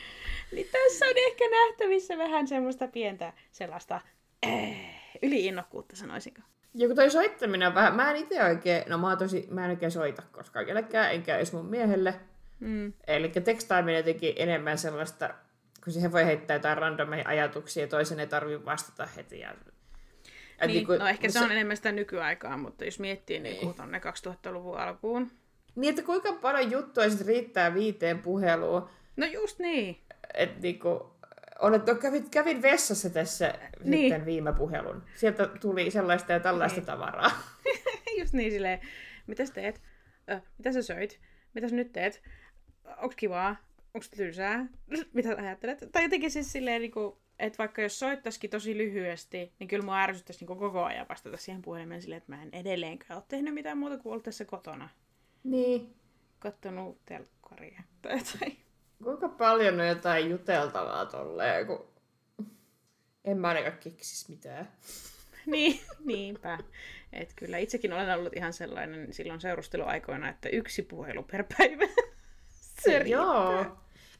niin 0.52 0.66
tässä 0.72 1.06
on 1.06 1.12
ehkä 1.16 1.44
nähtävissä 1.50 2.18
vähän 2.18 2.48
semmoista 2.48 2.88
pientä 2.88 3.32
sellaista 3.52 4.00
äh, 4.46 4.52
yliinnokkuutta, 5.22 5.96
sanoisinko. 5.96 6.40
Joku 6.74 6.94
toi 6.94 7.10
soittaminen 7.10 7.68
on 7.68 7.74
vähän, 7.74 7.94
mä 7.94 8.10
en 8.10 8.16
itse 8.16 8.44
oikein, 8.44 8.82
no 8.88 8.98
mä, 8.98 9.08
oon 9.08 9.18
tosi, 9.18 9.46
mä 9.50 9.64
en 9.64 9.70
oikein 9.70 9.92
soita 9.92 10.22
koskaan 10.32 10.66
kellekään, 10.66 11.12
enkä 11.12 11.36
edes 11.36 11.52
mun 11.52 11.66
miehelle. 11.66 12.14
Mm. 12.60 12.92
Eli 13.06 13.28
tekstaaminen 13.28 13.96
jotenkin 13.96 14.32
enemmän 14.36 14.78
sellaista, 14.78 15.34
kun 15.84 15.92
siihen 15.92 16.12
voi 16.12 16.24
heittää 16.26 16.54
jotain 16.54 16.78
randomia 16.78 17.24
ajatuksia 17.28 17.82
ja 17.82 17.88
toisen 17.88 18.20
ei 18.20 18.26
tarvitse 18.26 18.64
vastata 18.64 19.06
heti. 19.16 19.38
Ja... 19.40 19.50
Et 19.50 20.66
Niin, 20.66 20.76
niinku- 20.76 20.92
no 20.92 21.06
ehkä 21.06 21.28
se 21.28 21.38
se- 21.38 21.44
on 21.44 21.52
enemmän 21.52 21.76
sitä 21.76 21.92
nykyaikaa, 21.92 22.56
mutta 22.56 22.84
jos 22.84 22.98
miettii 23.00 23.38
niin 23.40 23.56
kuin 23.56 23.74
tonne 23.74 23.98
2000-luvun 23.98 24.78
alkuun. 24.78 25.30
Niin, 25.74 25.90
että 25.90 26.02
kuinka 26.02 26.32
paljon 26.32 26.70
juttuja 26.70 27.10
sit 27.10 27.26
riittää 27.26 27.74
viiteen 27.74 28.18
puheluun. 28.18 28.88
No 29.16 29.26
just 29.26 29.58
niin. 29.58 30.00
Että 30.34 30.60
niinku, 30.60 31.16
olet, 31.58 31.86
no, 31.86 31.94
kävin, 31.94 32.30
kävin 32.30 32.62
vessassa 32.62 33.10
tässä 33.10 33.54
Niin. 33.84 34.00
sitten 34.10 34.26
viime 34.26 34.52
puhelun. 34.52 35.02
Sieltä 35.16 35.46
tuli 35.46 35.90
sellaista 35.90 36.32
ja 36.32 36.40
tällaista 36.40 36.78
Niin. 36.80 36.86
tavaraa. 36.86 37.30
Just 38.18 38.32
niin 38.32 38.52
silleen, 38.52 38.80
mitäs 39.26 39.50
teet? 39.50 39.82
Ö, 40.30 40.40
mitä 40.58 40.72
sä 40.72 40.82
söit? 40.82 41.20
Mitä 41.54 41.68
sä 41.68 41.76
nyt 41.76 41.92
teet? 41.92 42.22
Onks 42.96 43.16
kivaa? 43.16 43.56
Onks 43.94 44.10
tylsää? 44.10 44.66
Mitä 45.14 45.34
ajattelet? 45.38 45.88
Tai 45.92 46.02
jotenkin 46.02 46.30
siis 46.30 46.52
silleen, 46.52 46.80
niinku, 46.82 47.18
että 47.38 47.58
vaikka 47.58 47.82
jos 47.82 47.98
soittaisikin 47.98 48.50
tosi 48.50 48.76
lyhyesti, 48.78 49.52
niin 49.58 49.68
kyllä 49.68 49.84
mua 49.84 50.00
ärsyttäisi 50.02 50.40
niinku 50.40 50.56
koko 50.56 50.84
ajan 50.84 51.06
vastata 51.08 51.36
siihen 51.36 51.62
puhelimeen 51.62 52.02
silleen, 52.02 52.18
että 52.18 52.32
mä 52.32 52.42
en 52.42 52.48
edelleenkään 52.52 53.18
ole 53.18 53.24
tehnyt 53.28 53.54
mitään 53.54 53.78
muuta 53.78 53.98
kuin 53.98 54.10
ollut 54.10 54.24
tässä 54.24 54.44
kotona. 54.44 54.88
Niin. 55.44 55.94
Kattonut 56.38 56.98
telkkaria 57.06 57.82
tai 58.02 58.18
jotain. 58.18 58.56
Kuinka 59.04 59.28
paljon 59.28 59.80
on 59.80 59.88
jotain 59.88 60.30
juteltavaa 60.30 61.06
tolleen, 61.06 61.66
kun 61.66 61.86
en 63.24 63.38
mä 63.38 63.48
ainakaan 63.48 63.78
keksis 63.78 64.28
mitään. 64.28 64.68
niin, 65.46 65.80
niinpä. 66.04 66.58
Et 67.12 67.32
kyllä 67.36 67.58
itsekin 67.58 67.92
olen 67.92 68.18
ollut 68.18 68.36
ihan 68.36 68.52
sellainen 68.52 69.12
silloin 69.12 69.40
seurusteluaikoina, 69.40 70.28
että 70.28 70.48
yksi 70.48 70.82
puhelu 70.82 71.22
per 71.22 71.44
päivä. 71.58 71.84
Se 72.82 72.98
riittää. 72.98 73.06
Joo. 73.22 73.64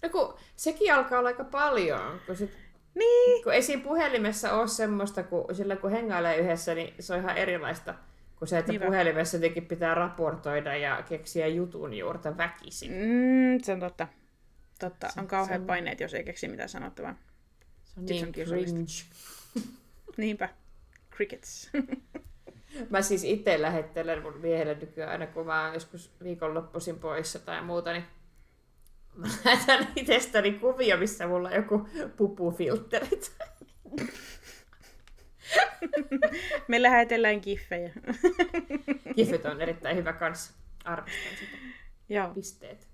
No 0.02 0.08
kun 0.08 0.34
sekin 0.56 0.94
alkaa 0.94 1.18
olla 1.18 1.28
aika 1.28 1.44
paljon, 1.44 2.20
kun 2.26 2.36
sit 2.36 2.58
Niin. 2.94 3.42
kun 3.44 3.52
ei 3.54 3.62
siinä 3.62 3.82
puhelimessa 3.82 4.52
ole 4.52 4.68
semmoista, 4.68 5.22
kun 5.22 5.54
sillä 5.54 5.76
kun 5.76 5.90
hengailee 5.90 6.36
yhdessä, 6.36 6.74
niin 6.74 6.94
se 7.00 7.14
on 7.14 7.20
ihan 7.20 7.36
erilaista 7.36 7.94
kuin 8.38 8.48
se, 8.48 8.58
että 8.58 8.72
Niinpä. 8.72 8.86
puhelimessa 8.86 9.36
jotenkin 9.36 9.66
pitää 9.66 9.94
raportoida 9.94 10.76
ja 10.76 11.02
keksiä 11.08 11.46
jutun 11.46 11.94
juurta 11.94 12.36
väkisin. 12.36 12.92
Mm, 12.92 13.58
se 13.62 13.72
on 13.72 13.80
totta. 13.80 14.08
Totta. 14.80 15.08
Se- 15.08 15.20
on 15.20 15.28
on- 15.60 15.66
paineet, 15.66 16.00
jos 16.00 16.14
ei 16.14 16.24
keksi 16.24 16.48
mitään 16.48 16.68
sanottavaa. 16.68 17.14
Se 17.84 18.00
on 18.00 18.06
niin 18.06 18.32
cringe. 18.32 18.92
Niinpä. 20.16 20.48
Crickets. 21.16 21.70
Mä 22.90 23.02
siis 23.02 23.24
itse 23.24 23.62
lähettelen 23.62 24.22
mun 24.22 24.36
miehelle 24.40 24.74
nykyään 24.74 25.10
aina, 25.12 25.26
kun 25.26 25.46
mä 25.46 25.64
oon 25.64 25.74
joskus 25.74 26.10
viikonloppuisin 26.22 26.98
poissa 26.98 27.38
tai 27.38 27.62
muuta, 27.62 27.92
niin 27.92 28.04
mä 29.14 29.26
lähetän 29.44 29.88
itsestäni 29.96 30.52
kuvia, 30.52 30.96
missä 30.96 31.26
mulla 31.26 31.48
on 31.48 31.54
joku 31.54 31.88
pupufilterit. 32.16 33.32
Me 36.68 36.82
lähetellään 36.82 37.40
kiffejä. 37.40 37.92
Gifit 39.16 39.44
on 39.44 39.60
erittäin 39.62 39.96
hyvä 39.96 40.12
kanssa. 40.12 40.52
Arvostan 40.84 41.32
sitä. 41.40 41.56
Joo, 42.08 42.28
Pisteet. 42.34 42.88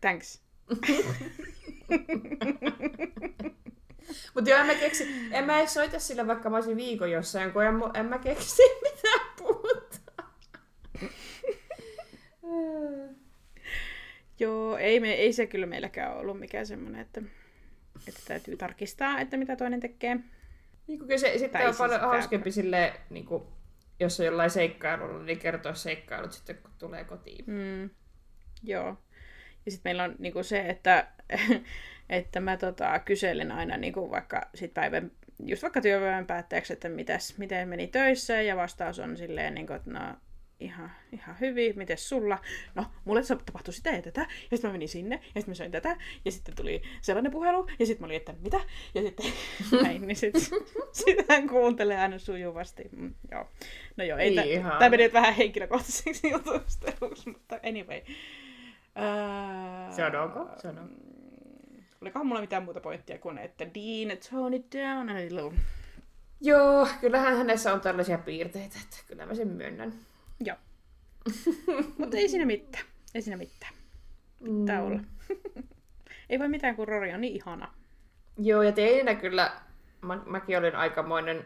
thanks. 0.00 0.45
Mutta 4.34 4.50
joo, 4.50 4.60
en 4.60 4.66
mä 4.66 4.74
keksi, 4.74 5.08
en 5.32 5.44
mä 5.44 5.58
edes 5.58 5.74
soita 5.74 5.98
sillä, 5.98 6.26
vaikka 6.26 6.50
mä 6.50 6.56
olisin 6.56 6.76
viikon 6.76 7.10
jossain, 7.10 7.52
kun 7.52 7.64
en, 7.64 7.74
en 7.94 8.06
mä 8.06 8.18
keksi 8.18 8.62
mitään 8.82 9.20
puhutaan. 9.38 10.30
Joo, 14.40 14.76
ei, 14.76 15.00
me, 15.00 15.12
ei 15.12 15.32
se 15.32 15.46
kyllä 15.46 15.66
meilläkään 15.66 16.16
ollut 16.16 16.40
mikään 16.40 16.66
semmoinen, 16.66 17.00
että, 17.00 17.22
että 18.08 18.20
täytyy 18.28 18.56
tarkistaa, 18.56 19.20
että 19.20 19.36
mitä 19.36 19.56
toinen 19.56 19.80
tekee. 19.80 20.16
Niin 20.86 20.98
kuin 20.98 21.20
se 21.20 21.30
sitten 21.32 21.50
Tai 21.50 21.62
on 21.62 21.68
siis 21.68 21.78
paljon 21.78 22.00
tää- 22.00 22.08
hauskempi 22.08 22.52
silleen, 22.52 22.92
niin 23.10 23.26
kuin, 23.26 23.42
jos 24.00 24.20
on 24.20 24.26
jollain 24.26 24.50
seikkailulla, 24.50 25.22
niin 25.22 25.38
kertoa 25.38 25.74
seikkailut 25.74 26.32
sitten, 26.32 26.56
kun 26.56 26.70
tulee 26.78 27.04
kotiin. 27.04 27.44
Mm, 27.46 27.90
joo. 28.62 28.96
Ja 29.66 29.72
sitten 29.72 29.90
meillä 29.90 30.04
on 30.04 30.14
niinku 30.18 30.42
se, 30.42 30.60
että, 30.60 31.06
että 32.10 32.40
mä 32.40 32.56
tota, 32.56 32.98
kyselen 32.98 33.52
aina 33.52 33.76
niinku 33.76 34.10
vaikka 34.10 34.48
sit 34.54 34.74
päivän, 34.74 35.10
just 35.46 35.62
vaikka 35.62 35.80
työpäivän 35.80 36.26
päätteeksi, 36.26 36.72
että 36.72 36.88
mitäs, 36.88 37.38
miten 37.38 37.68
meni 37.68 37.86
töissä, 37.86 38.42
ja 38.42 38.56
vastaus 38.56 38.98
on 38.98 39.16
silleen, 39.16 39.54
niinku, 39.54 39.72
että 39.72 39.90
no 39.90 40.00
ihan, 40.60 40.92
ihan 41.12 41.36
hyvin, 41.40 41.78
miten 41.78 41.98
sulla? 41.98 42.38
No, 42.74 42.84
mulle 43.04 43.22
tapahtui 43.22 43.74
sitä 43.74 43.90
ja 43.90 44.02
tätä, 44.02 44.20
ja 44.20 44.56
sitten 44.56 44.68
mä 44.68 44.72
menin 44.72 44.88
sinne, 44.88 45.14
ja 45.14 45.40
sitten 45.40 45.50
mä 45.50 45.54
söin 45.54 45.70
tätä, 45.70 45.96
ja 46.24 46.32
sitten 46.32 46.56
tuli 46.56 46.82
sellainen 47.00 47.32
puhelu, 47.32 47.66
ja 47.78 47.86
sitten 47.86 48.02
mä 48.02 48.06
olin, 48.06 48.16
että 48.16 48.34
mitä? 48.40 48.60
Ja 48.94 49.02
sitten 49.02 49.32
näin, 49.82 50.06
niin 50.06 50.16
sit, 50.16 50.34
sit 50.92 51.28
hän 51.28 51.48
kuuntelee 51.48 51.98
aina 51.98 52.18
sujuvasti. 52.18 52.82
Mm, 52.96 53.14
joo. 53.30 53.48
No 53.96 54.04
joo, 54.04 54.18
ei 54.18 54.52
Ihana. 54.52 54.78
tämä 54.78 54.88
meni 54.88 55.12
vähän 55.12 55.34
henkilökohtaiseksi 55.34 56.30
jutusteluksi, 56.30 57.30
mutta 57.30 57.58
anyway. 57.62 58.02
Öö, 58.98 59.92
Se 59.92 60.04
on 60.04 60.16
ok, 60.16 60.60
se 60.60 60.68
on 60.68 60.78
ok. 60.78 60.90
Olikohan 62.00 62.26
mulla 62.26 62.40
mitään 62.40 62.62
muuta 62.62 62.80
pointtia 62.80 63.18
kuin, 63.18 63.38
että 63.38 63.64
Dean, 63.64 64.18
tone 64.30 64.56
it 64.56 64.66
down 64.72 65.08
a 65.10 65.14
little. 65.14 65.52
Joo, 66.40 66.88
kyllähän 67.00 67.36
hänessä 67.36 67.72
on 67.72 67.80
tällaisia 67.80 68.18
piirteitä, 68.18 68.76
että 68.84 68.96
kyllä 69.08 69.26
mä 69.26 69.34
sen 69.34 69.48
myönnän. 69.48 69.92
Joo. 70.44 70.56
Mutta 71.98 72.16
ei 72.16 72.28
siinä 72.28 72.46
mitään. 72.46 72.84
Ei 73.14 73.22
siinä 73.22 73.36
mitään. 73.36 73.72
Pitää 74.44 74.80
Mm. 74.80 74.86
olla. 74.86 75.00
ei 76.30 76.38
voi 76.38 76.48
mitään, 76.48 76.76
kun 76.76 76.88
Rory 76.88 77.12
on 77.12 77.20
niin 77.20 77.36
ihana. 77.36 77.72
Joo, 78.38 78.62
ja 78.62 78.72
teininä 78.72 79.14
kyllä, 79.14 79.52
mä, 80.00 80.18
mäkin 80.26 80.58
olin 80.58 80.76
aikamoinen 80.76 81.44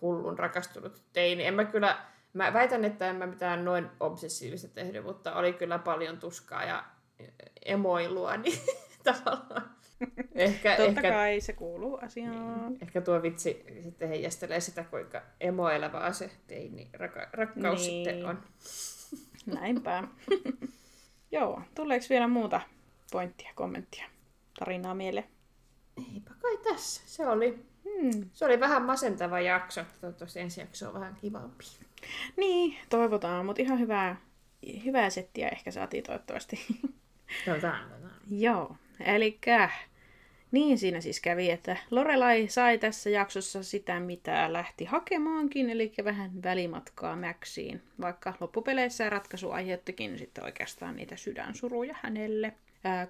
hullun 0.00 0.38
rakastunut 0.38 1.02
teini. 1.12 1.46
En 1.46 1.54
mä 1.54 1.64
kyllä, 1.64 1.98
mä 2.32 2.52
väitän, 2.52 2.84
että 2.84 3.10
en 3.10 3.16
mä 3.16 3.26
mitään 3.26 3.64
noin 3.64 3.86
obsessiivista 4.00 4.68
tehnyt, 4.68 5.04
mutta 5.04 5.34
oli 5.34 5.52
kyllä 5.52 5.78
paljon 5.78 6.18
tuskaa 6.18 6.64
ja 6.64 6.84
emoilua, 7.64 8.36
niin 8.36 8.58
tavallaan. 9.04 9.70
Ehkä, 10.34 10.70
Totta 10.76 10.82
ehkä, 10.84 11.02
kai 11.10 11.40
se 11.40 11.52
kuuluu 11.52 11.98
asiaan. 12.02 12.76
ehkä 12.82 13.00
tuo 13.00 13.22
vitsi 13.22 13.64
sitten 13.82 14.08
heijastelee 14.08 14.60
sitä, 14.60 14.84
kuinka 14.84 15.22
emoilevaa 15.40 16.12
se 16.12 16.30
teini 16.46 16.90
raka, 16.92 17.26
rakkaus 17.32 17.80
Niin. 17.86 18.04
sitten 18.06 18.26
on. 18.26 18.42
Näinpä. 19.46 20.04
Joo, 21.32 21.62
tuleeko 21.74 22.06
vielä 22.10 22.28
muuta 22.28 22.60
pointtia, 23.12 23.50
kommenttia, 23.54 24.04
tarinaa 24.58 24.94
mieleen? 24.94 25.26
Eipä 26.14 26.30
kai 26.42 26.56
tässä. 26.56 27.02
Se 27.06 27.26
oli, 27.28 27.64
Hmm. 28.02 28.30
se 28.32 28.44
oli 28.44 28.60
vähän 28.60 28.82
masentava 28.82 29.40
jakso. 29.40 29.84
Toivottavasti 30.00 30.40
ensi 30.40 30.60
jakso 30.60 30.88
on 30.88 30.94
vähän 30.94 31.16
kivampi. 31.20 31.64
Niin, 32.36 32.76
toivotaan, 32.88 33.46
mutta 33.46 33.62
ihan 33.62 33.80
hyvää, 33.80 34.16
hyvää 34.84 35.10
settiä 35.10 35.48
ehkä 35.48 35.70
saatiin 35.70 36.04
toivottavasti. 36.04 36.66
Toivotaan, 37.44 37.88
toivotaan. 37.88 38.20
Joo, 38.30 38.76
eli 39.00 39.38
niin 40.50 40.78
siinä 40.78 41.00
siis 41.00 41.20
kävi, 41.20 41.50
että 41.50 41.76
Lorelai 41.90 42.48
sai 42.48 42.78
tässä 42.78 43.10
jaksossa 43.10 43.62
sitä, 43.62 44.00
mitä 44.00 44.52
lähti 44.52 44.84
hakemaankin, 44.84 45.70
eli 45.70 45.92
vähän 46.04 46.42
välimatkaa 46.42 47.16
Maxiin, 47.16 47.82
vaikka 48.00 48.34
loppupeleissä 48.40 49.10
ratkaisu 49.10 49.50
aiheuttikin 49.50 50.18
sitten 50.18 50.44
oikeastaan 50.44 50.96
niitä 50.96 51.16
sydänsuruja 51.16 51.96
hänelle. 52.02 52.52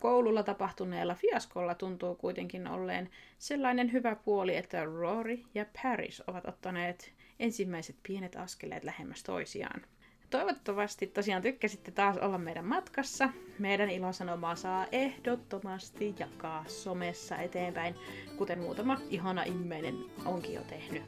Koululla 0.00 0.42
tapahtuneella 0.42 1.14
fiaskolla 1.14 1.74
tuntuu 1.74 2.14
kuitenkin 2.14 2.68
olleen 2.68 3.10
sellainen 3.38 3.92
hyvä 3.92 4.16
puoli, 4.16 4.56
että 4.56 4.84
Rory 4.84 5.38
ja 5.54 5.66
Paris 5.82 6.22
ovat 6.26 6.48
ottaneet 6.48 7.12
ensimmäiset 7.40 7.96
pienet 8.02 8.36
askeleet 8.36 8.84
lähemmäs 8.84 9.22
toisiaan. 9.22 9.82
Toivottavasti 10.30 11.06
tosiaan 11.06 11.42
tykkäsitte 11.42 11.90
taas 11.90 12.16
olla 12.18 12.38
meidän 12.38 12.64
matkassa. 12.64 13.28
Meidän 13.58 13.90
ilosanomaa 13.90 14.56
saa 14.56 14.86
ehdottomasti 14.92 16.14
jakaa 16.18 16.64
somessa 16.68 17.36
eteenpäin, 17.36 17.94
kuten 18.38 18.58
muutama 18.58 19.00
ihana 19.08 19.42
immeinen 19.42 19.94
onkin 20.24 20.54
jo 20.54 20.62
tehnyt. 20.62 21.02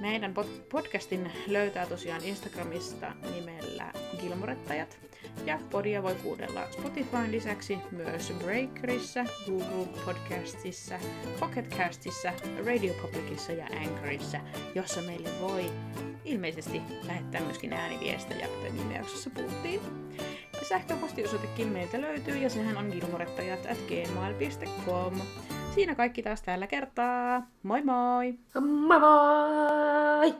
Meidän 0.00 0.34
pod- 0.34 0.62
podcastin 0.70 1.30
löytää 1.46 1.86
tosiaan 1.86 2.24
Instagramista 2.24 3.12
nimellä 3.34 3.92
Gilmorettajat. 4.20 4.98
Ja 5.46 5.58
podia 5.70 6.02
voi 6.02 6.14
kuunnella 6.14 6.60
Spotifyn 6.70 7.32
lisäksi 7.32 7.78
myös 7.90 8.32
Breakerissa, 8.38 9.24
Google 9.46 9.86
Podcastissa, 10.04 10.98
Pocketcastissa, 11.40 12.32
Radio 12.66 12.94
Publicissa 13.02 13.52
ja 13.52 13.66
Anchorissa, 13.66 14.38
jossa 14.74 15.02
meille 15.02 15.28
voi 15.40 15.70
ilmeisesti 16.24 16.82
lähettää 17.06 17.40
myöskin 17.40 17.72
ääniviestejä, 17.72 18.48
kuten 18.48 18.76
viime 18.76 18.94
jaksossa 18.94 19.30
puhuttiin. 19.30 19.80
Ja 20.60 20.66
sähköpostiosoitekin 20.68 21.68
meiltä 21.68 22.00
löytyy 22.00 22.36
ja 22.36 22.50
sehän 22.50 22.76
on 22.76 22.86
gilmorettajat 22.86 23.66
at 23.66 23.78
gmail.com. 23.78 25.20
Siinä 25.74 25.94
kaikki 25.94 26.22
taas 26.22 26.42
tällä 26.42 26.66
kertaa. 26.66 27.46
Moi 27.62 27.82
moi! 27.82 28.34
Moi 28.60 29.00
moi! 29.00 30.34